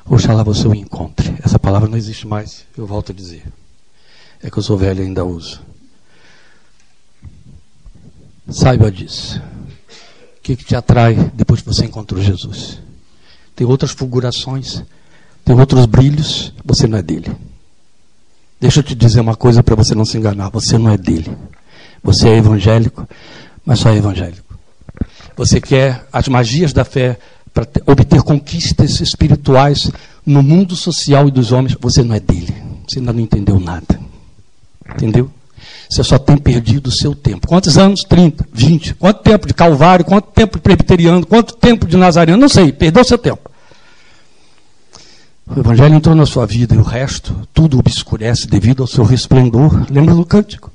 Oxalá 0.05 0.43
você 0.43 0.67
o 0.67 0.75
encontre. 0.75 1.35
Essa 1.43 1.59
palavra 1.59 1.89
não 1.89 1.97
existe 1.97 2.25
mais, 2.25 2.65
eu 2.77 2.85
volto 2.85 3.11
a 3.11 3.15
dizer. 3.15 3.43
É 4.41 4.49
que 4.49 4.57
eu 4.57 4.63
sou 4.63 4.77
velho 4.77 5.03
e 5.03 5.07
ainda 5.07 5.25
uso. 5.25 5.61
Saiba 8.49 8.91
disso. 8.91 9.41
Que, 10.47 10.55
que 10.55 10.63
te 10.63 10.77
atrai 10.77 11.13
depois 11.33 11.59
que 11.59 11.67
você 11.67 11.83
encontrou 11.83 12.21
Jesus? 12.21 12.79
Tem 13.53 13.67
outras 13.67 13.91
fulgurações, 13.91 14.81
tem 15.43 15.53
outros 15.59 15.85
brilhos, 15.85 16.53
você 16.63 16.87
não 16.87 16.97
é 16.97 17.01
dele. 17.01 17.35
Deixa 18.57 18.79
eu 18.79 18.83
te 18.83 18.95
dizer 18.95 19.19
uma 19.19 19.35
coisa 19.35 19.61
para 19.61 19.75
você 19.75 19.93
não 19.93 20.05
se 20.05 20.17
enganar: 20.17 20.49
você 20.49 20.77
não 20.77 20.89
é 20.89 20.97
dele. 20.97 21.37
Você 22.01 22.29
é 22.29 22.37
evangélico, 22.37 23.05
mas 23.65 23.79
só 23.79 23.89
é 23.89 23.97
evangélico. 23.97 24.57
Você 25.35 25.59
quer 25.59 26.07
as 26.13 26.29
magias 26.29 26.71
da 26.71 26.85
fé 26.85 27.19
para 27.53 27.67
obter 27.85 28.21
conquistas 28.21 29.01
espirituais 29.01 29.91
no 30.25 30.41
mundo 30.41 30.77
social 30.77 31.27
e 31.27 31.31
dos 31.31 31.51
homens, 31.51 31.75
você 31.77 32.01
não 32.01 32.15
é 32.15 32.21
dele. 32.21 32.55
Você 32.87 32.99
ainda 32.99 33.11
não 33.11 33.19
entendeu 33.19 33.59
nada. 33.59 33.99
Entendeu? 34.93 35.29
Você 35.89 36.03
só 36.03 36.17
tem 36.17 36.37
perdido 36.37 36.87
o 36.87 36.91
seu 36.91 37.15
tempo. 37.15 37.47
Quantos 37.47 37.77
anos? 37.77 38.03
30, 38.03 38.47
20. 38.51 38.95
Quanto 38.95 39.21
tempo 39.21 39.47
de 39.47 39.53
Calvário? 39.53 40.03
Quanto 40.03 40.31
tempo 40.31 40.57
de 40.57 40.61
presbiteriano? 40.61 41.25
Quanto 41.25 41.55
tempo 41.55 41.87
de 41.87 41.95
Nazareno? 41.95 42.37
Não 42.37 42.49
sei. 42.49 42.71
Perdeu 42.73 43.03
seu 43.03 43.17
tempo. 43.17 43.49
O 45.47 45.59
Evangelho 45.59 45.95
entrou 45.95 46.13
na 46.13 46.25
sua 46.25 46.45
vida 46.45 46.75
e 46.75 46.77
o 46.77 46.83
resto, 46.83 47.47
tudo 47.53 47.79
obscurece 47.79 48.47
devido 48.47 48.83
ao 48.83 48.87
seu 48.87 49.05
resplendor. 49.05 49.89
Lembra 49.89 50.13
do 50.13 50.25
cântico? 50.25 50.71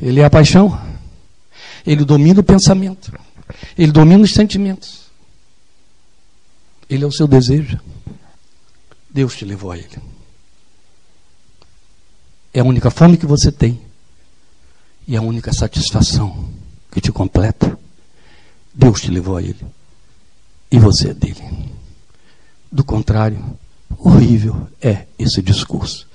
Ele 0.00 0.20
é 0.20 0.24
a 0.24 0.30
paixão. 0.30 0.80
Ele 1.84 2.04
domina 2.04 2.40
o 2.40 2.44
pensamento. 2.44 3.12
Ele 3.76 3.90
domina 3.90 4.22
os 4.22 4.32
sentimentos. 4.32 5.10
Ele 6.88 7.04
é 7.04 7.06
o 7.06 7.12
seu 7.12 7.26
desejo. 7.26 7.80
Deus 9.10 9.36
te 9.36 9.44
levou 9.44 9.72
a 9.72 9.76
Ele. 9.76 10.09
É 12.52 12.60
a 12.60 12.64
única 12.64 12.90
fome 12.90 13.16
que 13.16 13.26
você 13.26 13.52
tem. 13.52 13.80
E 15.06 15.16
a 15.16 15.22
única 15.22 15.52
satisfação 15.52 16.48
que 16.90 17.00
te 17.00 17.12
completa. 17.12 17.78
Deus 18.74 19.00
te 19.00 19.10
levou 19.10 19.36
a 19.36 19.42
Ele. 19.42 19.64
E 20.70 20.78
você 20.78 21.10
é 21.10 21.14
dele. 21.14 21.70
Do 22.70 22.84
contrário, 22.84 23.58
horrível 23.98 24.68
é 24.80 25.06
esse 25.18 25.42
discurso. 25.42 26.06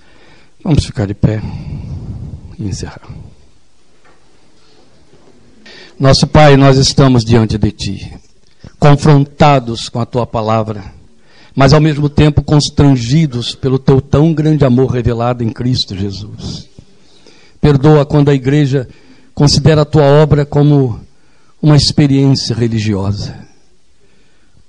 Vamos 0.64 0.86
ficar 0.86 1.06
de 1.06 1.14
pé 1.14 1.41
e 2.57 2.64
encerrar. 2.66 3.07
Nosso 5.99 6.28
Pai, 6.28 6.57
nós 6.57 6.78
estamos 6.78 7.24
diante 7.24 7.57
de 7.57 7.72
Ti, 7.72 8.18
confrontados 8.80 9.88
com 9.88 9.99
a 9.99 10.06
Tua 10.06 10.26
palavra, 10.26 10.94
mas 11.56 11.73
ao 11.73 11.80
mesmo 11.80 12.10
tempo 12.10 12.44
constrangidos 12.44 13.56
pelo 13.56 13.80
Teu 13.80 14.02
tão 14.02 14.34
grande 14.34 14.65
amor 14.65 14.91
revelado 14.91 15.44
em 15.44 15.49
Cristo 15.49 15.95
Jesus. 15.95 16.68
Perdoa 17.61 18.06
quando 18.06 18.30
a 18.30 18.34
igreja 18.34 18.88
considera 19.34 19.82
a 19.82 19.86
Tua 19.86 20.03
obra 20.03 20.45
como 20.45 20.99
uma 21.61 21.76
experiência 21.76 22.56
religiosa. 22.56 23.45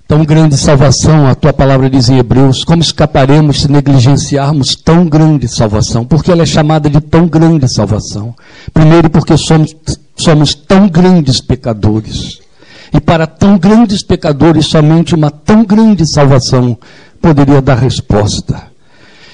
Tão 0.07 0.23
grande 0.23 0.55
salvação, 0.55 1.27
a 1.27 1.35
tua 1.35 1.51
palavra 1.51 1.89
diz 1.89 2.07
em 2.07 2.17
Hebreus, 2.17 2.63
como 2.63 2.81
escaparemos 2.81 3.59
se 3.59 3.69
negligenciarmos 3.69 4.73
tão 4.73 5.05
grande 5.05 5.49
salvação? 5.49 6.05
Porque 6.05 6.31
ela 6.31 6.43
é 6.43 6.45
chamada 6.45 6.89
de 6.89 7.01
tão 7.01 7.27
grande 7.27 7.67
salvação. 7.67 8.33
Primeiro, 8.73 9.09
porque 9.09 9.35
somos 9.35 9.75
Somos 10.17 10.55
tão 10.55 10.89
grandes 10.89 11.39
pecadores. 11.39 12.39
E 12.93 12.99
para 12.99 13.27
tão 13.27 13.57
grandes 13.57 14.03
pecadores, 14.03 14.67
somente 14.67 15.15
uma 15.15 15.29
tão 15.29 15.63
grande 15.63 16.05
salvação 16.09 16.77
poderia 17.21 17.61
dar 17.61 17.75
resposta. 17.75 18.63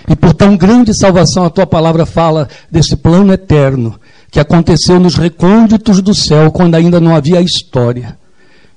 E 0.07 0.15
por 0.15 0.34
tão 0.34 0.57
grande 0.57 0.93
salvação, 0.93 1.45
a 1.45 1.49
tua 1.49 1.65
palavra 1.65 2.05
fala 2.05 2.47
desse 2.69 2.95
plano 2.95 3.31
eterno 3.31 3.99
que 4.30 4.39
aconteceu 4.39 4.99
nos 4.99 5.15
recônditos 5.15 6.01
do 6.01 6.13
céu, 6.13 6.51
quando 6.51 6.75
ainda 6.75 6.99
não 6.99 7.15
havia 7.15 7.39
história. 7.39 8.17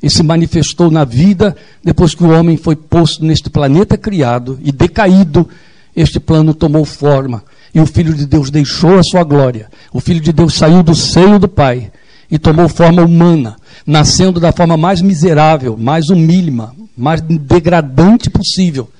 E 0.02 0.10
se 0.10 0.22
manifestou 0.22 0.90
na 0.90 1.02
vida 1.04 1.56
depois 1.82 2.14
que 2.14 2.22
o 2.22 2.30
homem 2.30 2.56
foi 2.56 2.76
posto 2.76 3.24
neste 3.24 3.48
planeta 3.48 3.96
criado 3.96 4.58
e 4.62 4.70
decaído. 4.70 5.48
Este 5.96 6.20
plano 6.20 6.52
tomou 6.52 6.84
forma 6.84 7.42
e 7.74 7.80
o 7.80 7.86
Filho 7.86 8.14
de 8.14 8.26
Deus 8.26 8.50
deixou 8.50 8.98
a 8.98 9.02
sua 9.02 9.24
glória. 9.24 9.68
O 9.92 10.00
Filho 10.00 10.20
de 10.20 10.32
Deus 10.32 10.54
saiu 10.54 10.82
do 10.82 10.94
seio 10.94 11.38
do 11.38 11.48
Pai 11.48 11.90
e 12.30 12.38
tomou 12.38 12.68
forma 12.68 13.02
humana, 13.02 13.56
nascendo 13.86 14.40
da 14.40 14.52
forma 14.52 14.76
mais 14.76 15.00
miserável, 15.00 15.76
mais 15.76 16.08
humílima, 16.08 16.74
mais 16.96 17.20
degradante 17.20 18.28
possível. 18.28 18.90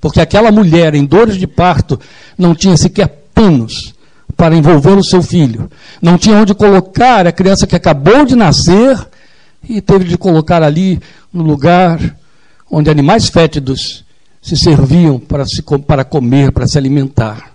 Porque 0.00 0.20
aquela 0.20 0.52
mulher 0.52 0.94
em 0.94 1.04
dores 1.04 1.36
de 1.36 1.46
parto 1.46 1.98
não 2.38 2.54
tinha 2.54 2.76
sequer 2.76 3.08
panos 3.34 3.94
para 4.36 4.54
envolver 4.54 4.96
o 4.96 5.04
seu 5.04 5.22
filho. 5.22 5.70
Não 6.00 6.16
tinha 6.16 6.36
onde 6.36 6.54
colocar 6.54 7.26
a 7.26 7.32
criança 7.32 7.66
que 7.66 7.74
acabou 7.74 8.24
de 8.24 8.36
nascer 8.36 8.96
e 9.68 9.80
teve 9.80 10.04
de 10.04 10.16
colocar 10.16 10.62
ali 10.62 11.00
no 11.32 11.42
lugar 11.42 11.98
onde 12.70 12.90
animais 12.90 13.28
fétidos 13.28 14.04
se 14.40 14.56
serviam 14.56 15.18
para, 15.18 15.44
se, 15.44 15.62
para 15.86 16.04
comer, 16.04 16.52
para 16.52 16.68
se 16.68 16.78
alimentar. 16.78 17.50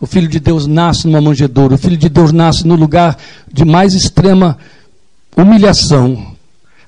O 0.00 0.06
Filho 0.06 0.28
de 0.28 0.40
Deus 0.40 0.66
nasce 0.66 1.06
numa 1.06 1.20
manjedoura. 1.20 1.74
O 1.74 1.78
Filho 1.78 1.96
de 1.96 2.08
Deus 2.08 2.32
nasce 2.32 2.66
no 2.66 2.74
lugar 2.74 3.18
de 3.52 3.64
mais 3.64 3.92
extrema 3.92 4.56
humilhação. 5.36 6.34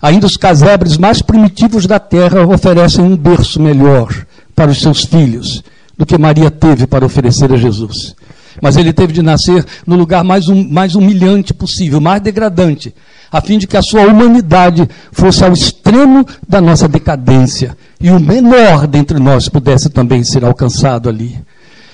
Ainda 0.00 0.26
os 0.26 0.36
casebres 0.36 0.96
mais 0.96 1.22
primitivos 1.22 1.86
da 1.86 1.98
terra 1.98 2.46
oferecem 2.46 3.04
um 3.04 3.16
berço 3.16 3.60
melhor 3.60 4.26
para 4.54 4.70
os 4.70 4.80
seus 4.80 5.04
filhos 5.04 5.62
do 5.96 6.04
que 6.04 6.18
Maria 6.18 6.50
teve 6.50 6.86
para 6.86 7.06
oferecer 7.06 7.52
a 7.52 7.56
Jesus. 7.56 8.14
Mas 8.60 8.76
ele 8.76 8.92
teve 8.92 9.12
de 9.12 9.22
nascer 9.22 9.64
no 9.86 9.96
lugar 9.96 10.24
mais, 10.24 10.48
hum, 10.48 10.66
mais 10.68 10.94
humilhante 10.94 11.54
possível, 11.54 12.00
mais 12.00 12.20
degradante, 12.20 12.94
a 13.30 13.40
fim 13.40 13.58
de 13.58 13.66
que 13.66 13.76
a 13.76 13.82
sua 13.82 14.02
humanidade 14.02 14.88
fosse 15.10 15.42
ao 15.44 15.52
extremo 15.52 16.26
da 16.46 16.60
nossa 16.60 16.86
decadência 16.86 17.76
e 18.00 18.10
o 18.10 18.20
menor 18.20 18.86
dentre 18.86 19.18
nós 19.18 19.48
pudesse 19.48 19.88
também 19.88 20.24
ser 20.24 20.44
alcançado 20.44 21.08
ali. 21.08 21.38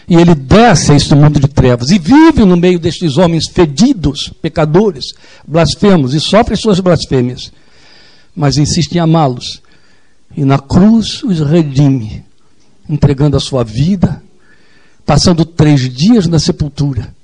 E 0.08 0.16
ele 0.16 0.34
desce 0.34 0.92
a 0.92 0.94
este 0.94 1.14
mundo 1.14 1.38
de 1.38 1.48
trevas 1.48 1.90
e 1.90 1.98
vive 1.98 2.44
no 2.44 2.56
meio 2.56 2.78
destes 2.78 3.18
homens 3.18 3.46
fedidos, 3.46 4.32
pecadores, 4.40 5.12
blasfemos 5.46 6.14
e 6.14 6.20
sofre 6.20 6.56
suas 6.56 6.80
blasfêmias. 6.80 7.52
Mas 8.34 8.56
insiste 8.56 8.94
em 8.94 9.00
amá-los. 9.00 9.60
E 10.34 10.44
na 10.44 10.58
cruz 10.58 11.22
os 11.22 11.40
redime, 11.40 12.24
entregando 12.88 13.36
a 13.36 13.40
sua 13.40 13.62
vida, 13.62 14.22
passando 15.04 15.44
três 15.44 15.92
dias 15.92 16.26
na 16.26 16.38
sepultura, 16.38 17.14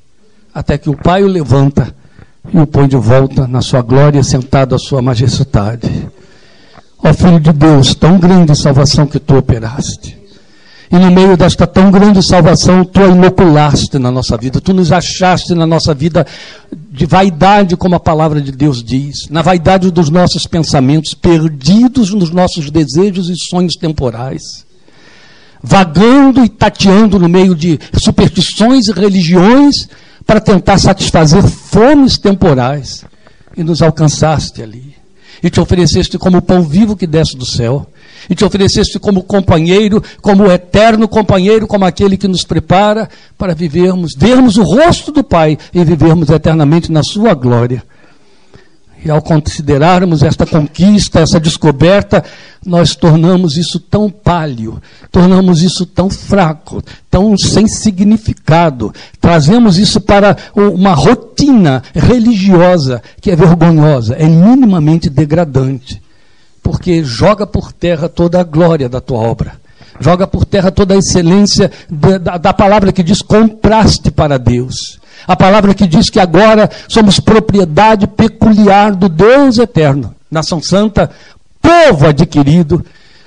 até 0.55 0.77
que 0.77 0.91
o 0.91 0.97
Pai 0.97 1.25
o 1.25 1.29
levanta 1.29 1.95
e 2.53 2.59
o 2.59 2.67
põe 2.67 2.87
de 2.87 2.97
volta 2.97 3.47
na 3.47 3.63
sua 3.63 3.81
glória, 3.81 4.23
sentado 4.23 4.75
à 4.75 4.79
sua 4.79 5.01
majestade. 5.01 6.07
Ó 6.99 7.15
Filho 7.15 7.41
de 7.41 7.53
Deus, 7.53 7.95
tão 7.95 8.19
grande 8.19 8.55
salvação 8.55 9.07
que 9.07 9.19
tu 9.19 9.37
operaste. 9.37 10.24
E 10.91 10.97
no 10.97 11.11
meio 11.11 11.37
desta 11.37 11.67
tão 11.67 11.91
grande 11.91 12.23
salvação, 12.23 12.85
tu 12.85 13.01
a 13.01 13.09
inoculaste 13.09 13.99
na 13.99 14.11
nossa 14.11 14.37
vida, 14.37 14.61
tu 14.61 14.75
nos 14.75 14.93
achaste 14.93 15.55
na 15.55 15.67
nossa 15.67 15.95
vida 15.95 16.27
de 16.91 17.07
vaidade, 17.07 17.77
como 17.77 17.95
a 17.95 18.01
palavra 18.01 18.41
de 18.41 18.53
Deus 18.53 18.83
diz, 18.83 19.29
na 19.31 19.43
vaidade 19.43 19.91
dos 19.91 20.11
nossos 20.11 20.47
pensamentos, 20.47 21.15
perdidos 21.15 22.13
nos 22.13 22.31
nossos 22.31 22.71
desejos 22.71 23.29
e 23.29 23.35
sonhos 23.37 23.75
temporais, 23.75 24.65
vagando 25.63 26.45
e 26.45 26.49
tateando 26.49 27.19
no 27.19 27.29
meio 27.29 27.55
de 27.55 27.81
superstições 27.99 28.87
e 28.87 28.93
religiões 28.93 29.89
para 30.27 30.41
tentar 30.41 30.79
satisfazer 30.79 31.43
fomes 31.43 32.19
temporais, 32.19 33.05
e 33.57 33.65
nos 33.65 33.83
alcançaste 33.83 34.63
ali, 34.63 34.95
e 35.43 35.49
te 35.49 35.61
ofereceste 35.61 36.19
como 36.19 36.43
pão 36.43 36.63
vivo 36.63 36.97
que 36.97 37.07
desce 37.07 37.37
do 37.37 37.47
céu 37.47 37.87
e 38.29 38.35
te 38.35 38.45
ofereceste 38.45 38.99
como 38.99 39.23
companheiro, 39.23 40.03
como 40.21 40.51
eterno 40.51 41.09
companheiro, 41.09 41.67
como 41.67 41.85
aquele 41.85 42.17
que 42.17 42.29
nos 42.29 42.45
prepara 42.45 43.09
para 43.37 43.55
vivermos, 43.55 44.13
vermos 44.17 44.57
o 44.57 44.63
rosto 44.63 45.13
do 45.13 45.23
Pai 45.23 45.59
e 45.73 45.85
vivermos 45.85 46.31
eternamente 46.31 46.91
na 46.91 47.03
Sua 47.03 47.35
glória. 47.35 47.83
E 49.05 49.11
ao 49.11 49.21
considerarmos 49.21 50.23
esta 50.23 50.47
conquista, 50.47 51.21
essa 51.21 51.39
descoberta, 51.39 52.25
nós 52.65 52.97
tornamos 52.97 53.59
isso 53.59 53.79
tão 53.79 54.09
palho, 54.09 54.81
tornamos 55.13 55.63
isso 55.63 55.85
tão 55.85 56.09
fraco, 56.09 56.83
tão 57.11 57.37
sem 57.37 57.69
significado. 57.69 58.95
Trazemos 59.21 59.77
isso 59.77 60.01
para 60.01 60.35
uma 60.57 60.95
rotina 60.95 61.83
religiosa 61.95 63.03
que 63.21 63.31
é 63.31 63.37
vergonhosa, 63.37 64.15
é 64.15 64.27
minimamente 64.27 65.11
degradante 65.11 66.04
porque 66.65 67.05
joga 67.05 67.47
por 67.47 67.73
terra 67.73 68.09
toda 68.09 68.41
a 68.41 68.43
glória 68.43 68.89
da 68.89 69.01
tua 69.01 69.19
obra, 69.19 69.63
Joga 70.01 70.27
por 70.27 70.45
terra 70.45 70.71
toda 70.71 70.95
a 70.95 70.99
excelência 70.99 71.71
da, 71.89 72.19
da, 72.19 72.37
da 72.37 72.53
palavra 72.53 72.93
que 72.93 73.03
diz 73.03 73.23
compraste 73.23 74.11
para 74.11 74.39
Deus. 74.39 74.99
A 75.27 75.37
palavra 75.37 75.73
que 75.73 75.87
diz 75.87 76.11
que 76.11 76.19
agora 76.19 76.69
somos 76.89 77.21
propriedade 77.21 78.07
peculiar 78.07 78.95
do 78.95 79.09
Deus 79.09 79.59
eterno. 79.59 80.15
Nação 80.31 80.61
santa, 80.61 81.11
povo 81.63 82.09
adquirido. 82.09 82.85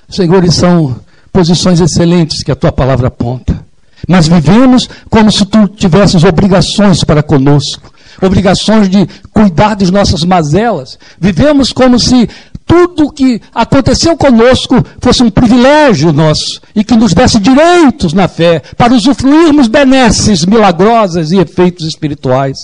Senhor, 0.10 0.44
e 0.44 0.52
são 0.52 0.98
posições 1.32 1.80
excelentes 1.80 2.44
que 2.44 2.52
a 2.52 2.56
tua 2.56 2.72
palavra 2.72 3.08
aponta. 3.08 3.66
Mas 4.08 4.28
vivemos 4.28 4.90
como 5.10 5.32
se 5.32 5.46
tu 5.46 5.68
tivesses 5.68 6.24
obrigações 6.24 7.04
para 7.04 7.24
conosco, 7.24 7.92
obrigações 8.22 8.90
de 8.90 9.08
cuidar 9.32 9.76
das 9.76 9.90
nossas 9.90 10.24
mazelas. 10.24 11.00
Vivemos 11.20 11.72
como 11.72 12.00
se 12.00 12.30
tudo 12.68 13.12
que 13.12 13.42
aconteceu 13.56 14.18
conosco 14.18 14.76
fosse 15.00 15.24
um 15.24 15.30
privilégio 15.30 16.12
nosso 16.12 16.62
e 16.76 16.84
que 16.84 16.98
nos 16.98 17.14
desse 17.14 17.40
direitos 17.40 18.12
na 18.12 18.28
fé 18.28 18.62
para 18.76 18.94
usufruirmos 18.94 19.70
benesses 19.70 20.46
milagrosas 20.46 21.32
e 21.32 21.38
efeitos 21.38 21.88
espirituais. 21.88 22.58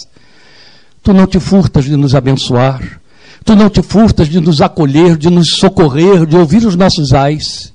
Tu 1.02 1.14
não 1.14 1.26
te 1.26 1.40
furtas 1.40 1.86
de 1.86 1.96
nos 1.96 2.14
abençoar, 2.14 3.00
tu 3.46 3.56
não 3.56 3.70
te 3.70 3.82
furtas 3.82 4.28
de 4.28 4.42
nos 4.42 4.62
acolher, 4.62 5.16
de 5.16 5.30
nos 5.30 5.56
socorrer, 5.56 6.26
de 6.26 6.36
ouvir 6.36 6.66
os 6.66 6.76
nossos 6.76 7.14
ais, 7.14 7.74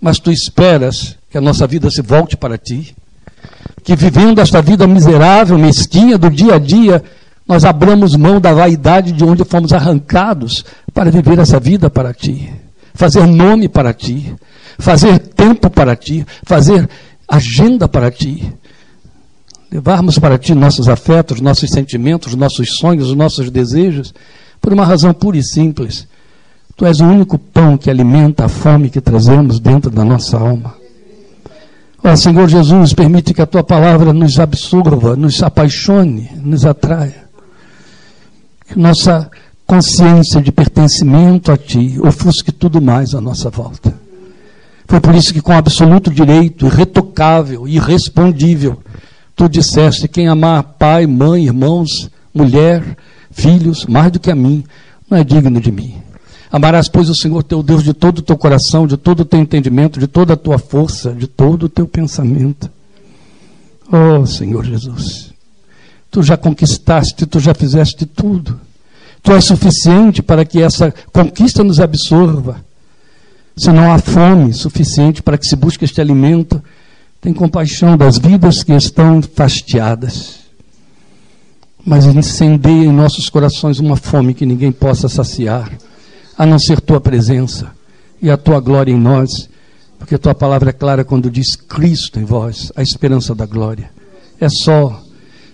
mas 0.00 0.18
tu 0.18 0.30
esperas 0.30 1.16
que 1.30 1.38
a 1.38 1.40
nossa 1.40 1.66
vida 1.66 1.90
se 1.90 2.02
volte 2.02 2.36
para 2.36 2.58
ti, 2.58 2.94
que 3.82 3.96
vivendo 3.96 4.40
esta 4.40 4.60
vida 4.60 4.86
miserável, 4.86 5.56
mesquinha 5.56 6.18
do 6.18 6.28
dia 6.28 6.56
a 6.56 6.58
dia, 6.58 7.02
nós 7.46 7.64
abramos 7.64 8.16
mão 8.16 8.40
da 8.40 8.52
vaidade 8.52 9.12
de 9.12 9.24
onde 9.24 9.44
fomos 9.44 9.72
arrancados 9.72 10.64
para 10.92 11.10
viver 11.10 11.38
essa 11.38 11.60
vida 11.60 11.88
para 11.88 12.12
ti, 12.12 12.52
fazer 12.92 13.24
nome 13.26 13.68
para 13.68 13.92
ti, 13.92 14.34
fazer 14.78 15.18
tempo 15.18 15.70
para 15.70 15.94
ti, 15.94 16.26
fazer 16.44 16.88
agenda 17.28 17.86
para 17.86 18.10
ti, 18.10 18.52
levarmos 19.70 20.18
para 20.18 20.38
ti 20.38 20.54
nossos 20.54 20.88
afetos, 20.88 21.40
nossos 21.40 21.70
sentimentos, 21.70 22.34
nossos 22.34 22.76
sonhos, 22.80 23.14
nossos 23.14 23.48
desejos, 23.48 24.12
por 24.60 24.72
uma 24.72 24.84
razão 24.84 25.14
pura 25.14 25.36
e 25.36 25.42
simples. 25.42 26.08
Tu 26.76 26.84
és 26.84 27.00
o 27.00 27.04
único 27.04 27.38
pão 27.38 27.78
que 27.78 27.88
alimenta 27.88 28.44
a 28.44 28.48
fome 28.48 28.90
que 28.90 29.00
trazemos 29.00 29.60
dentro 29.60 29.90
da 29.90 30.04
nossa 30.04 30.36
alma. 30.36 30.74
Ó 32.04 32.16
Senhor 32.16 32.48
Jesus, 32.48 32.92
permite 32.92 33.32
que 33.32 33.40
a 33.40 33.46
tua 33.46 33.64
palavra 33.64 34.12
nos 34.12 34.38
absorva, 34.38 35.16
nos 35.16 35.42
apaixone, 35.42 36.30
nos 36.42 36.66
atraia 36.66 37.25
que 38.68 38.78
nossa 38.78 39.30
consciência 39.66 40.40
de 40.40 40.52
pertencimento 40.52 41.50
a 41.50 41.56
Ti 41.56 41.98
ofusque 42.00 42.52
tudo 42.52 42.80
mais 42.80 43.14
à 43.14 43.20
nossa 43.20 43.50
volta. 43.50 43.94
Foi 44.86 45.00
por 45.00 45.14
isso 45.14 45.32
que, 45.32 45.40
com 45.40 45.52
absoluto 45.52 46.10
direito, 46.10 46.66
irretocável, 46.66 47.66
irrespondível, 47.66 48.80
Tu 49.36 49.48
disseste: 49.50 50.08
quem 50.08 50.26
amar 50.26 50.62
pai, 50.78 51.06
mãe, 51.06 51.44
irmãos, 51.44 52.10
mulher, 52.34 52.96
filhos, 53.30 53.84
mais 53.84 54.10
do 54.10 54.18
que 54.18 54.30
a 54.30 54.34
mim, 54.34 54.64
não 55.10 55.18
é 55.18 55.22
digno 55.22 55.60
de 55.60 55.70
mim. 55.70 55.94
Amarás, 56.50 56.88
pois, 56.88 57.10
o 57.10 57.14
Senhor 57.14 57.42
teu 57.42 57.62
Deus 57.62 57.84
de 57.84 57.92
todo 57.92 58.20
o 58.20 58.22
teu 58.22 58.38
coração, 58.38 58.86
de 58.86 58.96
todo 58.96 59.20
o 59.20 59.24
teu 59.26 59.38
entendimento, 59.38 60.00
de 60.00 60.06
toda 60.06 60.32
a 60.32 60.36
tua 60.36 60.58
força, 60.58 61.12
de 61.12 61.26
todo 61.26 61.64
o 61.64 61.68
teu 61.68 61.86
pensamento. 61.86 62.70
Oh, 63.92 64.24
Senhor 64.24 64.64
Jesus. 64.64 65.35
Tu 66.10 66.22
já 66.22 66.36
conquistaste, 66.36 67.26
tu 67.26 67.40
já 67.40 67.54
fizeste 67.54 68.06
tudo. 68.06 68.60
Tu 69.22 69.32
és 69.32 69.44
suficiente 69.44 70.22
para 70.22 70.44
que 70.44 70.62
essa 70.62 70.94
conquista 71.12 71.64
nos 71.64 71.80
absorva. 71.80 72.64
Se 73.56 73.72
não 73.72 73.92
há 73.92 73.98
fome 73.98 74.52
suficiente 74.52 75.22
para 75.22 75.38
que 75.38 75.46
se 75.46 75.56
busque 75.56 75.84
este 75.84 76.00
alimento, 76.00 76.62
tem 77.20 77.32
compaixão 77.32 77.96
das 77.96 78.18
vidas 78.18 78.62
que 78.62 78.72
estão 78.72 79.20
fastiadas. 79.22 80.40
Mas 81.84 82.04
incendeia 82.04 82.84
em 82.84 82.92
nossos 82.92 83.28
corações 83.28 83.78
uma 83.78 83.96
fome 83.96 84.34
que 84.34 84.46
ninguém 84.46 84.70
possa 84.70 85.08
saciar, 85.08 85.72
a 86.36 86.44
não 86.44 86.58
ser 86.58 86.80
tua 86.80 87.00
presença 87.00 87.72
e 88.20 88.30
a 88.30 88.36
tua 88.36 88.60
glória 88.60 88.92
em 88.92 89.00
nós, 89.00 89.48
porque 89.98 90.18
tua 90.18 90.34
palavra 90.34 90.70
é 90.70 90.72
clara 90.72 91.04
quando 91.04 91.30
diz 91.30 91.56
Cristo 91.56 92.20
em 92.20 92.24
vós, 92.24 92.70
a 92.76 92.82
esperança 92.82 93.34
da 93.34 93.46
glória. 93.46 93.90
É 94.40 94.48
só 94.48 95.02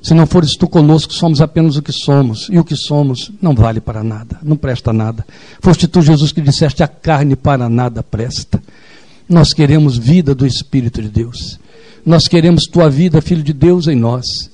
se 0.03 0.15
não 0.15 0.27
fores 0.27 0.57
tu 0.57 0.67
conosco, 0.67 1.13
somos 1.15 1.41
apenas 1.41 1.77
o 1.77 1.83
que 1.83 1.93
somos. 1.93 2.49
E 2.51 2.59
o 2.59 2.65
que 2.65 2.75
somos 2.75 3.31
não 3.41 3.55
vale 3.55 3.81
para 3.81 4.03
nada, 4.03 4.37
não 4.43 4.57
presta 4.57 4.93
nada. 4.93 5.25
Foste 5.61 5.87
tu, 5.87 6.03
Jesus, 6.03 6.33
que 6.33 6.41
disseste: 6.41 6.83
a 6.83 6.89
carne 6.89 7.37
para 7.37 7.69
nada 7.69 8.03
presta. 8.03 8.61
Nós 9.29 9.53
queremos 9.53 9.97
vida 9.97 10.35
do 10.35 10.45
Espírito 10.45 11.01
de 11.01 11.09
Deus. 11.09 11.61
Nós 12.05 12.27
queremos 12.27 12.67
tua 12.67 12.91
vida, 12.91 13.23
Filho 13.23 13.45
de 13.45 13.53
Deus, 13.53 13.87
em 13.87 13.95
nós. 13.95 14.51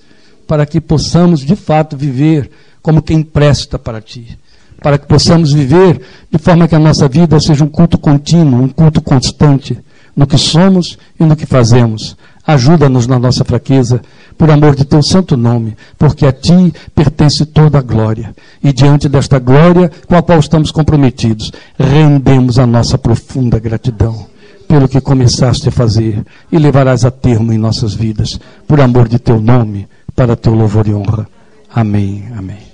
Para 0.46 0.66
que 0.66 0.82
possamos, 0.82 1.40
de 1.40 1.56
fato, 1.56 1.96
viver 1.96 2.50
como 2.82 3.00
quem 3.00 3.22
presta 3.22 3.78
para 3.78 4.02
ti. 4.02 4.38
Para 4.82 4.98
que 4.98 5.06
possamos 5.06 5.52
viver 5.52 6.00
de 6.30 6.38
forma 6.38 6.68
que 6.68 6.74
a 6.74 6.78
nossa 6.78 7.08
vida 7.08 7.40
seja 7.40 7.64
um 7.64 7.68
culto 7.68 7.96
contínuo, 7.98 8.62
um 8.62 8.68
culto 8.68 9.00
constante 9.00 9.78
no 10.14 10.26
que 10.26 10.36
somos 10.36 10.98
e 11.18 11.24
no 11.24 11.36
que 11.36 11.46
fazemos 11.46 12.16
Ajuda-nos 12.48 13.06
na 13.06 13.18
nossa 13.18 13.44
fraqueza, 13.44 14.00
por 14.38 14.50
amor 14.50 14.74
de 14.74 14.86
teu 14.86 15.02
santo 15.02 15.36
nome, 15.36 15.76
porque 15.98 16.24
a 16.24 16.32
ti 16.32 16.72
pertence 16.94 17.44
toda 17.44 17.76
a 17.76 17.82
glória. 17.82 18.34
E 18.64 18.72
diante 18.72 19.06
desta 19.06 19.38
glória 19.38 19.90
com 20.06 20.16
a 20.16 20.22
qual 20.22 20.38
estamos 20.38 20.70
comprometidos, 20.70 21.52
rendemos 21.78 22.58
a 22.58 22.66
nossa 22.66 22.96
profunda 22.96 23.58
gratidão 23.58 24.26
pelo 24.66 24.88
que 24.88 24.98
começaste 24.98 25.68
a 25.68 25.72
fazer 25.72 26.24
e 26.50 26.58
levarás 26.58 27.04
a 27.04 27.10
termo 27.10 27.52
em 27.52 27.58
nossas 27.58 27.92
vidas, 27.92 28.40
por 28.66 28.80
amor 28.80 29.08
de 29.08 29.18
teu 29.18 29.38
nome, 29.38 29.86
para 30.16 30.34
teu 30.34 30.54
louvor 30.54 30.88
e 30.88 30.94
honra. 30.94 31.28
Amém. 31.70 32.24
Amém. 32.34 32.67